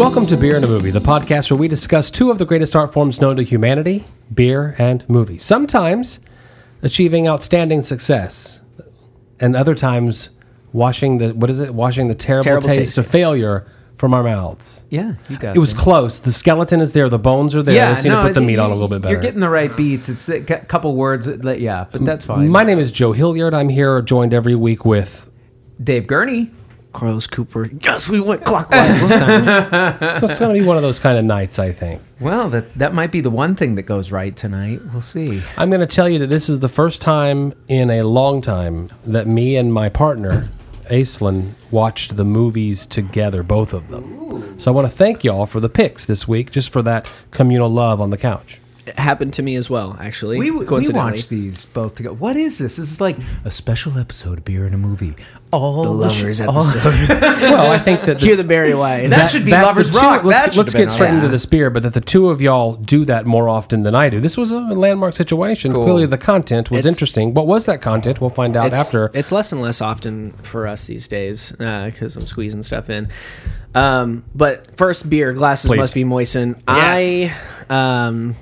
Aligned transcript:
Welcome 0.00 0.24
to 0.28 0.38
Beer 0.38 0.56
and 0.56 0.64
a 0.64 0.68
Movie, 0.68 0.90
the 0.90 0.98
podcast 0.98 1.50
where 1.50 1.60
we 1.60 1.68
discuss 1.68 2.10
two 2.10 2.30
of 2.30 2.38
the 2.38 2.46
greatest 2.46 2.74
art 2.74 2.90
forms 2.90 3.20
known 3.20 3.36
to 3.36 3.42
humanity 3.42 4.02
beer 4.32 4.74
and 4.78 5.06
movie. 5.10 5.36
Sometimes 5.36 6.20
achieving 6.80 7.28
outstanding 7.28 7.82
success, 7.82 8.62
and 9.40 9.54
other 9.54 9.74
times 9.74 10.30
washing 10.72 11.18
the, 11.18 11.34
what 11.34 11.50
is 11.50 11.60
it? 11.60 11.74
Washing 11.74 12.08
the 12.08 12.14
terrible, 12.14 12.44
Terrible 12.44 12.68
taste, 12.68 12.78
taste. 12.78 12.98
of 12.98 13.06
failure 13.08 13.66
from 13.96 14.14
our 14.14 14.22
mouths. 14.22 14.86
Yeah, 14.88 15.16
you 15.28 15.36
got 15.36 15.54
It 15.54 15.60
was 15.60 15.74
close. 15.74 16.18
The 16.18 16.32
skeleton 16.32 16.80
is 16.80 16.94
there, 16.94 17.10
the 17.10 17.18
bones 17.18 17.54
are 17.54 17.62
there. 17.62 17.74
Yeah, 17.76 17.88
I 17.88 17.92
just 17.92 18.04
need 18.04 18.10
to 18.10 18.22
put 18.22 18.32
the 18.32 18.40
meat 18.40 18.58
on 18.58 18.70
a 18.70 18.72
little 18.72 18.88
bit 18.88 19.02
better. 19.02 19.12
You're 19.12 19.22
getting 19.22 19.40
the 19.40 19.50
right 19.50 19.76
beats. 19.76 20.08
It's 20.08 20.26
a 20.30 20.40
cou- 20.40 20.64
couple 20.66 20.96
words. 20.96 21.26
That- 21.26 21.60
yeah, 21.60 21.84
but 21.92 22.06
that's 22.06 22.24
fine. 22.24 22.48
My 22.48 22.64
name 22.64 22.78
is 22.78 22.90
Joe 22.90 23.12
Hilliard. 23.12 23.52
I'm 23.52 23.68
here 23.68 24.00
joined 24.00 24.32
every 24.32 24.54
week 24.54 24.86
with. 24.86 25.30
Dave 25.82 26.06
Gurney. 26.06 26.52
Carlos 26.92 27.26
Cooper. 27.26 27.68
Yes, 27.80 28.08
we 28.08 28.20
went 28.20 28.44
clockwise 28.44 29.00
this 29.00 29.18
time. 29.18 29.40
So 30.20 30.28
it's 30.28 30.38
going 30.38 30.54
to 30.54 30.60
be 30.60 30.66
one 30.66 30.76
of 30.76 30.82
those 30.82 30.98
kind 30.98 31.18
of 31.18 31.24
nights, 31.24 31.58
I 31.58 31.72
think. 31.72 32.02
Well, 32.20 32.50
that 32.50 32.74
that 32.74 32.92
might 32.94 33.10
be 33.12 33.20
the 33.20 33.30
one 33.30 33.54
thing 33.54 33.74
that 33.76 33.82
goes 33.82 34.10
right 34.10 34.34
tonight. 34.36 34.80
We'll 34.92 35.00
see. 35.00 35.42
I'm 35.56 35.70
going 35.70 35.80
to 35.80 35.86
tell 35.86 36.08
you 36.08 36.18
that 36.20 36.26
this 36.28 36.48
is 36.48 36.58
the 36.60 36.68
first 36.68 37.00
time 37.00 37.54
in 37.68 37.90
a 37.90 38.02
long 38.02 38.42
time 38.42 38.90
that 39.06 39.26
me 39.26 39.56
and 39.56 39.72
my 39.72 39.88
partner, 39.88 40.48
Aislinn, 40.90 41.52
watched 41.70 42.16
the 42.16 42.24
movies 42.24 42.86
together, 42.86 43.42
both 43.42 43.72
of 43.72 43.88
them. 43.88 44.58
So 44.58 44.70
I 44.70 44.74
want 44.74 44.86
to 44.86 44.92
thank 44.92 45.24
y'all 45.24 45.46
for 45.46 45.60
the 45.60 45.68
picks 45.68 46.04
this 46.04 46.26
week, 46.28 46.50
just 46.50 46.72
for 46.72 46.82
that 46.82 47.10
communal 47.30 47.70
love 47.70 48.00
on 48.00 48.10
the 48.10 48.18
couch. 48.18 48.60
It 48.90 48.98
happened 48.98 49.34
to 49.34 49.42
me 49.42 49.54
as 49.56 49.70
well, 49.70 49.96
actually. 50.00 50.38
We, 50.38 50.50
we 50.50 50.66
coincidentally. 50.66 51.12
watched 51.12 51.28
these 51.28 51.66
both 51.66 51.94
together. 51.94 52.14
What 52.14 52.36
is 52.36 52.58
this? 52.58 52.76
This 52.76 52.90
is 52.90 53.00
like 53.00 53.16
a 53.44 53.50
special 53.50 53.98
episode 53.98 54.38
of 54.38 54.44
Beer 54.44 54.66
in 54.66 54.74
a 54.74 54.78
Movie. 54.78 55.14
All 55.52 55.82
the 55.98 56.10
sh- 56.10 56.20
lovers 56.22 56.40
all- 56.40 56.56
episode. 56.58 57.20
Well, 57.40 57.70
I 57.72 57.78
think 57.78 58.02
that. 58.02 58.20
Hear 58.20 58.36
the 58.36 58.44
Barry 58.44 58.74
White. 58.74 59.08
That 59.08 59.30
should 59.30 59.44
be 59.44 59.50
the 59.50 59.62
Lovers 59.62 59.90
two- 59.90 59.98
Rock. 59.98 60.24
Let's, 60.24 60.42
get- 60.48 60.56
let's 60.56 60.72
get 60.74 60.90
straight 60.90 61.08
on 61.08 61.14
into 61.16 61.26
there. 61.28 61.32
the 61.32 61.38
spear, 61.38 61.70
but 61.70 61.82
that 61.84 61.94
the 61.94 62.00
two 62.00 62.28
of 62.30 62.40
y'all 62.42 62.74
do 62.74 63.04
that 63.06 63.26
more 63.26 63.48
often 63.48 63.82
than 63.82 63.94
I 63.94 64.10
do. 64.10 64.20
This 64.20 64.36
was 64.36 64.50
a 64.52 64.60
landmark 64.60 65.14
situation. 65.16 65.72
Clearly, 65.72 66.06
the 66.06 66.18
content 66.18 66.70
was 66.70 66.80
It's- 66.80 66.92
interesting. 66.94 67.32
What 67.34 67.46
was 67.46 67.66
that 67.66 67.80
content? 67.82 68.20
We'll 68.20 68.30
find 68.30 68.56
out 68.56 68.68
it's, 68.68 68.80
after. 68.80 69.10
it's 69.14 69.32
less 69.32 69.52
and 69.52 69.60
less 69.62 69.80
often 69.80 70.32
for 70.42 70.66
us 70.66 70.86
these 70.86 71.08
days 71.08 71.52
because 71.52 72.16
I'm 72.16 72.22
squeezing 72.22 72.62
stuff 72.62 72.90
in. 72.90 73.08
Um, 73.74 74.24
but 74.34 74.76
first, 74.76 75.08
beer 75.08 75.32
glasses 75.32 75.68
Please. 75.68 75.78
must 75.78 75.94
be 75.94 76.02
moistened. 76.04 76.62
I 76.66 77.32
um, 77.68 78.34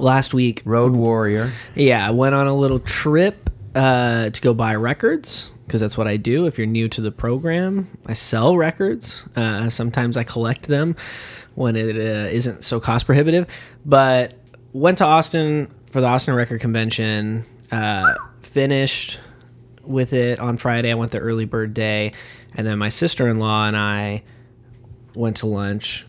last 0.00 0.34
week, 0.34 0.62
Road 0.64 0.92
Warrior. 0.92 1.52
yeah, 1.74 2.06
I 2.06 2.10
went 2.10 2.34
on 2.34 2.46
a 2.46 2.54
little 2.54 2.80
trip 2.80 3.50
uh, 3.74 4.30
to 4.30 4.40
go 4.40 4.54
buy 4.54 4.74
records 4.74 5.54
because 5.66 5.80
that's 5.80 5.96
what 5.96 6.08
I 6.08 6.16
do. 6.16 6.46
If 6.46 6.58
you're 6.58 6.66
new 6.66 6.88
to 6.88 7.00
the 7.00 7.12
program, 7.12 7.96
I 8.06 8.14
sell 8.14 8.56
records. 8.56 9.28
Uh, 9.36 9.70
sometimes 9.70 10.16
I 10.16 10.24
collect 10.24 10.64
them 10.64 10.96
when 11.54 11.76
it 11.76 11.96
uh, 11.96 12.50
not 12.50 12.64
so 12.64 12.80
cost 12.80 13.06
prohibitive. 13.06 13.46
But 13.84 14.34
went 14.72 14.98
to 14.98 15.04
Austin 15.04 15.72
for 15.90 16.00
the 16.00 16.06
Austin 16.06 16.34
Record 16.34 16.60
Convention. 16.60 17.44
Uh, 17.70 18.14
finished 18.42 19.20
with 19.82 20.12
it 20.12 20.40
on 20.40 20.56
Friday. 20.56 20.90
I 20.90 20.94
went 20.94 21.12
the 21.12 21.18
early 21.18 21.44
bird 21.44 21.74
day, 21.74 22.12
and 22.54 22.66
then 22.66 22.78
my 22.78 22.88
sister 22.88 23.28
in 23.28 23.38
law 23.38 23.66
and 23.66 23.76
I 23.76 24.22
went 25.14 25.38
to 25.38 25.46
lunch. 25.46 26.06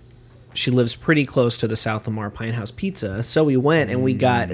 She 0.53 0.71
lives 0.71 0.95
pretty 0.95 1.25
close 1.25 1.57
to 1.57 1.67
the 1.67 1.75
South 1.75 2.07
Lamar 2.07 2.29
Pinthouse 2.29 2.75
Pizza, 2.75 3.23
so 3.23 3.43
we 3.43 3.57
went 3.57 3.89
and 3.89 4.03
we 4.03 4.13
got 4.13 4.49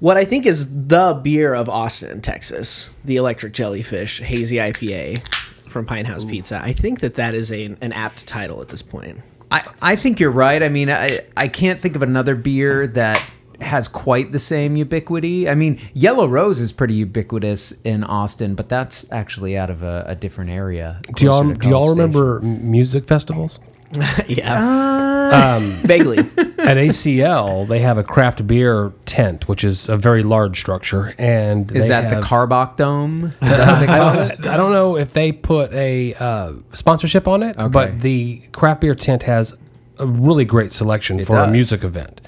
what 0.00 0.16
I 0.16 0.24
think 0.24 0.46
is 0.46 0.88
the 0.88 1.18
beer 1.22 1.54
of 1.54 1.68
Austin, 1.68 2.20
Texas, 2.20 2.94
the 3.04 3.16
Electric 3.16 3.52
Jellyfish 3.52 4.20
Hazy 4.20 4.56
IPA 4.56 5.26
from 5.68 5.86
Pinthouse 5.86 6.28
Pizza. 6.28 6.60
I 6.62 6.72
think 6.72 7.00
that 7.00 7.14
that 7.14 7.34
is 7.34 7.50
a, 7.50 7.76
an 7.80 7.92
apt 7.92 8.26
title 8.26 8.60
at 8.60 8.68
this 8.68 8.82
point. 8.82 9.20
I, 9.50 9.62
I 9.80 9.96
think 9.96 10.20
you're 10.20 10.30
right. 10.30 10.62
I 10.62 10.68
mean, 10.68 10.90
I, 10.90 11.18
I 11.36 11.48
can't 11.48 11.80
think 11.80 11.96
of 11.96 12.02
another 12.02 12.34
beer 12.34 12.86
that 12.88 13.30
has 13.60 13.88
quite 13.88 14.32
the 14.32 14.38
same 14.38 14.76
ubiquity. 14.76 15.48
I 15.48 15.54
mean, 15.54 15.80
Yellow 15.94 16.26
Rose 16.26 16.60
is 16.60 16.72
pretty 16.72 16.94
ubiquitous 16.94 17.72
in 17.82 18.04
Austin, 18.04 18.54
but 18.54 18.68
that's 18.68 19.10
actually 19.10 19.56
out 19.56 19.70
of 19.70 19.82
a, 19.82 20.04
a 20.08 20.14
different 20.14 20.50
area. 20.50 21.00
do 21.14 21.24
y'all, 21.24 21.52
do 21.52 21.68
y'all 21.68 21.90
remember 21.90 22.40
music 22.40 23.06
festivals? 23.06 23.60
yeah, 24.28 25.56
um 25.56 25.62
vaguely. 25.86 26.18
at 26.58 26.76
ACL, 26.76 27.66
they 27.68 27.78
have 27.80 27.98
a 27.98 28.02
craft 28.02 28.46
beer 28.46 28.92
tent, 29.04 29.48
which 29.48 29.62
is 29.62 29.88
a 29.88 29.96
very 29.96 30.22
large 30.22 30.58
structure, 30.58 31.14
and 31.18 31.70
Is 31.72 31.84
they 31.84 31.88
that 31.90 32.04
have- 32.04 32.20
the 32.22 32.26
Karbach 32.26 32.76
Dome? 32.76 33.26
Is 33.42 33.48
that 33.48 33.68
what 33.68 33.86
they 33.86 33.92
I 33.92 34.26
don't, 34.28 34.46
I 34.48 34.56
don't 34.56 34.72
know 34.72 34.96
if 34.96 35.12
they 35.12 35.32
put 35.32 35.72
a 35.72 36.14
uh, 36.14 36.52
sponsorship 36.72 37.28
on 37.28 37.42
it, 37.42 37.56
Okay. 37.56 37.68
but 37.68 38.00
the 38.00 38.42
craft 38.52 38.80
beer 38.80 38.94
tent 38.94 39.22
has 39.24 39.54
a 39.98 40.06
really 40.06 40.44
great 40.44 40.72
selection 40.72 41.24
for 41.24 41.36
a 41.38 41.46
music 41.48 41.82
event 41.84 42.20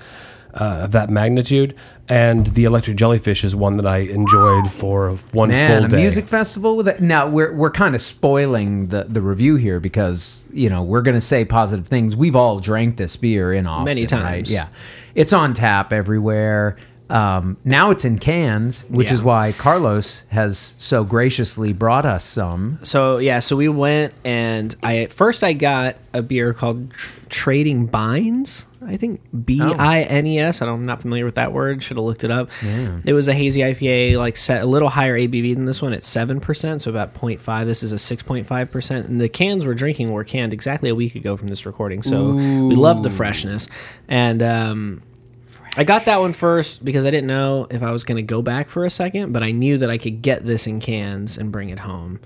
uh, 0.55 0.81
of 0.85 0.93
that 0.93 1.11
magnitude. 1.11 1.75
And 2.11 2.47
the 2.47 2.65
Electric 2.65 2.97
Jellyfish 2.97 3.45
is 3.45 3.55
one 3.55 3.77
that 3.77 3.87
I 3.87 3.99
enjoyed 3.99 4.71
for 4.71 5.11
one 5.33 5.51
Man, 5.51 5.71
full 5.83 5.85
a 5.85 5.89
day. 5.89 5.97
music 5.97 6.25
festival 6.27 6.77
with 6.77 6.89
it. 6.89 7.01
Now 7.01 7.29
we're 7.29 7.53
we're 7.53 7.71
kind 7.71 7.95
of 7.95 8.01
spoiling 8.01 8.87
the, 8.87 9.05
the 9.05 9.21
review 9.21 9.57
here 9.57 9.79
because 9.79 10.47
you 10.53 10.71
know 10.71 10.83
we're 10.83 11.03
going 11.03 11.17
to 11.17 11.21
say 11.21 11.45
positive 11.45 11.87
things. 11.87 12.17
We've 12.17 12.35
all 12.37 12.61
drank 12.61 12.97
this 12.97 13.17
beer 13.17 13.53
in 13.53 13.67
Austin, 13.67 13.85
Many 13.85 14.01
right? 14.03 14.09
times. 14.09 14.51
Yeah, 14.53 14.69
it's 15.15 15.35
on 15.35 15.53
tap 15.53 15.93
everywhere. 15.93 16.77
Um, 17.11 17.57
now 17.65 17.91
it's 17.91 18.05
in 18.05 18.19
cans, 18.19 18.83
which 18.89 19.11
is 19.11 19.23
why 19.23 19.53
Carlos 19.53 20.25
has 20.29 20.75
so 20.79 21.05
graciously 21.05 21.73
brought 21.73 22.05
us 22.05 22.25
some. 22.25 22.79
So 22.83 23.19
yeah, 23.19 23.39
so 23.39 23.57
we 23.57 23.69
went 23.69 24.13
and 24.25 24.75
I 24.83 25.07
first 25.07 25.43
I 25.43 25.55
got 25.55 25.97
a 26.13 26.23
beer 26.23 26.53
called 26.53 26.91
Tr- 26.91 27.21
Training 27.31 27.87
Bines. 27.87 28.67
I 28.87 28.97
think 28.97 29.21
B 29.45 29.61
I 29.61 30.03
N 30.03 30.27
E 30.27 30.39
S. 30.39 30.63
I 30.63 30.67
don't, 30.67 30.81
I'm 30.81 30.87
not 30.87 31.03
familiar 31.03 31.25
with 31.25 31.35
that 31.35 31.53
word. 31.53 31.83
Should 31.83 31.97
have 31.97 32.05
looked 32.05 32.25
it 32.25 32.31
up. 32.31 32.51
It 33.05 33.13
was 33.13 33.27
a 33.27 33.35
hazy 33.35 33.61
IPA, 33.61 34.17
like 34.17 34.37
set 34.37 34.63
a 34.63 34.67
little 34.67 34.89
higher 34.89 35.19
ABV 35.19 35.55
than 35.55 35.65
this 35.65 35.83
one. 35.83 35.93
at 35.93 36.05
seven 36.05 36.41
percent, 36.41 36.83
so 36.83 36.91
about 36.91 37.13
0.5. 37.15 37.67
This 37.67 37.83
is 37.83 37.93
a 37.93 37.99
six 37.99 38.23
point 38.23 38.47
five 38.47 38.71
percent. 38.71 39.09
And 39.09 39.21
the 39.21 39.29
cans 39.29 39.67
we're 39.67 39.75
drinking 39.75 40.13
were 40.13 40.25
canned 40.25 40.53
exactly 40.53 40.89
a 40.91 40.95
week 40.95 41.15
ago 41.17 41.37
from 41.37 41.49
this 41.49 41.67
recording. 41.67 42.03
So 42.03 42.35
we 42.35 42.77
love 42.77 43.03
the 43.03 43.11
freshness. 43.11 43.69
And 44.09 44.43
um, 44.43 45.03
I 45.79 45.85
got 45.85 46.07
that 46.07 46.19
one 46.19 46.33
first 46.33 46.85
because 46.85 47.07
I 47.07 47.11
didn't 47.11 47.29
know 47.29 47.67
if 47.71 47.83
I 47.85 47.93
was 47.93 48.03
going 48.05 48.17
to 48.17 48.23
go 48.23 48.43
back 48.43 48.69
for 48.69 48.85
a 48.85 48.91
second, 48.91 49.33
but 49.33 49.43
I 49.45 49.53
knew 49.53 49.79
that 49.79 49.89
I 49.91 49.97
could 49.97 50.23
get 50.23 50.45
this 50.45 50.67
in 50.67 50.81
cans 50.81 51.39
and 51.39 51.53
bring 51.53 51.71
it 51.71 51.79
home. 51.79 52.19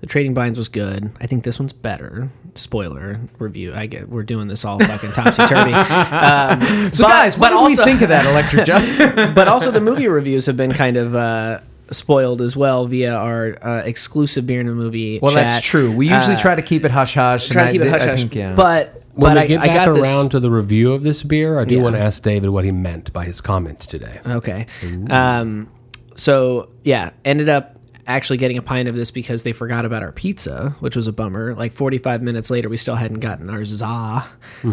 The 0.00 0.06
Training 0.06 0.32
Bines 0.34 0.58
was 0.58 0.68
good. 0.68 1.10
I 1.20 1.26
think 1.26 1.44
this 1.44 1.58
one's 1.58 1.72
better. 1.74 2.30
Spoiler 2.54 3.20
review. 3.38 3.72
I 3.74 3.86
get 3.86 4.08
we're 4.08 4.22
doing 4.22 4.48
this 4.48 4.64
all 4.64 4.78
fucking 4.78 5.10
topsy 5.14 5.44
turvy. 5.46 5.72
Um, 5.72 6.92
So, 6.92 7.04
guys, 7.04 7.38
what 7.38 7.50
do 7.50 7.62
we 7.62 7.76
think 7.76 8.00
of 8.02 8.08
that 8.08 8.26
electric 8.26 8.64
jug? 8.66 9.34
but 9.34 9.48
also 9.48 9.70
the 9.70 9.80
movie 9.80 10.08
reviews 10.08 10.46
have 10.46 10.56
been 10.56 10.72
kind 10.72 10.96
of 10.96 11.14
uh, 11.14 11.60
spoiled 11.94 12.42
as 12.42 12.56
well 12.56 12.86
via 12.86 13.14
our 13.14 13.56
uh, 13.64 13.82
exclusive 13.84 14.46
beer 14.46 14.60
in 14.60 14.66
the 14.66 14.72
movie. 14.74 15.18
well, 15.22 15.32
chat. 15.32 15.48
that's 15.48 15.64
true. 15.66 15.90
We 15.94 16.08
usually 16.08 16.34
Uh, 16.34 16.38
try 16.38 16.54
to 16.54 16.62
keep 16.62 16.84
it 16.84 16.90
hush 16.90 17.14
hush. 17.14 17.48
try 17.48 17.66
to 17.66 17.72
keep 17.72 17.80
it 17.82 17.88
hush 17.90 18.02
hush. 18.04 18.24
Yeah. 18.32 18.54
But 18.54 19.02
when 19.14 19.34
but 19.34 19.36
we 19.36 19.40
I, 19.42 19.46
get 19.46 19.60
I 19.60 19.66
back 19.68 19.86
got 19.86 19.94
this- 19.94 20.02
around 20.04 20.30
to 20.32 20.40
the 20.40 20.50
review 20.50 20.92
of 20.92 21.02
this 21.02 21.22
beer, 21.22 21.58
I 21.58 21.64
do 21.64 21.76
Yeah. 21.76 21.82
want 21.82 21.94
to 21.96 22.00
ask 22.02 22.22
David 22.22 22.50
what 22.50 22.64
he 22.64 22.72
meant 22.72 23.12
by 23.12 23.24
his 23.24 23.40
comment 23.40 23.80
today. 23.80 24.20
Okay. 24.26 24.66
Um, 25.08 25.68
so 26.16 26.68
yeah, 26.82 27.10
ended 27.24 27.48
up 27.48 27.76
actually 28.06 28.36
getting 28.36 28.58
a 28.58 28.62
pint 28.62 28.88
of 28.88 28.94
this 28.94 29.10
because 29.10 29.42
they 29.44 29.52
forgot 29.52 29.84
about 29.84 30.02
our 30.02 30.12
pizza, 30.12 30.76
which 30.80 30.94
was 30.96 31.06
a 31.06 31.12
bummer. 31.12 31.54
Like 31.54 31.72
45 31.72 32.22
minutes 32.22 32.50
later, 32.50 32.68
we 32.68 32.76
still 32.76 32.96
hadn't 32.96 33.20
gotten 33.20 33.48
our 33.50 33.64
za, 33.64 34.26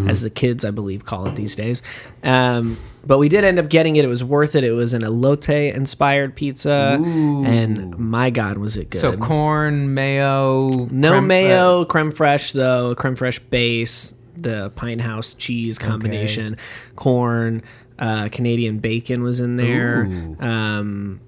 as 0.07 0.21
the 0.21 0.29
kids 0.29 0.65
I 0.65 0.71
believe 0.71 1.05
call 1.05 1.27
it 1.27 1.35
these 1.35 1.55
days. 1.55 1.81
Um, 2.23 2.77
but 3.05 3.17
we 3.17 3.29
did 3.29 3.43
end 3.43 3.57
up 3.57 3.69
getting 3.69 3.95
it. 3.95 4.05
It 4.05 4.09
was 4.09 4.23
worth 4.23 4.53
it. 4.55 4.63
It 4.63 4.73
was 4.73 4.93
an 4.93 5.01
elote 5.01 5.73
inspired 5.73 6.35
pizza, 6.35 6.99
and 7.01 7.97
my 7.97 8.29
god, 8.29 8.57
was 8.57 8.77
it 8.77 8.89
good! 8.89 9.01
so 9.01 9.17
corn, 9.17 9.93
mayo, 9.93 10.69
No 10.91 11.11
creme- 11.13 11.27
mayo, 11.27 11.85
creme 11.85 12.11
fraiche 12.11 12.53
though, 12.53 12.93
creme 12.95 13.15
fraiche 13.15 13.39
base, 13.49 14.13
the 14.35 14.71
Pinthouse 14.75 15.35
cheese 15.37 15.77
combination, 15.79 16.57
corn, 16.95 17.63
uh, 17.97 18.29
Canadian 18.31 18.79
bacon 18.79 19.23
was 19.23 19.39
in 19.39 19.55
there. 19.55 20.03
Um, 20.39 21.21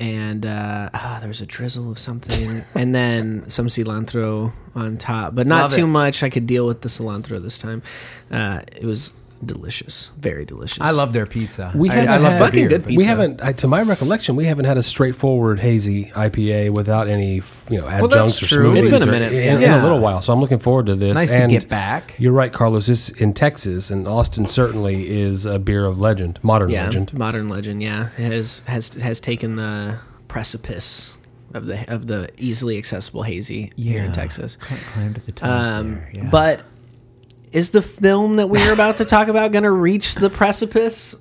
and 0.00 0.46
uh, 0.46 0.88
ah, 0.94 1.18
there 1.20 1.28
was 1.28 1.42
a 1.42 1.46
drizzle 1.46 1.90
of 1.90 1.98
something, 1.98 2.62
and 2.74 2.94
then 2.94 3.48
some 3.48 3.66
cilantro 3.66 4.52
on 4.74 4.96
top, 4.96 5.34
but 5.34 5.46
not 5.46 5.64
Love 5.64 5.72
too 5.74 5.84
it. 5.84 5.88
much. 5.88 6.22
I 6.22 6.30
could 6.30 6.46
deal 6.46 6.66
with 6.66 6.80
the 6.80 6.88
cilantro 6.88 7.40
this 7.40 7.58
time. 7.58 7.82
Uh, 8.30 8.62
it 8.74 8.84
was 8.84 9.12
delicious, 9.44 10.10
very 10.18 10.44
delicious. 10.44 10.80
I 10.80 10.90
love 10.90 11.12
their 11.12 11.26
pizza. 11.26 11.72
We 11.74 11.88
I, 11.90 11.94
haven't 11.94 12.10
I 12.10 12.16
love 12.18 12.32
had- 12.32 12.38
Fucking 12.40 12.68
beer. 12.68 12.78
good 12.78 12.86
We 12.96 13.04
haven't, 13.04 13.42
I, 13.42 13.52
to 13.54 13.66
my 13.68 13.82
recollection, 13.82 14.36
we 14.36 14.44
haven't 14.44 14.66
had 14.66 14.76
a 14.76 14.82
straightforward 14.82 15.60
hazy 15.60 16.06
IPA 16.06 16.70
without 16.70 17.08
any, 17.08 17.36
you 17.70 17.78
know, 17.78 17.88
that's 17.88 18.04
adjuncts 18.04 18.42
or 18.42 18.46
true. 18.46 18.72
smoothies. 18.74 18.78
It's 18.80 18.90
been 18.90 19.02
a 19.02 19.06
minute, 19.06 19.32
in, 19.32 19.62
in 19.62 19.70
a 19.70 19.82
little 19.82 19.98
while. 20.00 20.20
So 20.22 20.32
I'm 20.32 20.40
looking 20.40 20.58
forward 20.58 20.86
to 20.86 20.94
this. 20.94 21.14
Nice 21.14 21.32
to 21.32 21.46
get 21.48 21.68
back. 21.68 22.14
You're 22.18 22.32
right, 22.32 22.52
Carlos. 22.52 22.86
This 22.86 23.08
in 23.08 23.32
Texas, 23.32 23.90
and 23.90 24.06
Austin 24.06 24.46
certainly 24.46 25.08
is 25.08 25.46
a 25.46 25.58
beer 25.58 25.84
of 25.86 25.98
legend, 26.00 26.38
modern 26.42 26.70
yeah, 26.70 26.84
legend. 26.84 27.12
modern 27.16 27.48
legend. 27.48 27.82
Yeah, 27.82 28.10
has 28.10 28.60
has 28.66 28.94
has 28.94 29.20
taken 29.20 29.56
the 29.56 29.98
precipice 30.28 31.18
of 31.54 31.66
the 31.66 31.92
of 31.92 32.06
the 32.06 32.30
easily 32.38 32.78
accessible 32.78 33.22
hazy 33.24 33.72
here 33.76 34.04
in 34.04 34.12
Texas. 34.12 34.56
Climb 34.56 35.14
to 35.14 35.20
the 35.20 35.32
top. 35.32 35.48
Um, 35.48 35.94
there, 35.94 36.10
yeah. 36.14 36.28
But 36.30 36.60
is 37.52 37.70
the 37.70 37.82
film 37.82 38.36
that 38.36 38.48
we're 38.48 38.72
about 38.72 38.96
to 38.98 39.04
talk 39.04 39.28
about 39.28 39.52
going 39.52 39.64
to 39.64 39.70
reach 39.70 40.14
the 40.14 40.30
precipice? 40.30 41.16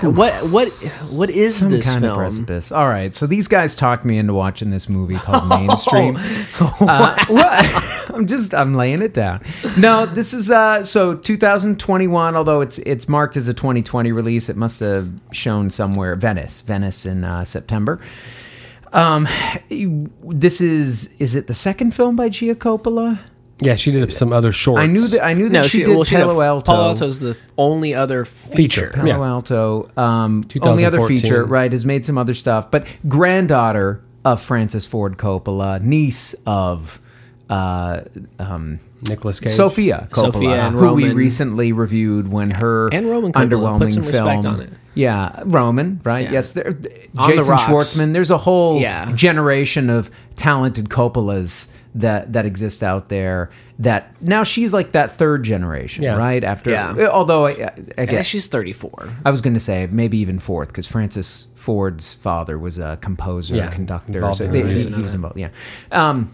what 0.00 0.50
what 0.50 0.68
what 1.08 1.30
is 1.30 1.56
Some 1.56 1.70
this 1.70 1.88
kind 1.88 2.00
film? 2.00 2.12
of 2.14 2.18
precipice. 2.18 2.72
All 2.72 2.88
right, 2.88 3.14
so 3.14 3.28
these 3.28 3.46
guys 3.46 3.76
talked 3.76 4.04
me 4.04 4.18
into 4.18 4.34
watching 4.34 4.70
this 4.70 4.88
movie 4.88 5.14
called 5.16 5.48
Mainstream. 5.48 6.16
Oh. 6.18 6.76
Uh, 6.80 7.16
what? 7.28 8.10
I'm 8.14 8.26
just 8.26 8.54
I'm 8.54 8.74
laying 8.74 9.02
it 9.02 9.14
down. 9.14 9.40
No, 9.76 10.04
this 10.06 10.34
is 10.34 10.50
uh 10.50 10.84
so 10.84 11.14
2021. 11.14 12.34
Although 12.34 12.60
it's 12.60 12.78
it's 12.78 13.08
marked 13.08 13.36
as 13.36 13.46
a 13.46 13.54
2020 13.54 14.10
release, 14.10 14.48
it 14.48 14.56
must 14.56 14.80
have 14.80 15.12
shown 15.32 15.70
somewhere 15.70 16.16
Venice, 16.16 16.62
Venice 16.62 17.06
in 17.06 17.22
uh, 17.22 17.44
September. 17.44 18.00
Um, 18.92 19.28
this 19.70 20.60
is 20.60 21.12
is 21.20 21.36
it 21.36 21.46
the 21.46 21.54
second 21.54 21.94
film 21.94 22.16
by 22.16 22.28
Gia 22.30 22.54
Coppola? 22.56 23.20
Yeah, 23.60 23.76
she 23.76 23.92
did 23.92 24.12
some 24.12 24.32
other 24.32 24.50
shorts. 24.52 24.80
I 24.80 24.86
knew 24.86 25.06
that 25.08 25.24
I 25.24 25.32
knew 25.34 25.48
that 25.48 25.52
No, 25.52 25.62
she, 25.62 25.78
she, 25.78 25.84
did 25.84 25.94
well, 25.94 26.04
she 26.04 26.16
did 26.16 26.22
Palo 26.26 26.40
Alto. 26.40 26.64
Palo 26.72 26.88
Alto 26.88 27.06
is 27.06 27.20
the 27.20 27.36
only 27.56 27.94
other 27.94 28.24
feature. 28.24 28.56
Feature. 28.56 28.90
Palo 28.94 29.06
Yeah. 29.06 29.28
Alto. 29.28 29.90
Um, 29.96 30.44
only 30.62 30.84
other 30.84 30.98
2014. 30.98 31.18
feature, 31.18 31.44
right? 31.44 31.70
Has 31.70 31.84
made 31.84 32.04
some 32.04 32.18
other 32.18 32.34
stuff, 32.34 32.70
but 32.70 32.84
granddaughter 33.08 34.02
of 34.24 34.40
Francis 34.42 34.86
Ford 34.86 35.18
Coppola, 35.18 35.80
niece 35.80 36.34
of 36.46 37.00
uh, 37.48 38.00
um, 38.38 38.80
Nicolas 39.08 39.38
Cage. 39.38 39.52
Sofia 39.52 40.08
Coppola, 40.10 40.32
Sofia 40.32 40.66
and 40.66 40.74
who 40.74 40.94
we 40.94 41.02
Roman. 41.04 41.16
recently 41.16 41.72
reviewed 41.72 42.32
when 42.32 42.50
her 42.52 42.88
And 42.92 43.08
Roman 43.08 43.32
Coppola. 43.32 43.48
underwhelming 43.50 43.78
Put 43.80 43.92
some 43.92 44.02
film. 44.02 44.26
respect 44.26 44.46
on 44.46 44.60
it. 44.60 44.70
Yeah, 44.94 45.42
Roman, 45.44 46.00
right? 46.04 46.24
Yeah. 46.26 46.32
Yes, 46.32 46.52
there, 46.52 46.68
On 46.68 46.80
the 46.80 47.36
Jason. 47.36 47.56
Schwartzman. 47.56 48.12
There's 48.12 48.30
a 48.30 48.38
whole 48.38 48.80
Yeah. 48.80 49.10
generation 49.14 49.90
of 49.90 50.10
talented 50.36 50.88
Coppolas 50.88 51.66
that 51.96 52.32
that 52.32 52.44
exist 52.46 52.82
out 52.82 53.08
there. 53.08 53.50
That 53.78 54.14
now 54.22 54.44
she's 54.44 54.72
like 54.72 54.92
that 54.92 55.10
third 55.12 55.42
generation, 55.42 56.04
Yeah. 56.04 56.16
right? 56.16 56.44
After, 56.44 56.70
Yeah. 56.70 57.08
although 57.10 57.46
I, 57.46 57.72
I 57.98 58.06
guess 58.06 58.24
she's 58.26 58.46
34. 58.46 59.08
I 59.24 59.30
was 59.32 59.40
going 59.40 59.54
to 59.54 59.60
say 59.60 59.88
maybe 59.90 60.16
even 60.18 60.38
fourth 60.38 60.68
because 60.68 60.86
Francis 60.86 61.48
Ford's 61.56 62.14
father 62.14 62.56
was 62.56 62.78
a 62.78 62.98
composer, 63.00 63.56
Yeah, 63.56 63.70
conductor. 63.70 64.20
So 64.34 64.44
in 64.44 64.52
they- 64.52 64.62
the 64.62 64.68
he, 64.68 64.88
he 64.94 65.02
was 65.02 65.12
involved. 65.14 65.36
Yeah. 65.38 65.48
Um, 65.90 66.30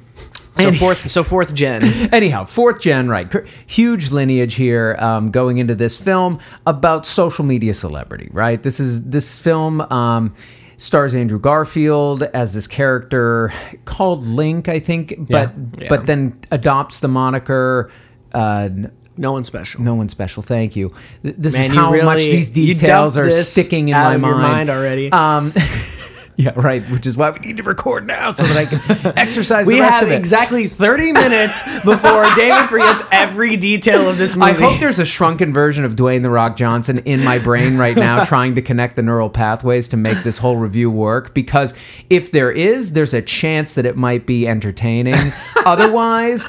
So 0.63 0.69
and- 0.69 0.77
fourth, 0.77 1.11
so 1.11 1.23
fourth 1.23 1.55
gen. 1.55 1.83
Anyhow, 2.13 2.45
fourth 2.45 2.81
gen, 2.81 3.09
right? 3.09 3.31
Cr- 3.31 3.47
Huge 3.67 4.11
lineage 4.11 4.55
here 4.55 4.97
um, 4.99 5.31
going 5.31 5.59
into 5.59 5.75
this 5.75 5.97
film 5.99 6.39
about 6.67 7.07
social 7.07 7.45
media 7.45 7.75
celebrity, 7.75 8.29
right? 8.33 8.63
This 8.63 8.81
is 8.81 9.03
this 9.05 9.39
film 9.39 9.81
um, 9.93 10.35
stars 10.77 11.15
Andrew 11.15 11.39
Garfield 11.39 12.23
as 12.23 12.55
this 12.55 12.67
character 12.67 13.53
called 13.85 14.25
Link, 14.27 14.69
I 14.69 14.79
think, 14.81 15.15
but 15.29 15.53
Yeah. 15.79 15.89
but 15.89 16.07
then 16.07 16.39
adopts 16.51 17.01
the 17.01 17.09
moniker. 17.09 17.91
Uh, 18.33 18.69
n- 18.71 18.93
No 19.17 19.33
one 19.33 19.45
special. 19.45 19.83
no 19.83 19.95
one 19.95 20.09
special. 20.09 20.43
Thank 20.43 20.77
you. 20.77 20.93
Th- 21.23 21.35
This 21.37 21.55
Man, 21.55 21.63
is 21.63 21.69
you 21.69 21.75
how 21.75 21.91
much 21.91 22.19
really- 22.19 22.31
these 22.37 22.57
you 22.57 22.75
details 22.75 23.15
dumped 23.15 23.29
are 23.29 23.31
this 23.31 23.51
sticking 23.53 23.89
in 23.89 23.95
out 23.95 24.09
my 24.09 24.15
of 24.15 24.21
your 24.23 24.31
mind. 24.37 24.53
mind 24.53 24.71
already. 24.71 25.13
Um, 25.13 25.53
yeah, 26.37 26.53
right. 26.57 26.83
Which 26.85 27.07
is 27.07 27.17
why 27.17 27.31
we 27.31 27.41
need 27.41 27.57
to 27.59 27.63
record 27.63 28.07
now 28.07 28.33
so 28.33 28.45
that 28.45 28.57
I 28.57 28.67
can 28.67 29.13
exercise. 29.19 29.67
we 29.67 29.79
have 29.79 30.11
exactly 30.11 30.67
30 30.67 31.13
minutes 31.13 31.85
before 31.85 32.25
David 32.35 32.69
forgets 32.69 33.03
every 33.13 33.57
detail 33.57 34.09
of 34.09 34.17
this 34.19 34.37
movie. 34.37 34.53
I 34.53 34.55
hope 34.55 34.81
there's 34.81 34.99
a 34.99 35.05
shrunken 35.05 35.53
version 35.53 35.85
of 35.85 35.97
Dwayne 35.97 36.23
the 36.23 36.31
Rock 36.31 36.57
Johnson 36.57 36.99
in 37.01 37.23
my 37.25 37.39
brain 37.39 37.77
right 37.77 37.97
now, 37.97 38.25
trying 38.25 38.55
to 38.55 38.63
connect 38.63 38.97
the 38.97 39.03
neural 39.03 39.31
pathways 39.31 39.89
to 39.89 39.97
make 39.97 40.23
this 40.23 40.39
whole 40.39 40.57
review 40.57 40.91
work. 40.91 41.35
Because 41.35 41.75
if 42.09 42.33
there 42.33 42.51
is, 42.51 42.93
there's 42.93 43.15
a 43.15 43.23
chance 43.23 43.75
that 43.75 43.85
it 43.85 43.97
might 43.97 44.27
be 44.27 44.47
entertaining. 44.49 45.33
Otherwise, 45.67 46.47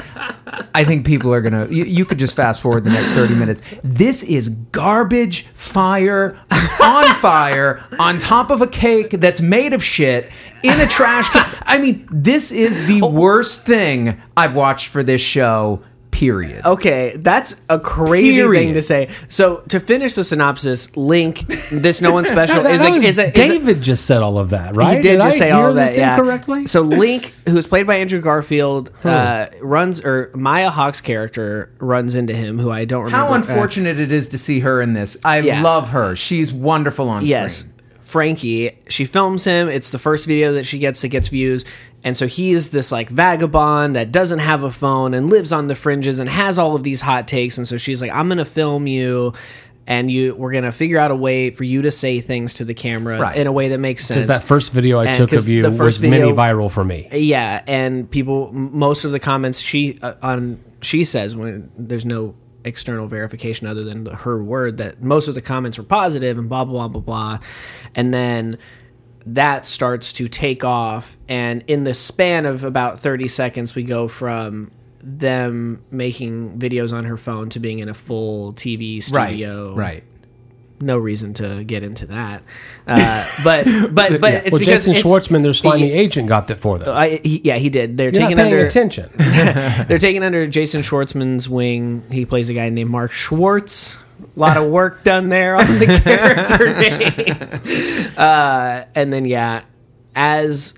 I 0.74 0.84
think 0.86 1.06
people 1.06 1.34
are 1.34 1.42
gonna. 1.42 1.68
You, 1.70 1.84
you 1.84 2.06
could 2.06 2.20
just 2.20 2.36
fast 2.36 2.62
forward 2.62 2.84
the 2.84 2.92
next 2.92 3.10
thirty 3.12 3.36
minutes. 3.36 3.62
This 3.84 4.24
is 4.24 4.50
garbage, 4.50 5.48
fire, 5.54 6.40
on 6.82 7.14
fire, 7.16 7.84
on 8.00 8.20
top 8.20 8.52
of 8.52 8.62
a 8.62 8.68
cake 8.68 9.12
that's 9.12 9.42
made 9.42 9.71
of 9.74 9.84
shit 9.84 10.32
in 10.64 10.80
a 10.80 10.88
trash 10.88 11.30
can. 11.30 11.48
I 11.66 11.78
mean, 11.80 12.08
this 12.12 12.52
is 12.52 12.88
the 12.88 13.02
worst 13.06 13.66
thing 13.66 14.22
I've 14.38 14.56
watched 14.56 14.88
for 14.88 15.04
this 15.04 15.22
show. 15.22 15.84
Period. 16.12 16.66
Okay, 16.66 17.16
that's 17.16 17.62
a 17.70 17.80
crazy 17.80 18.42
Period. 18.42 18.60
thing 18.60 18.74
to 18.74 18.82
say. 18.82 19.08
So 19.30 19.62
to 19.70 19.80
finish 19.80 20.14
the 20.14 20.26
synopsis, 20.26 20.96
Link, 20.98 21.48
this 21.72 22.02
no 22.02 22.12
one 22.12 22.26
special 22.36 22.62
That- 22.64 22.74
is 22.74 22.82
that 22.82 22.92
a, 22.92 22.96
is 22.96 23.06
a, 23.06 23.08
is 23.08 23.30
a 23.30 23.32
David 23.32 23.82
just 23.82 24.06
said 24.06 24.22
all 24.22 24.38
of 24.38 24.50
that, 24.50 24.76
right? 24.76 24.98
He 24.98 25.04
did, 25.04 25.22
just 25.22 25.38
I 25.38 25.40
say 25.40 25.52
all 25.52 25.68
of 25.70 25.76
that. 25.76 25.96
Yeah. 25.98 26.16
incorrectly? 26.16 26.68
So 26.68 26.82
Link, 26.82 27.34
who's 27.48 27.66
played 27.66 27.88
by 27.88 27.96
Andrew 27.96 28.20
Garfield, 28.20 28.92
uh, 29.06 29.48
runs 29.62 30.04
or 30.04 30.32
Maya 30.36 30.70
Hawke's 30.70 31.00
character 31.00 31.72
runs 31.80 32.14
into 32.14 32.36
him, 32.36 32.60
who 32.60 32.70
I 32.70 32.84
don't 32.84 33.06
remember. 33.06 33.26
How 33.28 33.32
uh, 33.32 33.38
unfortunate 33.38 33.98
it 33.98 34.12
is 34.12 34.28
to 34.30 34.38
see 34.38 34.60
her 34.60 34.82
in 34.82 34.92
this. 34.94 35.16
I 35.24 35.40
Yeah. 35.40 35.64
love 35.64 35.90
her. 35.90 36.18
She's 36.18 36.52
wonderful 36.52 37.10
on 37.10 37.26
yes, 37.26 37.60
screen. 37.60 37.74
Frankie. 38.12 38.78
She 38.90 39.06
films 39.06 39.46
him. 39.46 39.70
It's 39.70 39.90
the 39.92 40.00
first 40.00 40.26
video 40.26 40.54
that 40.54 40.66
she 40.66 40.78
gets 40.80 41.02
that 41.02 41.08
gets 41.10 41.30
views. 41.30 41.64
And 42.04 42.18
so 42.18 42.28
he 42.28 42.52
is 42.52 42.72
this 42.72 42.92
like 42.92 43.10
vagabond 43.10 43.96
that 43.96 44.12
doesn't 44.12 44.40
have 44.40 44.64
a 44.64 44.72
phone 44.72 45.14
and 45.14 45.30
lives 45.30 45.52
on 45.52 45.68
the 45.68 45.76
fringes 45.76 46.20
and 46.20 46.28
has 46.30 46.58
all 46.60 46.76
of 46.76 46.84
these 46.84 47.02
hot 47.02 47.28
takes. 47.28 47.58
And 47.58 47.68
so 47.68 47.78
she's 47.78 48.02
like, 48.02 48.12
I'm 48.12 48.28
gonna 48.28 48.44
film 48.46 48.88
you. 48.88 49.34
And 49.88 50.12
you, 50.12 50.36
we're 50.36 50.52
gonna 50.54 50.72
figure 50.72 50.98
out 51.00 51.12
a 51.12 51.16
way 51.16 51.50
for 51.52 51.64
you 51.64 51.82
to 51.84 51.92
say 51.92 52.22
things 52.22 52.56
to 52.56 52.66
the 52.66 52.74
camera 52.74 53.20
Right. 53.20 53.36
in 53.36 53.48
a 53.48 53.52
way 53.52 53.70
that 53.70 53.80
makes 53.80 54.06
sense. 54.06 54.26
Because 54.26 54.40
that 54.40 54.44
first 54.48 54.72
video 54.72 55.00
I 55.00 55.08
And 55.08 55.16
took 55.18 55.32
of 55.34 55.48
you 55.48 55.70
was 55.70 56.02
mini 56.02 56.32
viral 56.32 56.70
for 56.72 56.84
me. 56.84 57.08
Yeah, 57.12 57.64
and 57.68 58.10
people, 58.10 58.52
most 58.54 59.06
of 59.06 59.12
the 59.12 59.20
comments 59.20 59.60
she 59.60 59.98
uh, 60.02 60.14
on 60.22 60.60
she 60.82 61.04
says 61.04 61.36
when 61.36 61.72
there's 61.78 62.06
no 62.06 62.36
external 62.64 63.08
verification 63.08 63.68
other 63.68 63.84
than 63.84 64.04
the, 64.04 64.16
her 64.16 64.42
word 64.44 64.78
that 64.78 65.02
most 65.02 65.28
of 65.28 65.36
the 65.36 65.42
comments 65.42 65.78
were 65.78 65.84
positive 65.84 66.38
and 66.38 66.48
blah 66.50 66.64
blah 66.66 66.88
blah 66.88 67.00
blah 67.00 67.02
blah, 67.02 67.40
and 67.96 68.14
then 68.14 68.58
that 69.26 69.66
starts 69.68 70.12
to 70.14 70.28
take 70.28 70.64
off, 70.64 71.18
and 71.30 71.64
in 71.68 71.84
the 71.84 71.94
span 71.94 72.46
of 72.46 72.64
about 72.64 73.00
thirty 73.00 73.28
seconds, 73.28 73.76
we 73.76 73.84
go 73.84 74.08
from 74.08 74.72
them 75.04 75.84
making 75.92 76.60
videos 76.60 76.94
on 76.94 77.06
her 77.06 77.18
phone 77.18 77.50
to 77.50 77.60
being 77.60 77.80
in 77.80 77.90
a 77.90 77.94
full 77.94 78.54
TV 78.54 78.96
Right. 79.12 79.30
studio. 79.30 79.74
Right. 79.76 80.04
No 80.82 80.98
reason 80.98 81.34
to 81.36 81.64
get 81.64 81.84
into 81.84 82.08
that, 82.08 82.44
uh, 82.88 83.26
but 83.44 83.66
but 83.94 84.20
but 84.20 84.34
it's 84.34 84.52
Well, 84.52 84.60
because 84.60 84.66
Jason 84.66 84.92
it's- 84.92 85.04
Schwartzman, 85.06 85.44
their 85.44 85.54
slimy 85.54 85.88
he- 85.90 85.94
agent, 85.94 86.28
got 86.28 86.48
that 86.48 86.58
for 86.60 86.80
them. 86.80 86.90
I, 86.96 87.20
he, 87.24 87.42
yeah, 87.44 87.58
he 87.58 87.70
did. 87.70 87.98
They're 87.98 88.10
You're 88.10 88.22
not 88.22 88.28
taking 88.30 88.38
paying 88.38 88.54
under 88.54 88.66
attention. 88.66 89.10
they're 89.88 89.98
taking 90.00 90.24
under 90.24 90.48
Jason 90.48 90.82
Schwartzman's 90.82 91.48
wing. 91.48 92.04
He 92.12 92.26
plays 92.26 92.50
a 92.50 92.54
guy 92.54 92.70
named 92.70 92.90
Mark 92.90 93.12
Schwartz. 93.12 93.98
A 94.36 94.40
lot 94.40 94.58
of 94.58 94.70
work 94.70 95.04
done 95.04 95.30
there 95.30 95.56
on 95.56 95.66
the 95.80 95.86
character 96.04 96.74
name. 96.80 98.14
Uh, 98.18 98.84
and 98.96 99.12
then, 99.12 99.26
yeah, 99.26 99.64
as 100.16 100.74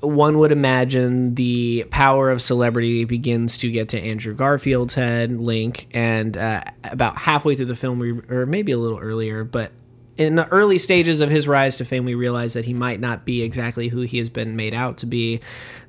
one 0.00 0.38
would 0.38 0.52
imagine, 0.52 1.34
the 1.34 1.84
power 1.90 2.30
of 2.30 2.40
celebrity 2.42 3.04
begins 3.04 3.58
to 3.58 3.70
get 3.70 3.90
to 3.90 4.00
Andrew 4.00 4.34
Garfield's 4.34 4.94
head, 4.94 5.38
Link, 5.38 5.88
and 5.92 6.36
uh, 6.36 6.62
about 6.84 7.18
halfway 7.18 7.54
through 7.54 7.66
the 7.66 7.76
film, 7.76 7.98
we, 7.98 8.12
or 8.28 8.46
maybe 8.46 8.72
a 8.72 8.78
little 8.78 8.98
earlier, 8.98 9.44
but 9.44 9.72
in 10.16 10.36
the 10.36 10.46
early 10.48 10.78
stages 10.78 11.20
of 11.22 11.30
his 11.30 11.48
rise 11.48 11.78
to 11.78 11.84
fame, 11.84 12.04
we 12.04 12.14
realize 12.14 12.52
that 12.52 12.66
he 12.66 12.74
might 12.74 13.00
not 13.00 13.24
be 13.24 13.42
exactly 13.42 13.88
who 13.88 14.02
he 14.02 14.18
has 14.18 14.28
been 14.28 14.54
made 14.54 14.74
out 14.74 14.98
to 14.98 15.06
be. 15.06 15.40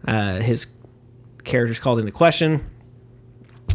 Uh, 0.07 0.35
his 0.35 0.67
character's 1.43 1.79
called 1.79 1.99
into 1.99 2.13
question. 2.13 2.63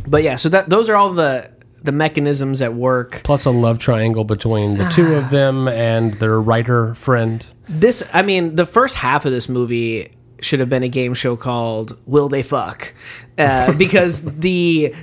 But 0.07 0.23
yeah, 0.23 0.37
so 0.37 0.49
that 0.49 0.71
those 0.71 0.89
are 0.89 0.97
all 0.97 1.13
the 1.13 1.51
the 1.83 1.93
mechanisms 1.93 2.63
at 2.63 2.75
work. 2.75 3.21
Plus 3.23 3.45
a 3.45 3.51
love 3.51 3.79
triangle 3.79 4.25
between 4.25 4.79
the 4.79 4.89
two 4.89 5.15
of 5.15 5.31
them 5.31 5.69
and 5.69 6.15
their 6.15 6.41
writer 6.41 6.95
friend. 6.95 7.47
This, 7.69 8.03
I 8.13 8.23
mean, 8.23 8.57
the 8.57 8.67
first 8.67 8.97
half 8.97 9.25
of 9.25 9.33
this 9.33 9.49
movie 9.49 10.11
should 10.41 10.61
have 10.61 10.69
been 10.69 10.83
a 10.83 10.89
game 10.89 11.15
show 11.15 11.37
called 11.37 11.97
"Will 12.07 12.29
They 12.29 12.43
Fuck," 12.43 12.95
uh, 13.39 13.73
because 13.77 14.23
the. 14.23 14.95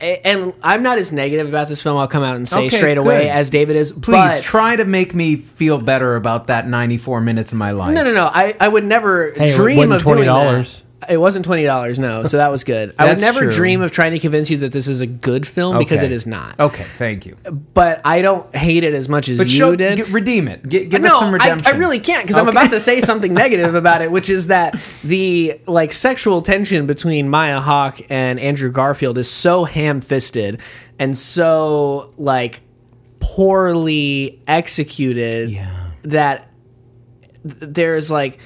And 0.00 0.52
I'm 0.62 0.82
not 0.82 0.98
as 0.98 1.12
negative 1.12 1.48
about 1.48 1.68
this 1.68 1.80
film. 1.80 1.96
I'll 1.96 2.08
come 2.08 2.22
out 2.22 2.36
and 2.36 2.46
say 2.46 2.66
Okay, 2.66 2.76
straight 2.76 2.98
away 2.98 3.22
good. 3.22 3.28
as 3.30 3.48
David 3.48 3.76
is. 3.76 3.90
Please 3.92 4.02
but- 4.36 4.42
try 4.42 4.76
to 4.76 4.84
make 4.84 5.14
me 5.14 5.36
feel 5.36 5.80
better 5.80 6.16
about 6.16 6.48
that 6.48 6.68
94 6.68 7.22
minutes 7.22 7.52
of 7.52 7.58
my 7.58 7.70
life. 7.70 7.94
No, 7.94 8.02
no, 8.02 8.12
no. 8.12 8.26
I, 8.26 8.54
I 8.60 8.68
would 8.68 8.84
never 8.84 9.32
Hey, 9.34 9.54
dream 9.54 9.92
of 9.92 10.02
doing 10.02 10.24
$20. 10.24 10.82
It 11.08 11.18
wasn't 11.18 11.44
twenty 11.44 11.64
dollars, 11.64 11.98
no. 11.98 12.24
So 12.24 12.36
that 12.36 12.48
was 12.50 12.64
good. 12.64 12.94
I 12.98 13.04
would 13.04 13.10
That's 13.12 13.20
never 13.20 13.40
true. 13.40 13.50
dream 13.50 13.82
of 13.82 13.90
trying 13.90 14.12
to 14.12 14.18
convince 14.18 14.50
you 14.50 14.56
that 14.58 14.72
this 14.72 14.88
is 14.88 15.00
a 15.00 15.06
good 15.06 15.46
film 15.46 15.78
because 15.78 16.00
Okay. 16.00 16.06
it 16.06 16.12
is 16.12 16.26
not. 16.26 16.58
Okay, 16.60 16.84
thank 16.98 17.26
you. 17.26 17.36
But 17.74 18.00
I 18.04 18.22
don't 18.22 18.54
hate 18.54 18.84
it 18.84 18.94
as 18.94 19.08
much 19.08 19.28
as 19.28 19.38
But 19.38 19.48
you 19.48 19.56
show, 19.58 19.76
did. 19.76 20.08
redeem 20.10 20.48
it. 20.48 20.68
G- 20.68 20.84
give 20.86 21.02
no, 21.02 21.12
us 21.14 21.18
some 21.18 21.28
I, 21.30 21.32
redemption. 21.32 21.74
I 21.74 21.78
really 21.78 21.98
can't 22.00 22.22
because 22.24 22.36
I'm 22.36 22.48
Okay. 22.48 22.56
about 22.58 22.70
to 22.70 22.80
say 22.80 23.00
something 23.00 23.32
negative 23.44 23.74
about 23.74 24.02
it, 24.02 24.10
which 24.10 24.28
is 24.30 24.46
that 24.48 24.78
the 25.02 25.60
like 25.66 25.92
sexual 25.92 26.42
tension 26.42 26.86
between 26.86 27.28
Maya 27.28 27.60
Hawke 27.60 28.00
and 28.10 28.38
Andrew 28.40 28.70
Garfield 28.70 29.18
is 29.18 29.30
so 29.30 29.64
ham-fisted 29.64 30.60
and 30.98 31.16
so 31.18 32.12
like 32.16 32.60
poorly 33.20 34.40
executed 34.46 35.50
Yeah. 35.50 35.90
that 36.02 36.48
th- 37.42 37.54
there's 37.60 38.10
like 38.10 38.38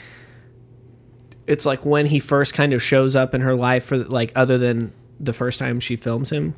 it's 1.48 1.66
like 1.66 1.84
when 1.84 2.06
he 2.06 2.18
first 2.20 2.54
kind 2.54 2.72
of 2.72 2.82
shows 2.82 3.16
up 3.16 3.34
in 3.34 3.40
her 3.40 3.54
life 3.54 3.84
for 3.84 3.98
like 3.98 4.32
other 4.36 4.58
than 4.58 4.92
the 5.18 5.32
first 5.32 5.58
time 5.58 5.80
she 5.80 5.96
films 5.96 6.30
him. 6.30 6.54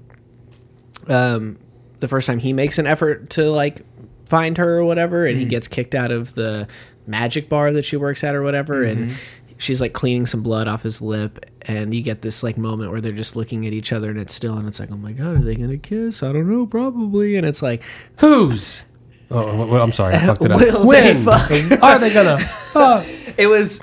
Um, 1.08 1.58
the 2.00 2.08
first 2.08 2.26
time 2.26 2.38
he 2.38 2.52
makes 2.52 2.78
an 2.78 2.86
effort 2.86 3.30
to 3.30 3.50
like 3.50 3.82
find 4.28 4.58
her 4.58 4.78
or 4.78 4.84
whatever, 4.84 5.26
and 5.26 5.38
he 5.38 5.44
gets 5.44 5.68
kicked 5.68 5.94
out 5.94 6.12
of 6.12 6.34
the 6.34 6.68
magic 7.06 7.48
bar 7.48 7.72
that 7.72 7.84
she 7.84 7.96
works 7.96 8.22
at 8.22 8.34
or 8.34 8.42
whatever, 8.42 8.82
and 8.84 9.14
she's 9.58 9.80
like 9.80 9.92
cleaning 9.92 10.26
some 10.26 10.42
blood 10.42 10.68
off 10.68 10.82
his 10.82 11.00
lip, 11.02 11.44
and 11.62 11.92
you 11.94 12.02
get 12.02 12.22
this 12.22 12.42
like 12.42 12.56
moment 12.58 12.90
where 12.90 13.00
they're 13.00 13.12
just 13.12 13.36
looking 13.36 13.66
at 13.66 13.72
each 13.72 13.92
other 13.92 14.10
and 14.10 14.20
it's 14.20 14.34
still, 14.34 14.56
and 14.56 14.66
it's 14.68 14.80
like, 14.80 14.90
oh 14.90 14.96
my 14.96 15.12
god, 15.12 15.36
are 15.36 15.44
they 15.44 15.54
gonna 15.56 15.78
kiss? 15.78 16.22
I 16.22 16.32
don't 16.32 16.48
know, 16.48 16.66
probably, 16.66 17.36
and 17.36 17.46
it's 17.46 17.62
like, 17.62 17.82
Who's? 18.18 18.84
Oh, 19.32 19.66
well, 19.66 19.82
I'm 19.82 19.92
sorry, 19.92 20.16
I 20.16 20.26
fucked 20.26 20.44
it 20.44 20.50
up. 20.50 20.60
Will 20.60 20.86
when 20.86 21.24
they 21.24 21.24
fuck? 21.24 21.82
are 21.82 21.98
they 21.98 22.12
gonna 22.12 22.38
fuck? 22.72 23.06
it 23.36 23.46
was, 23.46 23.80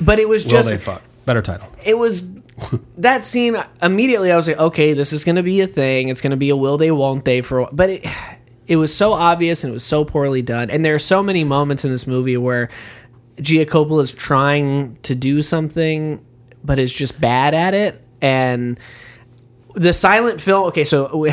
but 0.00 0.18
it 0.18 0.28
was 0.28 0.44
just 0.44 0.70
Will 0.70 0.78
they 0.78 0.82
fuck? 0.82 1.02
Better 1.26 1.42
title. 1.42 1.68
it 1.84 1.96
was 1.98 2.22
that 2.98 3.24
scene 3.24 3.56
immediately 3.82 4.30
i 4.32 4.36
was 4.36 4.46
like 4.48 4.58
okay 4.58 4.92
this 4.92 5.12
is 5.12 5.24
gonna 5.24 5.42
be 5.42 5.60
a 5.60 5.66
thing 5.66 6.08
it's 6.08 6.20
gonna 6.20 6.36
be 6.36 6.50
a 6.50 6.56
will 6.56 6.76
they 6.76 6.90
won't 6.90 7.24
they 7.24 7.40
for 7.40 7.58
a 7.58 7.62
while. 7.62 7.70
but 7.72 7.88
it 7.90 8.06
it 8.66 8.76
was 8.76 8.94
so 8.94 9.12
obvious 9.12 9.64
and 9.64 9.70
it 9.70 9.74
was 9.74 9.84
so 9.84 10.04
poorly 10.04 10.42
done 10.42 10.70
and 10.70 10.84
there 10.84 10.94
are 10.94 10.98
so 10.98 11.22
many 11.22 11.42
moments 11.44 11.84
in 11.84 11.90
this 11.90 12.06
movie 12.06 12.36
where 12.36 12.68
Gia 13.40 13.64
Coppola 13.64 14.02
is 14.02 14.12
trying 14.12 14.96
to 15.02 15.14
do 15.14 15.40
something 15.42 16.24
but 16.62 16.78
is 16.78 16.92
just 16.92 17.20
bad 17.20 17.54
at 17.54 17.72
it 17.74 18.02
and 18.20 18.78
the 19.74 19.92
silent 19.92 20.40
film 20.40 20.66
okay 20.66 20.84
so 20.84 21.26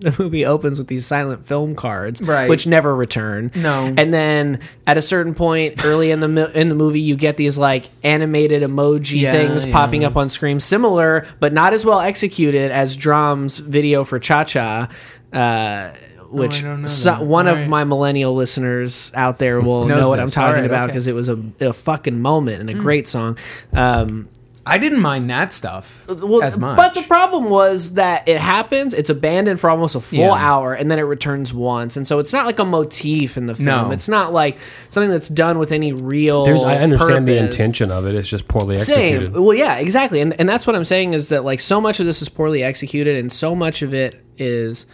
the 0.10 0.14
movie 0.18 0.44
opens 0.46 0.78
with 0.78 0.88
these 0.88 1.04
silent 1.06 1.44
film 1.44 1.74
cards 1.74 2.22
Right. 2.22 2.48
which 2.48 2.66
never 2.66 2.94
return 2.94 3.50
No. 3.54 3.92
and 3.96 4.12
then 4.14 4.60
at 4.86 4.96
a 4.96 5.02
certain 5.02 5.34
point 5.34 5.84
early 5.84 6.10
in 6.10 6.20
the 6.20 6.50
in 6.58 6.68
the 6.68 6.74
movie 6.74 7.00
you 7.00 7.16
get 7.16 7.36
these 7.36 7.58
like 7.58 7.84
animated 8.02 8.62
emoji 8.62 9.20
Yeah, 9.20 9.32
things 9.32 9.66
yeah. 9.66 9.72
popping 9.72 10.04
up 10.04 10.16
on 10.16 10.28
screen 10.28 10.58
similar 10.60 11.26
but 11.38 11.52
not 11.52 11.72
as 11.74 11.84
well 11.84 12.00
executed 12.00 12.70
as 12.70 12.96
Drum's 12.96 13.58
video 13.58 14.04
for 14.04 14.18
Cha 14.18 14.44
Cha 14.44 14.88
uh 15.32 15.90
which 16.30 16.62
Oh, 16.62 16.86
so- 16.86 17.22
one 17.22 17.48
of 17.48 17.66
my 17.68 17.82
millennial 17.84 18.34
listeners 18.34 19.10
out 19.14 19.38
there 19.38 19.60
will 19.60 19.86
know 19.86 20.08
what 20.08 20.20
I'm 20.20 20.28
talking 20.28 20.48
Alright, 20.54 20.64
about 20.64 20.84
okay. 20.84 20.92
because 20.92 21.08
it 21.08 21.14
was 21.14 21.28
a, 21.28 21.42
a 21.60 21.72
fucking 21.72 22.20
moment 22.20 22.60
and 22.60 22.70
a 22.70 22.74
great 22.74 23.08
song. 23.08 23.36
Um, 23.72 24.28
I 24.70 24.78
didn't 24.78 25.00
mind 25.00 25.28
that 25.30 25.52
stuff 25.52 26.04
well, 26.08 26.42
as 26.42 26.56
much. 26.56 26.76
But 26.76 26.94
the 26.94 27.02
problem 27.02 27.50
was 27.50 27.94
that 27.94 28.28
it 28.28 28.38
happens, 28.38 28.94
it's 28.94 29.10
abandoned 29.10 29.58
for 29.60 29.68
almost 29.68 29.94
a 29.94 30.00
full 30.00 30.18
Yeah. 30.18 30.32
hour, 30.34 30.72
and 30.72 30.90
then 30.90 30.98
it 30.98 31.02
returns 31.02 31.52
once. 31.52 31.96
And 31.96 32.06
so 32.06 32.18
it's 32.18 32.32
not 32.32 32.46
like 32.46 32.58
a 32.58 32.64
motif 32.64 33.36
in 33.36 33.46
the 33.46 33.54
film. 33.54 33.66
No. 33.88 33.90
It's 33.90 34.08
not 34.08 34.32
like 34.32 34.58
something 34.88 35.10
that's 35.10 35.28
done 35.28 35.58
with 35.58 35.72
any 35.72 35.92
real. 35.92 36.44
There's, 36.44 36.62
I 36.62 36.76
understand 36.76 37.26
the 37.26 37.36
intention 37.38 37.90
of 37.90 38.06
it. 38.06 38.14
It's 38.14 38.28
just 38.28 38.48
poorly 38.48 38.76
executed. 38.76 39.32
Same. 39.32 39.42
Well, 39.44 39.56
yeah, 39.56 39.76
exactly. 39.76 40.20
And, 40.20 40.38
and 40.40 40.48
that's 40.48 40.66
what 40.66 40.76
I'm 40.76 40.84
saying 40.84 41.14
is 41.14 41.28
that, 41.28 41.44
like, 41.44 41.60
so 41.60 41.80
much 41.80 42.00
of 42.00 42.06
this 42.06 42.22
is 42.22 42.28
poorly 42.28 42.62
executed, 42.62 43.16
and 43.16 43.32
so 43.32 43.54
much 43.54 43.82
of 43.82 43.92
it 43.92 44.22
is, 44.38 44.86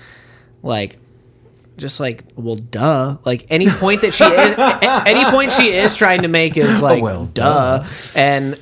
like, 0.63 0.99
just 1.77 2.01
like, 2.01 2.25
well, 2.37 2.55
duh. 2.55 3.19
Like, 3.25 3.47
any 3.51 3.69
point 3.69 4.01
that 4.01 4.15
she 4.15 4.25
is, 4.25 4.55
any 5.07 5.31
point 5.31 5.53
she 5.53 5.71
is 5.73 5.95
trying 5.95 6.23
to 6.23 6.29
make 6.29 6.57
is 6.57 6.81
like, 6.81 7.01
oh, 7.03 7.05
well, 7.05 7.25
duh. 7.27 7.85
And 8.17 8.59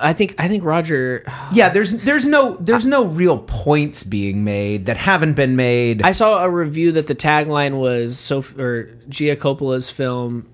I 0.00 0.12
think, 0.12 0.34
I 0.38 0.48
think 0.48 0.64
Roger, 0.64 1.24
yeah, 1.52 1.68
there's 1.68 1.92
there's 1.92 2.26
no 2.26 2.56
there's 2.56 2.86
no 2.86 3.06
real 3.06 3.38
points 3.38 4.02
being 4.02 4.44
made 4.44 4.86
that 4.86 4.96
haven't 4.96 5.34
been 5.34 5.56
made. 5.56 6.02
I 6.02 6.12
saw 6.12 6.44
a 6.44 6.50
review 6.50 6.92
that 6.92 7.06
the 7.06 7.14
tagline 7.14 7.78
was 7.78 8.18
so 8.18 8.42
or 8.58 8.84
Gia 9.08 9.36
Coppola's 9.36 9.90
film 9.90 10.46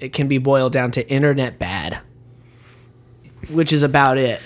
it 0.00 0.12
can 0.12 0.28
be 0.28 0.38
boiled 0.38 0.72
down 0.72 0.90
to 0.92 1.08
internet 1.08 1.58
bad. 1.58 2.00
Which 3.52 3.72
is 3.72 3.82
about 3.82 4.16
it. 4.18 4.40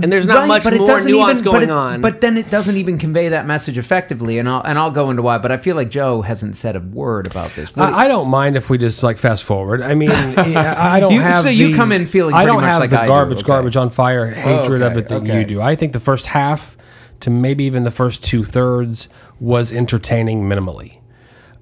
And 0.00 0.12
there's 0.12 0.26
not 0.26 0.38
Right, 0.40 0.48
much 0.48 0.64
but 0.64 0.72
it 0.72 0.78
more 0.78 0.86
doesn't 0.86 1.10
nuance 1.10 1.40
even, 1.40 1.52
going 1.52 1.60
but 1.66 1.68
it- 1.68 1.70
on. 1.70 2.00
But 2.00 2.20
then 2.20 2.36
it 2.36 2.50
doesn't 2.50 2.76
even 2.76 2.98
convey 2.98 3.28
that 3.30 3.46
message 3.46 3.78
effectively, 3.78 4.38
and 4.38 4.48
I'll 4.48 4.62
and 4.62 4.78
I'll 4.78 4.90
go 4.90 5.10
into 5.10 5.22
why. 5.22 5.38
But 5.38 5.52
I 5.52 5.56
feel 5.56 5.76
like 5.76 5.90
Joe 5.90 6.22
hasn't 6.22 6.56
said 6.56 6.76
a 6.76 6.80
word 6.80 7.26
about 7.26 7.52
this. 7.54 7.74
What- 7.74 7.92
I, 7.92 8.04
I 8.04 8.08
don't 8.08 8.28
mind 8.28 8.56
if 8.56 8.68
we 8.70 8.78
just 8.78 9.02
like 9.02 9.18
fast 9.18 9.44
forward. 9.44 9.82
I 9.82 9.94
mean, 9.94 10.10
I 10.12 10.96
I 10.96 11.00
don't 11.00 11.12
You- 11.14 11.20
have. 11.20 11.42
so 11.42 11.48
you 11.48 11.68
the- 11.68 11.76
come 11.76 11.92
in 11.92 12.06
feeling 12.06 12.34
I 12.34 12.38
pretty 12.38 12.46
don't 12.48 12.60
much 12.62 12.70
have 12.72 12.80
like 12.80 12.90
the 12.90 13.00
I 13.00 13.04
do, 13.04 13.08
garbage, 13.08 13.38
okay. 13.38 13.46
garbage 13.46 13.76
on 13.76 13.90
fire 13.90 14.26
hatred 14.30 14.82
of 14.82 14.92
okay, 14.92 15.00
it 15.00 15.06
that 15.08 15.22
okay. 15.22 15.38
you 15.40 15.44
do. 15.44 15.60
I 15.60 15.74
think 15.76 15.92
the 15.92 16.00
first 16.00 16.26
half 16.26 16.76
to 17.20 17.30
maybe 17.30 17.64
even 17.64 17.84
the 17.84 17.90
first 17.90 18.22
two 18.24 18.44
thirds 18.44 19.08
was 19.40 19.72
entertaining 19.72 20.42
minimally. 20.48 20.98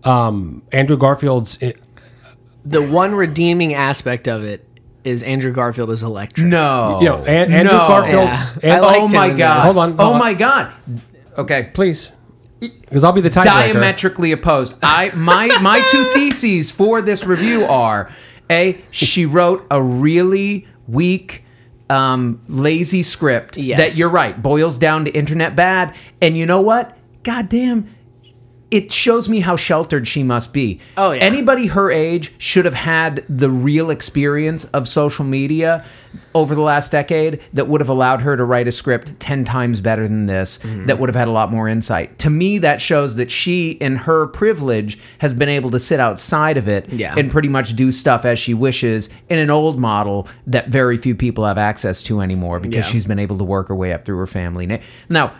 Um, 0.04 0.62
Andrew 0.72 0.96
Garfield's 0.96 1.58
the 2.64 2.82
one 2.86 3.14
redeeming 3.14 3.74
aspect 3.74 4.28
of 4.28 4.44
it 4.44 4.64
is 5.06 5.22
Andrew 5.22 5.52
Garfield 5.52 5.90
is 5.90 6.02
electric. 6.02 6.46
no, 6.46 6.98
You 7.00 7.08
know, 7.08 7.24
Andrew 7.24 7.62
no. 7.64 7.86
Garfield's- 7.86 8.58
Yeah. 8.62 8.76
I 8.76 8.80
liked 8.80 9.00
oh 9.02 9.06
him 9.06 9.12
my 9.12 9.26
in 9.26 9.36
god! 9.36 9.56
this. 9.58 9.64
Hold 9.74 9.78
on, 9.78 9.96
Oh 9.98 10.12
on. 10.14 10.18
my 10.18 10.34
god! 10.34 10.72
Okay, 11.38 11.70
please, 11.74 12.10
because 12.60 13.04
I'll 13.04 13.12
be 13.12 13.20
the 13.20 13.30
tiebreaker. 13.30 13.44
diametrically 13.44 14.32
opposed. 14.32 14.76
I 14.82 15.10
my 15.14 15.46
my 15.60 15.86
two 15.90 16.04
theses 16.14 16.70
for 16.70 17.00
this 17.02 17.24
review 17.24 17.64
are: 17.64 18.10
a 18.50 18.78
she 18.90 19.26
wrote 19.26 19.66
a 19.70 19.82
really 19.82 20.66
weak. 20.88 21.42
Um, 21.88 22.40
lazy 22.48 23.04
script 23.04 23.56
Yes. 23.56 23.78
that 23.78 23.96
you're 23.96 24.08
right 24.10 24.42
boils 24.42 24.76
down 24.76 25.04
to 25.04 25.10
internet 25.12 25.54
bad, 25.54 25.94
and 26.20 26.36
you 26.36 26.44
know 26.44 26.60
what? 26.60 26.98
Goddamn, 27.22 27.86
it 28.70 28.90
shows 28.92 29.28
me 29.28 29.40
how 29.40 29.54
sheltered 29.56 30.08
she 30.08 30.22
must 30.24 30.52
be. 30.52 30.80
Oh, 30.96 31.12
yeah. 31.12 31.20
Anybody 31.22 31.66
her 31.68 31.90
age 31.90 32.32
should 32.38 32.64
have 32.64 32.74
had 32.74 33.24
the 33.28 33.48
real 33.50 33.90
experience 33.90 34.64
of 34.66 34.88
social 34.88 35.24
media 35.24 35.84
over 36.34 36.54
the 36.54 36.60
last 36.62 36.90
decade 36.90 37.40
that 37.52 37.68
would 37.68 37.80
have 37.80 37.88
allowed 37.90 38.22
her 38.22 38.36
to 38.36 38.42
write 38.44 38.66
a 38.66 38.72
script 38.72 39.18
10 39.20 39.44
times 39.44 39.80
better 39.80 40.08
than 40.08 40.26
this 40.26 40.58
Mm-hmm. 40.58 40.86
that 40.86 40.98
would 40.98 41.08
have 41.08 41.14
had 41.16 41.28
a 41.28 41.30
lot 41.30 41.50
more 41.52 41.68
insight. 41.68 42.18
To 42.20 42.30
me 42.30 42.58
that 42.58 42.80
shows 42.80 43.16
that 43.16 43.30
she 43.30 43.72
in 43.72 43.96
her 43.96 44.26
privilege 44.26 44.98
has 45.18 45.32
been 45.34 45.48
able 45.48 45.70
to 45.70 45.78
sit 45.78 46.00
outside 46.00 46.56
of 46.56 46.66
it 46.68 46.88
Yeah. 46.90 47.14
and 47.16 47.30
pretty 47.30 47.48
much 47.48 47.76
do 47.76 47.92
stuff 47.92 48.24
as 48.24 48.38
she 48.38 48.54
wishes 48.54 49.08
in 49.28 49.38
an 49.38 49.50
old 49.50 49.78
model 49.78 50.26
that 50.46 50.68
very 50.68 50.96
few 50.96 51.14
people 51.14 51.44
have 51.44 51.58
access 51.58 52.02
to 52.04 52.20
anymore 52.20 52.58
because 52.60 52.86
Yeah. 52.86 52.92
she's 52.92 53.04
been 53.04 53.18
able 53.18 53.38
to 53.38 53.44
work 53.44 53.68
her 53.68 53.76
way 53.76 53.92
up 53.92 54.04
through 54.04 54.18
her 54.18 54.26
family. 54.26 54.66
Now, 55.08 55.32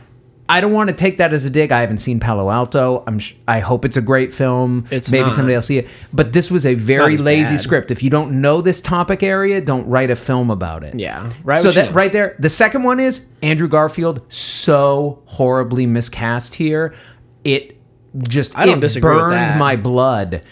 I 0.48 0.60
don't 0.60 0.72
want 0.72 0.90
to 0.90 0.94
take 0.94 1.18
that 1.18 1.32
as 1.32 1.44
a 1.44 1.50
dig. 1.50 1.72
I 1.72 1.80
haven't 1.80 1.98
seen 1.98 2.20
Palo 2.20 2.50
Alto. 2.50 3.02
I'm. 3.06 3.18
Sh- 3.18 3.34
I 3.48 3.60
hope 3.60 3.84
it's 3.84 3.96
a 3.96 4.00
great 4.00 4.32
film. 4.32 4.86
It's 4.90 5.10
maybe 5.10 5.24
not. 5.24 5.32
somebody 5.32 5.54
else 5.54 5.66
see 5.66 5.78
it. 5.78 5.88
But 6.12 6.32
this 6.32 6.50
was 6.50 6.64
a 6.64 6.74
very 6.74 7.16
lazy 7.16 7.54
bad. 7.54 7.60
script. 7.60 7.90
If 7.90 8.02
you 8.02 8.10
don't 8.10 8.40
know 8.40 8.60
this 8.60 8.80
topic 8.80 9.22
area, 9.22 9.60
don't 9.60 9.86
write 9.88 10.10
a 10.10 10.16
film 10.16 10.50
about 10.50 10.84
it. 10.84 10.98
Yeah. 10.98 11.32
Write 11.42 11.62
so 11.62 11.70
that 11.72 11.86
know. 11.86 11.92
right 11.92 12.12
there. 12.12 12.36
The 12.38 12.48
second 12.48 12.84
one 12.84 13.00
is 13.00 13.26
Andrew 13.42 13.68
Garfield. 13.68 14.22
So 14.32 15.22
horribly 15.26 15.86
miscast 15.86 16.54
here. 16.54 16.94
It 17.42 17.76
just 18.18 18.56
I 18.56 18.66
don't 18.66 18.78
it 18.78 18.82
disagree 18.82 19.14
with 19.14 19.24
burned 19.24 19.34
that. 19.34 19.58
my 19.58 19.76
blood. 19.76 20.42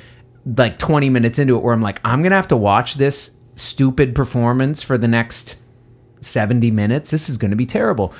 Like 0.45 0.79
20 0.79 1.09
minutes 1.09 1.39
into 1.39 1.57
it, 1.57 1.63
where 1.63 1.73
I'm 1.73 1.81
like, 1.81 2.01
I'm 2.05 2.23
gonna 2.23 2.37
have 2.37 2.49
to 2.49 2.57
watch 2.57 2.95
this 2.95 3.31
stupid 3.55 4.15
performance 4.15 4.83
for 4.83 4.99
the 4.99 5.09
next 5.09 5.57
70 6.21 6.71
minutes. 6.71 7.11
This 7.11 7.29
is 7.29 7.37
going 7.37 7.51
to 7.51 7.57
be 7.57 7.67
terrible. 7.67 8.13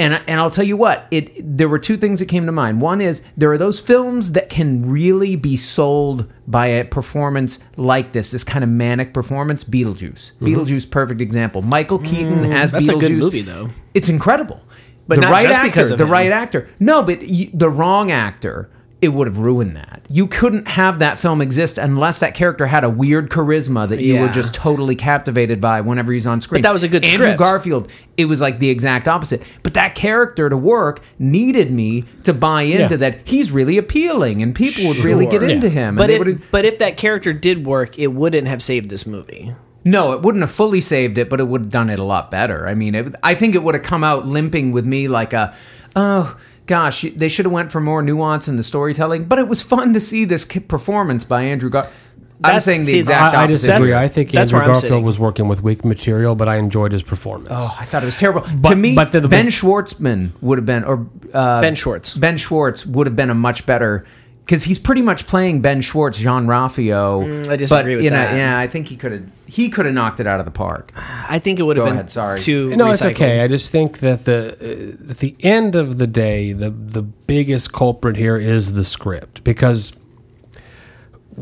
And, 0.00 0.14
and 0.26 0.40
I'll 0.40 0.50
tell 0.50 0.64
you 0.64 0.78
what, 0.78 1.06
it 1.10 1.30
there 1.58 1.68
were 1.68 1.78
two 1.78 1.98
things 1.98 2.20
that 2.20 2.26
came 2.26 2.46
to 2.46 2.52
mind. 2.52 2.80
One 2.80 3.00
is 3.02 3.20
there 3.36 3.52
are 3.52 3.58
those 3.58 3.80
films 3.80 4.32
that 4.32 4.48
can 4.48 4.88
really 4.90 5.36
be 5.36 5.58
sold 5.58 6.26
by 6.48 6.68
a 6.68 6.84
performance 6.86 7.58
like 7.76 8.12
this, 8.12 8.30
this 8.30 8.42
kind 8.42 8.64
of 8.64 8.70
manic 8.70 9.12
performance. 9.12 9.62
Beetlejuice, 9.62 10.32
Beetlejuice, 10.40 10.90
perfect 10.90 11.20
example. 11.20 11.60
Michael 11.60 11.98
Keaton 11.98 12.50
as 12.50 12.70
Mm, 12.70 12.72
that's 12.72 12.88
a 12.88 12.92
Beetlejuice. 12.92 13.00
good 13.00 13.12
movie, 13.12 13.42
though. 13.42 13.68
It's 13.92 14.08
incredible. 14.08 14.62
But 15.06 15.16
the 15.16 15.20
not 15.22 15.32
right 15.32 15.42
just 15.42 15.58
actor, 15.58 15.68
because 15.70 15.90
of 15.90 15.98
the 15.98 16.04
him. 16.04 16.10
right 16.12 16.32
actor. 16.32 16.68
No, 16.78 17.02
but 17.02 17.20
y 17.20 17.50
the 17.52 17.68
wrong 17.68 18.10
actor, 18.10 18.70
it 19.02 19.08
would 19.08 19.26
have 19.26 19.38
ruined 19.38 19.76
that. 19.76 20.02
You 20.10 20.26
couldn't 20.26 20.68
have 20.68 20.98
that 20.98 21.18
film 21.18 21.40
exist 21.40 21.78
unless 21.78 22.20
that 22.20 22.34
character 22.34 22.66
had 22.66 22.84
a 22.84 22.90
weird 22.90 23.30
charisma 23.30 23.88
that 23.88 24.00
you 24.02 24.20
were 24.20 24.28
just 24.28 24.52
totally 24.52 24.94
captivated 24.94 25.60
by 25.60 25.80
whenever 25.80 26.12
he's 26.12 26.26
on 26.26 26.40
screen. 26.42 26.60
But 26.60 26.68
that 26.68 26.72
was 26.72 26.82
a 26.82 26.88
good 26.88 27.04
Andrew 27.04 27.22
script. 27.22 27.38
Garfield, 27.38 27.90
it 28.18 28.26
was 28.26 28.40
like 28.42 28.58
the 28.58 28.68
exact 28.68 29.08
opposite. 29.08 29.46
But 29.62 29.72
that 29.74 29.94
character 29.94 30.50
to 30.50 30.56
work 30.56 31.00
needed 31.18 31.70
me 31.70 32.04
to 32.24 32.34
buy 32.34 32.62
into 32.62 32.94
Yeah. 32.94 32.96
that 32.98 33.20
he's 33.24 33.50
really 33.50 33.78
appealing 33.78 34.42
and 34.42 34.54
people 34.54 34.88
would 34.88 34.98
really 34.98 35.24
get 35.26 35.40
Sure. 35.40 35.48
into 35.48 35.68
him. 35.70 35.96
But 35.96 36.10
if, 36.10 36.50
but 36.50 36.66
if 36.66 36.78
that 36.78 36.96
character 36.98 37.32
did 37.32 37.64
work, 37.64 37.98
it 37.98 38.08
wouldn't 38.08 38.48
have 38.48 38.62
saved 38.62 38.90
this 38.90 39.06
movie. 39.06 39.54
No, 39.82 40.12
it 40.12 40.20
wouldn't 40.20 40.42
have 40.42 40.50
fully 40.50 40.82
saved 40.82 41.16
it, 41.16 41.30
but 41.30 41.40
it 41.40 41.44
would 41.48 41.62
have 41.62 41.70
done 41.70 41.88
it 41.88 41.98
a 41.98 42.04
lot 42.04 42.30
better. 42.30 42.68
I 42.68 42.74
mean, 42.74 42.94
it, 42.94 43.14
I 43.22 43.34
think 43.34 43.54
it 43.54 43.62
would 43.62 43.74
have 43.74 43.82
come 43.82 44.04
out 44.04 44.26
limping 44.26 44.72
with 44.72 44.84
me 44.84 45.08
like 45.08 45.32
a, 45.32 45.54
oh 45.96 46.36
gosh, 46.70 47.02
they 47.16 47.28
should 47.28 47.44
have 47.46 47.52
went 47.52 47.72
for 47.72 47.80
more 47.80 48.00
nuance 48.00 48.46
in 48.48 48.54
the 48.56 48.62
storytelling. 48.62 49.24
But 49.24 49.38
it 49.40 49.48
was 49.48 49.60
fun 49.60 49.92
to 49.94 50.00
see 50.00 50.24
this 50.24 50.44
ki- 50.44 50.60
performance 50.60 51.24
by 51.24 51.42
Andrew 51.42 51.68
Gar. 51.68 51.88
I'm 52.42 52.60
saying 52.60 52.84
the 52.84 52.92
see, 52.92 52.98
exact 53.00 53.34
I, 53.34 53.40
I 53.40 53.44
opposite. 53.44 53.66
disagree. 53.66 53.88
That's- 53.88 54.04
I 54.04 54.08
think 54.14 54.30
that's 54.30 54.50
Andrew 54.50 54.60
I'm 54.60 54.66
Garfield 54.68 54.80
sitting. 54.82 55.02
was 55.04 55.18
working 55.18 55.46
with 55.48 55.62
weak 55.62 55.84
material, 55.84 56.34
but 56.34 56.48
I 56.48 56.56
enjoyed 56.56 56.92
his 56.92 57.02
performance. 57.02 57.48
Oh, 57.50 57.76
I 57.78 57.84
thought 57.84 58.02
it 58.02 58.06
was 58.06 58.16
terrible. 58.16 58.44
But, 58.56 58.70
to 58.70 58.76
me, 58.76 58.94
but 58.94 59.12
the- 59.12 59.20
the- 59.20 59.28
Ben 59.28 59.48
Schwartzman 59.48 60.30
would 60.40 60.56
have 60.56 60.64
been, 60.64 60.84
or 60.84 61.06
uh, 61.34 61.60
Ben 61.60 61.74
Schwartz. 61.74 62.14
Ben 62.16 62.36
Schwartz 62.38 62.86
would 62.86 63.06
have 63.06 63.16
been 63.16 63.28
a 63.30 63.34
much 63.34 63.66
better 63.66 64.06
because 64.44 64.64
he's 64.64 64.78
pretty 64.78 65.02
much 65.02 65.26
playing 65.26 65.60
Ben 65.60 65.80
Schwartz, 65.80 66.18
Jean-Ralphio. 66.18 67.44
Mm, 67.44 67.48
I 67.48 67.56
disagree 67.56 67.94
but, 67.94 67.96
with 67.98 68.04
you 68.04 68.10
know, 68.10 68.16
that. 68.16 68.36
Yeah, 68.36 68.58
I 68.58 68.66
think 68.66 68.88
he 68.88 68.96
could 68.96 69.12
have 69.12 69.30
he 69.46 69.68
could 69.68 69.84
have 69.84 69.94
knocked 69.94 70.20
it 70.20 70.26
out 70.26 70.38
of 70.40 70.46
the 70.46 70.52
park. 70.52 70.92
I 70.96 71.38
think 71.38 71.58
it 71.58 71.64
would 71.64 71.76
have 71.76 71.86
been 71.86 71.94
ahead, 71.94 72.10
sorry. 72.10 72.40
too. 72.40 72.74
No, 72.76 72.90
it's 72.90 73.04
okay. 73.04 73.40
I 73.40 73.48
just 73.48 73.72
think 73.72 73.98
that 73.98 74.24
the 74.24 74.56
uh, 74.60 75.10
at 75.10 75.18
the 75.18 75.36
end 75.40 75.76
of 75.76 75.98
the 75.98 76.06
day, 76.06 76.52
the 76.52 76.70
the 76.70 77.02
biggest 77.02 77.72
culprit 77.72 78.16
here 78.16 78.36
is 78.36 78.72
the 78.72 78.84
script 78.84 79.42
because 79.44 79.92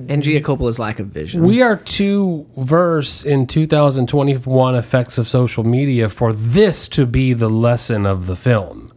And 0.08 0.22
Gia 0.22 0.40
Coppola's 0.40 0.78
lack 0.78 0.98
of 1.00 1.08
vision. 1.08 1.42
we 1.42 1.60
are 1.62 1.76
too 1.76 2.46
verse 2.56 3.24
in 3.24 3.46
2021 3.46 4.74
effects 4.76 5.18
of 5.18 5.26
social 5.26 5.64
media 5.64 6.08
for 6.08 6.32
this 6.32 6.88
to 6.88 7.04
be 7.06 7.32
the 7.32 7.48
lesson 7.50 8.06
of 8.06 8.26
the 8.26 8.36
film. 8.36 8.92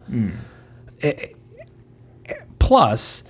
Eh, 1.02 1.28
plus, 2.58 3.24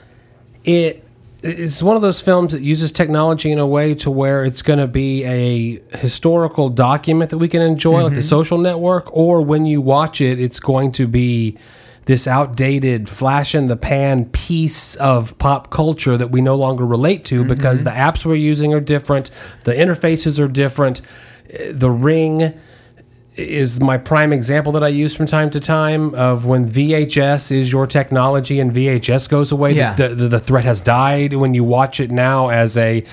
it 0.64 1.04
it's 1.42 1.82
one 1.82 1.96
of 1.96 2.02
those 2.02 2.20
films 2.20 2.52
that 2.52 2.62
uses 2.62 2.92
technology 2.92 3.50
in 3.50 3.58
a 3.58 3.66
way 3.66 3.94
to 3.96 4.10
where 4.10 4.44
it's 4.44 4.62
going 4.62 4.78
to 4.78 4.86
be 4.86 5.24
a 5.24 5.96
historical 5.96 6.68
document 6.68 7.30
that 7.30 7.38
we 7.38 7.48
can 7.48 7.62
enjoy, 7.62 8.04
like 8.04 8.14
the 8.14 8.22
social 8.22 8.58
network, 8.58 9.14
or 9.14 9.42
when 9.42 9.66
you 9.66 9.80
watch 9.80 10.20
it, 10.20 10.38
it's 10.38 10.60
going 10.60 10.92
to 10.92 11.08
be 11.08 11.58
this 12.04 12.28
outdated 12.28 13.08
flash 13.08 13.54
in 13.54 13.66
the 13.66 13.76
pan 13.76 14.24
piece 14.26 14.94
of 14.96 15.36
pop 15.38 15.70
culture 15.70 16.16
that 16.16 16.30
we 16.30 16.40
no 16.40 16.54
longer 16.54 16.86
relate 16.86 17.24
to 17.24 17.44
because 17.44 17.84
the 17.84 17.90
apps 17.90 18.24
we're 18.24 18.34
using 18.34 18.74
are 18.74 18.80
different, 18.80 19.30
the 19.64 19.72
interfaces 19.72 20.38
are 20.38 20.48
different, 20.48 21.00
eh, 21.50 21.72
the 21.72 21.90
ring 21.90 22.54
is 23.34 23.80
my 23.80 23.96
prime 23.96 24.32
example 24.32 24.72
that 24.72 24.84
I 24.84 24.88
use 24.88 25.16
from 25.16 25.26
time 25.26 25.48
to 25.50 25.60
time 25.60 26.14
of 26.14 26.44
when 26.44 26.68
VHS 26.68 27.50
is 27.50 27.72
your 27.72 27.86
technology 27.86 28.60
and 28.60 28.72
VHS 28.72 29.28
goes 29.28 29.50
away. 29.52 29.72
Yeah. 29.72 29.94
The, 29.94 30.08
the, 30.08 30.28
the 30.28 30.38
threat 30.38 30.64
has 30.64 30.80
died 30.80 31.32
when 31.34 31.54
you 31.54 31.64
watch 31.64 31.98
it 31.98 32.10
now 32.10 32.50
as 32.50 32.76
a 32.76 33.04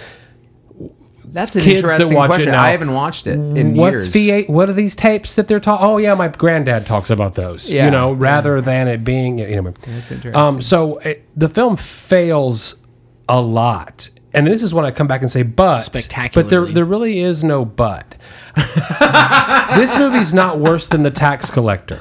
That's 1.26 1.56
an 1.56 1.62
Kids 1.62 1.84
that 1.84 1.92
interesting 2.02 2.16
watch 2.18 2.26
it 2.32 2.34
question. 2.34 2.52
now. 2.52 2.64
I 2.64 2.72
haven't 2.72 2.94
watched 2.94 3.28
it 3.28 3.36
in 3.36 3.76
what's 3.76 4.14
years. 4.14 4.46
V8? 4.48 4.50
What 4.50 4.68
are 4.68 4.74
these 4.74 4.96
tapes 4.96 5.36
that 5.36 5.48
they're 5.48 5.60
talking? 5.60 5.86
Oh 5.86 5.98
yeah, 5.98 6.16
my 6.16 6.28
granddad 6.28 6.86
talks 6.86 7.10
about 7.10 7.36
those. 7.36 7.72
Yeah. 7.72 7.86
You 7.86 7.92
know, 7.92 8.12
rather 8.12 8.60
than 8.62 8.88
it 8.90 9.04
being. 9.06 9.40
You 9.40 9.62
know, 9.62 9.72
That's 9.72 10.12
interesting. 10.12 10.36
Um, 10.36 10.62
so 10.62 10.98
it, 10.98 11.26
the 11.40 11.48
film 11.48 11.78
fails 11.78 12.76
a 13.30 13.40
lot, 13.40 14.10
and 14.34 14.48
this 14.48 14.64
is 14.64 14.74
when 14.74 14.84
I 14.86 14.92
come 14.92 15.08
back 15.08 15.22
and 15.22 15.32
say, 15.32 15.44
but 15.44 15.80
spectacular. 15.82 16.44
But 16.44 16.50
there, 16.50 16.66
there 16.66 16.86
really 16.86 17.20
is 17.20 17.44
no 17.44 17.64
but. 17.64 18.16
This 19.76 19.98
movie's 19.98 20.34
not 20.34 20.60
worse 20.60 20.88
than 20.88 21.04
The 21.04 21.12
Tax 21.12 21.50
Collector. 21.50 22.00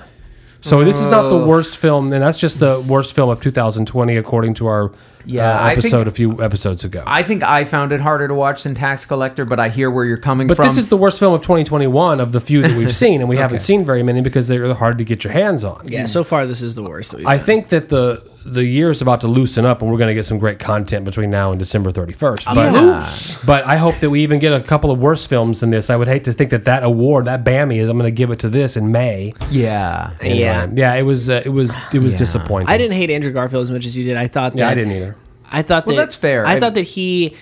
So 0.60 0.82
this 0.84 1.00
is 1.00 1.08
not 1.08 1.28
the 1.28 1.38
worst 1.38 1.76
film, 1.76 2.12
and 2.12 2.20
that's 2.22 2.40
just 2.40 2.58
the 2.58 2.84
worst 2.88 3.14
film 3.14 3.30
of 3.30 3.40
2020, 3.40 4.16
according 4.16 4.54
to 4.54 4.66
our 4.66 4.90
Yeah, 5.24 5.52
uh, 5.56 5.62
I 5.62 5.68
think- 5.74 5.84
episode 5.84 6.08
a 6.08 6.10
few 6.10 6.42
episodes 6.42 6.84
ago. 6.84 7.04
I 7.06 7.22
think 7.22 7.44
I 7.44 7.64
found 7.64 7.92
it 7.92 8.00
harder 8.00 8.26
to 8.26 8.34
watch 8.34 8.64
than 8.64 8.74
Tax 8.74 9.06
Collector, 9.06 9.44
but 9.44 9.60
I 9.60 9.68
hear 9.68 9.88
where 9.90 10.04
you're 10.04 10.16
coming 10.16 10.48
But 10.48 10.56
from. 10.56 10.64
this 10.66 10.76
is 10.76 10.88
the 10.88 10.96
worst 10.96 11.20
film 11.20 11.32
of 11.32 11.42
2021 11.42 12.18
of 12.18 12.32
the 12.32 12.40
few 12.40 12.60
that 12.62 12.76
we've 12.76 12.94
seen, 13.04 13.20
and 13.20 13.28
we 13.28 13.36
haven't 13.36 13.60
seen 13.60 13.84
very 13.84 14.02
many 14.02 14.20
because 14.20 14.48
they're 14.48 14.74
hard 14.74 14.98
to 14.98 15.04
get 15.04 15.22
your 15.22 15.32
hands 15.32 15.62
on. 15.64 15.82
yeah, 15.86 16.06
so 16.06 16.24
far 16.24 16.44
this 16.46 16.60
is 16.60 16.74
the 16.74 16.82
worst. 16.82 17.12
That 17.12 17.18
we've 17.18 17.26
I 17.28 17.36
done. 17.36 17.46
think 17.46 17.68
that 17.68 17.88
the 17.88 18.22
the 18.52 18.64
year 18.64 18.90
is 18.90 19.00
about 19.02 19.20
to 19.22 19.28
loosen 19.28 19.64
up, 19.64 19.82
and 19.82 19.90
we're 19.90 19.98
going 19.98 20.08
to 20.08 20.14
get 20.14 20.24
some 20.24 20.38
great 20.38 20.58
content 20.58 21.04
between 21.04 21.30
now 21.30 21.50
and 21.50 21.58
December 21.58 21.90
31st. 21.92 22.46
But, 22.54 22.72
Yeah. 22.72 23.10
but 23.46 23.64
I 23.66 23.76
hope 23.76 23.98
that 24.00 24.10
we 24.10 24.20
even 24.22 24.38
get 24.38 24.52
a 24.52 24.60
couple 24.60 24.90
of 24.90 24.98
worse 24.98 25.26
films 25.26 25.60
than 25.60 25.70
this. 25.70 25.90
I 25.90 25.96
would 25.96 26.08
hate 26.08 26.24
to 26.24 26.32
think 26.32 26.50
that 26.50 26.64
that 26.64 26.82
award, 26.82 27.26
that 27.26 27.44
Bammy, 27.44 27.78
is 27.80 27.88
I'm 27.88 27.98
going 27.98 28.08
to 28.12 28.16
give 28.16 28.30
it 28.30 28.38
to 28.40 28.48
this 28.48 28.76
in 28.76 28.90
May. 28.92 29.34
yeah. 29.50 30.10
And, 30.20 30.38
Yeah. 30.38 30.62
uh, 30.62 30.68
yeah. 30.74 30.94
It 30.94 31.02
was 31.02 31.28
uh, 31.30 31.42
it 31.44 31.50
was 31.50 31.76
it 31.92 32.00
was 32.00 32.12
Yeah. 32.14 32.18
disappointing. 32.18 32.68
I 32.68 32.78
didn't 32.78 32.96
hate 32.96 33.10
Andrew 33.10 33.30
Garfield 33.32 33.62
as 33.62 33.70
much 33.70 33.84
as 33.86 33.96
you 33.96 34.04
did. 34.04 34.16
I 34.16 34.26
thought 34.28 34.52
that 34.52 34.58
Yeah, 34.58 34.68
I 34.68 34.74
didn't 34.74 34.92
either. 34.92 35.16
I 35.50 35.62
thought 35.62 35.86
Well, 35.86 35.96
that 35.96 36.02
that's 36.02 36.16
fair. 36.16 36.46
I, 36.46 36.54
I- 36.54 36.60
thought 36.60 36.74
that 36.74 36.82
he, 36.82 37.34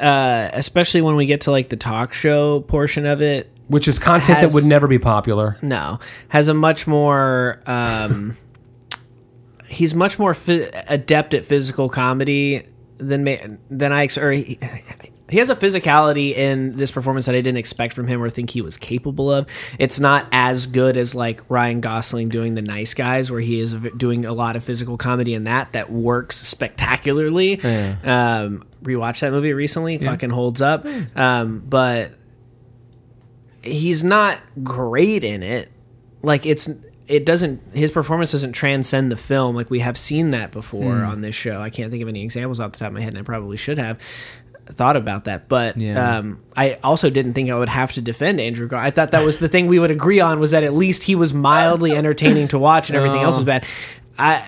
uh, 0.00 0.50
especially 0.52 1.02
when 1.02 1.16
we 1.16 1.26
get 1.26 1.42
to 1.42 1.50
like 1.50 1.68
the 1.68 1.76
talk 1.76 2.12
show 2.14 2.60
portion 2.60 3.06
of 3.06 3.20
it, 3.22 3.50
Which 3.68 3.88
is 3.88 3.98
content 3.98 4.38
Has- 4.38 4.52
that 4.52 4.54
would 4.54 4.66
never 4.68 4.86
be 4.86 4.98
popular. 4.98 5.56
no, 5.62 5.98
has 6.28 6.48
a 6.48 6.54
much 6.54 6.86
more. 6.86 7.60
Um, 7.66 8.36
he's 9.74 9.94
much 9.94 10.18
more 10.18 10.34
fi- 10.34 10.70
adept 10.88 11.34
at 11.34 11.44
physical 11.44 11.88
comedy 11.88 12.66
than 12.98 13.24
ma- 13.24 13.36
than 13.70 13.92
I 13.92 14.04
ex- 14.04 14.16
or 14.16 14.30
he, 14.32 14.58
he 15.28 15.38
has 15.38 15.50
a 15.50 15.56
physicality 15.56 16.34
in 16.34 16.76
this 16.76 16.90
performance 16.92 17.26
that 17.26 17.34
I 17.34 17.40
didn't 17.40 17.56
expect 17.58 17.92
from 17.92 18.06
him 18.06 18.22
or 18.22 18.30
think 18.30 18.50
he 18.50 18.60
was 18.60 18.76
capable 18.78 19.32
of. 19.32 19.46
It's 19.78 19.98
not 19.98 20.26
as 20.32 20.66
good 20.66 20.96
as 20.96 21.14
like 21.14 21.42
Ryan 21.48 21.80
Gosling 21.80 22.28
doing 22.28 22.54
the 22.54 22.62
Nice 22.62 22.94
Guys, 22.94 23.30
where 23.30 23.40
he 23.40 23.58
is 23.58 23.74
doing 23.96 24.24
a 24.24 24.32
lot 24.32 24.54
of 24.54 24.62
physical 24.62 24.96
comedy 24.96 25.34
in 25.34 25.44
that 25.44 25.72
that 25.72 25.90
works 25.90 26.36
spectacularly. 26.36 27.60
Um, 28.04 28.64
rewatched 28.82 29.20
that 29.20 29.32
movie 29.32 29.52
recently, 29.54 29.98
fucking 29.98 30.30
holds 30.30 30.62
up. 30.62 30.86
Um, 31.16 31.60
but 31.68 32.12
he's 33.62 34.04
not 34.04 34.38
great 34.62 35.24
in 35.24 35.42
it. 35.42 35.70
Like 36.22 36.46
it's 36.46 36.68
it 37.06 37.26
doesn't 37.26 37.60
his 37.74 37.90
performance 37.90 38.32
doesn't 38.32 38.52
transcend 38.52 39.12
the 39.12 39.16
film 39.16 39.54
like 39.54 39.68
we 39.70 39.80
have 39.80 39.98
seen 39.98 40.30
that 40.30 40.50
before 40.52 40.96
Hmm. 41.00 41.04
on 41.06 41.20
this 41.20 41.34
show. 41.34 41.60
I 41.60 41.70
can't 41.70 41.90
think 41.90 42.02
of 42.02 42.08
any 42.08 42.22
examples 42.22 42.60
off 42.60 42.72
the 42.72 42.78
top 42.78 42.88
of 42.88 42.94
my 42.94 43.00
head 43.00 43.10
and 43.10 43.18
I 43.18 43.22
probably 43.22 43.56
should 43.58 43.78
have 43.78 43.98
thought 44.70 44.96
about 44.96 45.24
that. 45.24 45.46
But 45.46 45.76
Yeah. 45.76 46.16
um, 46.18 46.40
I 46.56 46.78
also 46.82 47.10
didn't 47.10 47.34
think 47.34 47.50
I 47.50 47.58
would 47.58 47.68
have 47.68 47.92
to 47.92 48.00
defend 48.00 48.40
Andrew 48.40 48.66
Gar. 48.66 48.80
I 48.82 48.90
thought 48.90 49.10
that 49.10 49.22
was 49.22 49.36
the 49.36 49.48
thing 49.48 49.66
we 49.66 49.78
would 49.78 49.90
agree 49.90 50.20
on 50.20 50.40
was 50.40 50.52
that 50.52 50.64
at 50.64 50.72
least 50.74 51.02
he 51.02 51.14
was 51.14 51.34
mildly 51.34 51.92
entertaining 51.92 52.48
to 52.48 52.58
watch 52.58 52.88
and 52.88 52.96
everything 52.96 53.20
else 53.20 53.36
was 53.36 53.44
bad. 53.44 53.66
I 54.18 54.42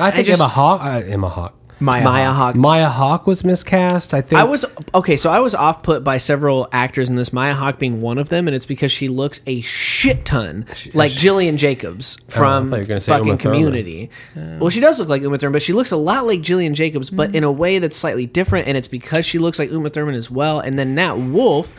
I 0.00 0.10
think 0.12 0.20
I 0.20 0.22
just- 0.22 0.40
Emma 0.40 0.48
Hawk. 0.48 0.80
Uh, 0.82 1.02
Emma 1.06 1.28
Hawk. 1.28 1.54
Maya, 1.80 2.02
Maya 2.02 2.32
Hawke. 2.32 2.54
Hawk 2.54 2.56
Maya 2.56 2.88
Hawke 2.88 3.26
was 3.26 3.44
miscast. 3.44 4.12
I 4.14 4.20
think 4.20 4.40
I 4.40 4.44
was 4.44 4.64
okay, 4.94 5.16
so 5.16 5.30
I 5.30 5.40
was 5.40 5.54
off 5.54 5.82
put 5.82 6.02
by 6.02 6.18
several 6.18 6.68
actors 6.72 7.08
in 7.08 7.16
this, 7.16 7.32
Maya 7.32 7.54
Hawke 7.54 7.78
being 7.78 8.00
one 8.00 8.18
of 8.18 8.28
them, 8.28 8.48
and 8.48 8.54
it's 8.54 8.66
because 8.66 8.90
she 8.90 9.08
looks 9.08 9.40
a 9.46 9.60
shit 9.60 10.24
ton 10.24 10.66
like 10.94 11.12
Gillian 11.12 11.56
Jacobs 11.56 12.18
oh, 12.20 12.32
from 12.32 12.72
Oh, 12.72 12.76
you 12.76 12.82
were 12.82 12.86
gonna 12.86 13.00
say 13.00 13.12
fucking 13.12 13.26
Uma 13.26 13.38
Thurman. 13.38 13.58
Community. 13.60 14.10
Oh. 14.36 14.58
Well, 14.58 14.70
she 14.70 14.80
does 14.80 14.98
look 14.98 15.08
like 15.08 15.22
Uma 15.22 15.38
Thurman, 15.38 15.52
but 15.52 15.62
she 15.62 15.72
looks 15.72 15.92
a 15.92 15.96
lot 15.96 16.26
like 16.26 16.40
Gillian 16.40 16.74
Jacobs, 16.74 17.10
but 17.10 17.34
in 17.34 17.44
a 17.44 17.52
way 17.52 17.78
that's 17.78 17.96
slightly 17.96 18.26
different, 18.26 18.66
and 18.66 18.76
it's 18.76 18.88
because 18.88 19.24
she 19.24 19.38
looks 19.38 19.58
like 19.58 19.70
Uma 19.70 19.90
Thurman 19.90 20.14
as 20.14 20.30
well. 20.30 20.60
And 20.60 20.78
then 20.78 20.94
Nat 20.94 21.14
Wolff 21.14 21.74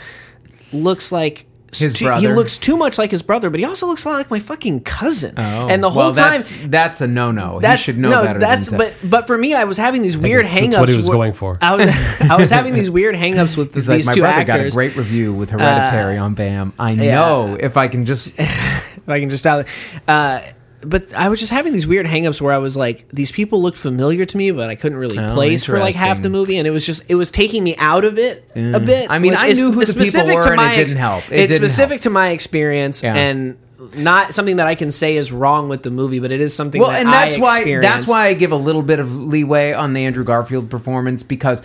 looks 0.72 1.12
like. 1.12 1.46
His 1.78 1.94
too- 1.94 2.06
brother. 2.06 2.28
He 2.28 2.34
looks 2.34 2.58
too 2.58 2.78
much 2.78 2.98
like 2.98 3.12
his 3.12 3.22
brother, 3.22 3.50
but 3.50 3.60
he 3.60 3.66
also 3.66 3.88
looks 3.88 4.06
a 4.06 4.10
lot 4.10 4.18
like 4.18 4.32
my 4.32 4.40
fucking 4.40 4.82
cousin. 4.82 5.34
Oh, 5.38 5.68
and 5.68 5.84
the 5.84 5.90
whole 5.90 6.04
well, 6.04 6.14
time, 6.14 6.42
that's, 6.42 6.54
that's 6.66 7.02
a 7.02 7.08
no-no. 7.08 7.60
He 7.60 7.78
should 7.78 7.98
know 7.98 8.10
no, 8.10 8.24
better. 8.24 8.40
that's 8.40 8.70
than 8.70 8.78
but 8.80 8.98
but 9.04 9.28
for 9.28 9.38
me, 9.38 9.54
I 9.54 9.66
was 9.66 9.78
having 9.78 10.02
these 10.02 10.18
weird 10.18 10.46
that's 10.46 10.58
hangups. 10.58 10.80
what 10.80 10.90
he 10.90 10.96
was 10.96 11.08
where- 11.08 11.18
going 11.18 11.34
for. 11.34 11.58
I 11.62 11.76
was 11.76 11.88
I 12.22 12.36
was 12.38 12.50
having 12.50 12.74
these 12.74 12.90
weird 13.00 13.16
hangups 13.16 13.58
with 13.58 13.74
He's 13.74 13.88
these 13.88 14.06
like, 14.06 14.06
my 14.06 14.14
two 14.14 14.22
brother 14.22 14.44
got 14.44 14.60
a 14.60 14.70
great 14.72 14.96
review 14.96 15.34
with 15.34 15.50
Hereditary 15.52 16.18
on 16.18 16.34
BAM. 16.34 16.74
I 16.80 16.96
know 16.96 17.58
if 17.60 17.78
I 17.78 17.88
can 17.88 18.06
just 18.06 18.28
if 18.38 19.08
I 19.08 19.20
can 19.20 19.30
just 19.30 19.44
tell. 19.44 19.64
Uh, 20.08 20.42
but 20.82 21.14
I 21.14 21.30
was 21.30 21.40
just 21.40 21.52
having 21.52 21.74
these 21.74 21.86
weird 21.88 22.06
hangups 22.06 22.40
where 22.42 22.54
I 22.54 22.58
was 22.58 22.78
like, 22.78 23.08
these 23.10 23.32
people 23.32 23.62
looked 23.62 23.78
familiar 23.78 24.26
to 24.26 24.38
me, 24.38 24.52
but 24.52 24.70
I 24.70 24.76
couldn't 24.76 24.98
really 24.98 25.18
Oh, 25.20 25.34
place 25.34 25.64
for 25.64 25.80
like 25.80 25.96
half 25.96 26.22
the 26.22 26.30
movie, 26.30 26.58
and 26.58 26.68
it 26.68 26.72
was 26.72 26.86
just 26.86 27.04
it 27.10 27.16
was 27.16 27.32
taking 27.32 27.64
me 27.64 27.76
out 27.78 28.06
of 28.06 28.18
it 28.18 28.50
a 28.56 28.80
bit. 28.80 29.10
I 29.10 29.20
mean, 29.20 29.36
I 29.36 29.52
knew 29.54 29.72
who 29.72 29.86
the 29.86 29.94
people 29.94 30.06
specific 30.06 30.36
were, 30.36 30.44
to 30.44 30.50
and 30.50 30.58
my 30.58 30.74
it 30.74 30.76
didn't 30.78 30.98
help. 30.98 31.24
It 31.32 31.40
it's 31.40 31.54
didn't 31.54 31.68
specific 31.70 31.96
help. 31.98 32.02
to 32.04 32.10
my 32.12 32.30
experience 32.30 33.04
Yeah. 33.04 33.16
and 33.16 33.58
not 33.96 34.34
something 34.34 34.58
that 34.58 34.68
I 34.68 34.76
can 34.76 34.92
say 34.92 35.16
is 35.16 35.32
wrong 35.32 35.70
with 35.70 35.84
the 35.84 35.90
movie, 35.92 36.20
but 36.20 36.32
it 36.32 36.42
is 36.42 36.54
something 36.54 36.82
well, 36.82 36.92
that 36.92 37.00
and 37.02 37.10
that's 37.10 37.36
I 37.38 37.40
why 37.40 37.80
that's 37.80 38.08
why 38.08 38.26
I 38.28 38.34
give 38.34 38.52
a 38.52 38.58
little 38.58 38.82
bit 38.84 39.00
of 39.00 39.16
leeway 39.16 39.74
on 39.74 39.94
the 39.94 40.06
Andrew 40.06 40.24
Garfield 40.24 40.70
performance 40.70 41.24
because 41.24 41.62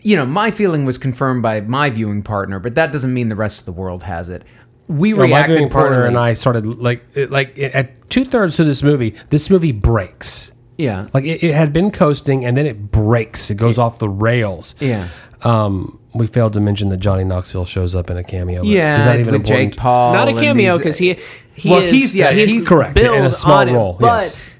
you 0.00 0.16
know 0.16 0.24
my 0.26 0.50
feeling 0.50 0.84
was 0.84 0.96
confirmed 0.98 1.42
by 1.42 1.60
my 1.60 1.90
viewing 1.90 2.22
partner, 2.22 2.58
but 2.58 2.74
that 2.76 2.90
doesn't 2.92 3.12
mean 3.12 3.28
the 3.28 3.36
rest 3.36 3.60
of 3.60 3.66
the 3.66 3.72
world 3.72 4.02
has 4.04 4.28
it. 4.28 4.42
We 4.88 5.12
Well, 5.12 5.22
my 5.28 5.36
reacted 5.36 5.56
viewing 5.56 5.70
partner 5.70 6.06
and 6.06 6.16
I 6.16 6.32
started 6.34 6.66
like 6.66 7.04
like 7.30 7.58
at 7.58 7.92
two 8.10 8.24
thirds 8.26 8.60
of 8.60 8.66
this 8.66 8.82
movie. 8.82 9.14
This 9.30 9.48
movie 9.48 9.72
breaks. 9.72 10.52
Yeah. 10.76 11.08
Like 11.14 11.24
it, 11.24 11.42
it 11.42 11.54
had 11.54 11.72
been 11.72 11.90
coasting 11.90 12.44
and 12.44 12.56
then 12.56 12.66
it 12.66 12.90
breaks. 12.90 13.50
It 13.50 13.56
goes 13.56 13.78
off 13.78 13.98
the 13.98 14.08
rails. 14.08 14.74
Yeah. 14.80 15.08
Um, 15.42 15.98
we 16.14 16.26
failed 16.26 16.52
to 16.54 16.60
mention 16.60 16.90
that 16.90 16.98
Johnny 16.98 17.24
Knoxville 17.24 17.64
shows 17.64 17.94
up 17.94 18.10
in 18.10 18.16
a 18.18 18.24
cameo. 18.24 18.62
Yeah, 18.62 18.98
is 18.98 19.04
that 19.06 19.20
even 19.20 19.32
with 19.32 19.42
important? 19.42 19.72
Jake 19.74 19.80
Paul. 19.80 20.12
not 20.12 20.28
a 20.28 20.32
cameo 20.34 20.76
because 20.76 20.98
he 20.98 21.16
he 21.54 21.70
Well, 21.70 21.80
is 21.80 21.92
he's- 21.92 22.14
yeah, 22.14 22.32
he's 22.32 22.68
correct, 22.68 22.98
in 22.98 23.06
a 23.24 23.30
small 23.32 23.58
on 23.58 23.68
it, 23.68 23.72
role, 23.72 23.96
but 23.98 24.22
yes. 24.22 24.50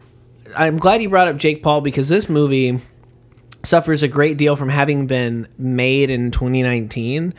I'm 0.56 0.76
glad 0.78 1.02
you 1.02 1.08
brought 1.10 1.28
up 1.28 1.36
Jake 1.36 1.62
Paul 1.62 1.80
because 1.80 2.08
this 2.08 2.28
movie 2.28 2.78
suffers 3.62 4.02
a 4.02 4.08
great 4.08 4.36
deal 4.38 4.56
from 4.56 4.68
having 4.70 5.06
been 5.06 5.48
made 5.58 6.08
in 6.10 6.30
2019 6.30 7.34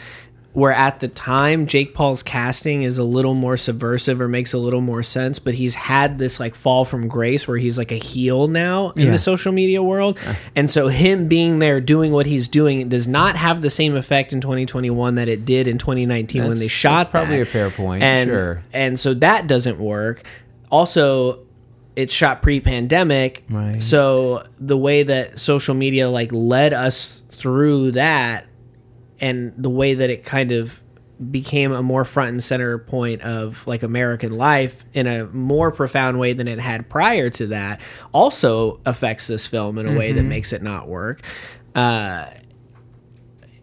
where 0.53 0.73
at 0.73 0.99
the 0.99 1.07
time 1.07 1.65
Jake 1.65 1.93
Paul's 1.95 2.21
casting 2.21 2.83
is 2.83 2.97
a 2.97 3.03
little 3.03 3.33
more 3.33 3.55
subversive 3.55 4.19
or 4.19 4.27
makes 4.27 4.53
a 4.53 4.57
little 4.57 4.81
more 4.81 5.01
sense 5.01 5.39
but 5.39 5.53
he's 5.53 5.75
had 5.75 6.17
this 6.17 6.39
like 6.39 6.55
fall 6.55 6.83
from 6.83 7.07
grace 7.07 7.47
where 7.47 7.57
he's 7.57 7.77
like 7.77 7.91
a 7.91 7.95
heel 7.95 8.47
now 8.47 8.89
in 8.91 9.05
Yeah. 9.05 9.11
the 9.11 9.17
social 9.17 9.51
media 9.53 9.81
world 9.81 10.19
and 10.55 10.69
so 10.69 10.89
him 10.89 11.27
being 11.29 11.59
there 11.59 11.79
doing 11.79 12.11
what 12.11 12.25
he's 12.25 12.47
doing 12.49 12.89
does 12.89 13.07
not 13.07 13.35
have 13.37 13.61
the 13.61 13.69
same 13.69 13.95
effect 13.95 14.33
in 14.33 14.41
2021 14.41 15.15
that 15.15 15.27
it 15.29 15.45
did 15.45 15.67
in 15.69 15.77
2019 15.77 16.47
when 16.47 16.59
they 16.59 16.67
shot 16.67 16.91
that's 17.05 17.11
probably 17.11 17.37
that. 17.37 17.41
a 17.43 17.45
fair 17.45 17.69
point, 17.69 18.03
and 18.03 18.29
sure. 18.29 18.63
and 18.73 18.99
so 18.99 19.13
that 19.13 19.47
doesn't 19.47 19.79
work 19.79 20.23
also 20.69 21.39
it's 21.93 22.13
shot 22.13 22.41
pre-pandemic. 22.41 23.43
Right. 23.49 23.83
So 23.83 24.45
the 24.59 24.77
way 24.77 25.03
that 25.03 25.37
social 25.39 25.75
media 25.75 26.09
like 26.09 26.31
led 26.31 26.73
us 26.73 27.21
through 27.29 27.91
that 27.91 28.45
and 29.21 29.53
the 29.57 29.69
way 29.69 29.93
that 29.93 30.09
it 30.09 30.25
kind 30.25 30.51
of 30.51 30.83
became 31.29 31.71
a 31.71 31.83
more 31.83 32.03
front 32.03 32.29
and 32.29 32.43
center 32.43 32.79
point 32.79 33.21
of 33.21 33.65
like 33.67 33.83
American 33.83 34.31
life 34.31 34.83
in 34.93 35.05
a 35.05 35.27
more 35.27 35.71
profound 35.71 36.19
way 36.19 36.33
than 36.33 36.47
it 36.47 36.59
had 36.59 36.89
prior 36.89 37.29
to 37.29 37.47
that 37.47 37.79
also 38.11 38.79
affects 38.85 39.27
this 39.27 39.45
film 39.45 39.77
in 39.77 39.87
a 39.87 39.95
way 39.95 40.11
that 40.11 40.23
makes 40.23 40.51
it 40.51 40.63
not 40.63 40.87
work. 40.87 41.21
Uh, 41.75 42.25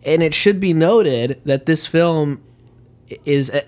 and 0.05 0.23
it 0.23 0.33
should 0.33 0.61
be 0.61 0.73
noted 0.73 1.41
that 1.45 1.67
this 1.67 1.85
film 1.85 2.41
is 3.25 3.51
a, 3.51 3.65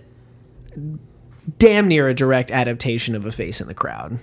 damn 1.58 1.88
near 1.88 2.08
a 2.08 2.14
direct 2.14 2.50
adaptation 2.52 3.16
of 3.16 3.26
A 3.26 3.32
Face 3.32 3.60
in 3.60 3.66
the 3.66 3.74
Crowd. 3.74 4.18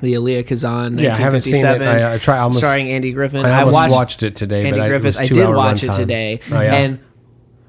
The 0.00 0.14
Elia 0.14 0.42
Kazan, 0.42 0.98
Yeah, 0.98 1.14
I 1.14 1.18
haven't 1.18 1.42
seen 1.42 1.64
it. 1.64 1.82
I- 1.82 2.02
uh, 2.02 2.14
I 2.14 2.18
try- 2.18 2.38
almost- 2.38 2.60
starring 2.60 2.90
Andy 2.90 3.12
Griffin. 3.12 3.44
I 3.44 3.60
almost 3.60 3.74
watched, 3.74 3.92
watched 3.92 4.22
it 4.22 4.34
today, 4.36 4.60
Andy 4.66 4.70
but 4.72 4.80
I- 4.80 4.86
it 4.86 4.88
Griffith. 4.88 5.20
I 5.20 5.24
did 5.26 5.48
watch 5.48 5.82
it 5.84 5.92
today, 5.92 6.40
Oh, 6.50 6.60
yeah? 6.60 6.74
and 6.76 6.98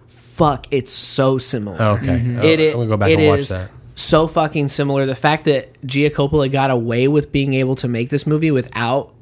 fuck, 0.07 0.67
it's 0.71 0.91
so 0.91 1.37
similar. 1.37 1.81
Okay. 1.81 2.35
Oh, 2.39 2.45
It 2.45 2.59
is. 2.59 2.73
I'm 2.73 2.79
gonna 2.79 2.89
go 2.89 2.97
back 2.97 3.09
it 3.09 3.19
and 3.19 3.27
watch 3.27 3.39
is 3.39 3.49
that. 3.49 3.69
So 3.95 4.25
fucking 4.27 4.69
similar. 4.69 5.05
The 5.05 5.15
fact 5.15 5.45
that 5.45 5.69
Gia 5.85 6.09
Coppola 6.09 6.51
got 6.51 6.71
away 6.71 7.07
with 7.07 7.31
being 7.31 7.53
able 7.53 7.75
to 7.75 7.87
make 7.87 8.09
this 8.09 8.25
movie 8.25 8.49
without 8.49 9.13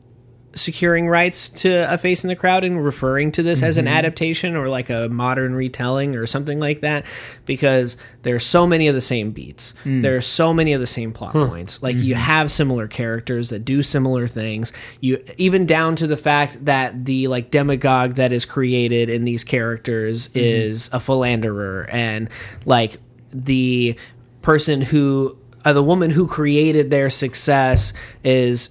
securing 0.56 1.08
rights 1.08 1.48
to 1.48 1.92
a 1.94 1.98
face 1.98 2.24
in 2.24 2.28
the 2.28 2.36
crowd 2.36 2.64
and 2.64 2.84
referring 2.84 3.32
to 3.32 3.44
this 3.44 3.62
as 3.62 3.78
an 3.78 3.86
Mm-hmm. 3.86 3.94
adaptation 3.94 4.56
or 4.56 4.68
like 4.68 4.90
a 4.90 5.08
modern 5.10 5.54
retelling 5.54 6.16
or 6.16 6.26
something 6.26 6.60
like 6.60 6.82
that 6.82 7.06
because 7.46 7.98
there's 8.24 8.46
so 8.46 8.66
many 8.66 8.88
of 8.88 8.96
the 8.96 9.02
same 9.02 9.32
beats 9.32 9.74
Mm. 9.86 10.02
there's 10.02 10.26
so 10.26 10.54
many 10.54 10.74
of 10.74 10.82
the 10.82 10.88
same 10.88 11.12
plot 11.14 11.34
points 11.34 11.84
like 11.84 11.96
you 11.98 12.14
Mm-hmm. 12.16 12.24
have 12.24 12.52
similar 12.52 12.88
characters 12.88 13.50
that 13.50 13.64
do 13.64 13.84
similar 13.84 14.28
things 14.28 14.74
you 15.02 15.24
even 15.38 15.66
down 15.66 15.96
to 15.98 16.08
the 16.08 16.18
fact 16.18 16.66
that 16.66 17.06
the 17.06 17.28
like 17.28 17.52
demagogue 17.52 18.14
that 18.16 18.32
is 18.32 18.44
created 18.46 19.10
in 19.10 19.26
these 19.26 19.44
characters 19.44 20.28
Mm-hmm. 20.30 20.40
is 20.40 20.90
a 20.92 21.00
philanderer 21.00 21.88
and 21.92 22.28
like 22.66 22.98
the 23.32 23.96
person 24.42 24.82
who 24.82 25.38
uh, 25.66 25.74
the 25.74 25.84
woman 25.84 26.10
who 26.10 26.26
created 26.26 26.90
their 26.90 27.10
success 27.10 27.94
is 28.24 28.70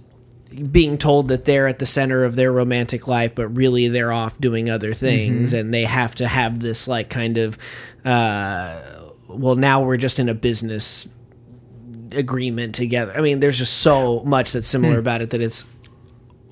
being 0.72 0.96
told 0.98 1.28
that 1.28 1.44
they're 1.44 1.68
at 1.68 1.78
the 1.78 1.86
center 1.86 2.24
of 2.24 2.34
their 2.36 2.50
romantic 2.50 3.06
life, 3.06 3.34
but 3.34 3.48
really 3.48 3.88
they're 3.88 4.12
off 4.12 4.38
doing 4.40 4.70
other 4.70 4.94
things, 4.94 5.52
and 5.52 5.72
they 5.74 5.84
have 5.84 6.14
to 6.16 6.26
have 6.28 6.60
this 6.60 6.88
like 6.88 7.10
kind 7.10 7.36
of, 7.38 7.58
uh, 8.04 8.80
well, 9.28 9.56
now 9.56 9.82
we're 9.82 9.96
just 9.98 10.18
in 10.18 10.28
a 10.28 10.34
business 10.34 11.06
agreement 12.12 12.74
together. 12.74 13.12
I 13.16 13.20
mean, 13.20 13.40
there's 13.40 13.58
just 13.58 13.74
so 13.78 14.20
much 14.24 14.52
that's 14.52 14.66
similar 14.66 14.98
about 14.98 15.20
it 15.20 15.30
that 15.30 15.40
it's 15.42 15.66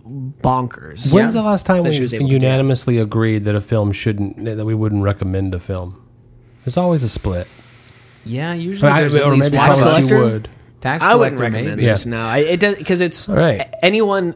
bonkers. 0.06 1.12
When's 1.12 1.34
Yeah. 1.34 1.40
the 1.40 1.46
last 1.46 1.66
time 1.66 1.84
we 1.84 1.92
she 1.92 2.06
to 2.06 2.22
unanimously 2.24 2.98
agreed 2.98 3.44
that 3.44 3.54
a 3.54 3.60
film 3.60 3.92
shouldn't 3.92 4.44
that 4.44 4.64
we 4.64 4.74
wouldn't 4.74 5.02
recommend 5.02 5.54
a 5.54 5.58
film? 5.58 6.00
There's 6.64 6.76
always 6.76 7.02
a 7.02 7.08
split. 7.08 7.48
Yeah, 8.24 8.52
usually 8.54 8.90
I- 8.90 9.00
there's 9.02 9.14
or 9.14 9.18
at 9.18 9.28
least 9.30 9.38
maybe 9.52 9.56
one. 9.58 9.66
Tax 9.68 9.80
probably 9.80 10.02
you 10.02 10.08
Collector? 10.08 10.32
would. 10.32 10.48
Tax 10.80 11.02
I 11.04 11.14
wouldn't 11.14 11.40
recommend 11.40 11.66
maybe. 11.76 11.84
this 11.84 12.06
now. 12.06 12.28
I, 12.28 12.38
it 12.38 12.60
does 12.60 12.76
because 12.76 13.00
it's 13.00 13.28
All 13.28 13.36
right. 13.36 13.72
anyone 13.82 14.34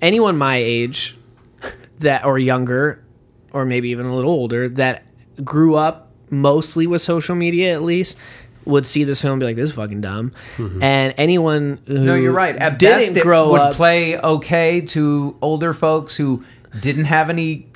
anyone 0.00 0.36
my 0.36 0.56
age 0.56 1.16
that 1.98 2.24
or 2.24 2.38
younger 2.38 3.04
or 3.52 3.64
maybe 3.64 3.90
even 3.90 4.06
a 4.06 4.14
little 4.14 4.30
older 4.30 4.68
that 4.68 5.04
grew 5.44 5.74
up 5.74 6.12
mostly 6.30 6.86
with 6.86 7.02
social 7.02 7.34
media 7.34 7.74
at 7.74 7.82
least 7.82 8.16
would 8.64 8.86
see 8.86 9.02
this 9.02 9.22
film 9.22 9.32
and 9.32 9.40
be 9.40 9.46
like 9.46 9.56
this 9.56 9.70
is 9.70 9.76
fucking 9.76 10.00
dumb 10.00 10.30
mm-hmm. 10.56 10.82
and 10.82 11.14
anyone 11.16 11.80
who 11.86 12.04
No, 12.04 12.14
you're 12.14 12.32
right. 12.32 12.54
At 12.54 12.78
didn't 12.78 12.98
best, 12.98 13.16
it 13.16 13.22
grow 13.22 13.50
would 13.50 13.60
up 13.60 13.74
play 13.74 14.18
okay 14.18 14.82
to 14.82 15.36
older 15.40 15.72
folks 15.72 16.14
who 16.16 16.44
didn't 16.78 17.06
have 17.06 17.30
any 17.30 17.67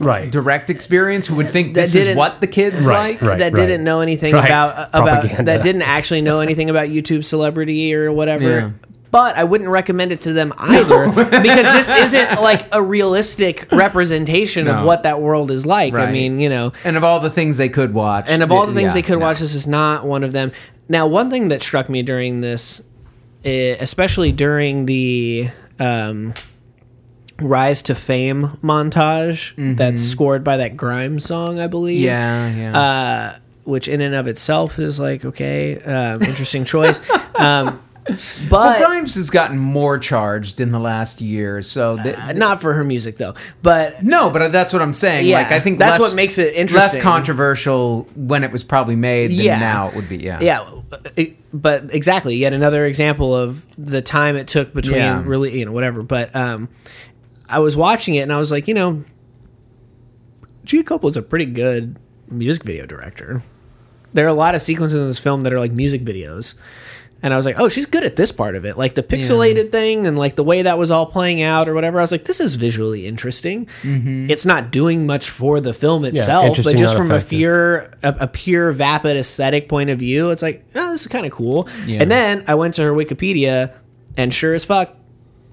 Right. 0.00 0.30
direct 0.30 0.70
experience, 0.70 1.26
who 1.26 1.34
would 1.36 1.50
think 1.50 1.74
That 1.74 1.82
this 1.82 1.94
is 1.94 2.06
didn't- 2.06 2.16
what 2.16 2.40
the 2.40 2.46
kids 2.46 2.84
Right, 2.86 3.20
like. 3.20 3.22
right. 3.22 3.38
that 3.38 3.54
didn't 3.54 3.84
know 3.84 4.00
anything 4.00 4.32
Right. 4.34 4.44
about 4.46 4.88
about 4.94 5.20
Propaganda. 5.22 5.44
that 5.52 5.62
didn't 5.62 5.82
actually 5.82 6.22
know 6.22 6.40
anything 6.40 6.70
about 6.70 6.88
YouTube 6.88 7.24
celebrity 7.24 7.94
or 7.94 8.10
whatever. 8.10 8.48
Yeah. 8.50 8.68
But 9.12 9.36
I 9.36 9.42
wouldn't 9.44 9.68
recommend 9.68 10.12
it 10.12 10.20
to 10.22 10.32
them 10.32 10.54
either 10.56 11.06
because 11.42 11.66
this 11.72 11.90
isn't 11.90 12.40
like 12.40 12.66
a 12.72 12.80
realistic 12.82 13.66
representation 13.72 14.68
of 14.68 14.76
No. 14.76 14.86
what 14.86 15.02
that 15.02 15.20
world 15.20 15.50
is 15.50 15.66
like. 15.66 15.92
I 15.94 16.04
Right. 16.04 16.12
mean, 16.12 16.38
you 16.40 16.48
know, 16.48 16.72
And 16.84 16.96
of 16.96 17.02
all 17.04 17.18
the 17.20 17.28
things 17.28 17.56
they 17.56 17.68
could 17.68 17.92
watch, 17.92 18.26
and 18.28 18.42
of 18.42 18.50
all 18.52 18.66
the 18.66 18.72
things 18.72 18.90
yeah, 18.90 18.94
they 18.94 19.02
could 19.02 19.18
no. 19.18 19.26
watch, 19.26 19.40
this 19.40 19.54
is 19.54 19.66
not 19.66 20.06
one 20.06 20.22
of 20.24 20.32
them. 20.32 20.52
Now, 20.88 21.06
one 21.06 21.28
thing 21.28 21.48
that 21.48 21.62
struck 21.62 21.88
me 21.90 22.02
during 22.02 22.40
this, 22.40 22.82
eh, 23.44 23.74
especially 23.80 24.32
during 24.32 24.86
the 24.86 25.48
um, 25.80 26.32
Rise 27.40 27.82
to 27.82 27.94
Fame 27.94 28.48
montage 28.62 29.76
that's 29.76 30.02
scored 30.02 30.44
by 30.44 30.56
that 30.58 30.76
Grimes 30.76 31.24
song, 31.24 31.58
I 31.60 31.66
believe 31.66 32.00
Yeah, 32.00 32.54
yeah. 32.54 32.78
uh, 32.78 33.38
which 33.64 33.88
in 33.88 34.00
and 34.00 34.14
of 34.14 34.26
itself 34.26 34.78
is 34.78 34.98
like 35.00 35.24
okay, 35.24 35.80
um, 35.82 36.22
interesting 36.22 36.64
choice. 36.64 37.00
Um, 37.34 37.80
well, 38.08 38.18
but 38.50 38.78
Grimes 38.84 39.14
has 39.14 39.30
gotten 39.30 39.58
more 39.58 39.98
charged 39.98 40.58
in 40.60 40.70
the 40.72 40.78
last 40.80 41.20
year, 41.20 41.62
so 41.62 41.96
th- 42.02 42.16
Uh, 42.16 42.32
not 42.32 42.60
for 42.60 42.72
her 42.72 42.82
music 42.82 43.18
though. 43.18 43.34
But 43.62 44.02
no, 44.02 44.30
but 44.30 44.50
that's 44.52 44.72
what 44.72 44.82
I'm 44.82 44.94
saying. 44.94 45.26
Yeah, 45.26 45.36
like 45.38 45.52
I 45.52 45.60
think 45.60 45.78
that's 45.78 46.00
less- 46.00 46.10
what 46.10 46.16
makes 46.16 46.38
it 46.38 46.54
interesting. 46.54 46.98
less 46.98 47.02
controversial 47.02 48.08
when 48.16 48.42
it 48.42 48.50
was 48.50 48.64
probably 48.64 48.96
made 48.96 49.30
than 49.32 49.44
Yeah. 49.44 49.58
now 49.58 49.88
it 49.88 49.94
would 49.94 50.08
be. 50.08 50.16
Yeah, 50.16 50.38
yeah, 50.40 50.64
it- 51.16 51.36
but 51.52 51.92
exactly 51.94 52.36
yet 52.36 52.52
another 52.52 52.84
example 52.84 53.36
of 53.36 53.66
the 53.76 54.00
time 54.00 54.36
it 54.36 54.48
took 54.48 54.72
between 54.72 54.96
Yeah. 54.98 55.22
really 55.24 55.56
you 55.58 55.64
know 55.66 55.72
whatever. 55.72 56.02
But 56.02 56.34
um, 56.34 56.68
I 57.50 57.58
was 57.58 57.76
watching 57.76 58.14
it 58.14 58.20
and 58.20 58.32
I 58.32 58.38
was 58.38 58.50
like, 58.50 58.68
you 58.68 58.74
know, 58.74 59.04
Gia 60.64 60.82
Coppola 60.82 61.10
is 61.10 61.16
a 61.16 61.22
pretty 61.22 61.46
good 61.46 61.98
music 62.28 62.64
video 62.64 62.86
director. 62.86 63.42
There 64.12 64.24
are 64.24 64.28
a 64.28 64.34
lot 64.34 64.54
of 64.54 64.60
sequences 64.60 65.00
in 65.00 65.06
this 65.06 65.18
film 65.18 65.42
that 65.42 65.52
are 65.52 65.58
like 65.58 65.72
music 65.72 66.02
videos. 66.02 66.54
And 67.22 67.34
I 67.34 67.36
was 67.36 67.44
like, 67.44 67.60
oh, 67.60 67.68
she's 67.68 67.84
good 67.84 68.02
at 68.02 68.16
this 68.16 68.32
part 68.32 68.54
of 68.56 68.64
it. 68.64 68.78
Like 68.78 68.94
the 68.94 69.02
pixelated 69.02 69.70
thing 69.70 70.06
and 70.06 70.16
like 70.18 70.36
the 70.36 70.42
way 70.44 70.62
that 70.62 70.78
was 70.78 70.90
all 70.90 71.04
playing 71.04 71.42
out 71.42 71.68
or 71.68 71.74
whatever. 71.74 71.98
I 71.98 72.02
was 72.02 72.10
like, 72.12 72.24
this 72.24 72.40
is 72.40 72.56
visually 72.56 73.06
interesting. 73.06 73.68
It's 74.30 74.46
not 74.46 74.70
doing 74.70 75.04
much 75.06 75.28
for 75.28 75.60
the 75.60 75.74
film 75.74 76.06
itself, 76.06 76.56
but 76.64 76.76
just 76.78 76.96
from 76.96 77.10
a 77.10 77.20
pure, 77.28 77.76
a, 78.02 78.16
a 78.20 78.26
pure 78.26 78.72
vapid 78.72 79.18
aesthetic 79.18 79.68
point 79.68 79.90
of 79.90 79.98
view, 79.98 80.30
it's 80.30 80.40
like, 80.40 80.64
oh, 80.74 80.92
this 80.92 81.02
is 81.02 81.08
kind 81.08 81.26
of 81.26 81.32
cool. 81.32 81.68
Yeah. 81.84 82.00
And 82.00 82.10
then 82.10 82.44
I 82.46 82.54
went 82.54 82.72
to 82.74 82.82
her 82.84 82.92
Wikipedia 82.92 83.76
and 84.16 84.32
sure 84.32 84.54
as 84.54 84.64
fuck, 84.64 84.96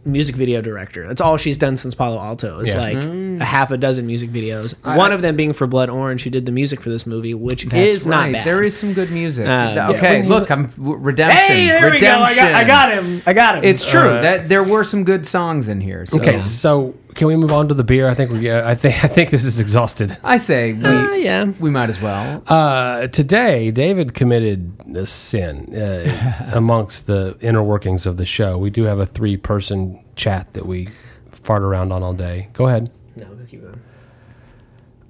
music 0.08 0.36
video 0.36 0.62
director. 0.62 1.08
That's 1.08 1.22
all 1.22 1.38
she's 1.38 1.58
done 1.58 1.78
since 1.78 1.94
Palo 1.94 2.18
Alto. 2.20 2.60
It's 2.60 2.74
Yeah. 2.74 2.82
like 2.82 2.98
Mm. 2.98 3.42
a 3.42 3.46
half 3.46 3.70
a 3.72 3.78
dozen 3.78 4.08
music 4.08 4.30
videos. 4.32 4.74
One 4.84 5.12
of 5.12 5.22
them 5.22 5.36
being 5.36 5.54
for 5.54 5.68
Blood 5.68 5.90
Orange, 5.90 6.24
who 6.24 6.30
did 6.30 6.46
the 6.46 6.52
music 6.52 6.82
for 6.82 6.90
this 6.90 7.06
movie, 7.06 7.34
which 7.34 7.72
is 7.74 8.08
not 8.08 8.32
bad. 8.32 8.46
There 8.46 8.64
is 8.64 8.76
some 8.78 8.94
good 8.94 9.12
music. 9.12 9.48
Uh, 9.48 9.92
okay, 9.96 10.16
when 10.18 10.24
you- 10.24 10.30
look, 10.30 10.50
I'm 10.50 10.68
w- 10.78 10.98
redemption. 10.98 11.84
redemption. 11.84 12.46
him. 12.46 13.22
I 13.26 13.34
got 13.34 13.56
him. 13.58 13.64
It's 13.64 13.86
true 13.90 14.10
that 14.22 14.50
there 14.50 14.64
were 14.64 14.84
some 14.84 15.04
good 15.04 15.28
songs 15.28 15.68
in 15.68 15.82
here. 15.82 16.06
So. 16.08 16.18
Okay, 16.20 16.42
so 16.42 16.96
can 17.18 17.28
we 17.28 17.36
move 17.36 17.52
on 17.52 17.68
to 17.68 17.74
the 17.74 17.84
beer? 17.84 18.08
I 18.08 18.14
think 18.14 18.32
we. 18.32 18.52
I 18.52 18.76
think. 18.76 18.96
I 19.04 19.08
think 19.08 19.30
this 19.32 19.44
is 19.44 19.60
exhausted. 19.60 20.18
I 20.24 20.38
say 20.38 20.74
we 20.74 20.86
Uh, 20.86 21.12
yeah. 21.14 21.46
we 21.60 21.70
might 21.70 21.90
as 21.90 22.00
well. 22.02 22.44
Uh, 22.48 23.08
today, 23.08 23.72
David 23.72 24.14
committed 24.14 24.72
a 24.96 25.06
sin 25.06 25.76
uh, 25.76 26.50
amongst 26.54 27.08
the 27.08 27.36
inner 27.42 27.64
workings 27.64 28.06
of 28.06 28.18
the 28.18 28.26
show. 28.26 28.58
We 28.58 28.70
do 28.70 28.84
have 28.84 29.00
a 29.00 29.06
three-person 29.06 30.04
chat 30.16 30.54
that 30.54 30.66
we 30.66 30.88
fart 31.30 31.64
around 31.64 31.92
on 31.92 32.04
all 32.04 32.14
day. 32.14 32.48
Go 32.54 32.68
ahead. 32.68 32.90
No, 33.16 33.26
go 33.26 33.46
keep 33.50 33.62
going. 33.62 33.82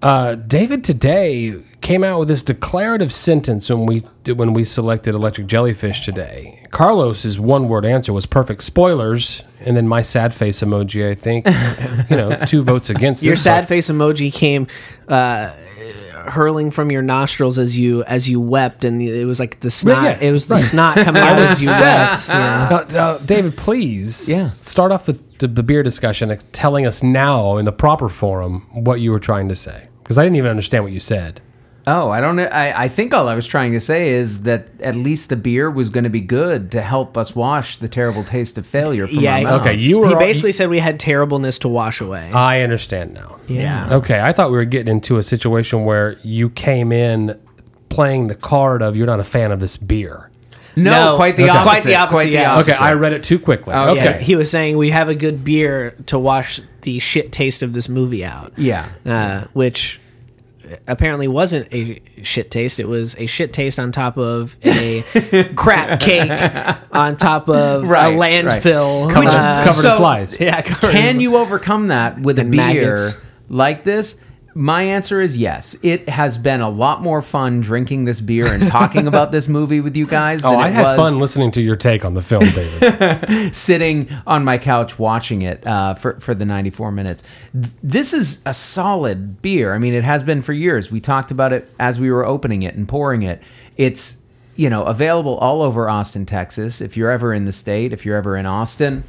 Uh, 0.02 0.36
David 0.36 0.84
today 0.84 1.62
came 1.88 2.04
out 2.04 2.20
with 2.20 2.28
this 2.28 2.44
declarative 2.44 3.14
sentence 3.14 3.70
when 3.70 3.86
we 3.86 4.00
when 4.34 4.52
we 4.54 4.66
selected 4.66 5.16
electric 5.16 5.48
jellyfish 5.48 6.04
today. 6.04 6.62
Carlos's 6.70 7.40
one-word 7.40 7.86
answer 7.86 8.12
was 8.12 8.26
perfect 8.26 8.62
spoilers, 8.64 9.42
and 9.66 9.78
then 9.78 9.88
my 9.88 10.02
sad 10.02 10.34
face 10.34 10.60
emoji. 10.62 11.10
I 11.10 11.16
think 11.16 11.46
you 12.10 12.18
know 12.18 12.38
two 12.46 12.62
votes 12.62 12.90
against 12.90 13.24
Your 13.24 13.38
sad 13.38 13.70
face 13.70 13.88
emoji 13.88 14.34
came 14.34 14.68
uh, 15.08 15.54
hurling 16.30 16.72
from 16.72 16.92
your 16.92 17.02
nostrils 17.02 17.58
as 17.58 17.78
you 17.78 18.04
as 18.04 18.28
you 18.28 18.42
wept, 18.42 18.84
and 18.84 19.02
it 19.02 19.24
was 19.24 19.40
like 19.40 19.62
the 19.62 19.72
snot. 19.72 20.04
yeah, 20.04 20.20
it 20.20 20.34
was 20.34 20.48
the 20.48 20.56
right. 20.56 20.64
snot 20.64 20.96
coming 21.06 21.22
out 21.24 21.40
was 21.40 21.52
as 21.52 21.62
you 21.64 21.70
wept. 21.70 22.28
Yeah. 22.28 22.70
Uh, 22.70 22.98
uh, 22.98 23.18
David, 23.20 23.56
please, 23.56 24.28
Yeah. 24.30 24.50
start 24.62 24.92
off 24.92 25.06
the, 25.06 25.14
the 25.40 25.48
the 25.48 25.64
beer 25.64 25.84
discussion, 25.84 26.38
telling 26.52 26.86
us 26.86 27.02
now 27.02 27.56
in 27.56 27.64
the 27.64 27.72
proper 27.72 28.10
forum 28.10 28.68
what 28.74 29.00
you 29.00 29.12
were 29.12 29.22
trying 29.22 29.48
to 29.48 29.56
say, 29.56 29.88
because 30.04 30.18
I 30.18 30.24
didn't 30.24 30.36
even 30.36 30.50
understand 30.50 30.84
what 30.84 30.92
you 30.92 31.00
said. 31.00 31.40
Oh, 31.88 32.10
I 32.10 32.20
don't 32.20 32.36
know. 32.36 32.44
I, 32.52 32.84
I 32.84 32.88
think 32.90 33.14
all 33.14 33.28
I 33.30 33.34
was 33.34 33.48
trying 33.48 33.72
to 33.72 33.80
say 33.80 34.10
is 34.10 34.44
that 34.44 34.68
at 34.82 34.94
least 34.96 35.30
the 35.30 35.38
beer 35.38 35.72
was 35.72 35.90
going 35.90 36.04
to 36.04 36.10
be 36.10 36.20
good 36.22 36.70
to 36.74 36.82
help 36.82 37.18
us 37.18 37.34
wash 37.34 37.78
the 37.78 37.88
terrible 37.88 38.24
taste 38.26 38.58
of 38.58 38.68
failure 38.68 39.08
from 39.08 39.20
Yeah, 39.20 39.32
our 39.34 39.38
he- 39.40 39.44
mouths. 39.46 39.66
Okay, 39.66 39.76
you 39.78 40.00
were 40.00 40.08
He 40.10 40.14
all- 40.14 40.20
basically 40.20 40.52
said 40.52 40.70
we 40.70 40.80
had 40.80 41.00
terribleness 41.00 41.60
to 41.60 41.70
wash 41.70 42.02
away. 42.02 42.30
I 42.34 42.62
understand 42.62 43.14
now. 43.14 43.38
yeah. 43.48 43.88
Okay, 43.90 44.20
I 44.20 44.34
thought 44.34 44.52
we 44.52 44.58
were 44.58 44.66
getting 44.66 44.92
into 44.92 45.18
a 45.18 45.24
situation 45.24 45.86
where 45.86 46.18
you 46.24 46.50
came 46.50 46.92
in 46.92 47.40
playing 47.90 48.28
the 48.28 48.36
card 48.36 48.82
of 48.82 48.98
you're 48.98 49.08
not 49.08 49.22
a 49.22 49.24
fan 49.24 49.52
of 49.54 49.60
this 49.62 49.78
beer. 49.78 50.30
No, 50.76 51.16
quite 51.16 51.38
the 51.38 51.44
Okay. 51.46 51.52
opposite. 51.52 51.64
Quite 51.70 51.84
the 51.86 51.96
opposite, 51.96 52.30
yeah. 52.30 52.60
Okay, 52.60 52.74
I 52.74 52.94
read 52.94 53.14
it 53.14 53.24
too 53.24 53.40
quickly. 53.40 53.74
Oh, 53.74 53.92
okay. 53.94 54.04
Yeah, 54.04 54.18
he 54.20 54.36
was 54.36 54.52
saying 54.52 54.78
we 54.78 54.92
have 54.92 55.10
a 55.10 55.16
good 55.16 55.44
beer 55.44 55.96
to 56.08 56.20
wash 56.20 56.60
the 56.82 57.00
shit 57.00 57.32
taste 57.32 57.64
of 57.64 57.74
this 57.74 57.90
movie 57.90 58.24
out. 58.24 58.54
Yeah. 58.58 58.86
uh, 59.06 59.46
which 59.54 60.00
apparently 60.88 61.28
wasn't 61.28 61.72
a 61.74 62.02
shit 62.24 62.52
taste. 62.52 62.80
It 62.80 62.88
was 62.88 63.16
a 63.18 63.26
shit 63.26 63.54
taste 63.54 63.80
on 63.80 63.92
top 63.92 64.18
of 64.18 64.58
a 64.64 65.02
crap 65.56 66.00
cake 66.00 66.30
on 66.92 67.18
top 67.18 67.50
of 67.50 67.88
Right, 67.88 68.14
a 68.14 68.18
right. 68.18 68.46
landfill 68.46 69.12
Covered, 69.12 69.30
uh, 69.30 69.64
covered 69.64 69.74
so- 69.74 69.92
in 69.92 69.98
flies. 69.98 70.40
Yeah, 70.40 70.62
covered 70.62 70.92
Can 70.92 71.16
in- 71.16 71.22
you 71.22 71.38
overcome 71.38 71.88
that 71.88 72.20
with 72.20 72.40
a 72.40 72.44
beer 72.44 72.56
maggots. 72.56 73.18
like 73.50 73.84
this? 73.84 74.16
My 74.60 74.82
answer 74.82 75.22
is 75.22 75.38
yes. 75.38 75.76
It 75.84 76.10
has 76.10 76.36
been 76.40 76.62
a 76.62 76.70
lot 76.70 77.04
more 77.04 77.22
fun 77.22 77.62
drinking 77.62 78.06
this 78.06 78.22
beer 78.22 78.52
and 78.52 78.66
talking 78.68 79.06
about 79.14 79.32
this 79.32 79.48
movie 79.48 79.82
with 79.82 79.96
you 79.96 80.08
guys. 80.08 80.44
Oh, 80.44 80.50
than 80.50 80.60
I 80.62 80.68
it 80.70 80.74
had 80.74 80.84
was 80.84 80.98
fun 80.98 81.20
listening 81.20 81.52
to 81.52 81.62
your 81.62 81.76
take 81.76 82.04
on 82.04 82.16
the 82.16 82.24
film, 82.24 82.44
David. 82.44 83.54
sitting 83.56 84.10
on 84.26 84.44
my 84.44 84.58
couch 84.58 84.98
watching 84.98 85.44
it 85.44 85.66
uh, 85.68 85.94
for 85.94 86.20
for 86.20 86.34
the 86.34 86.44
94 86.44 86.92
minutes. 86.92 87.22
Th- 87.54 87.66
This 87.84 88.16
is 88.16 88.40
a 88.48 88.54
solid 88.54 89.44
beer. 89.44 89.76
I 89.76 89.78
mean, 89.78 89.94
it 89.94 90.04
has 90.04 90.24
been 90.24 90.42
for 90.42 90.54
years. 90.54 90.90
We 90.90 91.02
talked 91.02 91.30
about 91.30 91.54
it 91.54 91.70
as 91.80 92.00
we 92.00 92.10
were 92.10 92.26
opening 92.26 92.64
it 92.64 92.74
and 92.74 92.88
pouring 92.88 93.22
it. 93.22 93.44
It's 93.78 94.18
you 94.56 94.72
know 94.72 94.86
available 94.86 95.38
all 95.38 95.62
over 95.62 95.88
Austin, 95.88 96.26
Texas. 96.26 96.82
If 96.82 96.98
you're 96.98 97.12
ever 97.12 97.32
in 97.32 97.46
the 97.46 97.52
state, 97.52 97.94
if 97.94 98.08
you're 98.08 98.18
ever 98.18 98.36
in 98.36 98.48
Austin, 98.48 99.04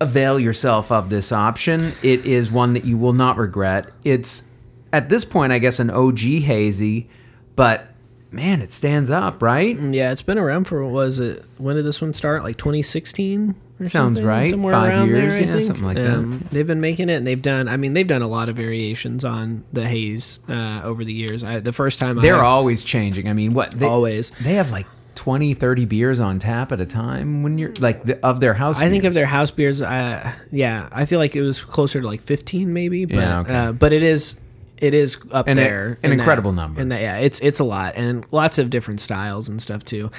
avail 0.00 0.38
yourself 0.38 0.92
of 0.92 1.10
this 1.10 1.32
option. 1.32 1.94
It 2.04 2.24
is 2.24 2.48
one 2.48 2.74
that 2.74 2.84
you 2.84 2.96
will 2.96 3.12
not 3.12 3.36
regret. 3.36 3.88
It's 4.04 4.44
at 4.92 5.08
this 5.08 5.24
point, 5.24 5.52
I 5.52 5.58
guess, 5.58 5.78
an 5.80 5.90
OG 5.90 6.18
hazy, 6.20 7.08
but 7.56 7.88
man, 8.30 8.60
it 8.62 8.72
stands 8.72 9.10
up, 9.10 9.42
right? 9.42 9.78
Yeah, 9.78 10.12
it's 10.12 10.22
been 10.22 10.38
around 10.38 10.64
for 10.64 10.82
what 10.84 10.92
was 10.92 11.18
it? 11.20 11.44
When 11.58 11.76
did 11.76 11.84
this 11.86 12.00
one 12.00 12.12
start? 12.12 12.42
Like 12.44 12.56
2016. 12.58 13.54
Sounds 13.78 13.90
something? 13.92 14.24
right. 14.24 14.48
Somewhere 14.48 14.72
Five 14.72 14.90
around 14.90 15.08
years, 15.08 15.34
there, 15.34 15.42
I 15.42 15.46
yeah, 15.46 15.52
think. 15.54 15.64
something 15.64 15.84
like 15.84 15.96
that. 15.96 16.14
Um, 16.14 16.44
They've 16.52 16.66
been 16.66 16.80
making 16.80 17.08
it, 17.08 17.14
and 17.14 17.26
they've 17.26 17.42
done. 17.42 17.66
I 17.68 17.76
mean, 17.76 17.94
they've 17.94 18.06
done 18.06 18.22
a 18.22 18.28
lot 18.28 18.48
of 18.48 18.54
variations 18.56 19.24
on 19.24 19.64
the 19.72 19.86
haze 19.88 20.38
uh, 20.48 20.82
over 20.84 21.04
the 21.04 21.12
years. 21.12 21.42
I, 21.42 21.58
the 21.58 21.72
first 21.72 21.98
time 21.98 22.20
They're 22.20 22.44
I, 22.44 22.46
always 22.46 22.84
changing. 22.84 23.28
I 23.28 23.32
mean, 23.32 23.54
what 23.54 23.72
they, 23.72 23.86
Always. 23.86 24.30
they 24.30 24.54
have 24.54 24.70
like 24.70 24.86
20, 25.16 25.54
30 25.54 25.84
beers 25.86 26.20
on 26.20 26.38
tap 26.38 26.70
at 26.70 26.80
a 26.80 26.86
time 26.86 27.42
when 27.42 27.58
you're 27.58 27.72
like 27.80 28.04
the, 28.04 28.24
of 28.24 28.38
their 28.38 28.54
house. 28.54 28.78
I 28.78 28.88
think 28.88 29.02
of 29.02 29.14
their 29.14 29.26
house 29.26 29.50
beers. 29.50 29.82
Uh, 29.82 30.32
yeah, 30.52 30.88
I 30.92 31.04
feel 31.04 31.18
like 31.18 31.34
it 31.34 31.42
was 31.42 31.60
closer 31.60 32.00
to 32.00 32.06
like 32.06 32.22
15, 32.22 32.72
maybe. 32.72 33.04
But 33.04 33.16
Yeah, 33.16 33.40
okay. 33.40 33.54
uh, 33.54 33.72
but 33.72 33.92
it 33.92 34.04
is 34.04 34.38
it 34.82 34.92
is 34.92 35.16
up 35.30 35.48
An- 35.48 35.56
there. 35.56 35.98
an 36.02 36.12
in 36.12 36.18
incredible 36.18 36.50
that- 36.52 36.56
number. 36.56 36.80
And 36.82 36.92
that, 36.92 37.00
yeah, 37.00 37.16
it's 37.18 37.40
it's 37.40 37.60
a 37.60 37.64
lot 37.64 37.94
and 37.96 38.26
lots 38.32 38.58
of 38.58 38.68
different 38.68 39.00
styles 39.00 39.48
and 39.48 39.62
stuff 39.62 39.84
too. 39.84 40.10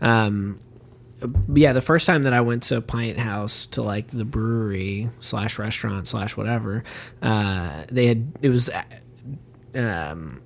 Um, 0.00 0.60
yeah, 1.52 1.72
the 1.72 1.80
first 1.80 2.06
time 2.06 2.22
that 2.24 2.32
I 2.32 2.40
went 2.40 2.64
to 2.64 2.80
Pinthouse 2.80 3.70
to 3.70 3.82
like 3.82 4.08
the 4.08 4.24
brewery 4.24 5.08
slash 5.20 5.58
restaurant 5.58 6.06
slash 6.06 6.36
whatever, 6.36 6.84
uh, 7.22 7.84
they 7.90 8.06
had 8.06 8.32
it 8.42 8.48
was. 8.50 8.70
Um, 9.74 10.42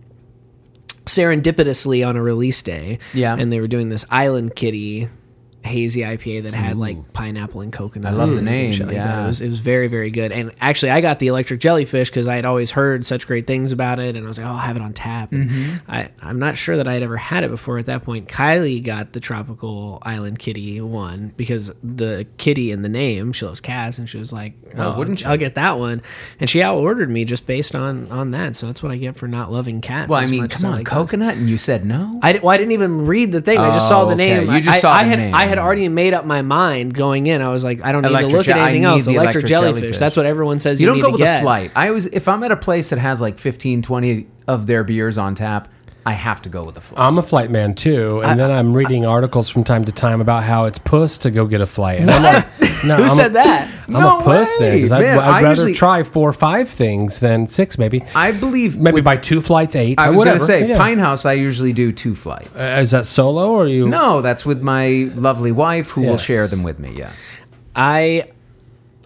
serendipitously 1.05 2.07
on 2.07 2.17
a 2.17 2.23
release 2.23 2.63
day. 2.63 2.99
Yeah. 3.15 3.37
And 3.39 3.53
they 3.53 3.61
were 3.61 3.69
doing 3.69 3.91
this 3.91 4.05
Island 4.11 4.57
Kitty 4.57 5.09
hazy 5.67 6.01
IPA 6.01 6.45
that 6.45 6.55
had 6.55 6.77
like 6.79 7.13
pineapple 7.13 7.61
and 7.61 7.73
coconut. 7.73 8.15
I 8.15 8.17
love 8.17 8.35
the 8.35 8.43
name, 8.43 8.71
like 8.73 8.93
yeah. 8.93 9.25
It 9.25 9.27
was 9.27 9.41
it 9.41 9.47
was 9.49 9.61
very 9.61 9.89
very 9.89 10.11
good. 10.11 10.33
And 10.33 10.53
actually, 10.61 10.91
I 10.93 11.01
got 11.01 11.19
the 11.19 11.27
electric 11.27 11.61
jellyfish 11.61 12.09
because 12.11 12.27
I 12.27 12.37
had 12.37 12.45
always 12.45 12.71
heard 12.71 13.05
such 13.05 13.27
great 13.27 13.47
things 13.47 13.73
about 13.73 13.99
it, 13.99 14.17
and 14.17 14.25
I 14.25 14.29
was 14.29 14.39
like, 14.39 14.47
oh, 14.47 14.51
I'll 14.51 14.57
have 14.57 14.77
it 14.77 14.83
on 14.83 14.93
tap. 14.93 15.31
Mm-hmm. 15.31 15.91
I 15.91 16.09
I'm 16.23 16.39
not 16.39 16.57
sure 16.57 16.77
that 16.77 16.89
I 16.89 16.95
had 16.95 17.03
ever 17.03 17.17
had 17.17 17.45
it 17.45 17.51
before 17.51 17.79
at 17.79 17.87
that 17.87 18.03
point. 18.05 18.29
Kylie 18.29 18.83
got 18.83 19.13
the 19.13 19.21
tropical 19.21 19.99
Island 20.03 20.39
Kitty 20.39 20.81
one 20.81 21.33
because 21.37 21.73
the 21.83 22.27
kitty 22.39 22.71
in 22.71 22.83
the 22.83 22.89
name 22.89 23.33
she 23.33 23.45
loves 23.45 23.61
cats, 23.61 23.99
and 23.99 24.09
she 24.09 24.19
was 24.19 24.33
like, 24.33 24.55
Oh, 24.77 24.93
oh, 24.95 24.99
wouldn't 24.99 25.19
she? 25.19 25.25
I'll 25.27 25.37
get 25.37 25.57
that 25.57 25.79
one. 25.79 26.03
And 26.41 26.49
she 26.49 26.63
out 26.63 26.77
ordered 26.79 27.11
me 27.11 27.25
just 27.25 27.47
based 27.47 27.75
on 27.75 28.11
on 28.11 28.31
that. 28.31 28.57
So 28.57 28.67
that's 28.67 28.83
what 28.83 28.93
I 28.93 28.97
get 28.97 29.17
for 29.17 29.27
not 29.29 29.51
loving 29.53 29.81
cats. 29.81 30.09
Well, 30.09 30.19
I 30.21 30.27
mean, 30.27 30.47
come 30.49 30.71
on, 30.71 30.77
like 30.77 30.87
coconut, 30.87 31.37
and 31.37 31.49
you 31.49 31.59
said 31.59 31.85
no. 31.85 32.21
I, 32.23 32.33
well, 32.43 32.51
I 32.51 32.57
didn't 32.57 32.73
even 32.73 33.07
read 33.07 33.33
the 33.33 33.41
thing. 33.41 33.59
I 33.59 33.71
just 33.73 33.89
saw 33.89 34.05
Oh, 34.05 34.09
the 34.09 34.15
name. 34.17 34.45
okay. 34.49 34.57
You 34.57 34.61
just 34.63 34.77
I, 34.77 34.81
saw 34.81 34.93
I 34.93 35.05
the 35.05 35.11
had 35.11 35.19
name. 35.19 35.35
I 35.35 35.45
had 35.47 35.56
already 35.59 35.89
made 35.89 36.15
up 36.15 36.25
my 36.25 36.43
mind 36.43 36.95
going 36.95 37.27
in. 37.27 37.41
I 37.43 37.51
was 37.51 37.65
like, 37.65 37.83
I 37.83 37.93
don't 37.93 38.03
need 38.03 38.09
Electric 38.11 38.31
to 38.31 38.37
look 38.37 38.47
je- 38.47 38.53
at 38.53 38.59
I 38.59 38.63
anything 38.71 38.83
need 38.83 38.89
else. 38.89 39.05
the 39.05 39.11
Electric, 39.13 39.35
electric 39.35 39.47
jellyfish. 39.49 39.81
jellyfish. 39.81 39.99
That's 39.99 40.17
what 40.17 40.27
everyone 40.27 40.59
says. 40.59 40.81
you 40.81 40.85
You, 40.87 40.89
don't 40.89 40.97
need 40.97 41.03
go 41.03 41.09
to 41.09 41.13
with 41.13 41.19
get. 41.21 41.39
a 41.41 41.43
flight. 41.43 41.71
I 41.77 41.89
always, 41.89 42.07
if 42.07 42.29
I'm 42.29 42.43
at 42.43 42.51
a 42.53 42.57
place 42.57 42.91
that 42.91 42.99
has 42.99 43.21
like 43.21 43.39
15, 43.39 43.83
20 43.83 44.27
of 44.49 44.67
their 44.67 44.85
beers 44.85 45.19
on 45.19 45.35
tap, 45.35 45.69
I 46.07 46.13
have 46.13 46.41
to 46.43 46.49
go 46.49 46.63
with 46.65 46.77
a 46.77 46.81
flight. 46.81 47.01
I'm 47.05 47.19
a 47.19 47.23
flight 47.23 47.51
man 47.51 47.75
too, 47.75 48.23
and 48.23 48.39
then 48.39 48.49
I'm 48.51 48.73
reading 48.73 49.05
articles 49.05 49.49
from 49.49 49.65
time 49.65 49.85
to 49.87 49.93
time 49.93 50.21
about 50.21 50.45
how 50.45 50.67
it's 50.67 50.79
puss 50.79 51.19
to 51.19 51.33
go 51.33 51.47
get 51.47 51.61
a 51.61 51.67
flight. 51.67 51.99
And 52.01 52.09
I'm 52.09 52.23
like, 52.35 52.47
no, 52.85 52.95
Who 52.97 53.03
I'm 53.05 53.11
said 53.11 53.31
a, 53.33 53.35
that? 53.35 53.75
I'm 53.89 53.93
No 53.95 54.21
a 54.21 54.23
puss 54.23 54.57
then 54.59 54.71
way, 54.71 54.77
because 54.77 54.93
I'd, 54.93 55.01
man. 55.03 55.19
I'd 55.19 55.25
I 55.25 55.43
rather 55.43 55.49
usually- 55.49 55.75
try 55.75 56.05
four 56.05 56.29
or 56.29 56.33
five 56.33 56.69
things 56.69 57.19
than 57.19 57.49
six, 57.49 57.77
maybe. 57.77 58.05
I 58.15 58.31
believe. 58.31 58.79
Maybe 58.79 58.95
with- 58.95 59.05
by 59.05 59.17
two 59.17 59.41
flights, 59.41 59.75
eight. 59.75 59.99
I 59.99 60.11
was 60.11 60.19
going 60.23 60.39
to 60.39 60.45
say 60.45 60.69
Yeah. 60.69 60.79
Pine 60.79 60.99
House. 60.99 61.27
I 61.27 61.33
usually 61.33 61.73
do 61.73 61.91
two 61.91 62.15
flights. 62.15 62.55
Uh, 62.57 62.79
is 62.81 62.93
that 62.93 63.07
solo 63.07 63.51
or 63.51 63.67
you? 63.67 63.89
no, 63.89 64.21
that's 64.23 64.47
with 64.47 64.63
my 64.63 65.11
lovely 65.17 65.51
wife, 65.51 65.91
who 65.91 66.03
will 66.03 66.19
share 66.19 66.47
them 66.47 66.63
with 66.63 66.79
me. 66.79 66.93
Yes. 66.97 67.37
I 67.75 68.29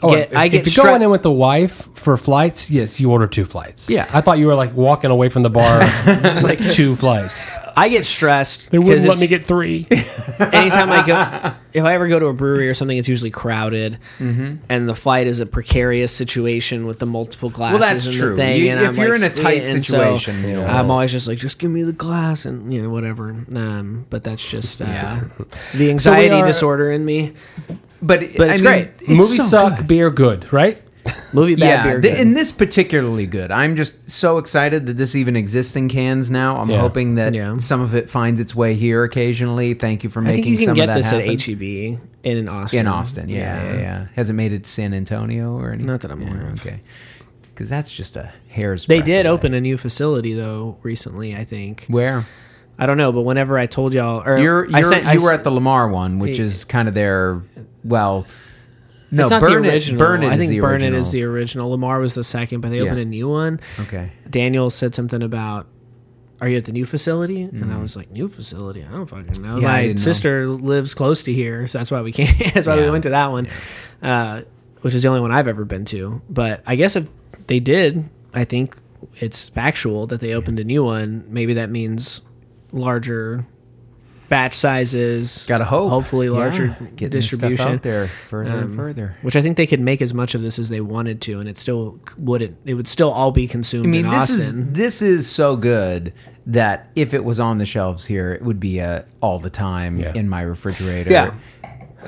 Oh, 0.02 0.10
get. 0.10 0.30
if, 0.32 0.36
I 0.36 0.48
get. 0.48 0.66
if 0.66 0.76
you're 0.76 0.84
going 0.86 1.02
in 1.02 1.10
with 1.10 1.22
the 1.22 1.30
wife 1.30 1.88
for 1.94 2.16
flights, 2.16 2.70
yes, 2.70 2.98
you 3.00 3.10
order 3.12 3.26
two 3.26 3.44
flights. 3.44 3.88
Yeah. 3.90 4.08
I 4.12 4.20
thought 4.20 4.38
you 4.38 4.46
were 4.46 4.54
like 4.54 4.74
walking 4.74 5.10
away 5.10 5.28
from 5.28 5.42
the 5.42 5.50
bar, 5.50 5.80
just 6.04 6.42
like 6.44 6.58
two 6.70 6.96
flights. 6.96 7.46
I 7.76 7.88
get 7.88 8.04
stressed. 8.04 8.70
They 8.72 8.78
'cause 8.78 8.84
wouldn't 8.86 9.02
let 9.06 9.12
it's- 9.12 9.20
me 9.20 9.26
get 9.28 9.44
three. 9.44 9.86
anytime 10.40 10.90
I 10.90 11.06
go, 11.06 11.54
if 11.72 11.84
I 11.84 11.94
ever 11.94 12.08
go 12.08 12.18
to 12.18 12.26
a 12.26 12.32
brewery 12.32 12.68
or 12.68 12.74
something, 12.74 12.96
it's 12.98 13.08
usually 13.08 13.30
crowded, 13.30 13.98
Mm-hmm. 14.18 14.56
and 14.68 14.88
the 14.88 14.94
flight 14.94 15.26
is 15.28 15.38
a 15.40 15.46
precarious 15.46 16.12
situation 16.12 16.86
with 16.86 16.98
the 16.98 17.06
multiple 17.06 17.48
glasses 17.48 17.80
that's 17.80 18.06
and 18.06 18.16
true. 18.16 18.30
the 18.30 18.36
thing. 18.36 18.62
You- 18.64 18.70
and 18.72 18.80
if 18.80 18.88
I'm 18.90 18.96
you're 18.96 19.18
like, 19.18 19.24
in 19.26 19.30
a 19.30 19.34
tight 19.34 19.68
and 19.68 19.84
so 19.86 19.98
situation, 19.98 20.42
you 20.42 20.54
know. 20.56 20.66
I'm 20.66 20.90
always 20.90 21.12
just 21.12 21.28
like, 21.28 21.38
just 21.38 21.58
give 21.58 21.70
me 21.70 21.82
the 21.82 21.92
glass 21.92 22.44
and 22.44 22.72
you 22.72 22.82
know 22.82 22.90
whatever. 22.90 23.30
Um, 23.54 24.06
but 24.10 24.24
that's 24.24 24.46
just 24.48 24.82
uh, 24.82 24.86
Yeah. 24.86 25.24
the 25.74 25.90
anxiety 25.90 26.34
are- 26.34 26.44
disorder 26.44 26.90
in 26.90 27.04
me. 27.04 27.34
But, 28.02 28.20
But 28.36 28.50
I 28.50 28.52
it's 28.54 28.62
mean, 28.62 28.70
great. 28.72 28.88
it's 29.00 29.08
Movies 29.08 29.36
so 29.36 29.42
suck, 29.44 29.78
good. 29.78 29.86
beer 29.86 30.10
good, 30.10 30.52
right? 30.52 30.80
Movie 31.32 31.54
bad 31.54 31.66
yeah, 31.66 31.82
beer. 31.84 32.00
th- 32.00 32.14
good. 32.14 32.20
and 32.26 32.36
this 32.36 32.52
particularly 32.52 33.26
good. 33.26 33.50
I'm 33.50 33.74
just 33.76 34.10
so 34.10 34.38
excited 34.38 34.86
that 34.86 34.96
this 34.96 35.14
even 35.16 35.34
exists 35.36 35.74
in 35.76 35.88
cans 35.88 36.30
now. 36.30 36.56
I'm 36.56 36.68
Yeah. 36.70 36.80
hoping 36.80 37.14
that 37.14 37.34
Yeah. 37.34 37.56
some 37.58 37.80
of 37.80 37.94
it 37.94 38.10
finds 38.10 38.40
its 38.40 38.54
way 38.54 38.74
here 38.74 39.04
occasionally. 39.04 39.74
Thank 39.74 40.04
you 40.04 40.10
for 40.10 40.20
I 40.20 40.24
making 40.24 40.44
think 40.44 40.52
you 40.52 40.58
can 40.58 40.66
some 40.66 40.74
get 40.74 40.82
of 40.82 40.88
that 40.88 40.96
this 40.96 41.06
happen. 41.10 41.30
at 41.30 41.42
HEB 41.42 41.98
in 42.22 42.48
Austin. 42.48 42.80
in 42.80 42.86
Austin. 42.88 43.28
Yeah, 43.28 43.38
yeah, 43.72 43.80
yeah, 43.80 44.06
Has 44.14 44.28
it 44.28 44.34
made 44.34 44.52
it 44.52 44.64
to 44.64 44.70
San 44.70 44.92
Antonio 44.92 45.56
or 45.58 45.68
anything? 45.70 45.86
Not 45.86 46.00
that 46.02 46.10
I'm 46.10 46.20
aware 46.22 46.48
of. 46.50 46.60
Okay, 46.66 46.80
because 47.54 47.68
that's 47.70 47.90
just 47.92 48.16
a 48.16 48.30
hair's. 48.48 48.86
They 48.86 48.96
breadth 48.96 49.06
did 49.06 49.26
away. 49.26 49.32
open 49.34 49.54
a 49.54 49.60
new 49.60 49.76
facility 49.78 50.34
though 50.34 50.76
recently. 50.82 51.34
I 51.34 51.44
think 51.44 51.86
Where 51.88 52.26
I 52.78 52.86
don't 52.86 52.96
know, 52.98 53.12
but 53.12 53.22
whenever 53.22 53.58
I 53.58 53.66
told 53.66 53.94
y'all, 53.94 54.22
or 54.26 54.38
you're, 54.38 54.66
I 54.74 54.80
you're 54.80 54.84
sent, 54.84 55.06
I 55.06 55.14
you 55.14 55.22
were 55.22 55.32
s- 55.32 55.38
at 55.38 55.44
the 55.44 55.50
Lamar 55.50 55.88
one, 55.88 56.18
which 56.18 56.38
is 56.38 56.64
kind 56.64 56.88
of 56.88 56.94
their 56.94 57.40
well. 57.84 58.26
No, 59.12 59.24
it's 59.24 59.30
not 59.32 59.42
Burn 59.42 59.62
the 59.62 59.70
original. 59.72 59.98
Burn 59.98 60.24
I 60.24 60.36
think 60.36 60.50
the 60.50 60.60
Burn. 60.60 60.82
It 60.82 60.94
is 60.94 61.10
the 61.10 61.24
original. 61.24 61.70
Lamar 61.70 61.98
was 61.98 62.14
the 62.14 62.22
second, 62.22 62.60
but 62.60 62.70
they 62.70 62.76
Yeah. 62.78 62.84
opened 62.84 63.00
a 63.00 63.04
new 63.04 63.28
one. 63.28 63.58
Okay. 63.80 64.12
Daniel 64.28 64.70
said 64.70 64.94
something 64.94 65.20
about, 65.20 65.66
"Are 66.40 66.48
you 66.48 66.56
at 66.58 66.64
the 66.64 66.70
new 66.72 66.86
facility?" 66.86 67.42
And 67.42 67.72
I 67.72 67.80
was 67.80 67.96
like, 67.96 68.12
"New 68.12 68.28
facility? 68.28 68.84
I 68.88 68.92
don't 68.92 69.06
fucking 69.06 69.42
know." 69.42 69.58
Yeah, 69.58 69.66
I 69.68 69.72
My 69.72 69.82
didn't 69.82 69.96
know. 69.98 70.02
sister 70.02 70.46
lives 70.46 70.94
close 70.94 71.24
to 71.24 71.32
here, 71.32 71.66
so 71.66 71.78
that's 71.78 71.90
why 71.90 72.02
we 72.02 72.12
came. 72.12 72.28
that's 72.54 72.68
why 72.68 72.76
Yeah. 72.76 72.84
we 72.84 72.90
went 72.92 73.02
to 73.02 73.10
that 73.10 73.32
one, 73.32 73.48
uh, 74.00 74.42
which 74.82 74.94
is 74.94 75.02
the 75.02 75.08
only 75.08 75.20
one 75.22 75.32
I've 75.32 75.48
ever 75.48 75.64
been 75.64 75.84
to. 75.86 76.22
But 76.30 76.62
I 76.64 76.76
guess 76.76 76.94
if 76.94 77.08
they 77.48 77.58
did, 77.58 78.08
I 78.32 78.44
think 78.44 78.76
it's 79.18 79.48
factual 79.48 80.06
that 80.06 80.20
they 80.20 80.34
opened 80.34 80.60
a 80.60 80.64
new 80.64 80.84
one. 80.84 81.24
Maybe 81.28 81.52
that 81.54 81.68
means 81.68 82.20
larger 82.70 83.44
batch 84.30 84.54
sizes. 84.54 85.44
Got 85.46 85.58
to 85.58 85.64
hope. 85.66 85.90
Hopefully, 85.90 86.30
larger 86.30 86.66
Yeah, 86.80 86.86
getting 86.96 87.10
this 87.10 87.26
stuff 87.26 87.40
distribution 87.40 87.68
out 87.74 87.82
there 87.82 88.06
further 88.08 88.50
and 88.54 88.64
Um, 88.70 88.76
further. 88.76 89.16
which 89.20 89.36
I 89.36 89.42
think 89.42 89.58
they 89.58 89.66
could 89.66 89.80
make 89.80 90.00
as 90.00 90.14
much 90.14 90.34
of 90.34 90.40
this 90.40 90.58
as 90.58 90.70
they 90.70 90.80
wanted 90.80 91.20
to, 91.22 91.40
and 91.40 91.48
it 91.48 91.58
still 91.58 91.98
wouldn't. 92.16 92.56
It 92.64 92.74
would 92.74 92.88
still 92.88 93.10
all 93.10 93.32
be 93.32 93.46
consumed 93.46 93.84
I 93.86 93.88
mean, 93.90 94.04
in 94.06 94.10
this 94.10 94.30
is 94.30 94.54
this 94.70 95.02
is 95.02 95.28
so 95.28 95.56
good 95.56 96.14
that 96.46 96.88
if 96.96 97.12
it 97.12 97.24
was 97.24 97.38
on 97.38 97.58
the 97.58 97.66
shelves 97.66 98.06
here, 98.06 98.32
it 98.32 98.42
would 98.42 98.58
be 98.58 98.80
uh, 98.80 99.02
all 99.20 99.38
the 99.38 99.50
time 99.50 99.98
Yeah. 99.98 100.14
in 100.14 100.28
my 100.28 100.40
refrigerator. 100.40 101.10
Yeah. 101.10 101.34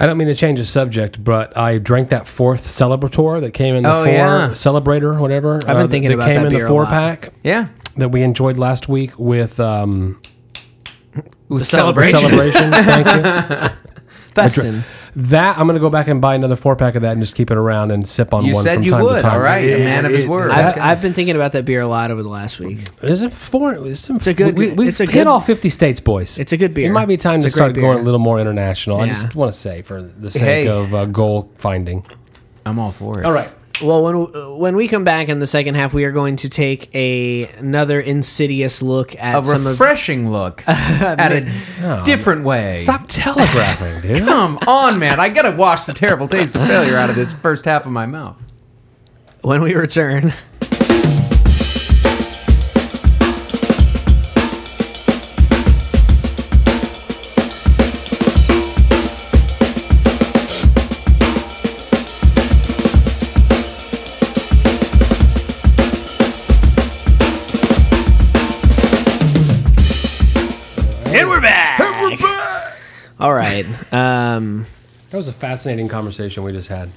I 0.01 0.07
don't 0.07 0.17
mean 0.17 0.29
to 0.29 0.35
change 0.35 0.59
the 0.59 0.65
subject, 0.65 1.23
but 1.23 1.55
I 1.55 1.77
drank 1.77 2.09
that 2.09 2.27
fourth 2.27 2.63
Celebrator 2.63 3.43
that 3.43 3.51
came 3.51 3.75
in 3.75 3.83
the 3.83 3.93
Oh, 3.93 4.05
four 4.05 4.13
yeah. 4.13 4.49
Celebrator, 4.53 5.19
whatever. 5.21 5.57
I've 5.57 5.77
been 5.77 5.91
thinking 5.91 6.09
that 6.11 6.15
about 6.15 6.29
came 6.29 6.41
that 6.41 6.47
in 6.47 6.53
beer 6.55 6.63
the 6.63 6.69
four 6.69 6.87
pack 6.87 7.29
yeah. 7.45 7.67
that 7.99 8.09
we 8.09 8.23
enjoyed 8.23 8.57
last 8.57 8.89
week 8.89 9.19
with 9.19 9.61
um, 9.61 10.19
With 11.53 11.67
celebration. 11.67 12.19
celebration. 12.19 12.71
Thank 12.73 13.07
you. 13.07 13.77
Festin. 14.35 14.83
That 15.15 15.59
I'm 15.59 15.67
going 15.67 15.75
to 15.77 15.81
go 15.81 15.91
back 15.91 16.09
and 16.09 16.23
buy 16.23 16.35
another 16.35 16.57
four 16.57 16.75
pack 16.75 16.95
of 16.95 17.03
that 17.03 17.13
and 17.13 17.21
just 17.21 17.35
keep 17.35 17.51
it 17.51 17.59
around 17.59 17.91
and 17.91 18.09
sip 18.09 18.33
on 18.33 18.47
You 18.47 18.55
one 18.55 18.65
said 18.65 18.75
from 18.77 18.83
you 18.85 18.89
time 18.91 19.03
would. 19.03 19.17
to 19.17 19.21
time. 19.21 19.33
All 19.35 19.41
right, 19.41 19.59
a 19.63 19.79
man 19.79 20.07
of 20.07 20.13
his 20.13 20.27
word. 20.27 20.51
I've, 20.51 20.73
Okay. 20.73 20.81
I've 20.81 21.03
been 21.03 21.13
thinking 21.13 21.37
about 21.37 21.53
that 21.53 21.67
beer 21.67 21.83
a 21.83 21.87
lot 21.87 22.11
over 22.11 22.23
the 22.23 22.31
last 22.31 22.59
week. 22.59 22.83
There's 22.97 23.21
a 23.21 23.29
four. 23.29 23.79
There's 23.79 24.01
some. 24.01 24.17
a 24.25 24.33
good- 24.33 24.57
We, 24.57 24.73
we've 24.73 24.89
it's 24.89 25.01
a 25.01 25.05
hit 25.05 25.13
good- 25.13 25.27
all 25.27 25.43
50 25.43 25.69
states, 25.69 26.01
boys. 26.01 26.39
It's 26.39 26.53
a 26.53 26.57
good 26.57 26.73
beer. 26.73 26.89
It 26.89 26.95
might 26.95 27.07
be 27.09 27.19
time 27.19 27.37
It's 27.37 27.45
to 27.45 27.49
a 27.49 27.51
start 27.51 27.75
great 27.75 27.83
going 27.83 27.99
a 27.99 28.03
little 28.03 28.21
more 28.21 28.41
international. 28.41 29.01
I 29.03 29.05
Yeah. 29.05 29.13
just 29.13 29.37
want 29.37 29.53
to 29.53 29.59
say, 29.59 29.83
for 29.83 30.01
the 30.01 30.31
sake 30.31 30.43
Hey. 30.43 30.69
of 30.69 30.95
uh, 30.95 31.05
goal 31.05 31.51
finding. 31.57 32.07
I'm 32.65 32.79
all 32.79 32.91
for 32.93 33.21
it. 33.21 33.27
All 33.27 33.33
right. 33.33 33.51
Well, 33.81 34.03
when 34.03 34.59
when 34.59 34.77
we 34.77 34.89
come 34.89 35.05
back 35.05 35.29
in 35.29 35.39
the 35.39 35.47
second 35.47 35.75
half, 35.77 35.95
we 35.95 36.05
are 36.05 36.13
going 36.13 36.37
to 36.37 36.49
take 36.49 36.93
a 36.95 37.47
another 37.59 38.01
insidious 38.01 38.83
look 38.83 39.15
at 39.17 39.39
A 39.41 39.45
some 39.45 39.61
of 39.67 39.79
refreshing 39.81 40.31
look 40.31 40.63
at 40.69 41.33
a 41.33 42.03
different 42.05 42.45
way. 42.45 42.77
Stop 42.79 43.05
telegraphing, 43.09 44.01
dude. 44.03 44.19
Come 44.27 44.59
on, 44.67 44.99
man. 44.99 45.21
I 45.21 45.29
got 45.29 45.43
to 45.43 45.53
wash 45.57 45.85
the 45.85 45.95
terrible 45.95 46.29
taste 46.29 46.55
of 46.55 46.67
failure 46.67 46.97
out 46.97 47.09
of 47.11 47.17
this 47.17 47.31
first 47.33 47.65
half 47.65 47.87
of 47.87 47.93
my 47.93 48.07
mouth. 48.07 48.37
when 49.43 49.63
we 49.63 49.75
return. 49.75 50.33
All 73.23 73.33
right. 73.35 73.65
Um, 73.93 74.67
That 75.11 75.17
was 75.19 75.29
a 75.29 75.33
fascinating 75.33 75.89
conversation 75.89 76.43
we 76.43 76.53
just 76.53 76.69
had. 76.69 76.91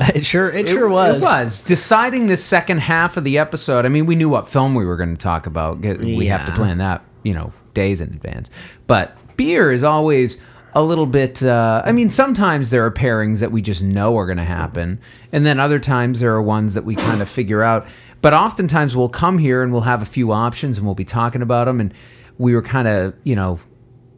it 0.00 0.24
sure 0.24 0.48
it, 0.50 0.68
sure 0.68 0.88
was. 0.88 1.22
It 1.22 1.26
was. 1.26 1.60
Deciding 1.60 2.28
the 2.28 2.36
second 2.36 2.78
half 2.78 3.16
of 3.16 3.24
the 3.24 3.36
episode, 3.38 3.84
I 3.84 3.88
mean, 3.88 4.06
we 4.06 4.14
knew 4.14 4.28
what 4.28 4.48
film 4.48 4.74
we 4.74 4.84
were 4.84 4.96
going 4.96 5.14
to 5.16 5.20
talk 5.22 5.46
about. 5.46 5.80
Get- 5.80 5.98
We 6.00 6.26
have 6.26 6.44
to 6.46 6.52
Yeah. 6.52 6.56
plan 6.56 6.78
that, 6.78 7.02
you 7.24 7.34
know, 7.34 7.52
days 7.74 8.00
in 8.00 8.08
advance. 8.10 8.48
But 8.86 9.16
beer 9.36 9.72
is 9.72 9.82
always 9.82 10.38
a 10.74 10.82
little 10.82 11.06
bit. 11.06 11.42
Uh, 11.42 11.82
I 11.84 11.90
mean, 11.92 12.08
sometimes 12.08 12.70
there 12.70 12.84
are 12.86 12.90
pairings 12.90 13.40
that 13.40 13.50
we 13.52 13.60
just 13.60 13.82
know 13.82 14.16
are 14.16 14.26
going 14.26 14.38
to 14.38 14.44
happen, 14.44 15.00
and 15.32 15.44
then 15.44 15.58
other 15.60 15.78
times 15.80 16.20
there 16.20 16.32
are 16.32 16.40
ones 16.42 16.74
that 16.74 16.84
we 16.84 16.94
kind 16.94 17.20
of 17.20 17.28
figure 17.28 17.62
out. 17.62 17.86
But 18.22 18.32
oftentimes 18.34 18.94
we'll 18.96 19.08
come 19.08 19.38
here 19.38 19.62
and 19.64 19.72
we'll 19.72 19.82
have 19.82 20.00
a 20.00 20.06
few 20.06 20.30
options 20.32 20.78
and 20.78 20.86
we'll 20.86 20.94
be 20.94 21.04
talking 21.04 21.42
about 21.42 21.64
them, 21.66 21.80
and 21.80 21.92
we 22.38 22.54
were 22.54 22.62
kind 22.62 22.86
of, 22.88 23.14
you 23.24 23.34
know, 23.36 23.58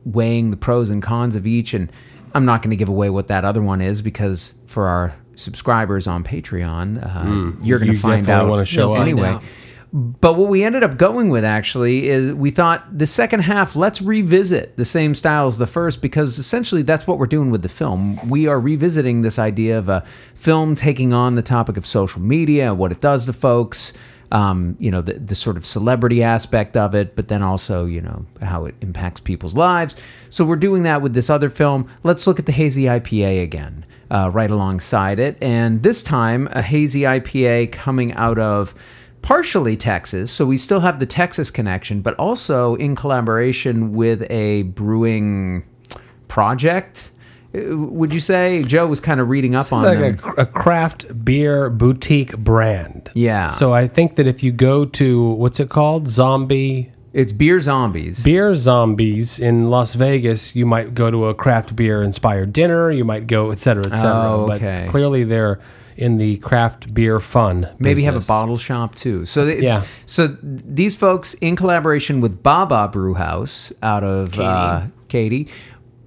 weighing 0.05 0.51
the 0.51 0.57
pros 0.57 0.91
and 0.91 1.03
cons 1.03 1.37
of 1.37 1.47
each. 1.47 1.75
And 1.75 1.91
I'm 2.35 2.45
not 2.45 2.63
going 2.63 2.71
to 2.71 2.77
give 2.77 2.89
away 2.89 3.11
what 3.11 3.29
that 3.29 3.45
other 3.45 3.63
one 3.63 3.81
is 3.81 4.03
because 4.03 4.55
for 4.67 4.87
our 4.87 5.17
subscribers 5.35 6.07
on 6.07 6.25
Patreon, 6.25 7.03
uh, 7.05 7.65
you're 7.65 7.79
going 7.79 7.91
you 7.91 7.97
to 7.97 8.03
find 8.03 8.25
definitely 8.25 8.47
out 8.47 8.51
wanna 8.51 8.65
show 8.65 8.95
up. 8.95 9.01
anyway. 9.01 9.29
out. 9.29 9.43
But 9.97 10.35
what 10.35 10.49
we 10.49 10.65
ended 10.65 10.83
up 10.83 10.97
going 10.97 11.29
with 11.29 11.45
actually 11.45 12.09
is 12.09 12.35
we 12.35 12.51
thought 12.51 12.99
the 12.99 13.07
second 13.07 13.41
half, 13.41 13.77
let's 13.77 14.03
revisit 14.03 14.77
the 14.77 14.85
same 14.85 15.15
style 15.15 15.47
as 15.47 15.59
the 15.59 15.69
first 15.69 16.03
because 16.03 16.37
essentially 16.37 16.83
that's 16.83 17.07
what 17.07 17.17
we're 17.17 17.27
doing 17.27 17.51
with 17.51 17.63
the 17.63 17.69
film. 17.69 18.19
We 18.29 18.49
are 18.49 18.59
revisiting 18.59 19.23
this 19.23 19.39
idea 19.39 19.79
of 19.79 19.89
a 19.89 20.05
film 20.35 20.75
taking 20.75 21.13
on 21.13 21.37
the 21.37 21.43
topic 21.43 21.77
of 21.77 21.87
social 21.87 22.21
media, 22.21 22.75
what 22.75 22.91
it 22.91 23.01
does 23.01 23.25
to 23.27 23.33
folks, 23.33 23.93
um, 24.35 24.77
you 24.81 24.91
know, 24.91 25.01
the, 25.01 25.15
the 25.15 25.37
sort 25.37 25.57
of 25.57 25.65
celebrity 25.65 26.21
aspect 26.21 26.77
of 26.77 26.93
it, 26.93 27.15
but 27.15 27.29
then 27.29 27.41
also, 27.41 27.87
you 27.87 28.01
know, 28.01 28.27
how 28.43 28.65
it 28.65 28.75
impacts 28.81 29.21
people's 29.21 29.55
lives. 29.55 29.95
So 30.29 30.45
we're 30.45 30.57
doing 30.57 30.83
that 30.83 31.01
with 31.01 31.15
this 31.15 31.31
other 31.31 31.49
film. 31.49 31.89
Let's 32.03 32.27
look 32.27 32.41
at 32.41 32.47
the 32.47 32.53
Hazy 32.53 32.83
IPA 32.83 33.45
again, 33.45 33.85
uh, 34.11 34.31
right 34.33 34.51
alongside 34.51 35.21
it. 35.21 35.39
And 35.41 35.85
this 35.85 36.03
time, 36.03 36.49
a 36.51 36.63
Hazy 36.63 37.03
IPA 37.03 37.71
coming 37.71 38.13
out 38.15 38.41
of 38.41 38.75
partially 39.23 39.77
Texas. 39.77 40.33
So 40.33 40.45
we 40.47 40.59
still 40.59 40.81
have 40.81 40.99
the 40.99 41.07
Texas 41.07 41.53
connection, 41.53 42.01
but 42.01 42.15
also 42.17 42.75
in 42.75 42.97
collaboration 42.97 43.93
with 43.93 44.29
a 44.31 44.65
brewing 44.65 45.65
project. 46.27 47.13
Would 47.55 48.13
you 48.13 48.21
say 48.21 48.65
Joe 48.65 48.87
was 48.87 48.99
kind 49.01 49.21
of 49.21 49.29
reading 49.29 49.55
up 49.55 49.73
on 49.73 49.85
like 49.85 50.21
them? 50.21 50.35
a, 50.37 50.43
a 50.43 50.47
craft 50.47 51.25
beer 51.25 51.71
boutique 51.71 52.37
brand. 52.37 53.11
Yeah. 53.15 53.49
So 53.49 53.73
I 53.73 53.87
think 53.87 54.17
that 54.17 54.27
if 54.27 54.43
you 54.43 54.51
go 54.51 54.85
to 54.85 55.31
what's 55.35 55.61
it 55.61 55.71
called, 55.71 56.09
Zombie 56.09 56.91
It's 57.13 57.31
beer 57.31 57.61
zombies. 57.61 58.25
Beer 58.25 58.57
Zombies 58.57 59.39
in 59.39 59.71
Las 59.71 59.95
Vegas, 59.95 60.57
you 60.57 60.67
might 60.67 60.95
go 60.95 61.13
to 61.13 61.27
a 61.27 61.35
craft 61.35 61.77
beer 61.77 62.03
inspired 62.03 62.53
dinner. 62.53 62.91
You 62.91 63.05
might 63.05 63.29
go, 63.29 63.53
et 63.53 63.61
cetera, 63.61 63.87
et 63.87 63.95
cetera. 63.97 64.13
Oh, 64.13 64.51
okay. 64.51 64.81
But 64.83 64.91
clearly, 64.91 65.23
they're 65.23 65.61
in 65.97 66.19
the 66.19 66.39
craft 66.39 66.93
beer 66.93 67.21
fun. 67.21 67.69
Maybe 67.79 68.03
have 68.03 68.17
a 68.17 68.27
bottle 68.27 68.59
shop 68.59 68.97
too. 68.97 69.27
So 69.27 69.47
it's, 69.47 69.63
Yeah. 69.63 69.85
So 70.07 70.37
these 70.43 70.97
folks, 70.97 71.35
in 71.35 71.55
collaboration 71.55 72.21
with 72.21 72.43
Baa 72.43 72.67
Baa 72.67 72.89
Brewhouse 72.89 73.73
out 73.81 74.03
of 74.03 74.41
uh, 74.41 74.87
Katy, 75.07 75.49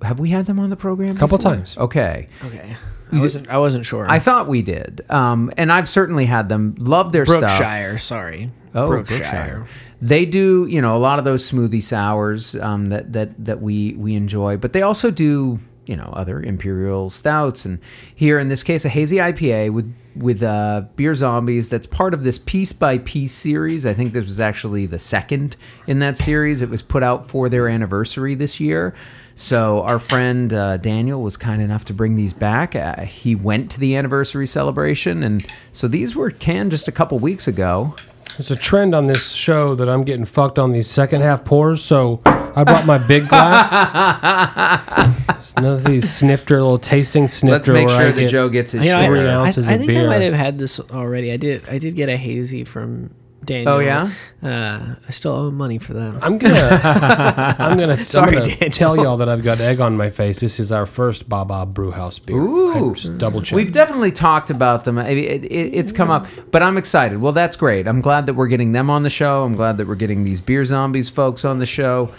have 0.01 0.19
we 0.19 0.29
had 0.29 0.45
them 0.45 0.59
on 0.59 0.69
the 0.69 0.75
program? 0.75 1.15
A 1.15 1.19
couple 1.19 1.37
before? 1.37 1.55
times. 1.55 1.77
Okay. 1.77 2.27
Okay. 2.45 2.75
I 3.11 3.21
wasn't, 3.21 3.49
I 3.49 3.57
wasn't 3.57 3.85
sure. 3.85 4.05
I 4.09 4.19
thought 4.19 4.47
we 4.47 4.61
did, 4.61 5.05
um, 5.09 5.51
and 5.55 5.71
I've 5.71 5.87
certainly 5.87 6.25
had 6.25 6.49
them. 6.49 6.75
Love 6.77 7.13
their 7.13 7.25
stuff. 7.25 7.39
Brookshire, 7.39 7.97
sorry. 7.97 8.51
Oh, 8.75 8.87
Brookshire. 8.87 9.19
Brookshire. 9.19 9.67
They 10.01 10.25
do, 10.25 10.67
you 10.69 10.81
know, 10.81 10.95
a 10.95 10.99
lot 10.99 11.17
of 11.17 11.25
those 11.25 11.49
smoothie 11.49 11.81
sours 11.81 12.55
um, 12.55 12.87
that 12.87 13.13
that 13.13 13.45
that 13.45 13.61
we 13.61 13.93
we 13.93 14.15
enjoy, 14.15 14.57
but 14.57 14.73
they 14.73 14.81
also 14.81 15.09
do, 15.09 15.59
you 15.85 15.95
know, 15.95 16.11
other 16.13 16.41
imperial 16.41 17.09
stouts, 17.09 17.65
and 17.65 17.79
here 18.13 18.39
in 18.39 18.49
this 18.49 18.61
case, 18.61 18.83
a 18.83 18.89
hazy 18.89 19.17
IPA 19.17 19.73
with 19.73 19.95
with 20.15 20.43
uh, 20.43 20.83
beer 20.95 21.15
zombies. 21.15 21.69
That's 21.69 21.87
part 21.87 22.13
of 22.13 22.23
this 22.23 22.37
piece 22.37 22.73
by 22.73 22.97
piece 22.99 23.31
series. 23.31 23.85
I 23.85 23.93
think 23.93 24.13
this 24.13 24.25
was 24.25 24.39
actually 24.39 24.85
the 24.85 24.99
second 24.99 25.55
in 25.87 25.99
that 25.99 26.17
series. 26.17 26.61
It 26.61 26.69
was 26.69 26.81
put 26.81 27.03
out 27.03 27.29
for 27.29 27.49
their 27.49 27.67
anniversary 27.69 28.35
this 28.35 28.59
year. 28.59 28.93
So 29.39 29.83
our 29.83 29.99
friend 29.99 30.51
uh, 30.51 30.77
Daniel 30.77 31.21
was 31.21 31.37
kind 31.37 31.61
enough 31.61 31.85
to 31.85 31.93
bring 31.93 32.15
these 32.15 32.33
back. 32.33 32.75
Uh, 32.75 33.01
he 33.01 33.35
went 33.35 33.69
to 33.69 33.79
the 33.79 33.95
anniversary 33.95 34.47
celebration, 34.47 35.21
and 35.21 35.45
so 35.71 35.87
these 35.87 36.15
were 36.15 36.31
canned 36.31 36.71
just 36.71 36.87
a 36.87 36.91
couple 36.91 37.19
weeks 37.19 37.47
ago. 37.47 37.93
There's 38.35 38.49
a 38.49 38.55
trend 38.55 38.95
on 38.95 39.05
this 39.05 39.33
show 39.33 39.75
that 39.75 39.87
I'm 39.89 40.03
getting 40.03 40.25
fucked 40.25 40.57
on 40.57 40.71
these 40.71 40.87
second 40.89 41.21
half 41.21 41.45
pours, 41.45 41.83
so 41.83 42.19
I 42.25 42.63
brought 42.63 42.87
my 42.87 42.97
big 42.97 43.29
glass. 43.29 45.13
It's 45.37 45.55
none 45.55 45.65
of 45.67 45.83
these 45.83 46.11
snifter, 46.11 46.55
little 46.59 46.79
tasting 46.79 47.27
snifter. 47.27 47.73
Let's 47.73 47.85
make 47.85 47.89
sure 47.95 48.07
I 48.07 48.11
that 48.11 48.19
get- 48.19 48.31
Joe 48.31 48.49
gets 48.49 48.71
his 48.71 48.83
You 48.83 48.91
know, 48.91 48.99
share. 48.99 49.15
Three 49.15 49.27
I, 49.27 49.31
I, 49.31 49.35
ounces 49.35 49.67
I 49.69 49.73
of 49.73 49.79
think 49.81 49.91
I 49.99 50.07
might 50.07 50.21
have 50.23 50.33
had 50.33 50.57
this 50.57 50.79
already. 50.79 51.31
I 51.31 51.37
did. 51.37 51.61
I 51.69 51.77
did 51.77 51.95
get 51.95 52.09
a 52.09 52.17
hazy 52.17 52.63
from 52.63 53.13
Daniel. 53.47 53.73
Oh, 53.73 53.79
yeah? 53.79 54.11
Uh, 54.43 54.95
I 55.07 55.11
still 55.11 55.31
owe 55.31 55.49
money 55.49 55.79
for 55.79 55.93
them. 55.93 56.19
I'm 56.21 56.37
gonna, 56.37 56.55
I'm 57.57 57.77
gonna, 57.79 58.03
Sorry, 58.05 58.37
I'm 58.37 58.43
gonna 58.43 58.45
Daniel. 58.55 58.69
tell 58.69 58.95
y'all 58.95 59.17
that 59.17 59.27
I've 59.29 59.41
got 59.43 59.59
egg 59.59 59.79
on 59.81 59.97
my 59.97 60.09
face. 60.09 60.39
This 60.39 60.59
is 60.59 60.71
our 60.71 60.85
first 60.85 61.27
Baa 61.27 61.43
Baa 61.45 61.65
Brewhouse 61.65 62.19
beer. 62.19 62.35
Ooh. 62.37 62.91
I 62.91 62.93
just 62.93 63.17
double 63.17 63.41
check. 63.41 63.55
We've 63.55 63.71
definitely 63.71 64.11
talked 64.11 64.51
about 64.51 64.85
them. 64.85 64.99
I 64.99 65.05
mean, 65.15 65.17
It, 65.17 65.45
it, 65.45 65.49
it's 65.73 65.91
come 65.91 66.11
up, 66.11 66.27
but 66.51 66.61
I'm 66.61 66.77
excited. 66.77 67.19
Well, 67.19 67.31
that's 67.31 67.57
great. 67.57 67.87
I'm 67.87 68.01
glad 68.01 68.27
that 68.27 68.35
we're 68.35 68.47
getting 68.47 68.73
them 68.73 68.89
on 68.91 69.01
the 69.01 69.09
show. 69.09 69.43
I'm 69.43 69.55
glad 69.55 69.77
that 69.77 69.87
we're 69.87 69.95
getting 69.95 70.23
these 70.23 70.39
beer 70.41 70.63
zombies 70.63 71.09
folks 71.09 71.43
on 71.43 71.57
the 71.57 71.65
show. 71.65 72.11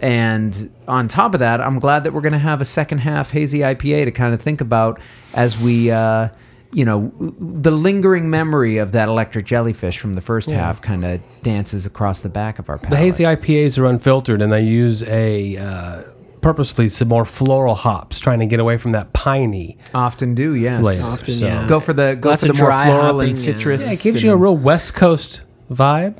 And 0.00 0.70
on 0.86 1.08
top 1.08 1.34
of 1.34 1.40
that, 1.40 1.60
I'm 1.60 1.78
glad 1.80 2.04
that 2.04 2.12
we're 2.12 2.20
going 2.20 2.32
to 2.32 2.38
have 2.38 2.60
a 2.60 2.64
second 2.64 2.98
half 2.98 3.30
hazy 3.30 3.58
IPA 3.60 4.04
to 4.04 4.10
kind 4.12 4.32
of 4.32 4.40
think 4.40 4.60
about 4.60 5.00
as 5.34 5.60
we, 5.60 5.90
uh, 5.90 6.28
you 6.72 6.84
know, 6.84 7.12
the 7.18 7.70
lingering 7.70 8.28
memory 8.28 8.78
of 8.78 8.92
that 8.92 9.08
electric 9.08 9.46
jellyfish 9.46 9.98
from 9.98 10.14
the 10.14 10.20
first 10.20 10.50
half 10.50 10.82
kind 10.82 11.04
of 11.04 11.20
dances 11.42 11.86
across 11.86 12.22
the 12.22 12.28
back 12.28 12.58
of 12.58 12.68
our 12.68 12.78
palate. 12.78 12.90
The 12.90 12.96
hazy 12.96 13.24
IPAs 13.24 13.78
are 13.78 13.86
unfiltered, 13.86 14.42
and 14.42 14.52
they 14.52 14.62
use 14.62 15.02
a 15.04 15.56
uh, 15.56 16.02
purposely 16.40 16.88
some 16.88 17.08
more 17.08 17.24
floral 17.24 17.74
hops, 17.74 18.20
trying 18.20 18.40
to 18.40 18.46
get 18.46 18.60
away 18.60 18.76
from 18.78 18.92
that 18.92 19.12
piney 19.12 19.78
often 19.94 20.34
do, 20.34 20.54
yes. 20.54 20.80
flavor. 20.80 21.04
Often, 21.04 21.34
so. 21.34 21.46
yeah. 21.46 21.66
Go 21.66 21.80
for 21.80 21.92
the 21.92 22.16
go 22.20 22.30
Lots 22.30 22.42
for 22.44 22.52
the 22.52 22.62
more 22.62 22.70
floral 22.70 23.16
hopping, 23.16 23.28
and 23.30 23.38
citrus. 23.38 23.86
Yeah, 23.86 23.94
it 23.94 24.00
gives 24.00 24.22
you 24.22 24.32
a 24.32 24.36
real 24.36 24.56
West 24.56 24.94
Coast 24.94 25.42
vibe. 25.70 26.16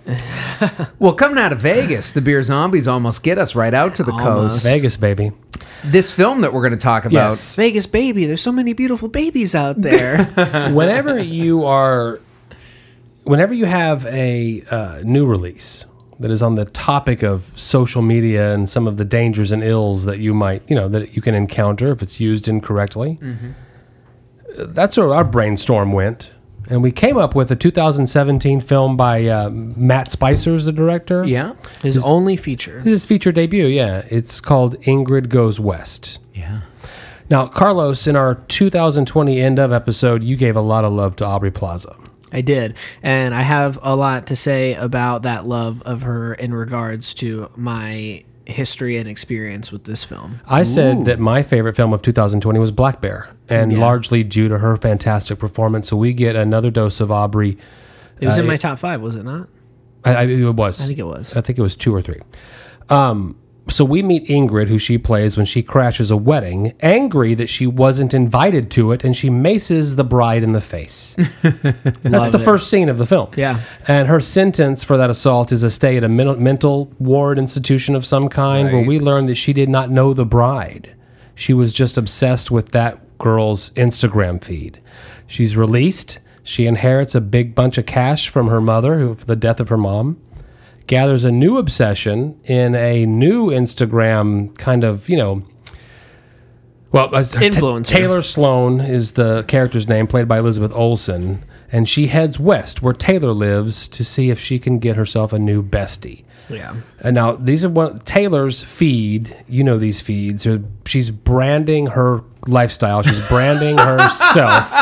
Well, 0.99 1.13
coming 1.13 1.39
out 1.39 1.53
of 1.53 1.61
Vegas, 1.61 2.11
the 2.11 2.21
beer 2.21 2.43
zombies 2.43 2.89
almost 2.89 3.23
get 3.23 3.39
us 3.39 3.55
right 3.55 3.73
out 3.73 3.95
to 3.97 4.03
the 4.03 4.11
Almost. 4.11 4.35
coast. 4.35 4.63
Vegas, 4.65 4.97
baby. 4.97 5.31
This 5.85 6.11
film 6.11 6.41
that 6.41 6.53
we're 6.53 6.63
going 6.63 6.73
to 6.73 6.79
talk 6.79 7.05
about. 7.05 7.31
Yes. 7.31 7.55
Vegas, 7.57 7.87
baby. 7.87 8.25
There's 8.25 8.43
so 8.43 8.53
many 8.53 8.73
beautiful 8.73 9.09
babies 9.09 9.55
out 9.55 9.81
there. 9.83 10.25
whenever 10.73 11.19
you 11.19 11.65
are, 11.65 12.21
whenever 13.25 13.55
you 13.55 13.67
have 13.67 14.05
a 14.07 14.63
uh, 14.71 15.01
new 15.05 15.27
release 15.27 15.87
that 16.21 16.31
is 16.31 16.43
on 16.43 16.57
the 16.57 16.65
topic 16.65 17.23
of 17.23 17.45
social 17.57 18.03
media 18.03 18.53
and 18.53 18.69
some 18.69 18.89
of 18.89 18.97
the 18.97 19.05
dangers 19.05 19.53
and 19.53 19.63
ills 19.63 20.05
that 20.05 20.19
you 20.19 20.35
might, 20.35 20.69
you 20.69 20.75
know, 20.75 20.89
that 20.89 21.15
you 21.15 21.23
can 21.23 21.35
encounter 21.35 21.93
if 21.93 22.03
it's 22.03 22.19
used 22.19 22.49
incorrectly, 22.49 23.19
that's 24.57 24.97
where 24.97 25.15
our 25.15 25.25
brainstorm 25.25 25.93
went. 25.93 26.33
And 26.71 26.83
we 26.83 26.93
came 26.93 27.17
up 27.17 27.35
with 27.35 27.51
a 27.51 27.57
2017 27.57 28.61
film 28.61 28.97
by 28.97 29.27
uh, 29.27 29.51
Matt 29.51 30.11
Spicer's 30.11 30.67
the 30.67 30.73
director. 30.73 31.25
Yeah. 31.25 31.55
His 31.83 31.97
only 31.99 32.37
feature. 32.37 32.77
This 32.77 32.87
is 32.87 32.93
his 32.93 33.07
feature 33.07 33.33
debut, 33.33 33.67
yeah. 33.67 34.07
It's 34.11 34.41
called 34.41 34.79
Ingrid 34.83 35.31
Goes 35.31 35.59
West. 35.59 36.19
Yeah. 36.35 36.63
Now, 37.31 37.47
Carlos, 37.47 38.07
in 38.07 38.17
our 38.17 38.35
2020 38.35 39.41
end 39.41 39.59
of 39.59 39.73
episode, 39.73 40.23
you 40.23 40.37
gave 40.37 40.57
a 40.57 40.61
lot 40.61 40.85
of 40.85 40.93
love 40.93 41.17
to 41.17 41.27
Aubrey 41.27 41.51
Plaza. 41.51 41.95
I 42.31 42.43
did, 42.43 42.75
and 43.03 43.35
I 43.35 43.41
have 43.43 43.79
a 43.83 43.97
lot 43.97 44.27
to 44.27 44.37
say 44.37 44.75
about 44.75 45.23
that 45.23 45.47
love 45.47 45.83
of 45.83 46.03
her 46.03 46.35
in 46.35 46.53
regards 46.53 47.15
to 47.15 47.51
my 47.57 48.25
history 48.49 48.97
and 48.97 49.09
experience 49.09 49.71
with 49.71 49.85
this 49.85 50.03
film. 50.05 50.39
I 50.49 50.63
said 50.63 51.05
that 51.05 51.19
my 51.19 51.43
favorite 51.43 51.77
film 51.77 51.93
of 51.93 52.03
2020 52.03 52.59
was 52.59 52.71
Black 52.71 53.01
Bear, 53.01 53.29
and 53.49 53.71
Yeah. 53.71 53.79
largely 53.79 54.25
due 54.25 54.49
to 54.49 54.59
her 54.59 54.77
fantastic 54.77 55.39
performance. 55.39 55.89
So 55.89 55.97
we 55.97 56.13
get 56.15 56.35
another 56.35 56.71
dose 56.71 57.01
of 57.01 57.11
Aubrey. 57.13 57.59
It 58.21 58.27
was 58.27 58.39
Uh, 58.39 58.43
in 58.43 58.47
my 58.47 58.57
top 58.57 58.79
five, 58.79 59.01
was 59.03 59.15
it 59.17 59.25
not? 59.25 59.49
I, 60.05 60.15
I, 60.15 60.23
it 60.25 60.55
was. 60.57 60.81
I 60.81 60.87
think 60.87 60.99
it 60.99 61.07
was. 61.07 61.37
I 61.37 61.41
think 61.43 61.59
it 61.59 61.63
was 61.63 61.77
two 61.77 61.95
or 61.95 62.01
three. 62.01 62.21
Um, 62.89 63.37
so 63.71 63.85
we 63.85 64.03
meet 64.03 64.27
Ingrid, 64.27 64.69
who 64.69 64.79
she 64.79 64.99
plays 64.99 65.37
when 65.37 65.47
she 65.47 65.63
crashes 65.63 66.11
a 66.11 66.17
wedding, 66.17 66.75
angry 66.81 67.35
that 67.35 67.49
she 67.49 67.67
wasn't 67.67 68.15
invited 68.15 68.71
to 68.73 68.93
it, 68.93 69.05
and 69.05 69.17
she 69.17 69.31
maces 69.31 69.97
the 69.97 70.05
bride 70.05 70.43
in 70.43 70.53
the 70.53 70.61
face. 70.61 71.15
That's 71.43 72.31
the 72.31 72.39
it. 72.41 72.45
first 72.45 72.71
scene 72.71 72.89
of 72.89 72.99
the 72.99 73.07
film. 73.07 73.31
Yeah. 73.37 73.61
And 73.87 74.09
her 74.09 74.21
sentence 74.21 74.85
for 74.85 74.97
that 74.97 75.11
assault 75.11 75.53
is 75.53 75.63
a 75.63 75.71
stay 75.71 75.97
at 75.97 76.05
a 76.05 76.09
mental, 76.09 76.37
mental 76.37 76.93
ward 76.99 77.39
institution 77.39 77.95
of 77.95 78.07
some 78.07 78.29
kind, 78.29 78.73
where 78.73 78.87
we 78.87 78.99
learn 78.99 79.27
that 79.27 79.37
she 79.37 79.53
did 79.53 79.69
not 79.69 79.91
know 79.91 80.15
the 80.15 80.27
bride. 80.27 80.95
She 81.35 81.53
was 81.53 81.73
just 81.73 81.97
obsessed 81.97 82.51
with 82.51 82.71
that 82.73 83.19
girl's 83.19 83.71
Instagram 83.71 84.43
feed. 84.43 84.81
She's 85.27 85.57
released. 85.57 86.19
She 86.43 86.67
inherits 86.67 87.15
a 87.15 87.21
big 87.21 87.55
bunch 87.55 87.77
of 87.77 87.85
cash 87.85 88.29
from 88.29 88.49
her 88.49 88.61
mother 88.61 88.99
who, 88.99 89.15
for 89.15 89.27
the 89.27 89.37
death 89.37 89.61
of 89.61 89.69
her 89.69 89.77
mom. 89.77 90.21
Gathers 90.89 91.25
a 91.25 91.31
new 91.31 91.59
obsession 91.59 92.39
in 92.45 92.75
a 92.75 93.07
new 93.07 93.51
Instagram 93.51 94.57
kind 94.59 94.83
of, 94.83 95.09
you 95.09 95.17
know, 95.17 95.43
well, 96.91 97.15
uh, 97.15 97.23
Ta- 97.23 97.39
Influencer. 97.41 97.87
Taylor 97.87 98.23
Sloane 98.23 98.81
is 98.81 99.13
the 99.13 99.45
character's 99.45 99.89
name, 99.89 100.07
played 100.07 100.27
by 100.27 100.39
Elizabeth 100.39 100.73
Olsen, 100.75 101.45
and 101.71 101.87
she 101.89 102.07
heads 102.07 102.41
west 102.41 102.83
where 102.83 102.95
Taylor 102.95 103.33
lives 103.33 103.87
to 103.89 104.03
see 104.05 104.31
if 104.31 104.41
she 104.41 104.59
can 104.59 104.79
get 104.79 104.97
herself 104.97 105.33
a 105.33 105.39
new 105.39 105.63
bestie. 105.63 106.25
Yeah. 106.49 106.77
And 107.05 107.15
now 107.15 107.33
these 107.33 107.63
are 107.65 107.69
one 107.69 107.99
Taylor's 107.99 108.63
feed. 108.63 109.37
You 109.47 109.65
know 109.65 109.79
these 109.79 110.01
feeds. 110.01 110.47
She's 110.87 111.11
branding 111.11 111.89
her 111.89 112.21
lifestyle. 112.47 113.03
She's 113.03 113.29
branding 113.29 113.77
herself. 113.79 114.73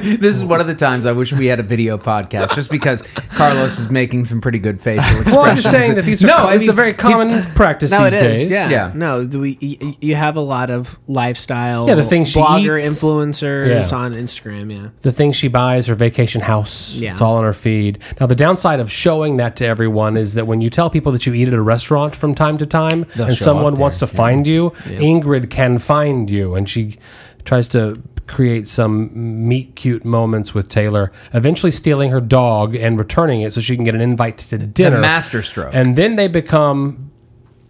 This 0.26 0.36
is 0.36 0.44
one 0.44 0.60
of 0.60 0.66
the 0.66 0.74
times 0.74 1.06
I 1.06 1.12
wish 1.12 1.32
we 1.32 1.46
had 1.46 1.60
a 1.60 1.62
video 1.62 1.98
podcast, 1.98 2.54
just 2.54 2.70
because 2.70 3.02
Carlos 3.30 3.78
is 3.78 3.90
making 3.90 4.24
some 4.24 4.40
pretty 4.40 4.58
good 4.58 4.80
facial 4.80 5.02
expressions. 5.04 5.34
Well, 5.34 5.44
I'm 5.44 5.56
just 5.56 5.70
saying 5.70 5.94
that 5.94 6.04
these 6.04 6.22
are. 6.24 6.28
No, 6.28 6.36
co- 6.36 6.48
it's 6.50 6.60
mean, 6.62 6.70
a 6.70 6.72
very 6.72 6.92
common 6.94 7.42
practice 7.54 7.90
No, 7.90 8.04
these 8.04 8.14
it 8.14 8.22
is. 8.22 8.38
days. 8.38 8.50
Yeah. 8.50 8.68
Yeah. 8.70 8.92
No, 8.94 9.24
do 9.24 9.40
we? 9.40 9.58
y- 9.60 9.76
y- 9.80 9.96
You 10.00 10.14
have 10.14 10.36
a 10.36 10.40
lot 10.40 10.70
of 10.70 10.98
lifestyle. 11.06 11.86
Yeah, 11.88 11.94
the 11.94 12.04
things 12.04 12.30
she 12.30 12.40
blogger 12.40 12.78
eats. 12.78 12.88
influencers 13.02 13.90
Yeah. 13.90 13.96
on 13.96 14.14
Instagram. 14.14 14.72
Yeah. 14.72 14.88
the 15.02 15.12
things 15.12 15.36
she 15.36 15.48
buys, 15.48 15.86
her 15.86 15.94
vacation 15.94 16.40
house. 16.40 16.94
Yeah. 16.94 17.12
It's 17.12 17.20
all 17.20 17.36
on 17.36 17.44
her 17.44 17.52
feed. 17.52 17.98
Now, 18.20 18.26
the 18.26 18.34
downside 18.36 18.80
of 18.80 18.90
showing 18.90 19.36
that 19.38 19.56
to 19.56 19.66
everyone 19.66 20.16
is 20.16 20.34
that 20.34 20.46
when 20.46 20.60
you 20.60 20.70
tell 20.70 20.90
people 20.90 21.12
that 21.12 21.26
you 21.26 21.34
eat 21.34 21.48
at 21.48 21.54
a 21.54 21.62
restaurant 21.62 22.14
from 22.16 22.34
time 22.34 22.58
to 22.58 22.66
time 22.66 23.06
and 23.14 23.32
someone 23.32 23.76
wants 23.76 23.98
to 23.98 24.06
yeah. 24.06 24.12
find 24.12 24.46
you, 24.46 24.70
Ingrid 24.84 25.50
can 25.50 25.78
find 25.78 26.30
you. 26.30 26.54
And 26.54 26.68
she 26.68 26.96
tries 27.46 27.68
to 27.68 28.02
create 28.26 28.66
some 28.66 29.48
meet 29.48 29.76
cute 29.76 30.04
moments 30.04 30.52
with 30.52 30.68
Taylor, 30.68 31.12
eventually 31.32 31.70
stealing 31.70 32.10
her 32.10 32.20
dog 32.20 32.74
and 32.74 32.98
returning 32.98 33.40
it 33.40 33.52
so 33.52 33.60
she 33.60 33.76
can 33.76 33.84
get 33.84 33.94
an 33.94 34.00
invite 34.00 34.38
to 34.38 34.58
dinner. 34.58 34.96
The 34.96 35.02
masterstroke. 35.02 35.74
And 35.74 35.96
then 35.96 36.16
they 36.16 36.28
become 36.28 37.12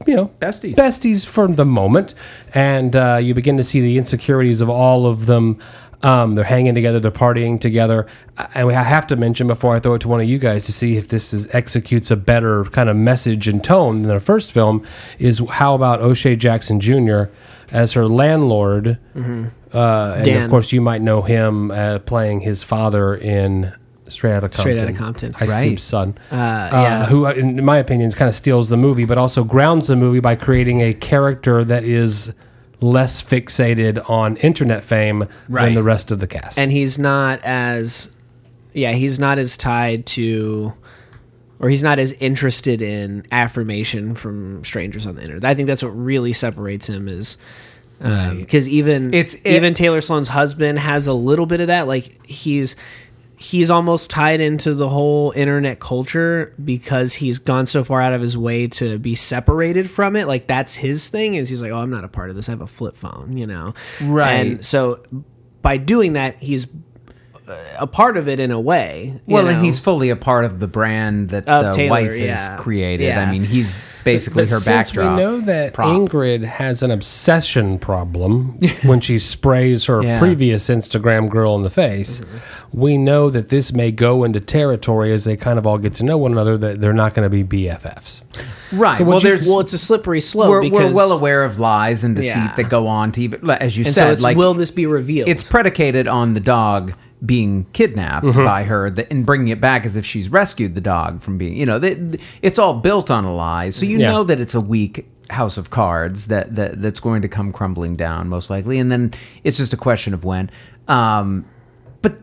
you 0.06 0.14
know 0.14 0.26
Besties. 0.40 0.74
besties 0.74 1.26
for 1.26 1.48
the 1.48 1.64
moment 1.64 2.14
and 2.54 2.94
uh, 2.94 3.18
you 3.20 3.34
begin 3.34 3.56
to 3.56 3.64
see 3.64 3.80
the 3.80 3.96
insecurities 3.96 4.60
of 4.60 4.68
all 4.68 5.06
of 5.06 5.26
them 5.26 5.58
um, 6.02 6.34
they're 6.34 6.44
hanging 6.44 6.74
together 6.74 7.00
they're 7.00 7.10
partying 7.10 7.58
together 7.58 8.06
and 8.54 8.70
i 8.70 8.82
have 8.82 9.06
to 9.06 9.16
mention 9.16 9.46
before 9.46 9.74
i 9.74 9.80
throw 9.80 9.94
it 9.94 10.00
to 10.00 10.08
one 10.08 10.20
of 10.20 10.28
you 10.28 10.38
guys 10.38 10.66
to 10.66 10.72
see 10.72 10.98
if 10.98 11.08
this 11.08 11.32
is, 11.32 11.52
executes 11.54 12.10
a 12.10 12.16
better 12.16 12.66
kind 12.66 12.90
of 12.90 12.96
message 12.96 13.48
and 13.48 13.64
tone 13.64 14.02
than 14.02 14.14
the 14.14 14.20
first 14.20 14.52
film 14.52 14.86
is 15.18 15.42
how 15.52 15.74
about 15.74 16.00
o'shea 16.02 16.36
jackson 16.36 16.78
jr 16.78 17.24
as 17.72 17.92
her 17.94 18.06
landlord 18.06 18.98
uh, 19.14 19.18
and 19.18 19.26
of 19.74 20.26
Mm-hmm. 20.26 20.50
Course 20.50 20.72
you 20.72 20.80
might 20.80 21.00
know 21.02 21.22
him 21.22 21.70
uh, 21.70 21.98
playing 22.00 22.40
his 22.40 22.62
father 22.62 23.14
in 23.16 23.72
Straight 24.08 24.34
Outta 24.34 24.48
Compton. 24.48 24.60
Straight 24.60 24.82
Outta 24.82 24.92
Compton. 24.92 25.32
Ice 25.40 25.48
Right. 25.50 25.66
Cube's 25.68 25.82
son. 25.82 26.16
Uh, 26.30 26.68
yeah. 26.72 27.06
Who, 27.06 27.26
in 27.26 27.64
my 27.64 27.78
opinion, 27.78 28.10
kind 28.12 28.28
of 28.28 28.34
steals 28.34 28.68
the 28.68 28.76
movie, 28.76 29.04
but 29.04 29.18
also 29.18 29.42
grounds 29.44 29.88
the 29.88 29.96
movie 29.96 30.20
by 30.20 30.36
creating 30.36 30.80
a 30.80 30.94
character 30.94 31.64
that 31.64 31.82
is 31.84 32.32
less 32.80 33.22
fixated 33.22 34.08
on 34.08 34.36
internet 34.36 34.84
fame 34.84 35.24
than 35.48 35.74
the 35.74 35.82
rest 35.82 36.10
of 36.12 36.20
the 36.20 36.26
cast. 36.26 36.58
and 36.58 36.70
he's 36.70 36.98
not 36.98 37.40
as 37.42 38.10
yeah 38.74 38.92
he's 38.92 39.18
not 39.18 39.38
as 39.38 39.56
tied 39.56 40.04
to 40.04 40.72
or 41.58 41.68
he's 41.70 41.82
not 41.82 41.98
as 41.98 42.12
interested 42.14 42.82
in 42.82 43.26
affirmation 43.32 44.14
from 44.14 44.62
strangers 44.64 45.06
on 45.06 45.14
the 45.16 45.22
internet. 45.22 45.44
I 45.44 45.54
think 45.54 45.66
that's 45.66 45.82
what 45.82 45.88
really 45.90 46.32
separates 46.32 46.88
him 46.88 47.08
is 47.08 47.38
um, 48.00 48.40
because 48.40 48.68
even 48.68 49.14
It's- 49.14 49.34
it- 49.42 49.54
even 49.56 49.72
taylor 49.72 50.00
sloane's 50.02 50.28
husband 50.28 50.78
has 50.78 51.06
a 51.06 51.14
little 51.14 51.46
bit 51.46 51.60
of 51.62 51.68
that 51.68 51.86
like 51.88 52.26
he's 52.26 52.76
he's 53.38 53.68
almost 53.70 54.10
tied 54.10 54.40
into 54.40 54.74
the 54.74 54.88
whole 54.88 55.32
internet 55.36 55.78
culture 55.78 56.52
because 56.62 57.14
he's 57.14 57.38
gone 57.38 57.64
so 57.66 57.82
far 57.84 58.00
out 58.02 58.12
of 58.14 58.20
his 58.22 58.36
way 58.36 58.66
to 58.66 58.98
be 58.98 59.14
separated 59.14 59.88
from 59.90 60.16
it. 60.16 60.26
Like 60.26 60.46
that's 60.46 60.74
his 60.76 61.08
thing 61.10 61.34
is 61.34 61.48
he's 61.50 61.60
like 61.62 61.70
oh 61.70 61.76
i'm 61.78 61.90
not 61.90 62.02
a 62.04 62.08
part 62.08 62.28
of 62.30 62.36
this. 62.36 62.48
I 62.48 62.52
have 62.52 62.60
a 62.62 62.66
flip 62.66 62.96
phone 62.96 63.36
you 63.36 63.46
know? 63.46 63.72
Right. 64.02 64.32
and 64.32 64.64
so 64.64 65.02
by 65.62 65.76
doing 65.78 66.12
that 66.14 66.42
he's 66.42 66.66
a 67.78 67.86
part 67.86 68.16
of 68.16 68.26
it 68.28 68.40
in 68.40 68.50
a 68.50 68.60
way 68.60 69.20
well, 69.26 69.46
and 69.48 69.64
he's 69.64 69.78
fully 69.78 70.10
a 70.10 70.16
part 70.16 70.44
of 70.44 70.58
the 70.58 70.66
brand 70.66 71.28
that 71.30 71.46
Of 71.48 71.66
the 71.66 71.72
Taylor, 71.72 71.90
wife 71.90 72.16
yeah. 72.18 72.34
has 72.34 72.60
created. 72.60 73.04
Yeah. 73.06 73.22
I 73.22 73.30
mean, 73.30 73.44
he's 73.44 73.84
basically 74.02 74.42
But 74.44 74.50
her 74.50 74.56
since 74.56 74.66
backdrop. 74.90 75.16
we 75.16 75.22
know 75.22 75.40
that 75.42 75.72
prop. 75.74 75.88
Ingrid 75.88 76.44
has 76.44 76.82
an 76.82 76.90
obsession 76.90 77.78
problem 77.78 78.58
when 78.84 79.00
she 79.00 79.18
sprays 79.18 79.84
her 79.86 80.02
Yeah. 80.02 80.18
previous 80.18 80.68
Instagram 80.68 81.28
girl 81.28 81.54
in 81.56 81.62
the 81.62 81.70
face, 81.70 82.20
we 82.72 82.98
know 82.98 83.30
that 83.30 83.48
this 83.48 83.72
may 83.72 83.90
go 83.92 84.24
into 84.24 84.40
territory 84.40 85.12
as 85.12 85.24
they 85.24 85.36
kind 85.36 85.58
of 85.58 85.66
all 85.66 85.78
get 85.78 85.94
to 85.96 86.04
know 86.04 86.18
one 86.18 86.32
another 86.32 86.56
that 86.58 86.80
they're 86.80 86.92
not 86.92 87.14
going 87.14 87.28
to 87.30 87.44
be 87.44 87.44
BFFs. 87.66 88.22
right. 88.72 88.96
So 88.96 89.04
well, 89.04 89.18
you- 89.18 89.22
there's 89.28 89.48
well 89.48 89.60
it's 89.60 89.72
a 89.72 89.78
slippery 89.78 90.20
slope 90.20 90.50
we're, 90.50 90.62
because 90.62 90.92
we're 90.92 90.96
well 90.96 91.12
aware 91.12 91.44
of 91.44 91.58
lies 91.60 92.02
and 92.04 92.16
deceit 92.16 92.28
Yeah. 92.36 92.54
that 92.56 92.68
go 92.68 92.86
on 92.88 93.12
to 93.12 93.22
even 93.22 93.48
as 93.50 93.76
you 93.78 93.84
and 93.84 93.94
so 93.94 94.00
said 94.00 94.12
it's 94.14 94.22
like 94.22 94.36
will 94.36 94.54
this 94.54 94.70
be 94.72 94.86
revealed 94.86 95.28
it's 95.28 95.42
predicated 95.42 96.08
on 96.08 96.34
the 96.34 96.40
dog 96.40 96.92
being 97.24 97.64
kidnapped 97.72 98.26
Mm-hmm. 98.26 98.44
by 98.44 98.64
her 98.64 98.90
that, 98.90 99.10
and 99.10 99.24
bringing 99.24 99.48
it 99.48 99.60
back 99.60 99.84
as 99.86 99.96
if 99.96 100.04
she's 100.04 100.28
rescued 100.28 100.74
the 100.74 100.80
dog 100.80 101.22
from 101.22 101.38
being 101.38 101.56
you 101.56 101.64
know 101.66 101.78
th- 101.80 102.20
it's 102.42 102.58
all 102.58 102.74
built 102.74 103.10
on 103.10 103.24
a 103.24 103.34
lie. 103.34 103.70
So 103.70 103.86
you 103.86 103.98
Yeah. 103.98 104.10
know 104.12 104.24
that 104.24 104.38
it's 104.40 104.54
a 104.54 104.60
weak 104.60 105.08
house 105.30 105.56
of 105.56 105.70
cards 105.70 106.26
that, 106.28 106.54
that 106.54 106.80
that's 106.82 107.00
going 107.00 107.20
to 107.22 107.28
come 107.28 107.52
crumbling 107.52 107.96
down 107.96 108.28
most 108.28 108.48
likely. 108.50 108.78
And 108.78 108.92
then 108.92 109.12
it's 109.42 109.56
just 109.58 109.72
a 109.72 109.76
question 109.76 110.14
of 110.14 110.24
when. 110.24 110.50
Um, 110.88 111.44
but 112.02 112.18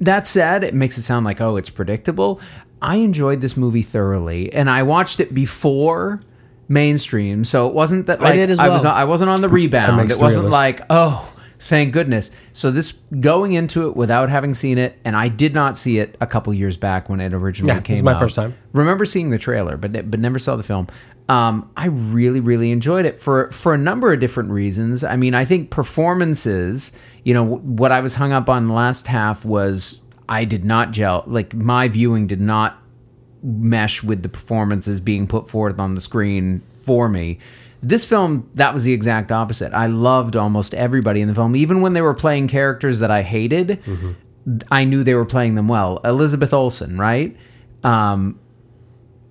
that 0.00 0.26
said 0.26 0.62
it 0.62 0.74
makes 0.74 0.96
it 0.98 1.02
sound 1.02 1.24
like 1.24 1.40
oh 1.40 1.56
it's 1.56 1.70
predictable. 1.70 2.40
I 2.82 2.96
enjoyed 2.96 3.40
this 3.40 3.56
movie 3.56 3.82
thoroughly 3.82 4.52
and 4.52 4.68
i 4.68 4.82
watched 4.82 5.18
it 5.18 5.32
before 5.34 6.20
mainstream. 6.68 7.44
So 7.44 7.66
it 7.68 7.74
wasn't 7.74 8.06
that 8.06 8.20
like 8.20 8.34
did 8.34 8.50
as 8.50 8.58
was 8.58 8.84
well. 8.84 8.92
I 8.94 9.04
wasn't 9.04 9.30
on 9.30 9.40
the 9.40 9.48
rebound. 9.48 10.10
it 10.10 10.18
wasn't 10.18 10.50
like 10.50 10.82
oh 10.90 11.32
thank 11.58 11.92
goodness 11.92 12.30
so 12.52 12.70
this 12.70 12.92
going 13.20 13.52
into 13.52 13.88
it 13.88 13.96
without 13.96 14.28
having 14.28 14.54
seen 14.54 14.76
it 14.78 14.98
and 15.04 15.16
i 15.16 15.26
did 15.28 15.54
not 15.54 15.76
see 15.78 15.98
it 15.98 16.16
a 16.20 16.26
couple 16.26 16.52
years 16.52 16.76
back 16.76 17.08
when 17.08 17.20
it 17.20 17.32
originally 17.32 17.72
Yeah, 17.72 17.78
it 17.78 17.84
came 17.84 17.94
was 17.94 18.02
my 18.02 18.12
out. 18.14 18.20
first 18.20 18.36
time. 18.36 18.54
remember 18.72 19.04
seeing 19.04 19.30
the 19.30 19.38
trailer 19.38 19.76
but 19.76 20.10
but 20.10 20.20
never 20.20 20.38
saw 20.38 20.56
the 20.56 20.62
film 20.62 20.86
um, 21.28 21.70
i 21.76 21.86
really 21.86 22.40
really 22.40 22.70
enjoyed 22.70 23.04
it 23.06 23.18
for 23.20 23.50
for 23.50 23.74
a 23.74 23.78
number 23.78 24.12
of 24.12 24.20
different 24.20 24.50
reasons 24.50 25.02
i 25.02 25.16
mean 25.16 25.34
i 25.34 25.44
think 25.44 25.70
performances 25.70 26.92
you 27.24 27.34
know 27.34 27.44
what 27.44 27.90
i 27.92 28.00
was 28.00 28.14
hung 28.14 28.32
up 28.32 28.48
on 28.48 28.68
last 28.68 29.06
half 29.08 29.44
was 29.44 30.00
i 30.28 30.44
did 30.44 30.64
not 30.64 30.92
gel 30.92 31.24
like 31.26 31.54
my 31.54 31.88
viewing 31.88 32.26
did 32.26 32.40
not 32.40 32.82
mesh 33.42 34.02
with 34.02 34.22
the 34.22 34.28
performances 34.28 35.00
being 35.00 35.26
put 35.26 35.48
forth 35.48 35.78
on 35.78 35.94
the 35.94 36.00
screen 36.00 36.62
for 36.80 37.08
me. 37.08 37.38
This 37.88 38.04
film, 38.04 38.50
that 38.54 38.74
was 38.74 38.82
the 38.84 38.92
exact 38.92 39.30
opposite. 39.30 39.72
I 39.72 39.86
loved 39.86 40.34
almost 40.34 40.74
everybody 40.74 41.20
in 41.20 41.28
the 41.28 41.34
film, 41.34 41.54
even 41.54 41.80
when 41.82 41.92
they 41.92 42.02
were 42.02 42.14
playing 42.14 42.48
characters 42.48 42.98
that 42.98 43.10
I 43.10 43.22
hated. 43.22 43.78
I 44.70 44.84
knew 44.84 45.04
they 45.04 45.14
were 45.14 45.24
playing 45.24 45.54
them 45.54 45.68
well. 45.68 46.00
Elizabeth 46.04 46.52
Olsen, 46.52 46.98
right? 46.98 47.36
Um, 47.84 48.38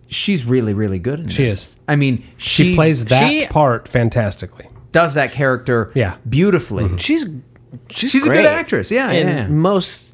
she's 0.07 0.45
really, 0.45 0.73
really 0.73 0.99
good. 0.99 1.19
In 1.21 1.27
She 1.27 1.43
this. 1.45 1.63
is. 1.71 1.77
I 1.87 1.95
mean, 1.95 2.23
She, 2.37 2.69
she, 2.71 2.75
plays 2.75 3.05
that 3.05 3.29
she- 3.29 3.45
part 3.47 3.87
fantastically. 3.87 4.67
does 4.91 5.13
that 5.15 5.31
character, 5.31 5.91
Yeah. 5.93 6.15
beautifully. 6.27 6.97
she's 6.97 7.25
she's, 7.89 8.11
She's 8.11 8.25
a 8.25 8.29
good 8.29 8.45
actress. 8.45 8.89
Yeah, 8.91 9.11
in 9.11 9.27
yeah, 9.27 9.35
yeah. 9.35 9.47
most 9.47 10.04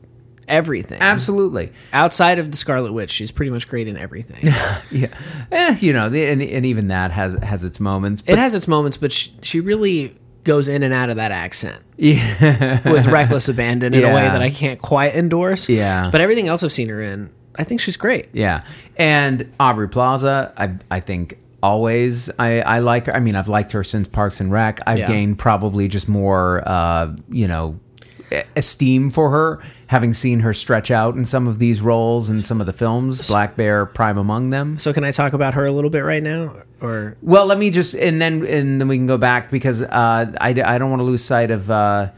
everything 0.52 1.02
absolutely. 1.02 1.72
outside 1.94 2.38
of 2.40 2.52
the 2.52 2.58
scarlet 2.58 2.92
witch 2.94 3.10
she's 3.10 3.32
pretty 3.32 3.50
much 3.50 3.68
great 3.68 3.88
in 3.88 3.98
everything 3.98 4.38
Yeah, 4.92 5.08
eh, 5.52 5.78
you 5.80 5.94
know, 5.94 6.10
the, 6.10 6.26
and, 6.30 6.42
and 6.42 6.66
even 6.66 6.88
that 6.90 7.12
has 7.12 7.34
has 7.36 7.64
its 7.64 7.80
moments. 7.80 8.22
But 8.22 8.34
it 8.34 8.38
has 8.40 8.54
its 8.54 8.68
moments 8.68 8.98
but 8.98 9.12
she, 9.12 9.32
she 9.42 9.60
really 9.62 10.16
goes 10.44 10.68
in 10.68 10.84
and 10.84 10.94
out 10.94 11.10
of 11.10 11.16
that 11.18 11.32
accent 11.32 11.82
Yeah. 11.98 12.92
with 12.92 13.06
reckless 13.08 13.48
abandon 13.48 13.94
in 13.94 14.04
a 14.04 14.08
way 14.14 14.24
that 14.24 14.42
I 14.42 14.50
can't 14.50 14.80
quite 14.82 15.16
endorse. 15.16 15.70
Yeah. 15.70 16.10
But 16.12 16.20
everything 16.22 16.48
else 16.48 16.64
I've 16.64 16.72
seen 16.72 16.90
her 16.90 17.02
in, 17.02 17.30
I 17.56 17.64
think 17.64 17.80
she's 17.82 17.96
great. 17.98 18.30
Yeah, 18.34 18.64
and 18.98 19.52
Aubrey 19.60 19.88
Plaza, 19.90 20.52
I 20.58 20.78
I 20.90 21.00
think 21.00 21.38
always 21.62 22.30
I 22.40 22.62
I 22.62 22.80
like 22.80 23.06
her. 23.06 23.16
I 23.16 23.20
mean, 23.20 23.36
I've 23.36 23.48
liked 23.50 23.72
her 23.74 23.84
since 23.84 24.08
Parks 24.08 24.40
and 24.42 24.52
Rec. 24.52 24.80
I've 24.88 24.98
Yeah. 25.00 25.08
gained 25.08 25.38
probably 25.38 25.88
just 25.88 26.10
more 26.10 26.64
uh 26.66 27.16
you 27.30 27.48
know 27.48 27.80
esteem 28.56 29.10
for 29.10 29.30
her 29.32 29.60
having 29.88 30.14
seen 30.14 30.40
her 30.40 30.54
stretch 30.54 30.90
out 30.92 31.16
in 31.16 31.26
some 31.26 31.48
of 31.48 31.60
these 31.60 31.82
roles 31.82 32.30
in 32.30 32.42
some 32.42 32.62
of 32.62 32.68
the 32.68 32.74
films 32.74 33.28
black 33.28 33.56
bear 33.56 33.86
prime 33.86 34.18
among 34.18 34.50
them 34.52 34.78
So 34.78 34.94
can 34.94 35.04
I 35.04 35.12
talk 35.12 35.34
about 35.34 35.54
her 35.56 35.66
a 35.66 35.72
little 35.72 35.90
bit 35.90 36.02
right 36.02 36.24
now? 36.24 36.56
Or 36.82 37.18
well 37.22 37.46
let 37.46 37.58
me 37.58 37.70
just 37.70 37.94
and 37.96 38.22
then 38.22 38.46
and 38.46 38.80
then 38.80 38.88
we 38.88 38.98
can 38.98 39.08
go 39.08 39.18
back 39.18 39.52
because 39.52 39.82
uh 39.82 40.32
i, 40.40 40.50
I 40.50 40.78
don't 40.78 40.90
want 40.90 41.00
to 41.02 41.06
lose 41.06 41.24
sight 41.24 41.52
of 41.52 41.70
uh 41.70 42.12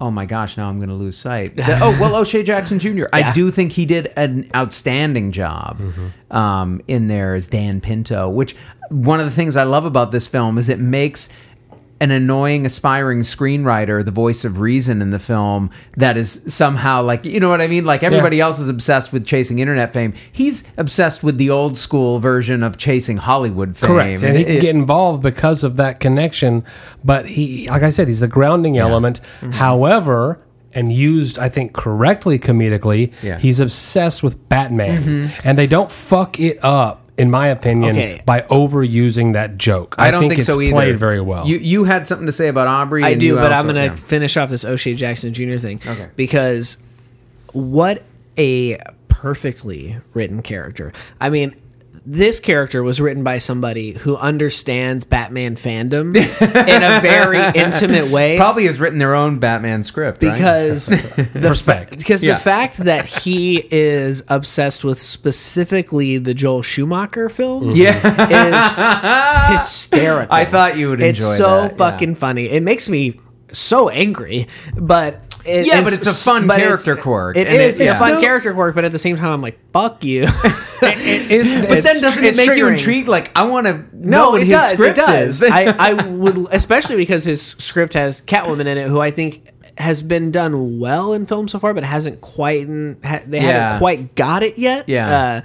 Oh 0.00 0.12
my 0.12 0.26
gosh! 0.26 0.56
Now 0.56 0.68
I'm 0.68 0.76
going 0.76 0.90
to 0.90 0.94
lose 0.94 1.16
sight. 1.16 1.56
The- 1.56 1.76
oh 1.82 1.90
well, 2.00 2.14
O'Shea 2.14 2.44
Jackson 2.44 2.78
Jr. 2.78 3.06
I 3.12 3.18
Yeah. 3.18 3.32
do 3.32 3.50
think 3.50 3.72
he 3.72 3.84
did 3.84 4.12
an 4.16 4.48
outstanding 4.54 5.32
job 5.32 5.80
Mm-hmm. 5.80 6.36
um, 6.36 6.80
in 6.86 7.08
there 7.08 7.34
as 7.34 7.48
Dan 7.48 7.80
Pinto. 7.80 8.28
Which 8.28 8.54
one 8.90 9.18
of 9.18 9.26
the 9.26 9.32
things 9.32 9.56
I 9.56 9.64
love 9.64 9.84
about 9.84 10.12
this 10.12 10.28
film 10.28 10.56
is 10.56 10.68
it 10.68 10.78
makes 10.78 11.28
an 12.00 12.10
annoying, 12.12 12.64
aspiring 12.64 13.20
screenwriter 13.22 14.04
the 14.04 14.10
voice 14.12 14.44
of 14.44 14.60
reason 14.60 15.02
in 15.02 15.10
the 15.10 15.18
film. 15.18 15.70
That 15.96 16.16
is 16.16 16.42
somehow 16.46 17.02
like 17.02 17.24
you 17.24 17.40
know 17.40 17.48
what 17.48 17.60
I 17.60 17.66
mean. 17.66 17.84
Like 17.84 18.02
everybody 18.02 18.40
else 18.40 18.58
is 18.60 18.68
obsessed 18.68 19.12
with 19.12 19.26
chasing 19.26 19.58
internet 19.58 19.92
fame. 19.92 20.14
He's 20.30 20.64
obsessed 20.76 21.24
with 21.24 21.38
the 21.38 21.50
old 21.50 21.76
school 21.76 22.20
version 22.20 22.62
of 22.62 22.76
chasing 22.78 23.16
Hollywood 23.16 23.76
fame. 23.76 23.88
Correct, 23.88 24.22
and 24.22 24.36
he 24.36 24.44
can 24.44 24.54
It- 24.56 24.60
get 24.60 24.74
involved 24.76 25.22
because 25.22 25.64
of 25.64 25.76
that 25.76 25.98
connection. 26.00 26.64
But 27.04 27.26
he, 27.26 27.68
like 27.68 27.82
I 27.82 27.90
said, 27.90 28.06
he's 28.08 28.20
the 28.20 28.28
grounding 28.28 28.78
element. 28.78 29.20
Mm-hmm. 29.40 29.52
However, 29.52 30.40
and 30.74 30.92
used, 30.92 31.38
I 31.38 31.48
think, 31.48 31.72
correctly 31.72 32.38
comedically, 32.38 33.10
Yeah. 33.22 33.32
Mm-hmm. 33.32 33.40
he's 33.40 33.58
obsessed 33.58 34.22
with 34.22 34.48
Batman, 34.50 35.32
and 35.42 35.56
they 35.58 35.66
don't 35.66 35.90
fuck 35.90 36.38
it 36.38 36.62
up, 36.62 37.07
in 37.18 37.30
my 37.30 37.48
opinion, 37.48 37.90
Okay. 37.96 38.22
by 38.24 38.42
overusing 38.42 39.32
that 39.34 39.58
joke. 39.58 39.94
I 39.98 40.10
don't 40.10 40.28
think, 40.28 40.38
it's 40.38 40.46
so 40.46 40.60
either. 40.60 40.72
Played 40.72 40.98
very 40.98 41.20
well. 41.20 41.46
You 41.46 41.58
you 41.58 41.84
had 41.84 42.06
something 42.06 42.26
to 42.26 42.32
say 42.32 42.48
about 42.48 42.68
Aubrey. 42.68 43.02
I 43.04 43.10
and 43.10 43.20
do, 43.20 43.34
but 43.34 43.52
also- 43.52 43.54
I'm 43.68 43.74
going 43.74 43.90
to 43.90 43.94
yeah. 44.00 44.06
finish 44.06 44.36
off 44.36 44.50
this 44.50 44.64
O'Shea 44.64 44.94
Jackson 44.94 45.32
Jr. 45.34 45.56
thing. 45.58 45.80
Okay. 45.86 46.08
Because 46.16 46.78
what 47.52 48.02
a 48.38 48.78
perfectly 49.08 49.98
written 50.14 50.42
character. 50.42 50.92
I 51.20 51.28
mean, 51.30 51.54
this 52.10 52.40
character 52.40 52.82
was 52.82 53.02
written 53.02 53.22
by 53.22 53.36
somebody 53.36 53.92
who 53.92 54.16
understands 54.16 55.04
Batman 55.04 55.56
fandom 55.56 56.16
in 56.16 56.82
a 56.82 57.00
very 57.02 57.38
intimate 57.54 58.10
way. 58.10 58.38
probably 58.38 58.64
has 58.64 58.80
written 58.80 58.98
their 58.98 59.14
own 59.14 59.38
Batman 59.38 59.84
script 59.84 60.22
right? 60.22 60.32
because 60.32 60.86
the 60.86 61.46
Respect. 61.50 61.98
because 61.98 62.24
Yeah. 62.24 62.34
the 62.34 62.40
fact 62.40 62.78
that 62.78 63.04
he 63.04 63.58
is 63.70 64.22
obsessed 64.28 64.84
with 64.84 64.98
specifically 64.98 66.16
the 66.16 66.32
Joel 66.32 66.62
Schumacher 66.62 67.28
films 67.28 67.78
mm-hmm. 67.78 68.30
yeah. 68.30 69.50
is 69.50 69.52
hysterical. 69.60 70.34
I 70.34 70.46
thought 70.46 70.78
you 70.78 70.88
would 70.88 71.02
It's 71.02 71.20
so 71.20 71.62
that, 71.62 71.72
yeah. 71.72 71.76
fucking 71.76 72.14
funny. 72.14 72.48
It 72.48 72.62
makes 72.62 72.88
me 72.88 73.20
so 73.52 73.90
angry, 73.90 74.46
but 74.76 75.27
it 75.48 75.66
Yeah, 75.66 75.80
is- 75.80 75.84
but 75.86 75.92
it's 75.94 76.06
a 76.06 76.12
fun 76.12 76.46
but 76.46 76.58
character 76.58 76.92
it's- 76.92 77.02
quirk, 77.02 77.36
It 77.36 77.46
and 77.48 77.56
is 77.56 77.78
it- 77.78 77.82
it's 77.84 77.90
yeah. 77.92 77.96
a 77.96 77.98
fun 77.98 78.14
No. 78.14 78.20
character 78.20 78.52
quirk, 78.52 78.74
but 78.74 78.84
at 78.84 78.92
the 78.92 78.98
same 78.98 79.16
time, 79.16 79.30
I'm 79.30 79.42
like, 79.42 79.58
fuck 79.72 80.04
you. 80.04 80.22
It- 80.82 81.68
But 81.68 81.82
then 81.82 82.00
doesn't 82.00 82.22
it 82.24 82.28
it's 82.28 82.38
make 82.46 82.56
you 82.56 82.68
intrigued? 82.68 83.08
Like 83.08 83.30
I 83.36 83.42
want 83.44 83.66
to 83.66 83.72
know 83.74 83.82
No, 83.92 84.30
what 84.30 84.42
it 84.42 84.46
his 84.46 84.50
does. 84.54 84.80
It 84.80 84.94
does. 84.94 85.42
is. 85.42 85.50
I, 85.50 85.64
I 85.78 85.92
would, 86.06 86.46
especially 86.52 86.96
because 86.96 87.24
his 87.24 87.42
script 87.42 87.94
has 87.94 88.20
Catwoman 88.22 88.60
in 88.66 88.78
it, 88.78 88.88
who 88.88 89.00
I 89.00 89.10
think 89.10 89.48
has 89.78 90.02
been 90.02 90.30
done 90.30 90.78
well 90.78 91.12
in 91.14 91.26
film 91.26 91.48
so 91.48 91.58
far, 91.58 91.72
but 91.74 91.82
hasn't 91.84 92.20
quite. 92.20 92.66
Ha, 92.68 93.20
they 93.26 93.38
Yeah. 93.38 93.42
haven't 93.42 93.78
quite 93.78 94.14
got 94.14 94.42
it 94.42 94.58
yet. 94.58 94.88
Yeah. 94.88 95.42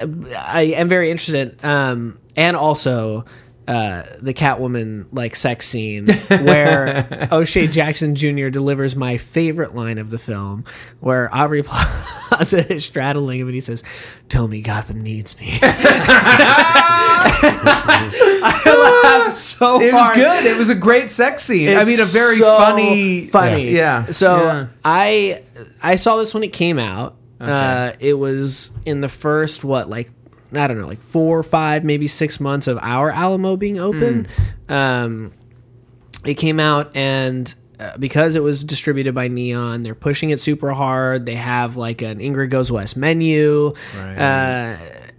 Uh, 0.00 0.06
I 0.38 0.62
am 0.76 0.88
very 0.88 1.10
interested, 1.10 1.64
um, 1.64 2.18
and 2.36 2.56
also. 2.56 3.24
Uh, 3.66 4.02
the 4.20 4.34
Catwoman 4.34 5.06
like 5.10 5.34
sex 5.34 5.66
scene 5.66 6.06
where 6.28 7.28
O'Shea 7.32 7.66
Jackson 7.66 8.14
Jr. 8.14 8.48
delivers 8.50 8.94
my 8.94 9.16
favorite 9.16 9.74
line 9.74 9.96
of 9.96 10.10
the 10.10 10.18
film, 10.18 10.66
where 11.00 11.34
Aubrey 11.34 11.62
Plaza 11.62 12.70
is 12.70 12.84
straddling 12.84 13.40
him 13.40 13.46
and 13.46 13.54
he 13.54 13.60
says, 13.62 13.82
"Tell 14.28 14.48
me 14.48 14.60
Gotham 14.60 15.02
needs 15.02 15.40
me." 15.40 15.58
I 17.26 19.00
laughed 19.02 19.32
so 19.32 19.80
it 19.80 19.92
was 19.92 20.10
good. 20.14 20.44
It 20.46 20.58
was 20.58 20.68
a 20.68 20.74
great 20.74 21.10
sex 21.10 21.42
scene. 21.44 21.76
I 21.76 21.84
mean, 21.84 22.00
a 22.00 22.04
very 22.04 22.36
so 22.36 22.58
funny, 22.58 23.26
funny. 23.26 23.70
Yeah. 23.70 24.04
So 24.06 24.36
Yeah. 24.36 24.66
I 24.84 25.42
I 25.82 25.96
saw 25.96 26.16
this 26.16 26.34
when 26.34 26.42
it 26.42 26.52
came 26.52 26.78
out. 26.78 27.16
Uh, 27.40 27.92
it 28.00 28.14
was 28.14 28.70
in 28.86 29.00
the 29.02 29.08
first 29.08 29.64
what 29.64 29.88
like 29.90 30.10
I 30.56 30.66
don't 30.66 30.78
know 30.78 30.86
like 30.86 31.00
four, 31.00 31.42
five, 31.42 31.84
maybe 31.84 32.06
six 32.08 32.40
months 32.40 32.66
of 32.66 32.78
our 32.80 33.10
Alamo 33.10 33.56
being 33.56 33.78
open. 33.78 34.26
Hmm. 34.68 34.72
Um, 34.72 35.32
it 36.24 36.34
came 36.34 36.60
out 36.60 36.94
and. 36.96 37.54
Uh, 37.80 37.96
because 37.98 38.36
it 38.36 38.42
was 38.42 38.62
distributed 38.62 39.16
by 39.16 39.26
Neon, 39.26 39.82
they're 39.82 39.96
pushing 39.96 40.30
it 40.30 40.38
super 40.38 40.70
hard. 40.72 41.26
They 41.26 41.34
have 41.34 41.76
like 41.76 42.02
an 42.02 42.20
Ingrid 42.20 42.50
Goes 42.50 42.70
West 42.70 42.96
menu, 42.96 43.74
Right. 43.98 44.14
uh, 44.16 44.76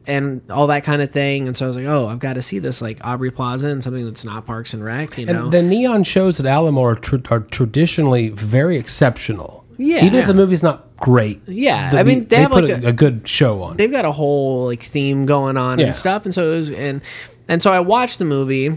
and 0.08 0.42
all 0.50 0.68
that 0.68 0.86
kind 0.86 1.02
of 1.02 1.12
thing. 1.12 1.48
And 1.48 1.58
so 1.58 1.66
I 1.66 1.68
was 1.68 1.76
like, 1.76 1.86
"Oh, 1.86 2.08
I've 2.08 2.20
got 2.20 2.34
to 2.36 2.42
see 2.42 2.60
this 2.60 2.82
like 2.82 3.00
Aubrey 3.06 3.30
Plaza 3.30 3.68
and 3.68 3.84
something 3.84 4.06
that's 4.06 4.24
not 4.24 4.46
Parks 4.46 4.74
and 4.74 4.82
Rec." 4.86 5.18
You 5.18 5.26
know, 5.26 5.50
the 5.50 5.62
neon 5.62 6.06
shows 6.06 6.40
at 6.40 6.46
Alamo 6.46 6.82
are, 6.82 6.96
tr- 6.96 7.18
are 7.30 7.42
traditionally 7.42 8.30
very 8.30 8.78
exceptional. 8.78 9.65
Yeah. 9.78 10.04
Even 10.06 10.20
if 10.20 10.28
the 10.28 10.34
movie's 10.34 10.64
not 10.64 10.96
great. 10.98 11.42
Yeah, 11.48 11.92
the- 11.92 12.00
I 12.00 12.04
mean, 12.04 12.26
they 12.28 12.38
have, 12.38 12.52
put 12.52 12.64
like, 12.66 12.84
a, 12.84 12.88
a 12.88 12.94
good 12.94 13.28
show 13.28 13.62
on. 13.64 13.78
they've 13.78 13.92
got 13.92 14.06
a 14.06 14.12
whole 14.12 14.66
like 14.68 14.84
theme 14.84 15.26
going 15.26 15.58
on 15.58 15.80
Yeah. 15.80 15.88
and 15.88 15.96
stuff 15.96 16.26
and 16.26 16.34
so 16.34 16.54
it 16.54 16.58
was 16.58 16.72
and 16.72 17.02
and 17.48 17.62
so 17.62 17.72
i 17.72 17.80
watched 17.80 18.18
the 18.20 18.26
movie 18.26 18.76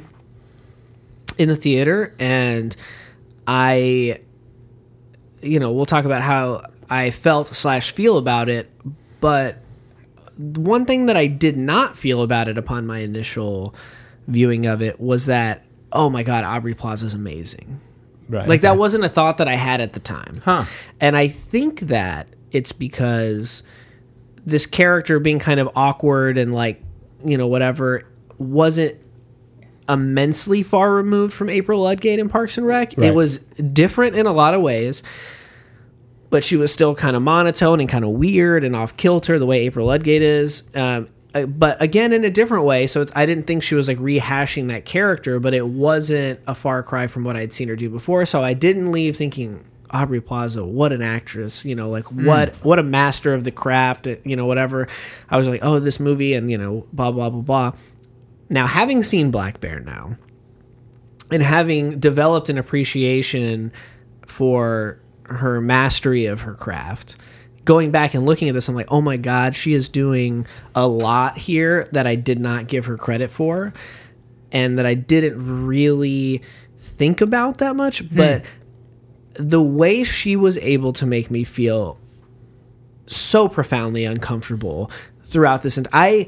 in 1.38 1.48
the 1.48 1.54
theater 1.56 2.12
and 2.18 2.74
i 3.46 4.18
you 5.40 5.58
know 5.60 5.72
we'll 5.72 5.86
talk 5.86 6.04
about 6.04 6.22
how 6.22 6.62
i 6.90 7.10
felt 7.10 7.48
slash 7.54 7.92
feel 7.92 8.18
about 8.18 8.48
it 8.48 8.70
but 9.20 9.58
one 10.36 10.84
thing 10.84 11.06
that 11.06 11.16
i 11.16 11.26
did 11.26 11.56
not 11.56 11.96
feel 11.96 12.22
about 12.22 12.48
it 12.48 12.58
upon 12.58 12.86
my 12.86 12.98
initial 12.98 13.74
viewing 14.26 14.66
of 14.66 14.82
it 14.82 14.98
was 15.00 15.26
that 15.26 15.64
oh 15.92 16.10
my 16.10 16.22
god 16.22 16.44
aubrey 16.44 16.74
plaza 16.74 17.06
is 17.06 17.14
amazing 17.14 17.80
right. 18.28 18.48
like 18.48 18.60
that 18.62 18.76
wasn't 18.76 19.04
a 19.04 19.08
thought 19.08 19.38
that 19.38 19.48
I 19.48 19.54
had 19.54 19.80
at 19.80 19.92
the 19.92 20.00
time. 20.00 20.40
Huh. 20.44 20.64
And 21.00 21.16
I 21.16 21.28
think 21.28 21.80
that 21.80 22.28
it's 22.50 22.72
because 22.72 23.62
this 24.46 24.66
character 24.66 25.18
being 25.20 25.38
kind 25.38 25.60
of 25.60 25.68
awkward 25.76 26.38
and 26.38 26.54
like, 26.54 26.82
you 27.24 27.36
know, 27.36 27.46
whatever 27.46 28.04
wasn't 28.38 28.96
immensely 29.88 30.62
far 30.62 30.94
removed 30.94 31.32
from 31.32 31.48
April 31.48 31.82
Ludgate 31.82 32.18
in 32.18 32.28
Parks 32.28 32.58
and 32.58 32.66
Rec. 32.66 32.96
It 32.98 33.14
was 33.14 33.38
different 33.38 34.16
in 34.16 34.26
a 34.26 34.32
lot 34.32 34.54
of 34.54 34.62
ways. 34.62 35.02
But 36.30 36.44
she 36.44 36.56
was 36.56 36.70
still 36.70 36.94
kind 36.94 37.16
of 37.16 37.22
monotone 37.22 37.80
and 37.80 37.88
kind 37.88 38.04
of 38.04 38.10
weird 38.10 38.62
and 38.62 38.76
off 38.76 38.96
kilter 38.98 39.38
the 39.38 39.46
way 39.46 39.60
April 39.60 39.86
Ludgate 39.86 40.20
is. 40.20 40.62
Um, 40.74 41.08
uh, 41.34 41.46
but 41.46 41.80
again, 41.82 42.12
in 42.12 42.24
a 42.24 42.30
different 42.30 42.64
way. 42.64 42.86
So 42.86 43.02
it's, 43.02 43.12
I 43.14 43.26
didn't 43.26 43.46
think 43.46 43.62
she 43.62 43.74
was 43.74 43.88
like 43.88 43.98
rehashing 43.98 44.68
that 44.68 44.84
character, 44.84 45.38
but 45.38 45.54
it 45.54 45.66
wasn't 45.66 46.40
a 46.46 46.54
far 46.54 46.82
cry 46.82 47.06
from 47.06 47.24
what 47.24 47.36
I'd 47.36 47.52
seen 47.52 47.68
her 47.68 47.76
do 47.76 47.90
before. 47.90 48.24
So 48.24 48.42
I 48.42 48.54
didn't 48.54 48.92
leave 48.92 49.16
thinking 49.16 49.64
Aubrey 49.90 50.20
Plaza, 50.20 50.64
what 50.64 50.92
an 50.92 51.02
actress, 51.02 51.64
you 51.64 51.74
know, 51.74 51.88
like 51.88 52.04
what 52.12 52.54
what 52.64 52.78
a 52.78 52.82
master 52.82 53.32
of 53.34 53.44
the 53.44 53.50
craft, 53.50 54.06
uh, 54.06 54.16
you 54.24 54.36
know, 54.36 54.46
whatever. 54.46 54.88
I 55.30 55.36
was 55.36 55.48
like, 55.48 55.60
oh, 55.62 55.78
this 55.78 55.98
movie, 56.00 56.34
and 56.34 56.50
you 56.50 56.58
know, 56.58 56.86
blah 56.92 57.10
blah 57.10 57.30
blah 57.30 57.40
blah. 57.40 57.72
Now, 58.50 58.66
having 58.66 59.02
seen 59.02 59.30
Black 59.30 59.60
Bear 59.60 59.80
now, 59.80 60.16
and 61.30 61.42
having 61.42 61.98
developed 61.98 62.50
an 62.50 62.58
appreciation 62.58 63.72
for 64.26 65.00
her 65.24 65.60
mastery 65.60 66.26
of 66.26 66.42
her 66.42 66.54
craft, 66.54 67.16
going 67.68 67.90
back 67.90 68.14
and 68.14 68.24
looking 68.24 68.48
at 68.48 68.54
this, 68.54 68.66
I'm 68.70 68.74
like, 68.74 68.90
oh 68.90 69.02
my 69.02 69.18
God, 69.18 69.54
she 69.54 69.74
is 69.74 69.90
doing 69.90 70.46
a 70.74 70.86
lot 70.86 71.36
here 71.36 71.86
that 71.92 72.06
I 72.06 72.14
did 72.14 72.40
not 72.40 72.66
give 72.66 72.86
her 72.86 72.96
credit 72.96 73.30
for 73.30 73.74
and 74.50 74.78
that 74.78 74.86
I 74.86 74.94
didn't 74.94 75.66
really 75.66 76.40
think 76.78 77.20
about 77.20 77.58
that 77.58 77.76
much. 77.76 78.00
Hmm. 78.00 78.16
But 78.16 78.46
the 79.34 79.62
way 79.62 80.02
she 80.02 80.34
was 80.34 80.56
able 80.58 80.94
to 80.94 81.04
make 81.04 81.30
me 81.30 81.44
feel 81.44 81.98
so 83.06 83.50
profoundly 83.50 84.06
uncomfortable 84.06 84.90
throughout 85.24 85.60
this, 85.60 85.76
and 85.76 85.86
I, 85.92 86.26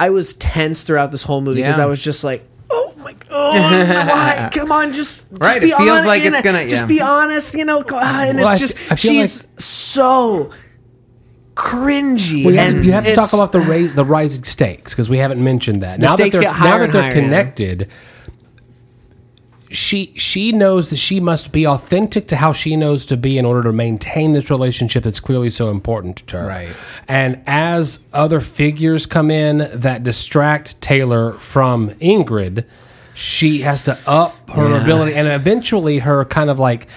I 0.00 0.10
was 0.10 0.34
tense 0.34 0.82
throughout 0.82 1.12
this 1.12 1.22
whole 1.22 1.42
movie 1.42 1.60
because 1.60 1.78
Yeah. 1.78 1.84
I 1.84 1.86
was 1.86 2.02
just 2.02 2.24
like, 2.24 2.44
oh 3.30 3.52
my 3.52 3.84
god, 3.94 4.08
why? 4.08 4.50
Come 4.52 4.72
on, 4.72 4.92
just, 4.92 5.28
just 5.30 5.32
Right, 5.42 5.60
be 5.60 5.68
it 5.70 5.76
feels 5.76 5.98
hon- 6.00 6.06
like 6.06 6.22
it's 6.22 6.40
gonna- 6.42 6.68
just 6.68 6.82
yeah. 6.82 6.86
be 6.88 7.00
honest, 7.00 7.54
you 7.54 7.64
know. 7.64 7.84
ah, 7.90 8.24
And 8.24 8.38
Well, 8.38 8.50
it's 8.50 8.60
just 8.60 8.76
f- 8.76 8.92
I 8.92 8.94
feel 8.96 9.12
she's 9.12 9.48
so 9.62 10.52
cringy. 11.54 12.44
Well, 12.44 12.54
you, 12.54 12.58
have, 12.60 12.72
and 12.74 12.80
to, 12.82 12.86
you 12.86 12.92
have 12.92 13.04
to 13.04 13.14
talk 13.14 13.32
about 13.32 13.52
the 13.52 13.60
ra- 13.88 13.92
the 13.94 14.04
rising 14.04 14.44
stakes 14.44 14.92
because 14.94 15.08
we 15.08 15.18
haven't 15.18 15.42
mentioned 15.42 15.82
that. 15.82 16.00
Now 16.00 16.16
that 16.16 16.32
they're 16.32 16.40
now 16.42 16.78
that 16.78 16.92
they're 16.92 17.02
higher, 17.02 17.08
yeah. 17.08 17.12
connected, 17.14 17.88
she 19.70 20.12
she 20.16 20.52
knows 20.52 20.90
that 20.90 20.96
she 20.98 21.18
must 21.20 21.50
be 21.52 21.66
authentic 21.66 22.28
to 22.28 22.36
how 22.36 22.52
she 22.52 22.76
knows 22.76 23.06
to 23.06 23.16
be 23.16 23.38
in 23.38 23.44
order 23.44 23.62
to 23.64 23.72
maintain 23.72 24.32
this 24.32 24.50
relationship 24.50 25.02
that's 25.02 25.20
clearly 25.20 25.50
so 25.50 25.70
important 25.70 26.18
to 26.28 26.38
her. 26.38 26.46
Right. 26.46 26.76
And 27.08 27.40
as 27.46 28.00
other 28.12 28.40
figures 28.40 29.06
come 29.06 29.30
in 29.30 29.68
that 29.72 30.04
distract 30.04 30.80
Taylor 30.80 31.32
from 31.32 31.90
Ingrid, 31.94 32.64
she 33.14 33.60
has 33.60 33.82
to 33.82 33.96
up 34.06 34.32
her 34.50 34.80
ability 34.82 35.14
and 35.14 35.28
eventually 35.28 35.98
her 36.00 36.24
kind 36.24 36.50
of 36.50 36.58
like 36.58 36.88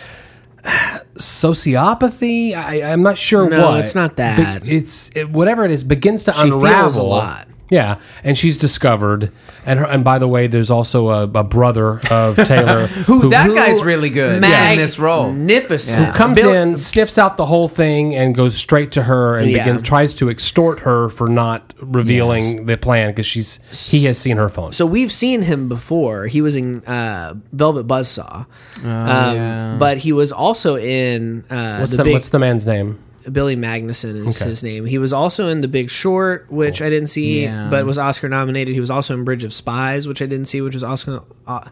sociopathy. 1.15 2.53
I, 2.53 2.84
I'm 2.91 3.01
not 3.03 3.18
sure 3.18 3.49
No, 3.49 3.68
what. 3.70 3.80
it's 3.80 3.95
not 3.95 4.11
Be- 4.11 4.24
that. 4.24 4.68
it's 4.68 5.09
it, 5.15 5.30
whatever 5.30 5.63
it 5.65 5.72
is 5.72 5.84
begins 5.84 6.24
to 6.26 6.34
She 6.34 6.49
unravel 6.49 7.01
a 7.01 7.07
lot. 7.07 7.47
Yeah, 7.70 7.99
and 8.24 8.38
she's 8.38 8.57
discovered, 8.57 9.32
and 9.65 9.80
her, 9.80 9.86
and 9.86 10.03
by 10.03 10.20
the 10.20 10.28
way, 10.28 10.47
there's 10.47 10.70
also 10.70 11.09
a, 11.09 11.24
a 11.24 11.43
brother 11.43 11.99
of 12.09 12.38
Taylor 12.47 12.88
Who, 12.88 13.30
that 13.30 13.53
guy's 13.53 13.84
really 13.84 14.09
good 14.09 14.36
in 14.43 14.78
this 14.78 14.97
role. 14.97 15.32
Magnificent. 15.34 16.07
Yeah. 16.07 16.13
comes 16.13 16.36
Bill- 16.41 16.53
in, 16.53 16.78
sniffs 16.78 17.18
out 17.18 17.36
the 17.36 17.45
whole 17.45 17.68
thing, 17.68 18.15
and 18.15 18.34
goes 18.34 18.55
straight 18.55 18.91
to 18.93 19.03
her 19.03 19.38
and 19.38 19.51
Yeah. 19.51 19.65
begins 19.65 19.82
tries 19.82 20.15
to 20.15 20.30
extort 20.30 20.80
her 20.82 21.09
for 21.09 21.28
not 21.28 21.74
revealing 21.82 22.65
the 22.68 22.78
plan 22.78 23.11
because 23.11 23.26
she's 23.26 23.59
he 23.91 24.05
has 24.05 24.18
seen 24.18 24.38
her 24.38 24.47
phone. 24.49 24.72
So 24.72 24.86
we've 24.86 25.11
seen 25.11 25.41
him 25.41 25.68
before. 25.68 26.28
He 26.28 26.41
was 26.41 26.55
in 26.55 26.86
uh, 26.86 27.34
Velvet 27.51 27.86
Buzzsaw, 27.88 28.45
um, 28.84 28.86
yeah. 28.86 29.76
but 29.78 29.97
he 29.99 30.13
was 30.13 30.32
also 30.32 30.78
in 30.78 31.43
uh, 31.49 31.78
what's 31.80 31.91
the 31.91 31.97
the, 31.97 32.03
big 32.05 32.13
what's 32.13 32.30
the 32.30 32.39
man's 32.39 32.65
name? 32.65 32.97
Billy 33.32 33.55
Magnussen 33.55 34.25
is 34.28 34.41
Okay. 34.41 34.49
his 34.49 34.63
name. 34.63 34.86
He 34.86 34.97
was 34.97 35.11
also 35.13 35.49
in 35.49 35.61
The 35.61 35.67
Big 35.67 35.89
Short, 35.89 36.45
which 36.49 36.82
I 36.82 36.89
didn't 36.89 37.07
see, 37.07 37.43
Yeah. 37.43 37.67
but 37.69 37.86
was 37.86 37.97
Oscar 37.97 38.30
nominated. 38.30 38.73
He 38.73 38.80
was 38.80 38.89
also 38.91 39.13
in 39.13 39.23
Bridge 39.23 39.43
of 39.43 39.53
Spies, 39.53 40.07
which 40.07 40.21
I 40.21 40.25
didn't 40.25 40.45
see, 40.47 40.61
which 40.61 40.73
was 40.73 40.84
Oscar 40.84 41.21
uh, 41.45 41.67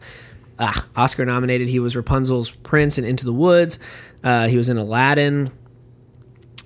ah, 0.60 0.86
Oscar 0.96 1.26
nominated. 1.26 1.68
He 1.70 1.80
was 1.80 1.96
Rapunzel's 1.96 2.50
prince 2.52 2.98
in 2.98 3.06
Into 3.06 3.26
the 3.26 3.34
Woods. 3.34 3.80
Uh, 4.24 4.48
he 4.48 4.58
was 4.58 4.70
in 4.70 4.78
Aladdin. 4.78 5.52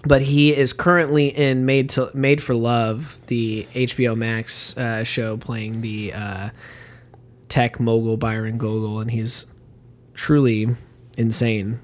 But 0.05 0.21
he 0.21 0.55
is 0.55 0.71
currently 0.71 1.27
in 1.27 1.65
Made 1.65 1.89
to 1.91 2.09
Made 2.13 2.41
for 2.41 2.55
Love, 2.55 3.19
the 3.27 3.67
HBO 3.75 4.15
Max 4.15 4.77
uh, 4.77 5.03
show, 5.03 5.35
playing 5.35 5.81
the 5.81 6.13
uh, 6.13 6.49
tech 7.49 7.81
mogul 7.81 8.15
Byron 8.15 8.57
Gogol, 8.57 9.01
and 9.01 9.11
he's 9.11 9.45
truly 10.13 10.67
insane 11.17 11.79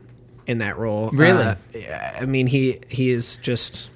in 0.48 0.60
that 0.60 0.78
role. 0.78 1.10
Really? 1.12 1.44
Uh, 1.44 1.56
I 2.20 2.26
mean, 2.26 2.48
he 2.48 2.80
he 2.90 3.10
is 3.10 3.38
just 3.38 3.90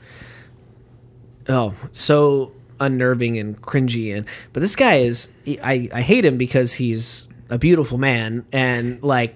oh 1.47 1.73
so 1.91 2.51
unnerving 2.79 3.37
and 3.37 3.61
cringy, 3.61 4.15
and 4.15 4.25
but 4.53 4.61
this 4.61 4.75
guy 4.75 4.95
is 4.95 5.31
he- 5.43 5.59
I 5.59 5.89
I 5.93 6.01
hate 6.01 6.25
him 6.25 6.37
because 6.37 6.75
he's 6.75 7.27
a 7.49 7.57
beautiful 7.57 7.97
man 7.97 8.45
and 8.51 9.01
like 9.03 9.35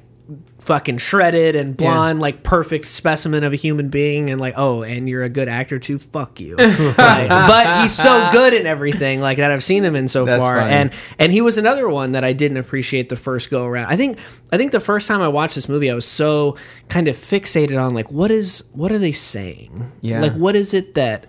fucking 0.59 0.97
shredded 0.97 1.53
and 1.53 1.75
blonde 1.75 2.21
like 2.21 2.43
perfect 2.43 2.85
specimen 2.85 3.43
of 3.43 3.51
a 3.51 3.57
human 3.57 3.89
being 3.89 4.29
and 4.29 4.39
like 4.39 4.53
oh 4.55 4.81
and 4.81 5.09
you're 5.09 5.23
a 5.23 5.27
good 5.29 5.49
actor 5.49 5.77
too 5.77 5.99
fuck 5.99 6.39
you 6.39 6.55
Like, 6.57 7.27
but 7.27 7.81
he's 7.81 7.93
so 7.93 8.29
good 8.31 8.53
in 8.53 8.65
everything 8.65 9.19
like 9.19 9.37
that 9.37 9.51
i've 9.51 9.63
seen 9.63 9.83
him 9.83 9.97
in 9.97 10.07
so 10.07 10.23
That's 10.23 10.41
far 10.41 10.61
funny. 10.61 10.71
and 10.71 10.93
and 11.19 11.33
he 11.33 11.41
was 11.41 11.57
another 11.57 11.89
one 11.89 12.13
that 12.13 12.23
I 12.23 12.31
didn't 12.31 12.55
appreciate 12.55 13.09
the 13.09 13.17
first 13.17 13.49
go 13.49 13.65
around. 13.65 13.87
I 13.87 13.97
think 13.97 14.17
I 14.51 14.57
think 14.57 14.71
the 14.71 14.79
first 14.79 15.07
time 15.09 15.21
I 15.21 15.27
watched 15.27 15.55
this 15.55 15.67
movie, 15.67 15.91
I 15.91 15.93
was 15.93 16.07
so 16.07 16.55
kind 16.87 17.07
of 17.09 17.15
fixated 17.15 17.81
on 17.81 17.93
like 17.93 18.09
what 18.11 18.31
is 18.31 18.63
what 18.73 18.91
are 18.93 18.97
they 18.99 19.11
saying? 19.11 19.91
Yeah. 20.01 20.21
Like 20.21 20.33
what 20.33 20.55
is 20.55 20.73
it 20.73 20.93
that 20.95 21.25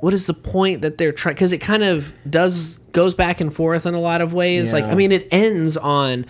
what 0.00 0.12
is 0.12 0.26
the 0.26 0.34
point 0.34 0.82
that 0.82 0.98
they're 0.98 1.12
trying 1.12 1.34
because 1.34 1.52
it 1.52 1.58
kind 1.58 1.82
of 1.82 2.14
does 2.28 2.78
goes 2.92 3.14
back 3.14 3.40
and 3.40 3.54
forth 3.54 3.86
in 3.86 3.94
a 3.94 4.00
lot 4.00 4.20
of 4.20 4.34
ways. 4.34 4.72
Like 4.72 4.84
I 4.84 4.94
mean 4.94 5.12
it 5.12 5.26
ends 5.30 5.76
on 5.78 6.26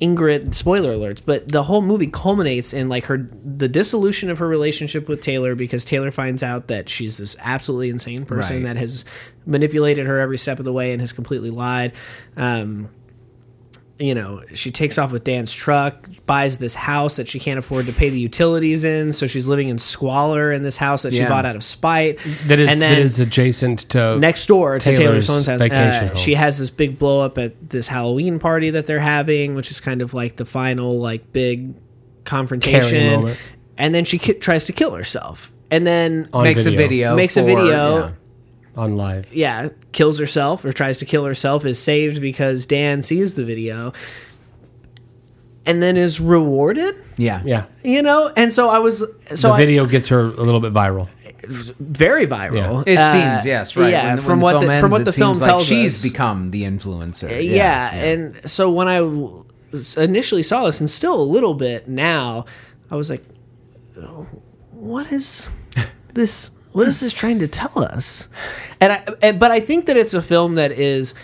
Ingrid 0.00 0.54
spoiler 0.54 0.94
alerts, 0.94 1.20
but 1.24 1.48
the 1.48 1.62
whole 1.64 1.82
movie 1.82 2.06
culminates 2.06 2.72
in 2.72 2.88
like 2.88 3.04
her 3.04 3.18
the 3.44 3.68
dissolution 3.68 4.30
of 4.30 4.38
her 4.38 4.48
relationship 4.48 5.08
with 5.08 5.22
Taylor 5.22 5.54
because 5.54 5.84
Taylor 5.84 6.10
finds 6.10 6.42
out 6.42 6.68
that 6.68 6.88
she's 6.88 7.18
this 7.18 7.36
absolutely 7.40 7.90
insane 7.90 8.24
person 8.24 8.56
Right. 8.64 8.74
that 8.74 8.76
has 8.78 9.04
manipulated 9.44 10.06
her 10.06 10.18
every 10.18 10.38
step 10.38 10.58
of 10.58 10.64
the 10.64 10.72
way 10.72 10.92
and 10.92 11.00
has 11.02 11.12
completely 11.12 11.50
lied. 11.50 11.92
Um, 12.36 12.88
you 14.00 14.14
know, 14.14 14.42
she 14.54 14.70
takes 14.70 14.96
off 14.96 15.12
with 15.12 15.24
Dan's 15.24 15.52
truck, 15.52 16.08
buys 16.24 16.56
this 16.58 16.74
house 16.74 17.16
that 17.16 17.28
she 17.28 17.38
can't 17.38 17.58
afford 17.58 17.84
to 17.86 17.92
pay 17.92 18.08
the 18.08 18.18
utilities 18.18 18.84
in, 18.84 19.12
so 19.12 19.26
she's 19.26 19.46
living 19.46 19.68
in 19.68 19.78
squalor 19.78 20.50
in 20.52 20.62
this 20.62 20.78
house 20.78 21.02
that 21.02 21.12
she 21.12 21.24
bought 21.26 21.44
out 21.44 21.54
of 21.54 21.62
spite. 21.62 22.18
That 22.46 22.58
is 22.58 22.68
and 22.68 22.80
then 22.80 22.98
is 22.98 23.20
adjacent 23.20 23.80
to 23.90 24.18
next 24.18 24.46
door 24.46 24.78
to 24.78 24.84
Taylor 24.84 24.96
Taylor's 24.98 25.26
Sloane's 25.26 25.46
house. 25.46 25.58
vacation 25.60 26.04
uh, 26.04 26.08
home. 26.08 26.16
she 26.16 26.34
has 26.34 26.58
this 26.58 26.70
big 26.70 26.98
blow 26.98 27.20
up 27.20 27.36
at 27.36 27.68
this 27.68 27.88
Halloween 27.88 28.38
party 28.38 28.70
that 28.70 28.86
they're 28.86 28.98
having, 29.00 29.54
which 29.54 29.70
is 29.70 29.80
kind 29.80 30.00
of 30.00 30.14
like 30.14 30.36
the 30.36 30.46
final 30.46 30.98
like 30.98 31.32
big 31.32 31.74
confrontation. 32.24 33.34
And 33.76 33.94
then 33.94 34.04
she 34.04 34.18
ki- 34.18 34.34
tries 34.34 34.64
to 34.64 34.72
kill 34.72 34.92
herself, 34.92 35.52
and 35.70 35.86
then 35.86 36.28
on 36.32 36.44
makes 36.44 36.64
video, 36.64 36.78
a 36.78 36.88
video. 36.88 37.16
Makes 37.16 37.36
a 37.36 37.40
for- 37.42 37.46
video. 37.46 37.98
yeah. 37.98 38.12
On 38.76 38.96
live. 38.96 39.32
yeah, 39.34 39.68
kills 39.92 40.18
herself 40.18 40.64
or 40.64 40.72
tries 40.72 40.98
to 40.98 41.04
kill 41.04 41.24
herself, 41.24 41.64
is 41.64 41.78
saved 41.78 42.20
because 42.20 42.66
Dan 42.66 43.02
sees 43.02 43.34
the 43.34 43.44
video, 43.44 43.92
and 45.66 45.82
then 45.82 45.96
is 45.96 46.20
rewarded. 46.20 46.94
Yeah. 47.16 47.42
Yeah, 47.44 47.66
You 47.84 48.02
know, 48.02 48.32
and 48.36 48.52
so 48.52 48.70
I 48.70 48.78
was 48.78 49.04
so 49.34 49.48
the 49.48 49.54
I, 49.54 49.58
video 49.58 49.86
gets 49.86 50.08
her 50.08 50.20
a 50.20 50.42
little 50.42 50.60
bit 50.60 50.72
viral. 50.72 51.08
very 51.80 52.26
viral. 52.26 52.86
It 52.86 52.96
Uh, 52.98 53.12
seems 53.12 53.46
yes, 53.46 53.76
right. 53.76 53.90
Yeah, 53.90 54.06
When- 54.08 54.16
when 54.16 54.24
from 54.24 54.40
what 54.40 54.60
the, 54.60 54.66
ends, 54.70 54.80
from 54.80 54.90
what 54.90 55.04
the 55.04 55.12
film 55.12 55.38
tells 55.40 55.62
like 55.70 55.78
she's 55.80 56.04
us, 56.04 56.10
become 56.12 56.50
the 56.50 56.62
influencer. 56.64 57.28
yeah, 57.42 57.92
and 57.94 58.36
so 58.48 58.70
when 58.70 58.88
I 58.88 58.98
initially 60.00 60.42
saw 60.42 60.66
this, 60.66 60.80
and 60.80 60.88
still 60.88 61.20
a 61.20 61.22
little 61.22 61.54
bit 61.54 61.88
now, 61.88 62.44
I 62.90 62.96
was 62.96 63.08
like, 63.10 63.22
"Oh, 63.98 64.26
"What 64.72 65.10
is 65.12 65.48
this? 66.14 66.50
What 66.72 66.86
is 66.88 67.00
this 67.00 67.12
trying 67.12 67.38
to 67.40 67.48
tell 67.48 67.78
us?" 67.82 68.28
And 68.80 68.92
I, 68.92 69.04
and, 69.22 69.38
but 69.38 69.50
I 69.50 69.60
think 69.60 69.86
that 69.86 69.96
it's 69.96 70.14
a 70.14 70.22
film 70.22 70.54
that 70.54 70.72
is 70.72 71.14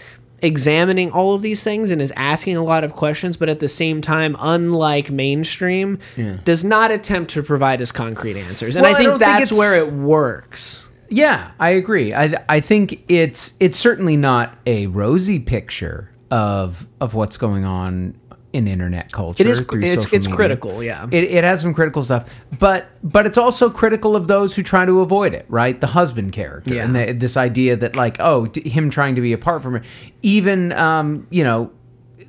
examining 0.43 1.11
all 1.11 1.35
of 1.35 1.43
these 1.43 1.65
things 1.65 1.91
and 1.91 2.03
is 2.03 2.13
asking 2.15 2.57
a 2.57 2.63
lot 2.63 2.85
of 2.85 2.93
questions, 2.93 3.37
but 3.37 3.49
at 3.49 3.61
the 3.61 3.69
same 3.69 4.01
time, 4.03 4.37
unlike 4.39 5.11
mainstream, 5.11 5.99
does 6.45 6.63
not 6.65 6.91
attempt 6.91 7.31
to 7.33 7.43
provide 7.43 7.81
us 7.81 7.91
concrete 7.91 8.37
answers. 8.37 8.77
And 8.77 8.83
Well, 8.83 8.95
I 8.95 8.99
I 8.99 8.99
think 8.99 9.11
think 9.13 9.21
that's 9.21 9.53
where 9.53 9.87
it 9.87 9.95
works. 9.95 10.89
Yeah, 11.09 11.53
I 11.59 11.71
agree. 11.71 12.13
I 12.13 12.35
I 12.49 12.61
think 12.61 13.05
it's 13.09 13.55
it's 13.61 13.79
certainly 13.79 14.17
not 14.17 14.59
a 14.67 14.89
rosy 14.89 15.39
picture 15.39 16.11
of 16.31 16.87
of 17.01 17.15
what's 17.15 17.37
going 17.37 17.65
on 17.65 18.15
in 18.57 18.67
internet 18.67 19.13
culture. 19.13 19.43
It 19.43 19.47
is. 19.49 19.61
through 19.61 19.83
It's 19.83 20.05
social 20.05 20.17
it's 20.17 20.27
media. 20.27 20.37
critical. 20.37 20.83
Yeah. 20.83 21.07
It, 21.11 21.25
it 21.25 21.45
has 21.45 21.61
some 21.61 21.75
critical 21.75 22.03
stuff, 22.03 22.29
but 22.59 22.89
but 23.05 23.27
it's 23.27 23.39
also 23.39 23.71
critical 23.71 24.17
of 24.17 24.27
those 24.29 24.57
who 24.57 24.63
try 24.63 24.85
to 24.85 25.01
avoid 25.01 25.35
it, 25.35 25.47
right? 25.49 25.81
The 25.81 25.87
husband 25.89 26.33
character 26.33 26.75
Yeah. 26.75 26.85
and 26.85 26.95
the, 26.97 27.13
this 27.13 27.37
idea 27.37 27.77
that 27.77 27.95
like 27.95 28.17
oh 28.21 28.49
him 28.55 28.91
trying 28.91 29.15
to 29.15 29.21
be 29.21 29.33
apart 29.33 29.63
from 29.63 29.75
her, 29.75 29.83
even 30.23 30.73
um 30.73 31.27
you 31.31 31.45
know, 31.45 31.71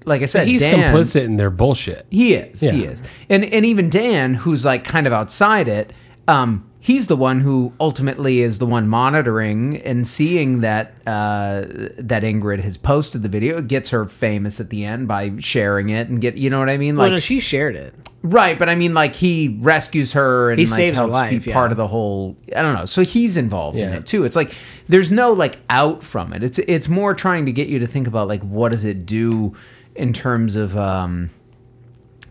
like 0.06 0.22
I 0.22 0.26
said, 0.26 0.48
He's 0.48 0.62
Dan, 0.64 0.94
complicit 0.94 1.24
in 1.24 1.38
their 1.38 1.50
bullshit. 1.50 2.06
He 2.10 2.34
is. 2.34 2.60
He 2.62 2.84
is. 2.86 3.02
And 3.30 3.44
and 3.46 3.66
even 3.66 3.90
Dan, 3.90 4.34
who's 4.34 4.64
like 4.66 4.84
kind 4.84 5.08
of 5.08 5.14
outside 5.14 5.68
it, 5.68 5.94
um, 6.28 6.67
he's 6.88 7.08
the 7.08 7.18
one 7.18 7.42
who 7.42 7.74
ultimately 7.82 8.40
is 8.40 8.60
the 8.60 8.66
one 8.66 8.88
monitoring 8.88 9.76
and 9.82 10.08
seeing 10.08 10.62
that 10.62 10.94
uh, 11.06 11.66
that 11.98 12.24
Ingrid 12.24 12.62
has 12.62 12.78
posted 12.78 13.24
the 13.24 13.30
video. 13.30 13.58
It 13.58 13.68
gets 13.68 13.90
her 13.90 14.06
famous 14.06 14.62
at 14.62 14.70
the 14.70 14.86
end 14.86 15.06
by 15.06 15.34
sharing 15.38 15.90
it 15.90 16.08
and 16.08 16.22
get 16.22 16.38
you 16.38 16.50
know 16.50 16.60
what 16.60 16.70
I 16.70 16.78
mean? 16.78 16.96
Well, 16.96 17.08
Like 17.08 17.12
no, 17.12 17.20
she 17.20 17.42
shared 17.42 17.76
it. 17.76 17.94
right, 18.24 18.58
but 18.58 18.70
I 18.70 18.76
mean 18.76 18.94
like 18.94 19.16
he 19.16 19.58
rescues 19.60 20.14
her 20.14 20.50
and 20.50 20.60
He 20.60 20.66
like, 20.66 20.76
saves 20.76 20.98
her 20.98 21.06
life, 21.08 21.44
be 21.44 21.50
yeah. 21.50 21.54
part 21.54 21.72
of 21.72 21.78
the 21.78 21.88
whole 21.88 22.38
I 22.56 22.62
don't 22.62 22.74
know. 22.74 22.86
So 22.86 23.02
he's 23.04 23.36
involved 23.36 23.78
in 23.78 23.92
it 23.92 24.06
too. 24.06 24.24
It's 24.24 24.38
like 24.38 24.56
there's 24.88 25.12
no 25.12 25.34
like 25.34 25.60
out 25.70 26.04
from 26.04 26.32
it. 26.32 26.42
It's 26.42 26.58
it's 26.60 26.88
more 26.88 27.14
trying 27.14 27.46
to 27.48 27.52
get 27.52 27.68
you 27.68 27.80
to 27.80 27.88
think 27.88 28.08
about 28.08 28.30
like 28.30 28.44
what 28.44 28.72
does 28.72 28.86
it 28.86 29.06
do 29.06 29.54
in 29.94 30.14
terms 30.14 30.56
of 30.56 30.78
um 30.78 31.32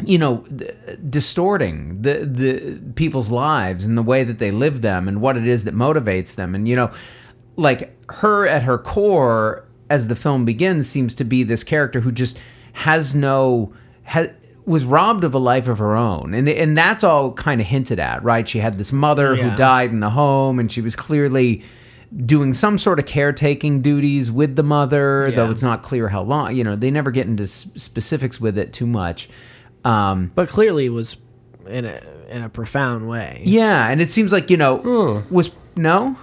you 0.05 0.19
know 0.19 0.45
distorting 1.09 2.03
the 2.03 2.25
the 2.27 2.81
people's 2.95 3.31
lives 3.31 3.85
and 3.85 3.97
the 3.97 4.03
way 4.03 4.25
that 4.25 4.39
they 4.39 4.51
live 4.51 4.83
them 4.83 5.09
and 5.09 5.21
what 5.21 5.37
it 5.37 5.47
is 5.47 5.65
that 5.65 5.75
motivates 5.75 6.35
them. 6.37 6.55
And 6.55 6.69
you 6.69 6.77
know 6.77 6.91
like 7.57 7.97
her 8.13 8.47
at 8.47 8.63
her 8.65 8.79
core 8.79 9.65
as 9.89 10.09
the 10.09 10.17
film 10.17 10.45
begins 10.45 10.89
seems 10.89 11.15
to 11.15 11.25
be 11.25 11.43
this 11.43 11.65
character 11.65 12.01
who 12.01 12.13
just 12.13 12.39
has 12.73 13.15
no 13.15 13.73
ha, 14.05 14.27
was 14.67 14.85
robbed 14.85 15.23
of 15.25 15.33
a 15.33 15.39
life 15.39 15.69
of 15.69 15.79
her 15.79 15.97
own. 15.97 16.35
And 16.35 16.49
and 16.49 16.77
that's 16.77 17.05
all 17.05 17.33
kind 17.33 17.61
of 17.61 17.67
hinted 17.67 17.99
at 17.99 18.23
right? 18.23 18.47
She 18.49 18.59
had 18.59 18.79
this 18.79 18.93
mother 18.93 19.35
Yeah. 19.35 19.51
who 19.51 19.57
died 19.57 19.91
in 19.91 20.01
the 20.01 20.11
home 20.11 20.59
and 20.59 20.71
she 20.71 20.81
was 20.81 20.95
clearly 20.97 21.63
doing 22.25 22.53
some 22.55 22.79
sort 22.79 22.99
of 22.99 23.07
caretaking 23.07 23.83
duties 23.83 24.31
with 24.31 24.55
the 24.55 24.63
mother 24.63 25.31
though 25.35 25.51
it's 25.51 25.61
not 25.61 25.83
clear 25.83 26.09
how 26.09 26.23
long 26.23 26.55
you 26.55 26.63
know 26.63 26.77
they 26.77 26.89
never 26.91 27.11
get 27.11 27.27
into 27.27 27.43
s- 27.43 27.67
specifics 27.75 28.41
with 28.41 28.57
it 28.57 28.73
too 28.73 28.87
much 28.87 29.29
um, 29.87 30.33
but 30.35 30.49
clearly 30.49 30.89
was 30.89 31.17
in 31.69 31.85
a 31.85 32.01
in 32.29 32.43
a 32.43 32.49
profound 32.49 33.09
way. 33.09 33.41
yeah, 33.45 33.89
and 33.89 34.01
it 34.01 34.11
seems 34.11 34.33
like 34.33 34.51
you 34.51 34.57
know 34.57 35.23
was 35.31 35.51
no. 35.77 36.17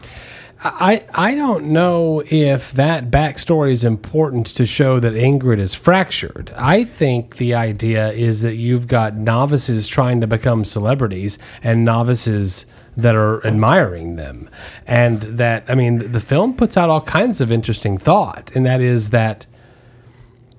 I 0.65 1.05
I 1.13 1.35
don't 1.35 1.67
know 1.67 2.23
if 2.29 2.71
that 2.73 3.11
backstory 3.11 3.71
is 3.71 3.83
important 3.83 4.47
to 4.47 4.65
show 4.65 4.99
that 4.99 5.13
Ingrid 5.13 5.59
is 5.59 5.73
fractured. 5.73 6.51
I 6.57 6.83
think 6.83 7.37
the 7.37 7.53
idea 7.53 8.11
is 8.11 8.41
that 8.41 8.55
you've 8.55 8.87
got 8.87 9.15
novices 9.15 9.87
trying 9.87 10.21
to 10.21 10.27
become 10.27 10.63
celebrities 10.65 11.37
and 11.63 11.83
novices 11.83 12.65
that 12.95 13.15
are 13.15 13.45
admiring 13.45 14.15
them, 14.17 14.49
and 14.87 15.21
that 15.21 15.63
I 15.69 15.75
mean 15.75 16.11
the 16.11 16.19
film 16.21 16.55
puts 16.55 16.77
out 16.77 16.89
all 16.89 17.01
kinds 17.01 17.39
of 17.41 17.51
interesting 17.51 17.97
thought, 17.97 18.53
and 18.55 18.65
that 18.65 18.81
is 18.81 19.09
that 19.11 19.45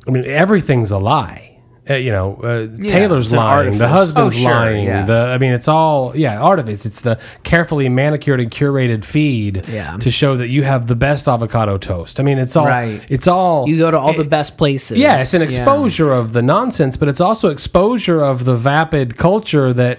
I 0.09 0.11
mean 0.11 0.25
everything's 0.27 0.91
a 0.91 0.99
lie. 0.99 1.54
Uh, 1.89 1.95
you 1.97 2.11
know, 2.11 2.37
uh, 2.37 2.67
Taylor's 2.89 3.27
it's 3.27 3.37
lying, 3.37 3.77
the 3.77 3.87
husband's 3.89 4.35
Oh, 4.35 4.39
sure, 4.39 4.51
lying, 4.51 4.85
yeah. 4.87 5.05
the 5.05 5.13
I 5.35 5.37
mean, 5.37 5.53
it's 5.53 5.69
all 5.69 6.17
yeah, 6.17 6.41
art 6.41 6.59
of 6.59 6.67
it. 6.71 6.87
It's 6.87 7.03
the 7.03 7.19
carefully 7.43 7.91
manicured 7.91 8.41
and 8.41 8.51
curated 8.51 9.05
feed 9.05 9.69
Yeah. 9.69 9.99
to 9.99 10.11
show 10.11 10.35
that 10.37 10.49
you 10.49 10.63
have 10.63 10.87
the 10.87 10.97
best 10.97 11.29
avocado 11.29 11.77
toast. 11.77 12.21
I 12.21 12.23
mean, 12.23 12.39
it's 12.39 12.57
all 12.57 12.65
Right. 12.67 13.05
it's 13.11 13.29
all 13.29 13.69
You 13.69 13.77
go 13.77 13.91
to 13.91 13.99
all 13.99 14.15
the 14.15 14.25
best 14.25 14.57
places. 14.57 14.97
yeah, 14.99 15.21
it's 15.21 15.35
an 15.35 15.43
exposure 15.43 16.11
of 16.11 16.33
the 16.33 16.41
nonsense, 16.41 16.97
but 16.97 17.09
it's 17.09 17.21
also 17.21 17.51
exposure 17.51 18.23
of 18.23 18.47
the 18.47 18.57
vapid 18.57 19.19
culture 19.19 19.75
that 19.75 19.99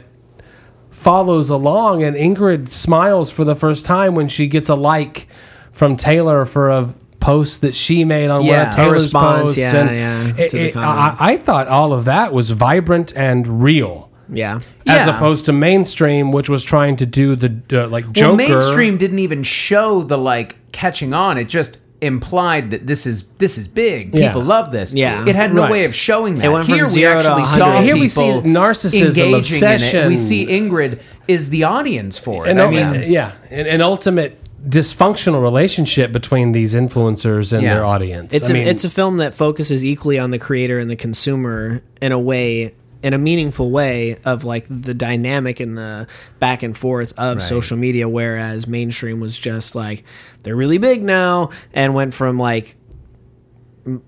follows 0.90 1.52
along. 1.52 2.04
And 2.04 2.16
Ingrid 2.16 2.70
smiles 2.72 3.30
for 3.32 3.44
the 3.44 3.54
first 3.56 3.86
time 3.86 4.16
when 4.16 4.28
she 4.28 4.48
gets 4.48 4.70
a 4.70 4.76
like 4.76 5.28
from 5.72 5.98
Taylor 5.98 6.46
for 6.46 6.70
a 6.72 6.90
post 7.20 7.62
that 7.62 7.76
she 7.76 8.04
made 8.06 8.30
on 8.30 8.40
one 8.42 8.46
Yeah. 8.48 8.70
of 8.70 8.76
Taylor's 8.76 9.04
response, 9.04 9.42
posts. 9.44 9.58
yeah, 9.58 9.76
and 9.76 10.36
yeah, 10.38 10.44
it- 10.46 10.54
it- 10.54 10.76
I. 10.78 11.16
I 11.20 11.38
thought 11.38 11.68
all 11.68 11.94
of 11.94 12.06
that 12.06 12.34
was 12.34 12.50
vibrant 12.52 13.14
and 13.16 13.62
real. 13.64 14.10
yeah. 14.32 14.60
As 14.88 15.08
Yeah. 15.08 15.16
opposed 15.16 15.46
to 15.46 15.54
mainstream, 15.54 16.32
which 16.32 16.50
was 16.50 16.64
trying 16.64 16.96
to 16.98 17.06
do 17.06 17.36
the 17.36 17.54
uh, 17.74 17.88
like 17.88 18.12
Joker. 18.12 18.28
Well, 18.36 18.50
mainstream 18.50 18.98
didn't 18.98 19.20
even 19.20 19.44
show 19.44 20.02
the 20.04 20.18
like 20.18 20.56
catching 20.72 21.14
on. 21.14 21.38
It 21.38 21.48
just 21.48 21.78
implied 22.02 22.70
that 22.72 22.86
this 22.88 23.08
is 23.08 23.24
this 23.40 23.58
is 23.58 23.68
big. 23.68 24.14
Yeah. 24.14 24.28
People 24.28 24.42
love 24.44 24.72
this. 24.72 24.94
Yeah. 24.94 25.24
it 25.28 25.36
had 25.36 25.54
no 25.54 25.62
Right. 25.64 25.72
way 25.72 25.84
of 25.86 25.96
showing 25.96 26.38
that. 26.40 26.46
It 26.46 26.50
went 26.50 26.66
from 26.66 26.76
here 26.76 26.86
zero 26.86 27.14
we 27.14 27.18
actually 27.18 27.42
100. 27.44 27.58
saw 27.58 27.82
Here 27.82 27.98
we 27.98 28.08
see 28.08 28.22
people 28.26 28.42
narcissism, 28.44 29.02
engaging 29.08 29.34
obsession. 29.36 30.00
In 30.02 30.06
it. 30.06 30.10
We 30.10 30.18
see 30.18 30.46
Ingrid 30.48 31.00
is 31.28 31.50
the 31.50 31.64
audience 31.64 32.18
for 32.20 32.46
it. 32.46 32.52
and 32.52 32.62
I 32.62 32.66
I 32.66 32.70
mean, 32.70 33.12
yeah, 33.12 33.32
an, 33.50 33.66
an 33.66 33.82
ultimate 33.82 34.38
dysfunctional 34.68 35.42
relationship 35.42 36.12
between 36.12 36.52
these 36.52 36.74
influencers 36.76 37.54
and 37.54 37.62
Yeah. 37.64 37.76
their 37.76 37.86
audience. 37.86 38.34
It's 38.34 38.50
I 38.50 38.52
a 38.52 38.54
mean, 38.54 38.68
it's 38.68 38.84
a 38.84 38.90
film 38.90 39.18
that 39.18 39.34
focuses 39.34 39.86
equally 39.86 40.18
on 40.18 40.32
the 40.32 40.40
creator 40.40 40.80
and 40.80 40.90
the 40.90 40.96
consumer 40.96 41.82
in 42.02 42.12
a 42.12 42.20
way 42.20 42.74
in 43.04 43.14
a 43.14 43.18
meaningful 43.20 43.70
way 43.70 44.18
of 44.26 44.44
like 44.44 44.66
the 44.68 44.94
dynamic 44.96 45.60
and 45.60 45.78
the 45.78 46.08
back 46.40 46.64
and 46.64 46.76
forth 46.76 47.14
of 47.18 47.40
social 47.44 47.78
media 47.78 48.10
whereas 48.10 48.66
mainstream 48.66 49.20
was 49.20 49.38
just 49.38 49.76
like 49.76 50.04
they're 50.42 50.56
really 50.56 50.80
big 50.80 51.04
now 51.04 51.50
and 51.72 51.94
went 51.94 52.16
from 52.16 52.40
like 52.40 52.76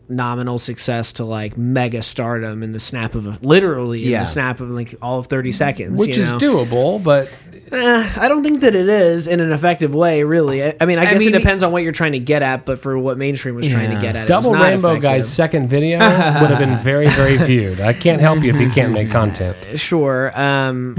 nominal 0.10 0.58
success 0.58 1.14
to 1.14 1.24
like 1.26 1.56
mega 1.58 2.02
stardom 2.02 2.64
in 2.64 2.72
the 2.72 2.80
snap 2.80 3.14
of 3.16 3.28
a 3.28 3.38
literally 3.42 4.04
in 4.06 4.10
Yeah. 4.12 4.20
the 4.22 4.26
snap 4.26 4.60
of 4.60 4.70
like 4.72 4.96
all 5.02 5.20
of 5.20 5.28
30 5.28 5.52
seconds 5.52 6.00
which 6.00 6.18
is 6.18 6.32
know? 6.32 6.38
doable, 6.40 7.04
but 7.04 7.34
Eh, 7.70 8.14
I 8.18 8.30
don't 8.30 8.44
think 8.44 8.62
that 8.62 8.76
it 8.76 8.88
is 8.88 9.28
in 9.28 9.42
an 9.42 9.52
effective 9.52 9.94
way, 9.94 10.24
really. 10.24 10.64
I, 10.64 10.78
I 10.80 10.86
mean, 10.86 11.00
I 11.00 11.04
guess 11.04 11.20
mean, 11.20 11.36
it 11.36 11.38
depends 11.38 11.64
on 11.64 11.74
what 11.74 11.84
you're 11.84 11.92
trying 11.92 12.14
to 12.14 12.20
get 12.20 12.42
at, 12.42 12.66
but 12.66 12.80
for 12.80 12.98
what 12.98 13.18
mainstream 13.18 13.56
was 13.56 13.68
trying 13.68 13.94
to 13.94 14.00
get 14.00 14.16
at, 14.16 14.26
Double 14.26 14.48
it 14.48 14.52
was 14.52 14.60
not 14.60 14.70
Rainbow 14.70 14.88
effective. 14.92 15.02
Guy's 15.04 15.34
second 15.34 15.68
video 15.68 16.00
would 16.00 16.50
have 16.50 16.60
been 16.60 16.78
very, 16.78 17.10
very 17.10 17.36
viewed. 17.46 17.82
I 17.82 17.92
can't 17.92 18.22
help 18.22 18.42
you 18.42 18.54
if 18.56 18.62
you 18.62 18.70
can't 18.70 18.94
make 18.94 19.12
content. 19.12 19.68
Sure, 19.78 20.32
um, 20.40 20.96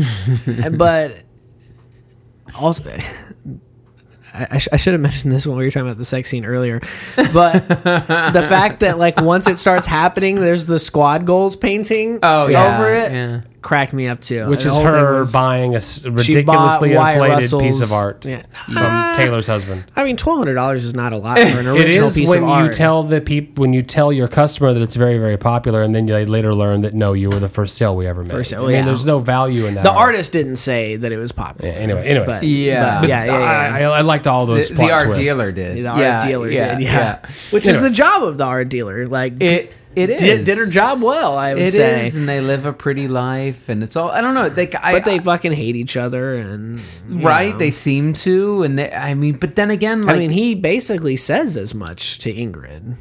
but 0.76 1.16
also. 2.54 2.98
I, 4.34 4.58
sh- 4.58 4.68
I 4.72 4.76
should 4.76 4.92
have 4.92 5.00
mentioned 5.08 5.32
this 5.32 5.46
when 5.46 5.56
we 5.56 5.64
were 5.64 5.70
talking 5.70 5.86
about 5.86 5.98
the 5.98 6.04
sex 6.04 6.28
scene 6.30 6.44
earlier, 6.44 6.80
but 7.16 7.52
the 7.68 8.44
fact 8.48 8.80
that 8.80 8.98
like 8.98 9.20
once 9.20 9.46
it 9.46 9.58
starts 9.58 9.86
happening, 9.86 10.36
there's 10.36 10.66
the 10.66 10.78
squad 10.78 11.26
goals 11.26 11.56
painting 11.56 12.18
Oh, 12.22 12.46
yeah, 12.46 12.76
over 12.76 12.92
it 12.94 13.12
yeah. 13.12 13.40
Cracked 13.68 13.92
me 13.92 14.08
up 14.08 14.20
too. 14.22 14.46
Which 14.48 14.62
The 14.62 14.70
is 14.70 14.74
whole 14.74 14.84
thing 14.84 14.92
her 14.94 15.18
was- 15.20 15.32
buying 15.32 15.74
a 15.74 15.76
s- 15.76 16.00
she 16.02 16.08
bought 16.08 16.16
ridiculously 16.16 16.94
Wyatt 16.96 17.16
inflated 17.16 17.42
Russell's- 17.42 17.62
piece 17.62 17.80
of 17.82 17.92
art 17.92 18.24
Yeah. 18.24 18.42
from 18.50 19.16
Taylor's 19.16 19.46
husband. 19.46 19.84
I 19.94 20.04
mean, 20.04 20.16
twelve 20.16 20.38
hundred 20.38 20.54
dollars 20.54 20.86
is 20.86 20.94
not 20.94 21.12
a 21.12 21.18
lot 21.18 21.36
for 21.36 21.42
an 21.60 21.66
It 21.66 21.70
original 21.78 22.06
is 22.08 22.14
piece 22.16 22.28
when 22.30 22.38
of 22.44 22.48
you 22.48 22.54
art. 22.54 22.72
tell 22.72 23.02
the 23.02 23.20
peop- 23.20 23.58
when 23.58 23.74
you 23.74 23.82
tell 23.82 24.10
your 24.10 24.26
customer 24.26 24.72
that 24.72 24.80
it's 24.80 24.96
very, 24.96 25.18
very 25.18 25.36
popular, 25.36 25.82
and 25.82 25.94
then 25.94 26.06
they 26.06 26.24
later 26.24 26.54
learn 26.54 26.80
that 26.80 26.94
no, 26.94 27.12
you 27.12 27.28
were 27.28 27.40
the 27.40 27.48
first 27.48 27.76
sale 27.76 27.94
we 27.94 28.06
ever 28.06 28.22
made. 28.22 28.30
First 28.32 28.50
sale, 28.50 28.62
I 28.62 28.66
mean, 28.68 28.74
yeah. 28.76 28.84
there's 28.86 29.04
no 29.04 29.18
value 29.18 29.66
in 29.66 29.74
that. 29.74 29.82
the 29.82 29.90
art. 29.90 29.98
artist 30.08 30.32
didn't 30.32 30.56
say 30.56 30.96
that 30.96 31.12
it 31.12 31.18
was 31.18 31.32
popular. 31.32 31.70
Anyway, 31.70 32.06
anyway, 32.06 32.24
but 32.26 32.42
Yeah. 32.44 33.00
but 33.00 33.08
yeah, 33.10 33.24
yeah, 33.26 33.38
yeah. 33.38 33.74
I, 33.74 33.80
I, 33.82 33.98
I 33.98 34.00
liked 34.00 34.26
all 34.26 34.46
those 34.46 34.70
the, 34.70 34.76
plot 34.76 34.88
the 34.88 34.94
art 34.94 35.04
twists. 35.04 35.24
dealer 35.24 35.52
did. 35.52 35.76
the 35.76 35.86
art 35.88 35.98
yeah, 36.00 36.26
dealer 36.26 36.50
yeah, 36.50 36.74
did, 36.76 36.84
yeah. 36.84 37.18
Which 37.50 37.66
is 37.66 37.76
Anyway. 37.76 37.88
the 37.90 37.94
job 37.94 38.22
of 38.22 38.38
the 38.38 38.44
art 38.44 38.70
dealer. 38.70 39.06
Like 39.06 39.42
It 39.42 39.74
it 39.98 40.10
is 40.10 40.20
did, 40.20 40.44
did 40.44 40.58
her 40.58 40.66
job 40.66 41.02
well, 41.02 41.36
I 41.36 41.54
would 41.54 41.62
It 41.62 41.72
say. 41.72 42.06
is, 42.06 42.14
and 42.14 42.28
they 42.28 42.40
live 42.40 42.66
a 42.66 42.72
pretty 42.72 43.08
life, 43.08 43.68
and 43.68 43.82
it's 43.82 43.96
all. 43.96 44.10
I 44.10 44.20
don't 44.20 44.34
know. 44.34 44.48
They, 44.48 44.72
I, 44.72 44.92
but 44.92 45.04
they 45.04 45.18
fucking 45.18 45.52
hate 45.52 45.76
each 45.76 45.96
other, 45.96 46.36
and 46.36 46.80
right? 47.08 47.52
know. 47.52 47.58
They 47.58 47.70
seem 47.70 48.12
to, 48.14 48.62
and 48.62 48.78
they, 48.78 48.90
I 48.92 49.14
mean, 49.14 49.36
but 49.36 49.56
then 49.56 49.70
again, 49.70 50.04
like, 50.04 50.16
I 50.16 50.18
mean, 50.18 50.30
he 50.30 50.54
basically 50.54 51.16
says 51.16 51.56
as 51.56 51.74
much 51.74 52.18
to 52.20 52.32
Ingrid 52.32 52.96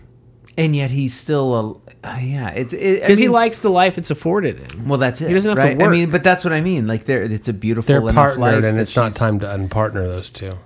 and 0.58 0.76
yet 0.76 0.92
he's 0.92 1.14
still 1.14 1.56
a. 1.56 2.08
Uh, 2.08 2.18
yeah, 2.22 2.50
it's 2.50 2.74
it, 2.74 3.02
because 3.02 3.20
he 3.20 3.28
likes 3.28 3.60
the 3.60 3.70
life 3.70 3.98
it's 3.98 4.12
afforded 4.12 4.60
him. 4.60 4.88
Well, 4.88 4.98
that's 4.98 5.22
it. 5.22 5.28
he 5.28 5.34
doesn't 5.34 5.58
have 5.58 5.60
to 5.60 5.76
right? 5.76 5.88
I 5.88 5.90
mean, 5.90 6.10
but 6.10 6.24
that's 6.24 6.44
what 6.44 6.54
I 6.54 6.62
mean. 6.62 6.88
Like, 6.88 7.06
they're 7.06 7.24
it's 7.24 7.48
a 7.48 7.54
beautiful 7.54 7.88
They're 7.88 8.14
partnered, 8.14 8.40
life 8.40 8.64
and 8.64 8.80
it's 8.80 8.96
not 8.96 9.16
time 9.16 9.40
to 9.40 9.46
unpartner 9.46 10.08
those 10.08 10.30
two. 10.30 10.58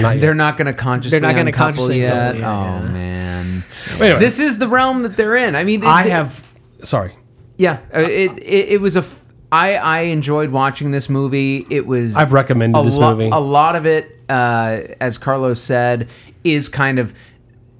Not. 0.00 0.16
They're 0.20 0.34
not 0.34 0.56
going 0.56 0.66
to 0.66 0.72
consciously. 0.74 1.18
They're 1.18 1.28
not 1.28 1.36
gonna 1.36 1.52
consciously 1.52 2.00
yet. 2.00 2.32
couple, 2.34 2.40
yeah, 2.40 2.80
oh 2.80 2.84
yeah. 2.84 2.88
man, 2.92 3.62
Anyway. 4.00 4.18
this 4.18 4.40
is 4.40 4.58
the 4.58 4.66
realm 4.68 5.02
that 5.02 5.16
they're 5.16 5.36
in. 5.36 5.54
I 5.54 5.64
mean, 5.64 5.84
I 5.84 6.04
it- 6.06 6.10
have. 6.10 6.52
Sorry. 6.82 7.14
Yeah, 7.58 7.78
uh, 7.94 8.00
it, 8.00 8.38
it 8.38 8.68
it 8.70 8.80
was 8.80 8.96
a. 8.96 9.00
f- 9.00 9.20
I 9.52 9.76
I 9.76 9.98
enjoyed 10.00 10.50
watching 10.50 10.90
this 10.90 11.08
movie. 11.08 11.64
It 11.70 11.86
was. 11.86 12.16
I've 12.16 12.32
recommended 12.32 12.82
this 12.84 12.96
lo- 12.96 13.12
movie. 13.14 13.28
A 13.30 13.38
lot 13.38 13.76
of 13.76 13.86
it, 13.86 14.18
uh, 14.28 14.80
as 15.00 15.18
Carlos 15.18 15.60
said, 15.60 16.08
is 16.42 16.68
kind 16.68 16.98
of 16.98 17.14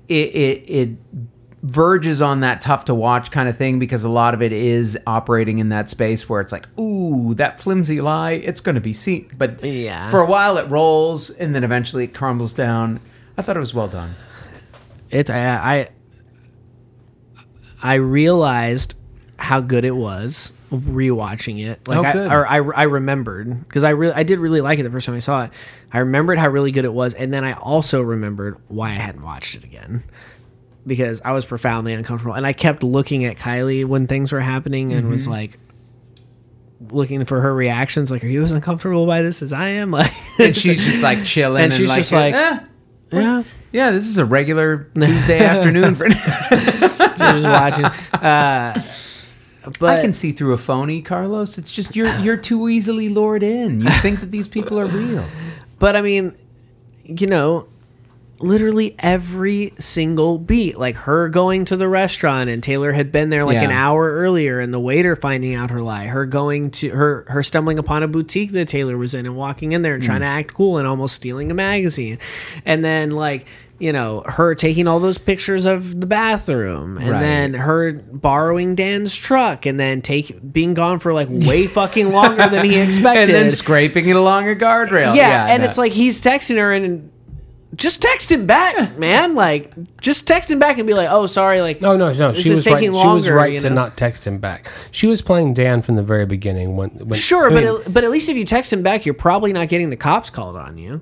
it, 0.08 0.34
it 0.34 0.64
it 0.70 0.90
verges 1.62 2.20
on 2.20 2.40
that 2.40 2.60
tough 2.60 2.86
to 2.86 2.94
watch 2.94 3.30
kind 3.30 3.48
of 3.48 3.56
thing 3.56 3.78
because 3.78 4.02
a 4.02 4.08
lot 4.08 4.34
of 4.34 4.42
it 4.42 4.52
is 4.52 4.98
operating 5.06 5.58
in 5.58 5.68
that 5.68 5.88
space 5.88 6.28
where 6.28 6.40
it's 6.40 6.50
like, 6.52 6.66
ooh, 6.78 7.34
that 7.34 7.60
flimsy 7.60 8.00
lie, 8.00 8.32
it's 8.32 8.60
going 8.60 8.74
to 8.74 8.80
be 8.80 8.92
seen. 8.92 9.30
But 9.38 9.62
Yeah. 9.64 10.10
for 10.10 10.20
a 10.20 10.26
while 10.26 10.56
it 10.58 10.68
rolls 10.68 11.30
and 11.30 11.54
then 11.54 11.62
eventually 11.62 12.04
it 12.04 12.14
crumbles 12.14 12.52
down. 12.52 12.98
I 13.38 13.42
thought 13.42 13.56
it 13.56 13.60
was 13.60 13.74
well 13.74 13.86
done. 13.88 14.14
It 15.10 15.30
I 15.30 15.54
I, 15.82 15.88
I 17.82 17.94
realized 17.94 18.94
how 19.38 19.60
good 19.60 19.84
it 19.84 19.96
was 19.96 20.52
rewatching 20.72 21.64
it. 21.66 21.86
Like 21.86 21.98
Oh, 21.98 22.02
I, 22.04 22.12
good. 22.12 22.32
or 22.32 22.46
I, 22.46 22.56
I 22.56 22.82
remembered 22.84 23.60
because 23.68 23.84
I 23.84 23.90
really 23.90 24.14
I 24.14 24.22
did 24.22 24.38
really 24.38 24.60
like 24.60 24.78
it 24.78 24.84
the 24.84 24.90
first 24.90 25.06
time 25.06 25.16
I 25.16 25.20
saw 25.20 25.44
it. 25.44 25.50
I 25.92 25.98
remembered 25.98 26.38
how 26.38 26.48
really 26.48 26.72
good 26.72 26.84
it 26.84 26.92
was, 26.92 27.12
and 27.14 27.32
then 27.32 27.44
I 27.44 27.52
also 27.54 28.00
remembered 28.00 28.56
why 28.68 28.90
I 28.90 28.94
hadn't 28.94 29.22
watched 29.22 29.54
it 29.54 29.64
again 29.64 30.02
because 30.86 31.20
I 31.22 31.32
was 31.32 31.44
profoundly 31.44 31.92
uncomfortable, 31.92 32.34
and 32.34 32.46
I 32.46 32.52
kept 32.52 32.82
looking 32.82 33.24
at 33.24 33.36
Kylie 33.36 33.84
when 33.84 34.06
things 34.06 34.32
were 34.32 34.40
happening 34.40 34.92
and 34.92 35.08
was 35.10 35.22
Mm-hmm. 35.22 35.30
like 35.32 35.58
looking 36.90 37.24
for 37.24 37.40
her 37.40 37.54
reactions 37.54 38.10
like 38.10 38.24
are 38.24 38.28
you 38.28 38.42
as 38.42 38.50
uncomfortable 38.50 39.06
by 39.06 39.22
this 39.22 39.40
as 39.40 39.52
I 39.52 39.68
am 39.68 39.90
like 39.92 40.12
And 40.40 40.56
she's 40.56 40.84
just 40.84 41.00
like 41.02 41.24
chilling 41.24 41.62
And 41.62 41.72
she's 41.72 41.88
like, 41.88 41.98
just 41.98 42.12
like- 42.12 42.34
eh, 42.34 42.58
yeah 43.12 43.42
yeah, 43.70 43.90
this 43.90 44.06
is 44.06 44.18
a 44.18 44.24
regular 44.24 44.90
Tuesday 44.94 45.38
afternoon 45.44 45.94
for 45.94 46.10
she's 46.10 46.24
just 47.18 47.46
watching 47.46 47.84
uh 47.84 48.82
but 49.78 49.90
I 49.98 50.00
can 50.02 50.12
see 50.12 50.32
through 50.32 50.54
a 50.54 50.58
phony, 50.58 51.02
Carlos. 51.02 51.56
It's 51.56 51.70
just 51.70 51.94
you're 51.94 52.12
you're 52.18 52.36
too 52.36 52.68
easily 52.68 53.08
lured 53.08 53.44
in. 53.44 53.80
You 53.80 53.88
think 53.90 54.18
that 54.18 54.32
these 54.32 54.48
people 54.48 54.76
are 54.80 54.86
real. 54.86 55.24
But 55.78 55.94
I 55.94 56.02
mean, 56.02 56.34
you 57.04 57.28
know, 57.28 57.68
literally 58.42 58.96
every 58.98 59.72
single 59.78 60.38
beat, 60.38 60.76
like 60.78 60.96
her 60.96 61.28
going 61.28 61.64
to 61.66 61.76
the 61.76 61.88
restaurant 61.88 62.50
and 62.50 62.62
Taylor 62.62 62.92
had 62.92 63.12
been 63.12 63.30
there 63.30 63.44
like 63.44 63.58
an 63.58 63.70
hour 63.70 64.10
earlier 64.12 64.58
and 64.58 64.74
the 64.74 64.80
waiter 64.80 65.16
finding 65.16 65.54
out 65.54 65.70
her 65.70 65.80
lie, 65.80 66.06
her 66.06 66.26
going 66.26 66.70
to 66.72 66.90
her 66.90 67.24
her 67.28 67.42
stumbling 67.42 67.78
upon 67.78 68.02
a 68.02 68.08
boutique 68.08 68.52
that 68.52 68.68
Taylor 68.68 68.96
was 68.96 69.14
in 69.14 69.26
and 69.26 69.36
walking 69.36 69.72
in 69.72 69.82
there 69.82 69.94
and 69.94 70.02
trying 70.02 70.18
mm. 70.20 70.24
to 70.24 70.26
act 70.26 70.54
cool 70.54 70.78
and 70.78 70.86
almost 70.86 71.14
stealing 71.14 71.50
a 71.50 71.54
magazine. 71.54 72.18
And 72.64 72.84
then 72.84 73.10
like 73.10 73.46
you 73.78 73.92
know, 73.92 74.22
her 74.26 74.54
taking 74.54 74.86
all 74.86 75.00
those 75.00 75.18
pictures 75.18 75.64
of 75.64 76.00
the 76.00 76.06
bathroom, 76.06 76.98
and 76.98 77.10
Right. 77.10 77.20
then 77.20 77.54
her 77.54 77.92
borrowing 77.92 78.76
Dan's 78.76 79.12
truck, 79.16 79.66
and 79.66 79.80
then 79.80 80.02
take 80.02 80.52
being 80.52 80.74
gone 80.74 81.00
for 81.00 81.12
like 81.12 81.26
way 81.28 81.66
fucking 81.66 82.12
longer 82.12 82.48
than 82.48 82.64
he 82.64 82.78
expected, 82.78 83.34
And 83.34 83.46
then 83.46 83.50
scraping 83.50 84.08
it 84.08 84.14
along 84.14 84.48
a 84.48 84.54
guardrail. 84.54 85.16
yeah, 85.16 85.48
and 85.48 85.62
no. 85.62 85.68
it's 85.68 85.78
like 85.78 85.90
he's 85.90 86.20
texting 86.22 86.58
her 86.58 86.72
and 86.72 87.10
just 87.74 88.02
text 88.02 88.30
him 88.30 88.46
back, 88.46 88.98
man. 88.98 89.34
Like, 89.34 89.72
just 90.00 90.26
text 90.26 90.50
him 90.50 90.58
back 90.58 90.78
and 90.78 90.86
be 90.86 90.94
like, 90.94 91.08
"Oh, 91.10 91.26
sorry." 91.26 91.60
Like, 91.60 91.80
No, 91.80 91.96
no, 91.96 92.12
no. 92.12 92.32
She 92.32 92.50
was 92.50 92.66
right. 92.66 92.74
taking 92.74 92.92
she 92.92 93.06
was 93.06 93.30
right 93.30 93.52
you 93.52 93.60
to 93.60 93.70
not 93.70 93.96
text 93.96 94.26
him 94.26 94.38
back. 94.38 94.70
She 94.90 95.06
was 95.06 95.22
playing 95.22 95.54
Dan 95.54 95.80
from 95.82 95.96
the 95.96 96.02
very 96.02 96.26
beginning. 96.26 96.76
When, 96.76 96.90
when 96.90 97.14
Sure, 97.18 97.50
I 97.50 97.54
but 97.54 97.64
mean, 97.64 97.80
at, 97.86 97.92
but 97.92 98.04
at 98.04 98.10
least 98.10 98.28
if 98.28 98.36
you 98.36 98.44
text 98.44 98.72
him 98.72 98.82
back, 98.82 99.06
you're 99.06 99.14
probably 99.14 99.52
not 99.52 99.68
getting 99.68 99.90
the 99.90 99.96
cops 99.96 100.28
called 100.30 100.56
on 100.56 100.76
you. 100.78 101.00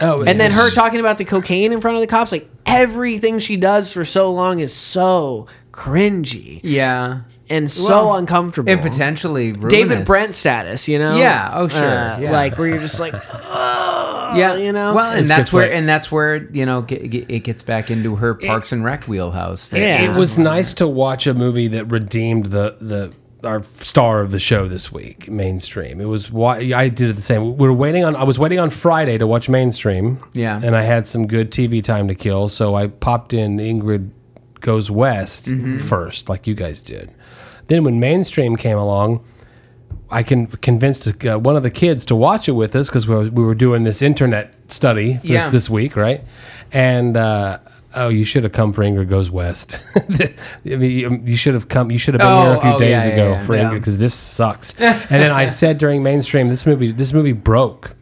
Oh, 0.00 0.22
And 0.22 0.38
then 0.38 0.50
her 0.52 0.70
talking 0.70 1.00
about 1.00 1.16
the 1.18 1.24
cocaine 1.24 1.72
in 1.72 1.80
front 1.80 1.96
of 1.96 2.00
the 2.02 2.06
cops, 2.06 2.30
like 2.30 2.48
everything 2.66 3.38
she 3.38 3.56
does 3.56 3.92
for 3.92 4.04
so 4.04 4.30
long 4.30 4.60
is 4.60 4.72
so 4.74 5.46
cringy 5.72 6.60
Yeah. 6.62 7.20
And 7.48 7.70
so 7.70 8.06
Well, 8.08 8.16
uncomfortable. 8.16 8.70
And 8.72 8.80
potentially 8.82 9.52
ruinous. 9.52 9.70
David 9.72 10.04
Brent 10.04 10.34
status, 10.34 10.88
you 10.88 10.98
know? 10.98 11.16
Yeah, 11.16 11.50
oh, 11.54 11.68
sure, 11.68 11.78
Uh, 11.84 12.18
yeah. 12.20 12.32
Like 12.32 12.58
where 12.58 12.68
you're 12.68 12.78
just 12.80 12.98
like, 13.00 13.14
oh, 13.44 14.32
Yeah, 14.36 14.56
you 14.56 14.72
know? 14.72 14.94
Well, 14.94 15.10
and 15.10 15.20
It's 15.20 15.28
that's 15.28 15.52
where 15.52 15.66
flick. 15.66 15.76
and 15.78 15.88
that's 15.88 16.10
where 16.10 16.36
you 16.52 16.66
know 16.66 16.82
ge- 16.82 17.08
ge- 17.10 17.26
it 17.28 17.44
gets 17.44 17.62
back 17.62 17.90
into 17.90 18.16
her 18.16 18.34
Parks 18.34 18.72
and 18.72 18.84
Rec 18.84 19.04
wheelhouse. 19.04 19.68
That- 19.68 19.78
Yeah. 19.80 20.10
it 20.12 20.18
was 20.18 20.38
nice 20.38 20.74
to 20.74 20.88
watch 20.88 21.26
a 21.26 21.34
movie 21.34 21.68
that 21.68 21.84
redeemed 21.90 22.46
the 22.46 22.76
the 22.80 23.12
our 23.46 23.62
star 23.80 24.22
of 24.22 24.32
the 24.32 24.40
show 24.40 24.66
this 24.66 24.90
week, 24.90 25.30
mainstream. 25.30 26.00
It 26.00 26.06
was 26.08 26.32
why 26.32 26.72
I 26.74 26.88
did 26.88 27.10
it 27.10 27.12
the 27.16 27.22
same. 27.22 27.56
We 27.56 27.68
were 27.68 27.72
waiting 27.72 28.02
on. 28.04 28.16
I 28.16 28.24
was 28.24 28.38
waiting 28.40 28.58
on 28.58 28.70
Friday 28.70 29.18
to 29.18 29.26
watch 29.26 29.48
mainstream. 29.48 30.18
Yeah. 30.32 30.60
and 30.64 30.74
I 30.74 30.82
had 30.82 31.06
some 31.06 31.26
good 31.28 31.52
TV 31.52 31.80
time 31.84 32.08
to 32.08 32.14
kill, 32.16 32.48
so 32.48 32.74
I 32.74 32.88
popped 32.88 33.34
in 33.34 33.58
Ingrid 33.58 34.10
Goes 34.60 34.90
West 34.90 35.50
first, 35.80 36.28
like 36.28 36.46
you 36.48 36.54
guys 36.54 36.80
did. 36.80 37.14
Then 37.68 37.84
when 37.84 38.00
mainstream 38.00 38.56
came 38.56 38.78
along. 38.78 39.24
I 40.08 40.22
can 40.22 40.46
convinced 40.46 41.26
uh, 41.26 41.36
one 41.36 41.56
of 41.56 41.64
the 41.64 41.70
kids 41.70 42.04
to 42.04 42.14
watch 42.14 42.48
it 42.48 42.52
with 42.52 42.76
us 42.76 42.88
because 42.88 43.08
we, 43.08 43.16
were- 43.16 43.28
we 43.30 43.42
were 43.42 43.56
doing 43.56 43.82
this 43.82 44.02
internet 44.02 44.54
study 44.70 45.14
this, 45.14 45.24
Yeah. 45.24 45.48
this 45.48 45.68
week, 45.68 45.96
right? 45.96 46.22
And 46.70 47.16
uh, 47.16 47.58
oh, 47.96 48.08
you 48.08 48.24
should 48.24 48.44
have 48.44 48.52
come 48.52 48.72
for 48.72 48.82
Ingrid 48.84 49.08
Goes 49.08 49.32
West. 49.32 49.82
I 49.96 50.76
mean, 50.76 51.26
you- 51.26 51.36
should 51.36 51.54
have 51.54 51.66
come. 51.68 51.90
You 51.90 51.98
should 51.98 52.14
have 52.14 52.20
been 52.20 52.42
here 52.42 52.52
a 52.52 52.56
Oh, 52.56 52.60
few 52.60 52.70
oh, 52.74 52.78
days 52.78 53.04
yeah, 53.04 53.12
ago 53.12 53.30
yeah. 53.32 53.40
for. 53.46 53.54
Ingrid 53.54 53.78
because 53.80 53.98
this 53.98 54.14
sucks. 54.14 54.80
and 54.80 55.08
then 55.08 55.32
I 55.32 55.48
said 55.48 55.78
during 55.78 56.04
mainstream, 56.04 56.46
this 56.46 56.66
movie, 56.66 56.92
this 56.92 57.12
movie 57.12 57.32
broke. 57.32 57.96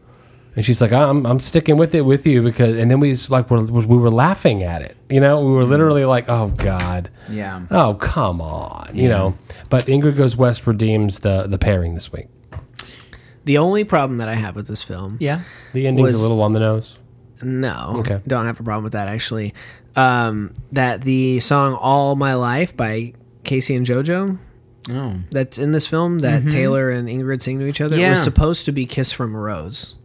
And 0.55 0.63
she's 0.65 0.81
like, 0.81 0.93
I'm, 0.93 1.25
I'm 1.25 1.39
sticking 1.41 1.75
with 1.77 1.93
it 1.95 2.01
with 2.01 2.25
you 2.25 2.41
because, 2.41 2.77
and 2.77 2.89
then 2.89 2.99
we 3.01 3.11
just 3.11 3.29
like, 3.29 3.49
we're, 3.51 3.61
we 3.65 3.97
were 3.97 4.09
laughing 4.09 4.63
at 4.63 4.81
it. 4.81 4.95
You 5.09 5.19
know, 5.19 5.45
we 5.45 5.51
were 5.51 5.65
literally 5.65 6.05
like, 6.05 6.29
oh 6.29 6.47
God. 6.49 7.09
Yeah. 7.29 7.63
Oh, 7.71 7.95
come 7.95 8.39
on. 8.39 8.91
You 8.93 9.09
know, 9.09 9.37
but 9.69 9.83
Ingrid 9.83 10.15
Goes 10.15 10.37
West 10.37 10.65
redeems 10.65 11.19
the, 11.19 11.43
the 11.43 11.57
pairing 11.57 11.93
this 11.93 12.11
week. 12.13 12.27
the 13.43 13.57
only 13.57 13.83
problem 13.83 14.17
that 14.19 14.29
I 14.29 14.35
have 14.35 14.55
with 14.55 14.67
this 14.67 14.81
film, 14.81 15.17
Yeah. 15.19 15.41
The 15.73 15.87
ending's 15.87 16.13
Was- 16.13 16.19
a 16.19 16.21
little 16.21 16.41
on 16.41 16.53
the 16.53 16.59
nose. 16.61 16.97
no, 17.41 17.95
Okay. 17.99 18.21
don't 18.25 18.45
have 18.45 18.59
a 18.59 18.63
problem 18.63 18.83
with 18.85 18.93
that 18.93 19.07
actually. 19.09 19.53
Um, 19.97 20.53
that 20.71 21.01
the 21.01 21.39
song 21.41 21.73
"All 21.73 22.15
My 22.15 22.33
Life" 22.35 22.75
by 22.75 23.13
K-Ci 23.43 23.75
and 23.75 23.85
JoJo 23.85 24.37
Oh. 24.89 25.15
that's 25.31 25.57
in 25.57 25.71
this 25.71 25.87
film 25.87 26.19
that 26.19 26.49
Taylor 26.51 26.89
and 26.91 27.07
Ingrid 27.09 27.41
sing 27.41 27.59
to 27.59 27.65
each 27.65 27.81
other 27.81 27.95
Yeah. 27.97 28.11
was 28.11 28.21
supposed 28.23 28.65
to 28.65 28.71
be 28.71 28.85
"Kiss 28.85 29.11
from 29.11 29.33
a 29.35 29.39
Rose" 29.39 29.95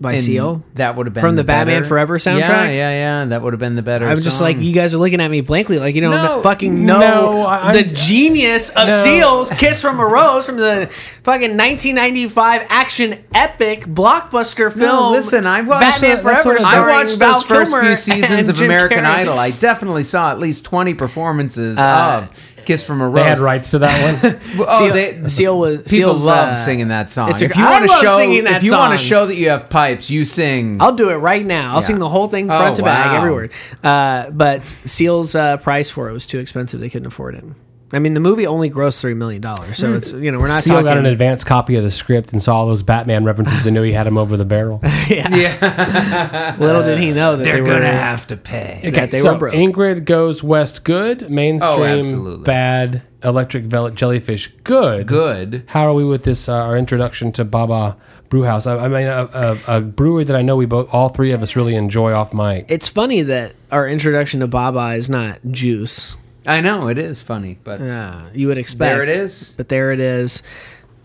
by 0.00 0.12
And 0.12 0.20
Seal. 0.20 0.62
That 0.74 0.94
would 0.94 1.06
have 1.06 1.14
been 1.14 1.22
From 1.22 1.36
the 1.36 1.44
Batman 1.44 1.76
better- 1.76 1.88
Forever 1.88 2.18
soundtrack? 2.18 2.40
Yeah, 2.40 2.68
yeah, 2.70 2.90
yeah. 2.90 3.24
That 3.24 3.40
would 3.42 3.52
have 3.54 3.60
been 3.60 3.76
the 3.76 3.82
better. 3.82 4.06
I'm 4.06 4.20
just 4.20 4.40
like, 4.42 4.58
you 4.58 4.72
guys 4.74 4.92
are 4.92 4.98
looking 4.98 5.20
at 5.22 5.30
me 5.30 5.40
blankly, 5.40 5.78
like 5.78 5.94
you 5.94 6.02
don't 6.02 6.10
No, 6.10 6.42
fucking 6.42 6.84
know 6.84 7.00
no, 7.00 7.72
the 7.72 7.82
genius 7.84 8.68
of 8.70 8.88
No. 8.88 8.94
Seal's 9.04 9.50
"Kiss 9.52 9.80
from 9.80 9.98
a 9.98 10.04
Rose" 10.06 10.44
from 10.46 10.58
the 10.58 10.90
fucking 11.22 11.56
1995 11.56 12.66
action 12.68 13.18
epic 13.34 13.86
blockbuster 13.86 14.70
film. 14.72 15.12
Listen, 15.12 15.46
I 15.46 15.62
watched 15.62 16.00
Batman 16.02 16.16
that- 16.16 16.22
Forever. 16.42 16.58
I- 16.64 16.80
watched 17.04 17.16
Val 17.18 17.34
those 17.34 17.44
first 17.44 17.70
Kilmer 17.72 17.86
few 17.86 17.96
seasons 17.96 18.48
of 18.48 18.56
Jim 18.56 18.66
American 18.66 18.98
Carrey. 18.98 19.06
Idol. 19.20 19.38
I 19.38 19.50
definitely 19.50 20.04
saw 20.04 20.30
at 20.30 20.38
least 20.38 20.64
20 20.64 20.94
performances 20.94 21.78
Uh, 21.78 22.26
of 22.28 22.32
Kiss 22.66 22.84
from 22.84 23.00
a 23.00 23.08
Rose. 23.08 23.14
They 23.14 23.22
had 23.28 23.38
rights 23.38 23.70
to 23.70 23.78
that 23.80 24.22
one. 24.22 24.40
Oh, 24.68 24.78
Seal, 24.78 24.92
they, 24.92 25.28
Seal 25.28 25.58
was 25.58 25.78
people 25.78 26.14
Seal's, 26.14 26.26
love 26.26 26.48
uh, 26.50 26.54
singing 26.56 26.88
that 26.88 27.10
song. 27.10 27.30
it's 27.30 27.40
a- 27.42 27.46
if 27.46 27.56
you 27.56 27.64
want 27.64 27.84
to 27.84 27.88
show, 27.98 28.18
that 28.42 28.56
if 28.58 28.62
you 28.62 28.72
want 28.72 28.98
to 28.98 29.04
show 29.04 29.26
that 29.26 29.36
you 29.36 29.48
have 29.50 29.70
pipes, 29.70 30.10
you 30.10 30.24
sing. 30.24 30.80
I'll 30.80 30.94
do 30.94 31.10
it 31.10 31.14
right 31.16 31.44
now. 31.44 31.68
I'll 31.70 31.76
Yeah. 31.76 31.80
sing 31.86 31.98
the 31.98 32.08
whole 32.08 32.28
thing 32.28 32.46
front 32.48 32.72
Oh, 32.72 32.74
to 32.76 32.82
back, 32.82 33.06
wow. 33.12 33.16
every 33.18 33.32
word. 33.32 33.52
Uh, 33.82 34.30
but 34.30 34.64
Seal's 34.64 35.34
uh, 35.34 35.56
price 35.58 35.88
for 35.90 36.08
it 36.08 36.12
was 36.12 36.26
too 36.26 36.38
expensive; 36.38 36.80
they 36.80 36.90
couldn't 36.90 37.06
afford 37.06 37.34
it. 37.36 37.44
I 37.92 38.00
mean, 38.00 38.14
the 38.14 38.20
movie 38.20 38.46
only 38.48 38.68
grossed 38.68 39.00
three 39.00 39.14
million 39.14 39.40
dollars, 39.40 39.76
so 39.76 39.94
it's 39.94 40.12
you 40.12 40.32
know 40.32 40.38
we're 40.38 40.48
not 40.48 40.62
Seal 40.64 40.74
talking. 40.74 40.86
got 40.86 40.98
an 40.98 41.06
advance 41.06 41.44
copy 41.44 41.76
of 41.76 41.84
the 41.84 41.90
script 41.90 42.32
and 42.32 42.42
saw 42.42 42.56
all 42.56 42.66
those 42.66 42.82
Batman 42.82 43.24
references 43.24 43.64
and 43.66 43.74
knew 43.74 43.82
he 43.82 43.92
had 43.92 44.06
him 44.08 44.18
over 44.18 44.36
the 44.36 44.44
barrel. 44.44 44.80
yeah. 45.08 46.56
Little 46.58 46.82
did 46.82 46.98
he 46.98 47.12
know 47.12 47.36
that 47.36 47.44
they 47.44 47.60
were 47.60 47.66
gonna 47.66 47.86
have 47.86 48.26
to 48.28 48.36
pay. 48.36 48.80
that 48.92 49.10
they 49.12 49.20
so 49.20 49.34
were 49.34 49.38
broke. 49.38 49.54
Ingrid 49.54 50.04
goes 50.04 50.42
west 50.42 50.82
good, 50.84 51.30
mainstream 51.30 51.80
Oh, 51.80 51.84
absolutely. 51.84 52.42
bad, 52.44 53.02
electric 53.22 53.64
velvet 53.64 53.94
jellyfish 53.94 54.48
good. 54.64 55.06
Good. 55.06 55.62
How 55.68 55.82
are 55.86 55.94
we 55.94 56.04
with 56.04 56.24
this? 56.24 56.48
Uh, 56.48 56.54
our 56.56 56.76
introduction 56.76 57.30
to 57.32 57.44
Baa 57.44 57.66
Baa 57.68 57.94
Brewhouse. 58.28 58.66
I, 58.66 58.76
I 58.78 58.88
mean, 58.88 59.06
a, 59.06 59.28
a, 59.68 59.76
a 59.76 59.80
brewery 59.80 60.24
that 60.24 60.34
I 60.34 60.42
know 60.42 60.56
we 60.56 60.66
both, 60.66 60.92
all 60.92 61.10
three 61.10 61.30
of 61.30 61.40
us, 61.42 61.54
really 61.54 61.76
enjoy 61.76 62.12
off 62.12 62.34
mic. 62.34 62.66
it's 62.68 62.88
funny 62.88 63.22
that 63.22 63.54
our 63.70 63.88
introduction 63.88 64.40
to 64.40 64.48
Baa 64.48 64.72
Baa 64.72 64.90
is 64.90 65.08
not 65.08 65.38
juice. 65.52 66.16
I 66.46 66.60
know 66.60 66.88
it 66.88 66.98
is 66.98 67.20
funny, 67.22 67.58
but 67.64 67.80
Uh, 67.80 68.22
you 68.32 68.46
would 68.48 68.58
expect. 68.58 68.94
There 68.94 69.02
it 69.02 69.08
is. 69.08 69.54
But 69.56 69.68
there 69.68 69.92
it 69.92 70.00
is. 70.00 70.42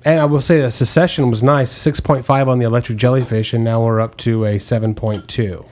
And 0.03 0.19
I 0.19 0.25
will 0.25 0.41
say 0.41 0.61
the 0.61 0.71
secession 0.71 1.29
was 1.29 1.43
nice, 1.43 1.71
six 1.71 1.99
point 1.99 2.25
five 2.25 2.47
on 2.47 2.59
the 2.59 2.65
electric 2.65 2.97
jellyfish, 2.97 3.53
and 3.53 3.63
now 3.63 3.83
we're 3.83 4.01
up 4.01 4.17
to 4.17 4.45
a 4.45 4.59
seven 4.59 4.95
point 4.95 5.27
two. 5.27 5.63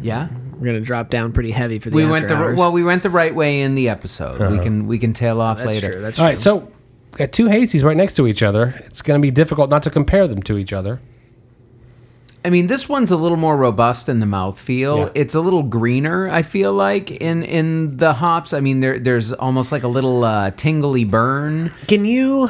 yeah, 0.00 0.28
We're 0.58 0.66
gonna 0.66 0.80
drop 0.80 1.10
down 1.10 1.32
pretty 1.32 1.50
heavy 1.50 1.78
for 1.80 1.90
the 1.90 1.96
we 1.96 2.02
after 2.04 2.12
went 2.12 2.28
the 2.28 2.34
hours. 2.36 2.58
well. 2.58 2.70
We 2.72 2.84
went 2.84 3.02
the 3.02 3.10
right 3.10 3.34
way 3.34 3.60
in 3.62 3.74
the 3.74 3.88
episode. 3.88 4.40
Uh-huh. 4.40 4.52
We 4.56 4.58
can 4.62 4.86
we 4.86 4.98
can 4.98 5.12
tail 5.12 5.40
off 5.40 5.58
that's 5.58 5.82
later. 5.82 5.92
true. 5.94 6.00
That's 6.02 6.18
All 6.20 6.24
true. 6.26 6.30
right, 6.30 6.38
so 6.38 6.70
got 7.16 7.32
two 7.32 7.46
hazies 7.46 7.82
right 7.82 7.96
next 7.96 8.14
to 8.14 8.28
each 8.28 8.44
other. 8.44 8.74
It's 8.86 9.02
going 9.02 9.20
to 9.20 9.22
be 9.22 9.32
difficult 9.32 9.70
not 9.70 9.82
to 9.84 9.90
compare 9.90 10.28
them 10.28 10.40
to 10.44 10.56
each 10.56 10.72
other. 10.72 11.00
I 12.48 12.50
mean, 12.50 12.66
this 12.66 12.88
one's 12.88 13.10
a 13.10 13.16
little 13.18 13.36
more 13.36 13.58
robust 13.58 14.08
in 14.08 14.20
the 14.20 14.26
mouthfeel. 14.26 15.04
Yeah. 15.04 15.12
It's 15.14 15.34
a 15.34 15.40
little 15.42 15.62
greener, 15.62 16.30
I 16.30 16.40
feel 16.40 16.72
like, 16.72 17.10
in 17.10 17.42
in 17.42 17.98
the 17.98 18.14
hops. 18.14 18.54
I 18.54 18.60
mean, 18.60 18.80
there 18.80 18.98
there's 18.98 19.34
almost 19.34 19.70
like 19.70 19.82
a 19.82 19.88
little 19.88 20.24
uh, 20.24 20.50
tingly 20.52 21.04
burn. 21.04 21.72
Can 21.88 22.06
you, 22.06 22.48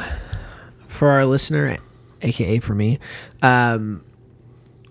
for 0.87 1.09
our 1.09 1.25
listener, 1.25 1.79
aka 2.21 2.59
for 2.59 2.73
me, 2.73 2.99
um, 3.41 4.01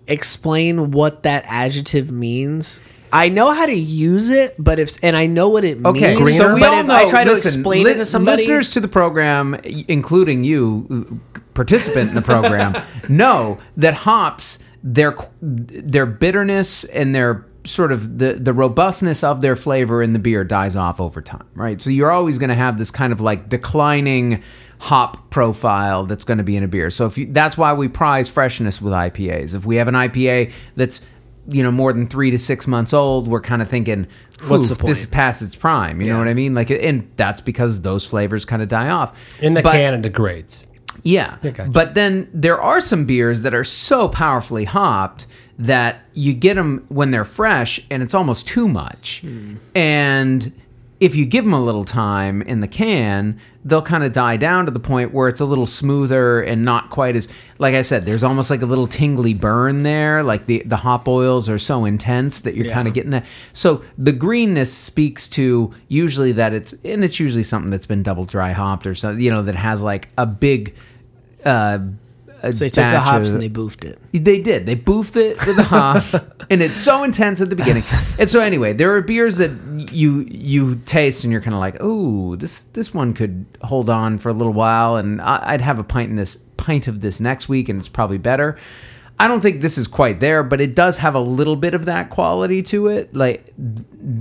explain 0.05 0.91
what 0.91 1.23
that 1.23 1.43
adjective 1.47 2.11
means? 2.11 2.79
I 3.11 3.29
know 3.29 3.51
how 3.51 3.65
to 3.65 3.73
use 3.73 4.29
it, 4.29 4.53
but 4.59 4.77
if 4.77 5.03
and 5.03 5.17
I 5.17 5.25
know 5.25 5.49
what 5.49 5.63
it 5.63 5.83
Okay, 5.83 6.13
means. 6.13 6.37
so 6.37 6.53
we 6.53 6.59
but 6.59 6.71
all 6.71 6.83
know. 6.83 6.93
I 6.95 7.09
try 7.09 7.23
to 7.23 7.31
listen, 7.31 7.61
explain 7.61 7.85
li- 7.85 7.93
it 7.93 7.95
to 7.97 8.05
somebody, 8.05 8.37
listeners 8.43 8.69
to 8.69 8.79
the 8.79 8.87
program, 8.87 9.55
including 9.87 10.43
you, 10.43 11.19
participant 11.55 12.09
in 12.09 12.15
the 12.15 12.21
program, 12.21 12.75
know 13.09 13.57
that 13.75 13.95
hops 13.95 14.59
their 14.83 15.15
their 15.41 16.05
bitterness 16.05 16.83
and 16.85 17.13
their 17.13 17.45
sort 17.65 17.91
of 17.91 18.19
the 18.19 18.33
the 18.33 18.53
robustness 18.53 19.23
of 19.23 19.41
their 19.41 19.55
flavor 19.55 20.01
in 20.01 20.13
the 20.13 20.19
beer 20.19 20.43
dies 20.43 20.75
off 20.75 20.99
over 21.01 21.21
time, 21.21 21.45
right? 21.53 21.81
So 21.81 21.89
you're 21.89 22.11
always 22.11 22.37
going 22.37 22.49
to 22.49 22.55
have 22.55 22.77
this 22.77 22.89
kind 22.91 23.11
of 23.13 23.21
like 23.21 23.49
declining 23.49 24.41
hop 24.79 25.29
profile 25.29 26.05
that's 26.05 26.23
going 26.23 26.37
to 26.37 26.43
be 26.43 26.55
in 26.55 26.63
a 26.63 26.67
beer. 26.67 26.89
So 26.89 27.05
if 27.05 27.17
you, 27.17 27.25
that's 27.31 27.57
why 27.57 27.73
we 27.73 27.89
prize 27.89 28.29
freshness 28.29 28.81
with 28.81 28.93
IPAs. 28.93 29.53
If 29.53 29.65
we 29.65 29.75
have 29.75 29.89
an 29.89 29.95
IPA 29.95 30.53
that's 30.77 31.01
you 31.49 31.63
know 31.63 31.71
more 31.71 31.91
than 31.91 32.07
three 32.07 32.31
to 32.31 32.39
six 32.39 32.65
months 32.65 32.93
old, 32.93 33.27
we're 33.27 33.41
kind 33.41 33.61
of 33.61 33.67
thinking, 33.69 34.07
What's 34.47 34.69
the 34.69 34.75
"Whew, 34.75 34.87
This 34.87 34.99
is 35.01 35.05
past 35.07 35.41
its 35.41 35.55
prime. 35.55 35.99
You 35.99 36.07
know 36.07 36.17
what 36.17 36.29
I 36.29 36.33
mean? 36.33 36.53
Like, 36.55 36.69
and 36.71 37.11
that's 37.17 37.41
because 37.41 37.81
those 37.81 38.05
flavors 38.05 38.45
kind 38.45 38.61
of 38.61 38.69
die 38.69 38.89
off 38.89 39.11
In 39.41 39.53
the 39.53 39.61
But- 39.61 39.73
can, 39.73 39.93
it 39.95 40.01
degrades. 40.01 40.65
Yeah, 41.03 41.37
but 41.71 41.93
then 41.95 42.29
there 42.33 42.59
are 42.61 42.81
some 42.81 43.05
beers 43.05 43.41
that 43.43 43.53
are 43.53 43.63
so 43.63 44.07
powerfully 44.09 44.65
hopped 44.65 45.25
that 45.57 46.01
you 46.13 46.33
get 46.33 46.55
them 46.55 46.85
when 46.89 47.11
they're 47.11 47.25
fresh, 47.25 47.79
and 47.91 48.01
it's 48.01 48.13
almost 48.13 48.47
too 48.47 48.67
much. 48.67 49.19
Hmm. 49.21 49.55
And 49.75 50.51
if 50.99 51.15
you 51.15 51.25
give 51.25 51.45
them 51.45 51.53
a 51.53 51.61
little 51.61 51.85
time 51.85 52.41
in 52.41 52.59
the 52.59 52.67
can, 52.67 53.39
they'll 53.63 53.81
kind 53.81 54.03
of 54.03 54.11
die 54.11 54.35
down 54.35 54.65
to 54.65 54.71
the 54.71 54.79
point 54.81 55.13
where 55.13 55.29
it's 55.29 55.39
a 55.39 55.45
little 55.45 55.65
smoother 55.65 56.41
and 56.41 56.63
not 56.65 56.89
quite 56.89 57.15
as 57.15 57.27
like 57.57 57.73
I 57.73 57.83
said. 57.83 58.05
There's 58.05 58.23
almost 58.23 58.49
like 58.49 58.61
a 58.61 58.65
little 58.65 58.87
tingly 58.87 59.33
burn 59.33 59.83
there. 59.83 60.23
Like 60.23 60.45
the 60.45 60.61
the 60.65 60.75
hop 60.77 61.07
oils 61.07 61.47
are 61.49 61.59
so 61.59 61.85
intense 61.85 62.41
that 62.41 62.55
you're 62.55 62.65
Yeah. 62.67 62.73
kind 62.73 62.87
of 62.89 62.93
getting 62.93 63.11
that. 63.11 63.25
So 63.53 63.81
the 63.97 64.11
greenness 64.11 64.73
speaks 64.73 65.27
to 65.29 65.73
usually 65.87 66.33
that 66.33 66.53
it's 66.53 66.73
and 66.83 67.03
it's 67.03 67.19
usually 67.19 67.43
something 67.43 67.71
that's 67.71 67.85
been 67.85 68.03
double 68.03 68.25
dry 68.25 68.51
hopped 68.51 68.85
or 68.85 68.95
something. 68.95 69.23
You 69.23 69.31
know 69.31 69.41
that 69.43 69.55
has 69.55 69.81
like 69.83 70.09
a 70.17 70.25
big. 70.25 70.75
Uh, 71.45 71.79
so 72.41 72.51
they 72.51 72.69
took 72.69 72.75
the 72.85 72.99
hops 73.01 73.27
of- 73.29 73.33
and 73.33 73.41
they 73.43 73.49
boofed 73.49 73.83
it. 73.83 73.99
they 74.13 74.41
did. 74.41 74.65
They 74.65 74.75
boofed 74.75 75.17
it 75.17 75.45
with 75.45 75.57
the 75.57 75.63
hops, 75.75 76.15
and 76.49 76.61
it's 76.61 76.77
so 76.77 77.03
intense 77.03 77.41
at 77.41 77.49
the 77.49 77.55
beginning. 77.57 77.83
And 78.17 78.29
so 78.29 78.39
anyway, 78.39 78.71
there 78.71 78.95
are 78.95 79.01
beers 79.01 79.37
that 79.37 79.51
you 79.91 80.25
you 80.29 80.75
taste, 80.85 81.23
and 81.25 81.33
you're 81.33 81.41
kind 81.41 81.53
of 81.53 81.59
like, 81.59 81.75
"Oh, 81.81 82.35
this 82.37 82.63
this 82.65 82.93
one 82.93 83.13
could 83.13 83.45
hold 83.61 83.89
on 83.89 84.17
for 84.17 84.29
a 84.29 84.33
little 84.33 84.53
while," 84.53 84.95
and 84.95 85.19
I, 85.21 85.41
I'd 85.53 85.61
have 85.61 85.79
a 85.79 85.83
pint 85.83 86.11
in 86.11 86.15
this 86.15 86.37
pint 86.55 86.87
of 86.87 87.01
this 87.01 87.19
next 87.19 87.49
week, 87.49 87.67
and 87.67 87.77
it's 87.77 87.89
probably 87.89 88.17
better. 88.17 88.55
I 89.21 89.27
don't 89.27 89.41
think 89.41 89.59
this 89.59 89.77
is 89.77 89.85
quite 89.89 90.21
there, 90.21 90.43
but 90.43 90.61
it 90.61 90.73
does 90.75 90.99
have 90.99 91.13
a 91.13 91.19
little 91.19 91.57
bit 91.57 91.73
of 91.73 91.83
that 91.87 92.09
quality 92.09 92.63
to 92.63 92.87
it. 92.87 93.13
Like 93.13 93.53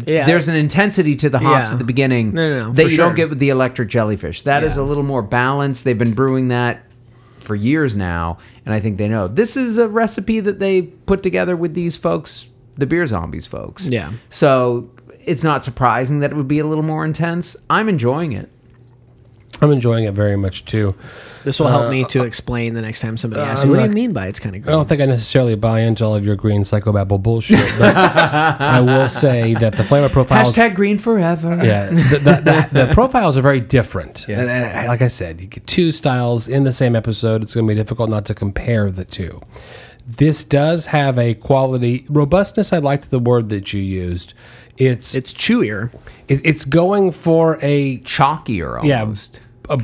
Yeah, 0.06 0.26
there's 0.26 0.48
an 0.48 0.56
intensity 0.56 1.14
to 1.14 1.30
the 1.30 1.38
hops 1.38 1.68
Yeah. 1.68 1.72
at 1.74 1.78
the 1.78 1.84
beginning 1.84 2.34
No, 2.34 2.48
no, 2.50 2.66
no, 2.66 2.72
that 2.72 2.82
you 2.82 2.90
sure. 2.90 3.06
don't 3.06 3.14
get 3.14 3.28
with 3.28 3.38
the 3.38 3.50
electric 3.50 3.90
jellyfish. 3.90 4.42
That 4.42 4.64
is 4.64 4.74
Yeah. 4.74 4.82
a 4.82 4.84
little 4.84 5.04
more 5.04 5.22
balanced. 5.22 5.84
They've 5.84 5.96
been 5.96 6.14
brewing 6.14 6.48
that 6.48 6.82
for 7.48 7.56
years 7.56 7.96
now, 7.96 8.38
and 8.64 8.72
I 8.72 8.78
think 8.78 8.98
they 8.98 9.08
know 9.08 9.26
this 9.26 9.56
is 9.56 9.78
a 9.78 9.88
recipe 9.88 10.38
that 10.38 10.60
they 10.60 10.82
put 10.82 11.24
together 11.24 11.56
with 11.56 11.74
these 11.74 11.96
folks, 11.96 12.50
the 12.76 12.86
beer 12.86 13.06
zombies 13.06 13.48
folks. 13.48 13.86
Yeah. 13.86 14.12
So 14.30 14.90
it's 15.24 15.42
not 15.42 15.64
surprising 15.64 16.20
that 16.20 16.30
it 16.30 16.36
would 16.36 16.46
be 16.46 16.60
a 16.60 16.66
little 16.66 16.84
more 16.84 17.04
intense. 17.04 17.56
I'm 17.68 17.88
enjoying 17.88 18.32
it. 18.32 18.52
I'm 19.60 19.72
enjoying 19.72 20.04
it 20.04 20.14
very 20.14 20.36
much 20.36 20.64
too. 20.66 20.94
This 21.42 21.58
will 21.58 21.66
help 21.66 21.90
me 21.90 22.04
to 22.06 22.22
explain 22.24 22.74
the 22.74 22.82
next 22.82 23.00
time 23.00 23.16
somebody 23.16 23.42
asks 23.42 23.60
Uh, 23.60 23.62
I'm 23.62 23.68
you, 23.70 23.76
what 23.76 23.82
do 23.84 23.88
you 23.88 23.94
mean 23.94 24.12
by 24.12 24.26
it's 24.28 24.38
kind 24.38 24.54
of 24.54 24.62
green?" 24.62 24.72
I 24.72 24.76
don't 24.78 24.88
think 24.88 25.00
I 25.00 25.06
necessarily 25.06 25.56
buy 25.56 25.80
into 25.80 26.04
all 26.04 26.14
of 26.14 26.24
your 26.24 26.36
green 26.36 26.62
psychobabble 26.62 27.20
bullshit, 27.22 27.58
but 27.78 27.96
I 27.96 28.80
will 28.80 29.08
say 29.08 29.54
that 29.54 29.74
the 29.76 29.82
flavor 29.82 30.08
profiles. 30.08 30.54
Hashtag 30.54 30.74
green 30.74 30.96
forever. 30.98 31.58
yeah, 31.64 31.86
the, 31.90 31.94
the, 32.18 32.68
the, 32.72 32.86
the 32.86 32.90
profiles 32.94 33.36
are 33.36 33.42
very 33.42 33.60
different. 33.60 34.28
And, 34.28 34.48
and 34.48 34.86
like 34.88 35.02
I 35.02 35.08
said, 35.08 35.40
you 35.40 35.48
get 35.48 35.66
two 35.66 35.90
styles 35.90 36.46
in 36.48 36.62
the 36.64 36.72
same 36.72 36.94
episode. 36.94 37.42
It's 37.42 37.54
going 37.54 37.66
to 37.66 37.74
be 37.74 37.78
difficult 37.80 38.10
not 38.10 38.26
to 38.26 38.34
compare 38.34 38.90
the 38.90 39.04
two. 39.04 39.40
This 40.06 40.44
does 40.44 40.86
have 40.86 41.18
a 41.18 41.34
quality 41.34 42.06
robustness. 42.08 42.72
I 42.72 42.78
liked 42.78 43.10
the 43.10 43.18
word 43.18 43.48
that 43.50 43.72
you 43.72 43.80
used. 43.80 44.34
It's 44.78 45.14
It's 45.14 45.32
chewier. 45.34 45.92
it, 46.28 46.40
it's 46.44 46.64
going 46.64 47.12
for 47.12 47.58
a 47.62 47.98
Chalkier 47.98 48.82
yeah 48.84 49.12
a 49.68 49.82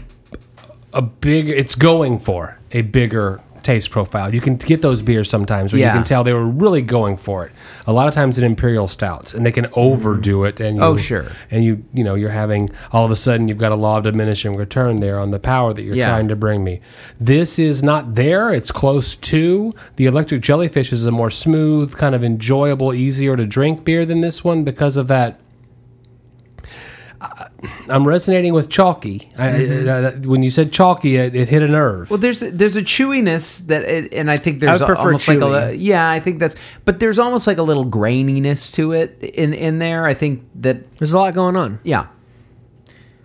a 0.93 1.03
big. 1.03 1.49
It's 1.49 1.75
going 1.75 2.21
for 2.21 2.59
a 2.73 2.83
bigger 2.83 3.41
taste 3.65 3.91
profile. 3.91 4.33
You 4.35 4.41
can 4.41 4.57
get 4.57 4.81
those 4.83 5.03
beers 5.03 5.29
sometimes 5.29 5.73
where 5.73 5.81
Yeah. 5.81 5.89
you 5.89 5.95
can 5.99 6.05
tell 6.05 6.23
they 6.23 6.33
were 6.33 6.49
really 6.49 6.83
going 6.83 7.17
for 7.17 7.45
it. 7.47 7.53
A 7.87 7.93
lot 7.93 8.07
of 8.07 8.15
times 8.15 8.39
in 8.39 8.45
imperial 8.45 8.87
stouts, 8.87 9.35
and 9.35 9.45
they 9.45 9.51
can 9.53 9.67
overdo 9.75 10.45
it. 10.45 10.61
And 10.61 10.81
oh, 10.81 10.89
you, 10.89 10.95
Oh, 10.95 10.97
sure. 10.97 11.27
And 11.51 11.65
you 11.65 11.83
you 11.93 12.05
know 12.05 12.15
you're 12.15 12.31
having 12.31 12.71
all 12.93 13.05
of 13.05 13.11
a 13.11 13.17
sudden 13.17 13.49
you've 13.49 13.59
got 13.59 13.73
a 13.73 13.77
law 13.77 13.99
of 13.99 14.05
diminishing 14.05 14.55
return 14.57 15.01
there 15.01 15.19
on 15.19 15.31
the 15.33 15.41
power 15.41 15.73
that 15.75 15.83
you're 15.83 15.97
Yeah. 15.97 16.07
trying 16.07 16.29
to 16.29 16.37
bring 16.37 16.63
me. 16.63 16.81
This 17.21 17.59
is 17.59 17.83
not 17.83 18.15
there. 18.15 18.53
It's 18.53 18.71
close 18.71 19.15
to 19.17 19.75
the 19.97 20.07
electric 20.07 20.43
jellyfish 20.43 20.93
is 20.93 21.07
a 21.07 21.11
more 21.11 21.31
smooth, 21.31 21.97
kind 21.97 22.15
of 22.15 22.23
enjoyable, 22.23 22.93
easier 22.95 23.37
to 23.37 23.47
drink 23.47 23.85
beer 23.85 24.05
than 24.07 24.21
this 24.21 24.45
one 24.45 24.63
because 24.65 24.97
of 24.97 25.09
that. 25.09 25.41
I- 27.25 27.49
I'm 27.89 28.07
resonating 28.07 28.53
with 28.55 28.69
chalky. 28.71 29.31
I, 29.39 29.49
I- 29.49 29.53
mm-hmm. 29.61 30.29
when 30.31 30.43
you 30.43 30.51
said 30.51 30.73
chalky, 30.73 31.17
it, 31.17 31.35
it 31.35 31.49
hit 31.49 31.63
a 31.63 31.69
nerve. 31.69 32.11
Well, 32.11 32.19
there's 32.19 32.41
there's 32.41 32.77
a 32.77 32.83
chewiness 32.83 33.67
that, 33.67 33.83
it, 33.83 34.13
and 34.15 34.31
I 34.31 34.37
think 34.37 34.61
there's 34.61 34.81
would 34.81 34.87
prefer 34.87 35.03
almost 35.07 35.29
like 35.29 35.39
a 35.39 35.41
chewy. 35.41 35.77
yeah, 35.79 36.09
I 36.11 36.21
think 36.21 36.39
that's, 36.41 36.55
but 36.85 37.01
there's 37.01 37.19
almost 37.19 37.47
like 37.47 37.59
a 37.59 37.63
little 37.63 37.87
graininess 37.87 38.73
to 38.75 38.93
it 38.93 39.19
in 39.23 39.55
in 39.55 39.79
there. 39.79 40.05
I 40.07 40.15
think 40.15 40.45
that 40.57 40.91
There's 40.99 41.13
a 41.13 41.19
lot 41.19 41.35
going 41.35 41.57
on. 41.57 41.79
yeah, 41.85 42.07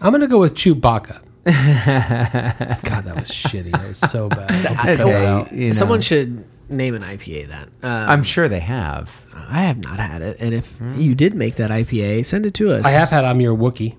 I'm 0.01 0.11
gonna 0.11 0.27
go 0.27 0.39
with 0.39 0.55
Chewbacca. 0.55 1.23
God, 1.45 3.03
that 3.05 3.15
was 3.15 3.29
shitty. 3.29 3.71
That 3.71 3.87
was 3.87 3.97
so 3.97 4.29
bad. 4.29 4.51
I 4.51 4.55
hope 4.55 4.67
you 4.67 4.97
cut 4.97 4.97
that 5.05 5.23
out. 5.25 5.51
you 5.53 5.65
know. 5.67 5.71
Someone 5.73 6.01
should 6.01 6.43
name 6.69 6.95
an 6.95 7.01
IPA 7.01 7.47
that. 7.49 7.67
Um, 7.83 8.09
I'm 8.09 8.23
sure 8.23 8.47
they 8.47 8.59
have. 8.59 9.23
I 9.35 9.63
have 9.63 9.77
not 9.77 9.99
had 9.99 10.21
it, 10.21 10.37
and 10.39 10.53
if 10.53 10.79
you 10.97 11.15
did 11.15 11.33
make 11.33 11.55
that 11.55 11.71
IPA, 11.71 12.25
send 12.25 12.45
it 12.45 12.53
to 12.55 12.71
us. 12.73 12.85
I 12.85 12.91
have 12.91 13.09
had 13.09 13.25
I'm 13.25 13.41
your 13.41 13.55
Wookie. 13.55 13.95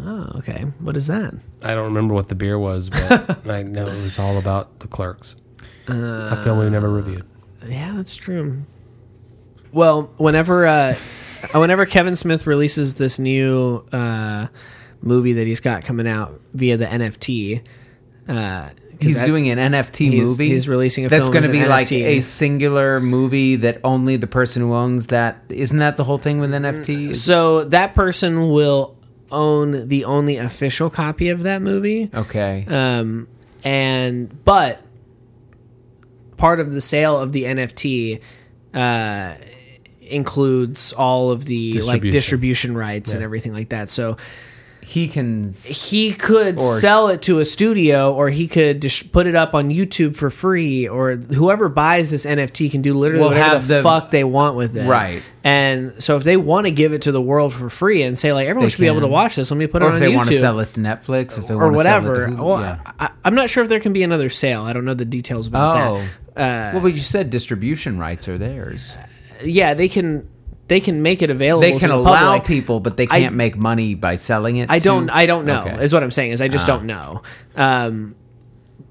Oh, 0.00 0.30
okay. 0.36 0.62
What 0.80 0.96
is 0.96 1.06
that? 1.08 1.34
I 1.62 1.74
don't 1.74 1.86
remember 1.86 2.14
what 2.14 2.28
the 2.28 2.34
beer 2.36 2.58
was, 2.58 2.88
but 2.90 3.46
I 3.48 3.62
know 3.62 3.88
it 3.88 4.00
was 4.02 4.18
all 4.18 4.38
about 4.38 4.78
the 4.80 4.86
clerks. 4.88 5.34
a 5.88 6.36
film 6.44 6.58
we've 6.60 6.70
never 6.70 6.90
reviewed. 6.90 7.24
Yeah, 7.66 7.94
that's 7.96 8.14
true. 8.14 8.62
Well, 9.72 10.02
whenever 10.18 10.66
uh, 10.66 10.94
whenever 11.52 11.84
Kevin 11.86 12.14
Smith 12.16 12.46
releases 12.46 12.94
this 12.94 13.18
new 13.18 13.84
uh, 13.92 14.46
movie 15.02 15.32
that 15.34 15.46
he's 15.46 15.60
got 15.60 15.84
coming 15.84 16.06
out 16.08 16.40
via 16.54 16.76
the 16.76 16.86
NFT, 16.86 17.62
uh, 18.28 18.68
'cause 18.68 18.74
He's 19.00 19.20
doing 19.20 19.48
an 19.48 19.58
NFT 19.58 20.10
he's- 20.10 20.24
movie. 20.26 20.48
he's 20.48 20.68
releasing 20.68 21.04
a 21.04 21.08
film 21.08 21.20
that's 21.20 21.30
going 21.30 21.44
to 21.44 21.50
be 21.52 21.64
like 21.66 21.86
NFT. 21.88 22.04
a 22.04 22.20
singular 22.20 23.00
movie 23.00 23.56
that 23.56 23.80
only 23.84 24.16
the 24.16 24.26
person 24.26 24.62
who 24.62 24.74
owns 24.74 25.08
that 25.08 25.42
isn't 25.48 25.78
that 25.78 25.96
the 25.96 26.04
whole 26.04 26.18
thing 26.18 26.40
with 26.40 26.50
NFTs? 26.50 27.16
So 27.16 27.64
that 27.64 27.94
person 27.94 28.50
will 28.50 28.96
own 29.30 29.88
the 29.88 30.04
only 30.04 30.36
official 30.38 30.90
copy 30.90 31.28
of 31.28 31.42
that 31.42 31.62
movie. 31.62 32.10
Okay. 32.14 32.64
Um, 32.68 33.28
and 33.62 34.44
but 34.44 34.80
part 36.36 36.60
of 36.60 36.72
the 36.72 36.80
sale 36.80 37.18
of 37.20 37.32
the 37.32 37.44
NFT 37.44 38.20
uh, 38.74 39.34
includes 40.00 40.92
all 40.92 41.30
of 41.30 41.44
the 41.44 41.72
like 41.72 41.74
Distribution. 41.74 42.12
distribution 42.12 42.76
rights 42.76 43.12
and 43.12 43.22
everything 43.22 43.52
like 43.52 43.68
that. 43.70 43.90
So 43.90 44.16
he 44.80 45.06
can 45.08 45.52
he 45.64 46.12
could 46.14 46.56
Or- 46.56 46.60
sell 46.62 47.08
it 47.08 47.20
to 47.22 47.40
a 47.40 47.44
studio, 47.44 48.12
or 48.14 48.30
he 48.30 48.48
could 48.48 48.80
just 48.82 49.12
put 49.12 49.26
it 49.26 49.34
up 49.34 49.54
on 49.54 49.68
YouTube 49.70 50.16
for 50.16 50.30
free, 50.30 50.88
or 50.88 51.16
whoever 51.16 51.68
buys 51.68 52.10
this 52.10 52.24
NFT 52.24 52.70
can 52.70 52.80
do 52.82 52.94
literally 52.94 53.22
Will 53.22 53.30
whatever 53.30 53.58
the, 53.66 53.74
the- 53.74 53.82
fuck 53.82 54.10
they 54.10 54.24
want 54.24 54.56
with 54.56 54.76
it. 54.76 54.88
Right. 54.88 55.22
And 55.44 56.02
so 56.02 56.16
if 56.16 56.24
they 56.24 56.36
want 56.36 56.66
to 56.66 56.70
give 56.70 56.92
it 56.92 57.02
to 57.02 57.12
the 57.12 57.20
world 57.22 57.52
for 57.54 57.68
free 57.70 58.02
and 58.02 58.18
say 58.18 58.32
like 58.32 58.48
everyone 58.48 58.68
should 58.70 58.80
be 58.80 58.86
able 58.86 59.00
to 59.00 59.06
watch 59.06 59.36
this, 59.36 59.50
let 59.50 59.56
me 59.58 59.66
put 59.66 59.82
or 59.82 59.86
it 59.86 59.94
on 59.94 59.94
YouTube. 59.94 59.94
Or 59.94 59.96
if 59.96 60.00
they 60.00 60.12
YouTube 60.12 60.16
want 60.16 60.28
to 60.30 60.38
sell 60.40 60.58
it 60.60 60.66
to 60.74 60.80
Netflix, 60.80 61.38
if 61.38 61.46
they 61.48 61.54
or 61.54 61.70
whatever. 61.72 62.26
to 62.28 62.34
well, 62.42 62.60
yeah. 62.60 62.80
I, 62.98 63.10
I'm 63.24 63.34
not 63.34 63.48
sure 63.50 63.62
if 63.62 63.68
there 63.68 63.80
can 63.80 63.92
be 63.92 64.02
another 64.02 64.28
sale. 64.28 64.62
I 64.62 64.72
don't 64.72 64.84
know 64.84 64.94
the 64.94 65.04
details 65.04 65.46
about 65.46 65.76
Oh, 65.96 66.04
that. 66.34 66.70
Uh, 66.70 66.70
well, 66.74 66.82
but 66.82 66.88
you 66.88 66.98
said 66.98 67.30
distribution 67.30 67.98
rights 67.98 68.28
are 68.28 68.38
theirs. 68.38 68.96
yeah, 69.42 69.74
they 69.74 69.88
can 69.88 70.28
they 70.68 70.80
can 70.80 71.02
make 71.02 71.22
it 71.22 71.30
available. 71.30 71.60
They 71.62 71.72
to 71.72 71.78
can 71.78 71.88
the 71.90 71.96
allow 71.96 72.32
public. 72.34 72.44
people, 72.46 72.80
but 72.80 72.96
they 72.96 73.06
can't 73.06 73.34
make 73.34 73.56
money 73.56 73.94
by 73.94 74.16
selling 74.16 74.56
it. 74.58 74.70
I 74.70 74.78
don't. 74.78 75.10
I 75.10 75.26
don't 75.26 75.44
know. 75.46 75.62
Okay. 75.62 75.82
Is 75.82 75.92
what 75.92 76.02
I'm 76.02 76.10
saying. 76.10 76.32
Is 76.32 76.40
I 76.40 76.48
just 76.48 76.66
don't 76.66 76.84
know. 76.84 77.22
Um, 77.56 78.14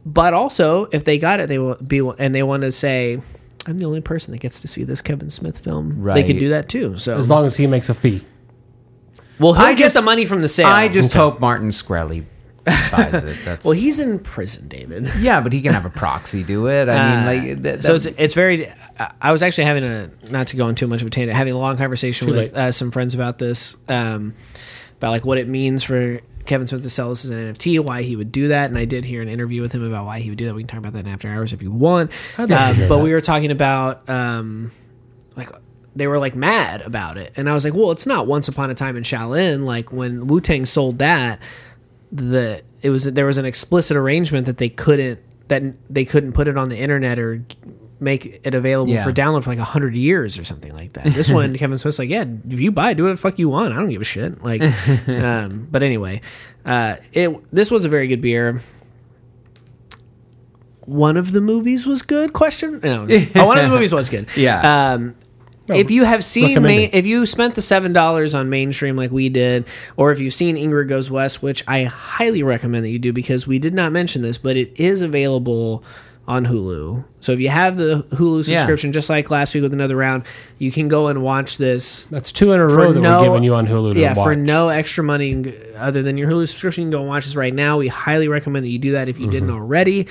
but 0.05 0.33
also, 0.33 0.85
if 0.91 1.03
they 1.05 1.17
got 1.17 1.39
it, 1.39 1.47
they 1.49 1.59
will 1.59 1.75
be 1.75 1.99
and 2.19 2.33
they 2.33 2.43
want 2.43 2.61
to 2.63 2.71
say, 2.71 3.19
"I'm 3.65 3.77
the 3.77 3.85
only 3.85 4.01
person 4.01 4.31
that 4.31 4.39
gets 4.39 4.61
to 4.61 4.67
see 4.67 4.83
this 4.83 5.01
Kevin 5.01 5.29
Smith 5.29 5.59
film." 5.59 6.03
They 6.03 6.23
could 6.23 6.33
Right. 6.35 6.39
do 6.39 6.49
that 6.49 6.69
too. 6.69 6.97
So 6.97 7.15
As 7.15 7.29
long 7.29 7.45
as 7.45 7.57
he 7.57 7.67
makes 7.67 7.89
a 7.89 7.93
fee. 7.93 8.21
well, 9.39 9.53
he'll 9.53 9.63
I 9.65 9.73
get 9.73 9.85
just- 9.85 9.95
the 9.95 10.01
money 10.01 10.25
from 10.25 10.41
the 10.41 10.47
sale. 10.47 10.67
I 10.67 10.87
just 10.87 11.13
hope 11.13 11.39
Martin 11.39 11.69
Shkreli 11.69 12.23
buys 12.91 13.23
it. 13.23 13.37
That's 13.45 13.65
well, 13.65 13.73
he's 13.73 13.99
in 13.99 14.19
prison, 14.19 14.67
David. 14.67 15.09
yeah, 15.19 15.41
but 15.41 15.53
he 15.53 15.61
can 15.61 15.73
have 15.73 15.85
a 15.85 15.89
proxy 15.89 16.43
do 16.43 16.67
it. 16.67 16.89
I 16.89 17.15
mean, 17.15 17.25
like 17.25 17.61
that, 17.63 17.83
so 17.83 17.95
it's 17.95 18.05
it's 18.05 18.33
very. 18.33 18.69
I- 18.99 19.13
I 19.21 19.31
was 19.31 19.43
actually 19.43 19.65
having 19.65 19.83
a 19.83 20.09
not 20.29 20.47
to 20.47 20.57
go 20.57 20.65
on 20.65 20.75
too 20.75 20.87
much 20.87 21.01
of 21.01 21.07
a 21.07 21.09
tangent, 21.09 21.35
having 21.37 21.53
a 21.53 21.57
long 21.57 21.77
conversation 21.77 22.27
Too 22.27 22.33
with 22.33 22.53
uh, 22.55 22.71
some 22.71 22.91
friends 22.91 23.13
about 23.13 23.37
this, 23.37 23.77
um, 23.87 24.33
about 24.97 25.11
like 25.11 25.25
what 25.25 25.37
it 25.37 25.47
means 25.47 25.83
for 25.83 26.19
Kevin 26.45 26.65
Smith 26.65 26.81
to 26.81 26.89
sell 26.89 27.09
this 27.09 27.25
as 27.25 27.29
an 27.31 27.53
NFT, 27.53 27.79
why 27.79 28.01
he 28.03 28.15
would 28.15 28.31
do 28.31 28.47
that, 28.47 28.69
and 28.69 28.77
I 28.77 28.85
did 28.85 29.05
hear 29.05 29.21
an 29.21 29.29
interview 29.29 29.61
with 29.61 29.71
him 29.73 29.83
about 29.83 30.05
why 30.05 30.19
he 30.19 30.29
would 30.29 30.37
do 30.37 30.45
that. 30.45 30.55
We 30.55 30.63
can 30.63 30.67
talk 30.67 30.79
about 30.79 30.93
that 30.93 31.05
in 31.05 31.07
after 31.07 31.29
hours 31.29 31.53
if 31.53 31.61
you 31.61 31.71
want. 31.71 32.11
I'd 32.37 32.49
love 32.49 32.69
to 32.69 32.73
hear 32.73 32.87
but 32.89 32.97
that. 32.97 33.03
we 33.03 33.13
were 33.13 33.21
talking 33.21 33.51
about 33.51 34.09
um, 34.09 34.71
like 35.35 35.49
they 35.95 36.07
were 36.07 36.19
like 36.19 36.35
mad 36.35 36.81
about 36.81 37.17
it, 37.17 37.33
and 37.35 37.49
I 37.49 37.53
was 37.53 37.63
like, 37.65 37.73
well, 37.73 37.91
it's 37.91 38.07
not 38.07 38.27
Once 38.27 38.47
Upon 38.47 38.69
a 38.69 38.75
Time 38.75 38.95
in 38.97 39.03
Shaolin. 39.03 39.65
Like 39.65 39.91
when 39.91 40.27
Wu 40.27 40.41
Tang 40.41 40.65
sold 40.65 40.99
that, 40.99 41.39
the 42.11 42.61
it 42.81 42.89
was 42.89 43.03
there 43.05 43.25
was 43.25 43.37
an 43.37 43.45
explicit 43.45 43.97
arrangement 43.97 44.45
that 44.45 44.57
they 44.57 44.69
couldn't 44.69 45.19
that 45.49 45.63
they 45.89 46.05
couldn't 46.05 46.33
put 46.33 46.47
it 46.47 46.57
on 46.57 46.69
the 46.69 46.77
internet 46.77 47.19
or 47.19 47.43
make 47.99 48.41
it 48.43 48.53
available 48.53 48.93
Yeah. 48.93 49.03
for 49.03 49.11
download 49.11 49.43
for 49.43 49.49
like 49.49 49.57
100 49.57 49.95
years 49.95 50.37
or 50.37 50.43
something 50.43 50.71
like 50.73 50.93
that. 50.93 51.05
This 51.05 51.31
one 51.31 51.55
Kevin 51.57 51.77
Smith's 51.79 51.97
like, 51.97 52.09
"Yeah, 52.09 52.25
if 52.49 52.59
you 52.59 52.71
buy 52.71 52.91
it, 52.91 52.95
do 52.95 53.03
what 53.03 53.09
the 53.09 53.17
fuck 53.17 53.39
you 53.39 53.49
want. 53.49 53.73
I 53.73 53.77
don't 53.77 53.89
give 53.89 54.01
a 54.01 54.05
shit." 54.05 54.43
Like 54.43 54.61
um 55.07 55.67
but 55.71 55.81
anyway, 55.83 56.21
uh 56.65 56.97
it 57.13 57.29
this 57.53 57.71
was 57.71 57.85
a 57.85 57.89
very 57.89 58.07
good 58.07 58.21
beer. 58.21 58.61
One 60.85 61.17
of 61.17 61.33
the 61.33 61.41
movies 61.41 61.85
was 61.85 62.01
good? 62.01 62.31
Question? 62.31 62.79
No. 62.81 63.07
oh, 63.35 63.45
one 63.45 63.57
of 63.57 63.63
the 63.65 63.69
movies 63.75 63.93
was 63.93 64.09
good. 64.09 64.27
Yeah. 64.37 64.93
Um 64.93 65.15
if 65.69 65.91
you 65.91 66.03
have 66.05 66.23
seen, 66.23 66.61
main, 66.61 66.89
if 66.93 67.05
you 67.05 67.25
spent 67.25 67.55
the 67.55 67.61
seven 67.61 67.93
dollars 67.93 68.33
on 68.35 68.49
mainstream 68.49 68.95
like 68.95 69.11
we 69.11 69.29
did, 69.29 69.65
or 69.95 70.11
if 70.11 70.19
you've 70.19 70.33
seen 70.33 70.55
Ingrid 70.55 70.87
Goes 70.87 71.11
West, 71.11 71.41
which 71.43 71.63
I 71.67 71.83
highly 71.85 72.43
recommend 72.43 72.85
that 72.85 72.89
you 72.89 72.99
do 72.99 73.11
because 73.13 73.47
we 73.47 73.59
did 73.59 73.73
not 73.73 73.91
mention 73.91 74.21
this, 74.21 74.37
but 74.37 74.55
it 74.57 74.71
is 74.79 75.01
available 75.01 75.83
on 76.27 76.45
Hulu. 76.45 77.05
So 77.21 77.31
if 77.31 77.39
you 77.39 77.47
have 77.47 77.77
the 77.77 78.05
Hulu 78.11 78.45
Yeah. 78.47 78.57
subscription, 78.59 78.91
just 78.91 79.09
like 79.09 79.31
last 79.31 79.53
week 79.53 79.63
with 79.63 79.71
another 79.71 79.95
round, 79.95 80.23
you 80.59 80.71
can 80.71 80.89
go 80.89 81.07
and 81.07 81.23
watch 81.23 81.57
this. 81.57 82.03
That's 82.05 82.33
two 82.33 82.51
in 82.51 82.59
a 82.59 82.67
row 82.67 82.91
that 82.91 82.99
no- 82.99 83.19
we're 83.21 83.27
giving 83.27 83.43
you 83.43 83.55
on 83.55 83.65
Hulu 83.65 83.93
to 83.93 83.99
Yeah, 84.01 84.13
watch. 84.13 84.25
for 84.25 84.35
no 84.35 84.67
extra 84.67 85.05
money 85.05 85.27
you 85.29 85.33
can 85.35 85.43
g- 85.45 85.53
other 85.77 86.03
than 86.03 86.17
your 86.17 86.29
Hulu 86.29 86.45
subscription, 86.49 86.81
you 86.83 86.85
can 86.87 86.91
go 86.91 86.99
and 86.99 87.07
watch 87.07 87.23
this 87.23 87.37
right 87.37 87.53
now. 87.53 87.77
We 87.77 87.87
highly 87.87 88.27
recommend 88.27 88.65
that 88.65 88.69
you 88.69 88.77
do 88.79 88.91
that 88.91 89.07
if 89.07 89.17
you 89.21 89.29
didn't 89.29 89.49
already. 89.51 90.07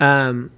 Um, 0.00 0.50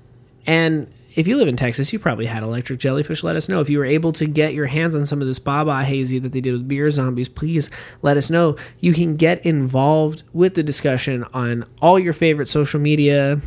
and 0.46 0.86
if 1.16 1.26
you 1.26 1.36
live 1.36 1.48
in 1.48 1.56
Texas, 1.56 1.92
you 1.92 1.98
probably 1.98 2.26
had 2.26 2.42
electric 2.42 2.78
jellyfish. 2.78 3.24
Let 3.24 3.36
us 3.36 3.48
know 3.48 3.61
if 3.61 3.68
you 3.68 3.78
were 3.78 3.84
able 3.84 4.12
to 4.12 4.26
get 4.26 4.54
your 4.54 4.66
hands 4.66 4.94
on 4.94 5.04
some 5.06 5.20
of 5.20 5.26
this 5.26 5.38
Baba 5.38 5.82
Hazy 5.84 6.18
that 6.20 6.32
they 6.32 6.40
did 6.40 6.52
with 6.52 6.68
Beer 6.68 6.88
Zombies. 6.90 7.28
Please 7.28 7.70
let 8.02 8.16
us 8.16 8.30
know. 8.30 8.56
You 8.78 8.92
can 8.92 9.16
get 9.16 9.44
involved 9.44 10.22
with 10.32 10.54
the 10.54 10.62
discussion 10.62 11.24
on 11.34 11.64
all 11.82 11.98
your 11.98 12.12
favorite 12.12 12.48
social 12.48 12.80
media, 12.80 13.40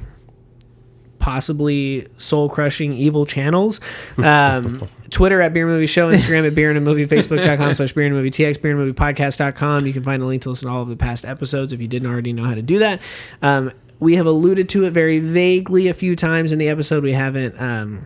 possibly 1.19 2.07
soul 2.17 2.49
crushing 2.49 2.93
evil 2.93 3.25
channels. 3.25 3.79
Um, 4.17 4.87
Twitter 5.09 5.41
at 5.41 5.53
Beer 5.53 5.67
Movie 5.67 5.85
Show, 5.85 6.11
Instagram 6.11 6.47
at 6.47 6.55
Beer 6.55 6.69
and 6.69 6.77
a 6.77 6.81
Movie, 6.81 7.05
Facebook.com 7.05 7.75
slash 7.75 7.93
Beer 7.93 8.07
and 8.07 8.15
Movie 8.15 8.31
TX, 8.31 8.61
Beer 8.61 8.71
and 8.71 8.79
Movie 8.79 8.93
Podcast.com. 8.93 9.85
You 9.85 9.93
can 9.93 10.03
find 10.03 10.21
a 10.23 10.25
link 10.25 10.41
to 10.41 10.49
listen 10.49 10.67
to 10.67 10.73
all 10.73 10.81
of 10.81 10.89
the 10.89 10.95
past 10.95 11.23
episodes 11.23 11.71
if 11.71 11.79
you 11.79 11.87
didn't 11.87 12.09
already 12.09 12.33
know 12.33 12.45
how 12.45 12.55
to 12.55 12.63
do 12.63 12.79
that. 12.79 12.99
Um, 13.41 13.71
we 13.99 14.15
have 14.15 14.25
alluded 14.25 14.69
to 14.69 14.85
it 14.85 14.91
very 14.91 15.19
vaguely 15.19 15.87
a 15.87 15.93
few 15.93 16.15
times 16.15 16.51
in 16.51 16.59
the 16.59 16.69
episode. 16.69 17.03
We 17.03 17.13
haven't 17.13 17.59
um, 17.59 18.05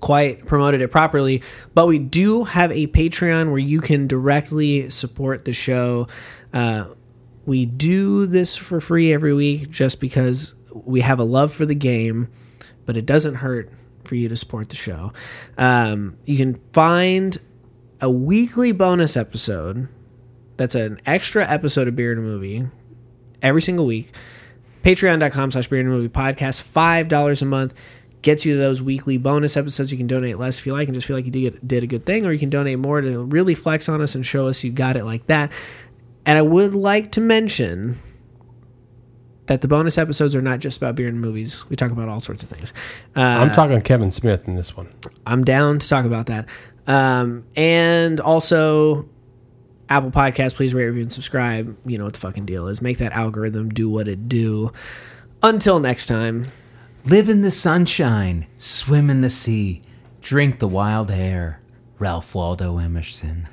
quite 0.00 0.46
promoted 0.46 0.80
it 0.80 0.90
properly, 0.90 1.42
but 1.74 1.86
we 1.86 1.98
do 1.98 2.44
have 2.44 2.70
a 2.72 2.86
Patreon 2.88 3.50
where 3.50 3.58
you 3.58 3.80
can 3.80 4.06
directly 4.06 4.90
support 4.90 5.44
the 5.44 5.52
show. 5.52 6.06
Uh, 6.52 6.86
we 7.46 7.66
do 7.66 8.26
this 8.26 8.56
for 8.56 8.80
free 8.80 9.12
every 9.12 9.34
week 9.34 9.70
just 9.70 10.00
because 10.00 10.54
we 10.72 11.00
have 11.00 11.18
a 11.18 11.24
love 11.24 11.52
for 11.52 11.66
the 11.66 11.74
game, 11.74 12.28
but 12.86 12.96
it 12.96 13.06
doesn't 13.06 13.36
hurt 13.36 13.70
for 14.04 14.14
you 14.14 14.28
to 14.28 14.36
support 14.36 14.68
the 14.68 14.76
show. 14.76 15.12
Um, 15.56 16.16
you 16.26 16.36
can 16.36 16.54
find 16.72 17.38
a 18.00 18.10
weekly 18.10 18.72
bonus 18.72 19.16
episode 19.16 19.88
that's 20.56 20.74
an 20.74 21.00
extra 21.06 21.48
episode 21.48 21.88
of 21.88 21.98
a 21.98 22.14
Movie 22.16 22.66
every 23.42 23.62
single 23.62 23.86
week. 23.86 24.12
Patreon.com 24.84 25.50
slash 25.50 25.66
Beer 25.68 25.80
and 25.80 25.88
Movie 25.88 26.08
Podcast. 26.08 26.62
$5 26.62 27.42
a 27.42 27.44
month 27.44 27.74
gets 28.20 28.44
you 28.44 28.56
those 28.56 28.82
weekly 28.82 29.16
bonus 29.16 29.56
episodes. 29.56 29.90
You 29.90 29.98
can 29.98 30.06
donate 30.06 30.38
less 30.38 30.58
if 30.58 30.66
you 30.66 30.72
like 30.72 30.88
and 30.88 30.94
just 30.94 31.06
feel 31.06 31.16
like 31.16 31.24
you 31.24 31.30
did, 31.30 31.66
did 31.66 31.82
a 31.82 31.86
good 31.86 32.04
thing, 32.04 32.26
or 32.26 32.32
you 32.32 32.38
can 32.38 32.50
donate 32.50 32.78
more 32.78 33.00
to 33.00 33.22
really 33.22 33.54
flex 33.54 33.88
on 33.88 34.00
us 34.00 34.14
and 34.14 34.24
show 34.24 34.46
us 34.46 34.62
you 34.62 34.72
got 34.72 34.96
it 34.96 35.04
like 35.04 35.26
that. 35.26 35.50
And 36.26 36.38
I 36.38 36.42
would 36.42 36.74
like 36.74 37.12
to 37.12 37.20
mention 37.20 37.96
that 39.46 39.60
the 39.60 39.68
bonus 39.68 39.98
episodes 39.98 40.34
are 40.34 40.42
not 40.42 40.58
just 40.58 40.78
about 40.78 40.94
beer 40.94 41.08
and 41.08 41.20
movies. 41.20 41.68
We 41.68 41.76
talk 41.76 41.90
about 41.90 42.08
all 42.08 42.20
sorts 42.20 42.42
of 42.42 42.48
things. 42.48 42.72
Uh, 43.14 43.20
I'm 43.20 43.52
talking 43.52 43.80
Kevin 43.82 44.10
Smith 44.10 44.48
in 44.48 44.56
this 44.56 44.76
one. 44.76 44.92
I'm 45.26 45.44
down 45.44 45.78
to 45.78 45.88
talk 45.88 46.04
about 46.04 46.26
that. 46.26 46.48
Um, 46.86 47.46
and 47.56 48.20
also, 48.20 49.08
Apple 49.88 50.10
Podcast, 50.10 50.54
please 50.54 50.74
rate, 50.74 50.86
review, 50.86 51.02
and 51.02 51.12
subscribe. 51.12 51.76
You 51.84 51.98
know 51.98 52.04
what 52.04 52.14
the 52.14 52.20
fucking 52.20 52.46
deal 52.46 52.68
is. 52.68 52.80
Make 52.80 52.98
that 52.98 53.12
algorithm 53.12 53.68
do 53.68 53.88
what 53.88 54.08
it 54.08 54.28
do. 54.28 54.72
Until 55.42 55.78
next 55.78 56.06
time, 56.06 56.46
Live 57.06 57.28
in 57.28 57.42
the 57.42 57.50
sunshine, 57.50 58.46
swim 58.56 59.10
in 59.10 59.20
the 59.20 59.28
sea, 59.28 59.82
drink 60.22 60.58
the 60.58 60.66
wild 60.66 61.10
air. 61.10 61.60
Ralph 61.98 62.34
Waldo 62.34 62.78
Emerson. 62.78 63.46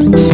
Thank 0.00 0.24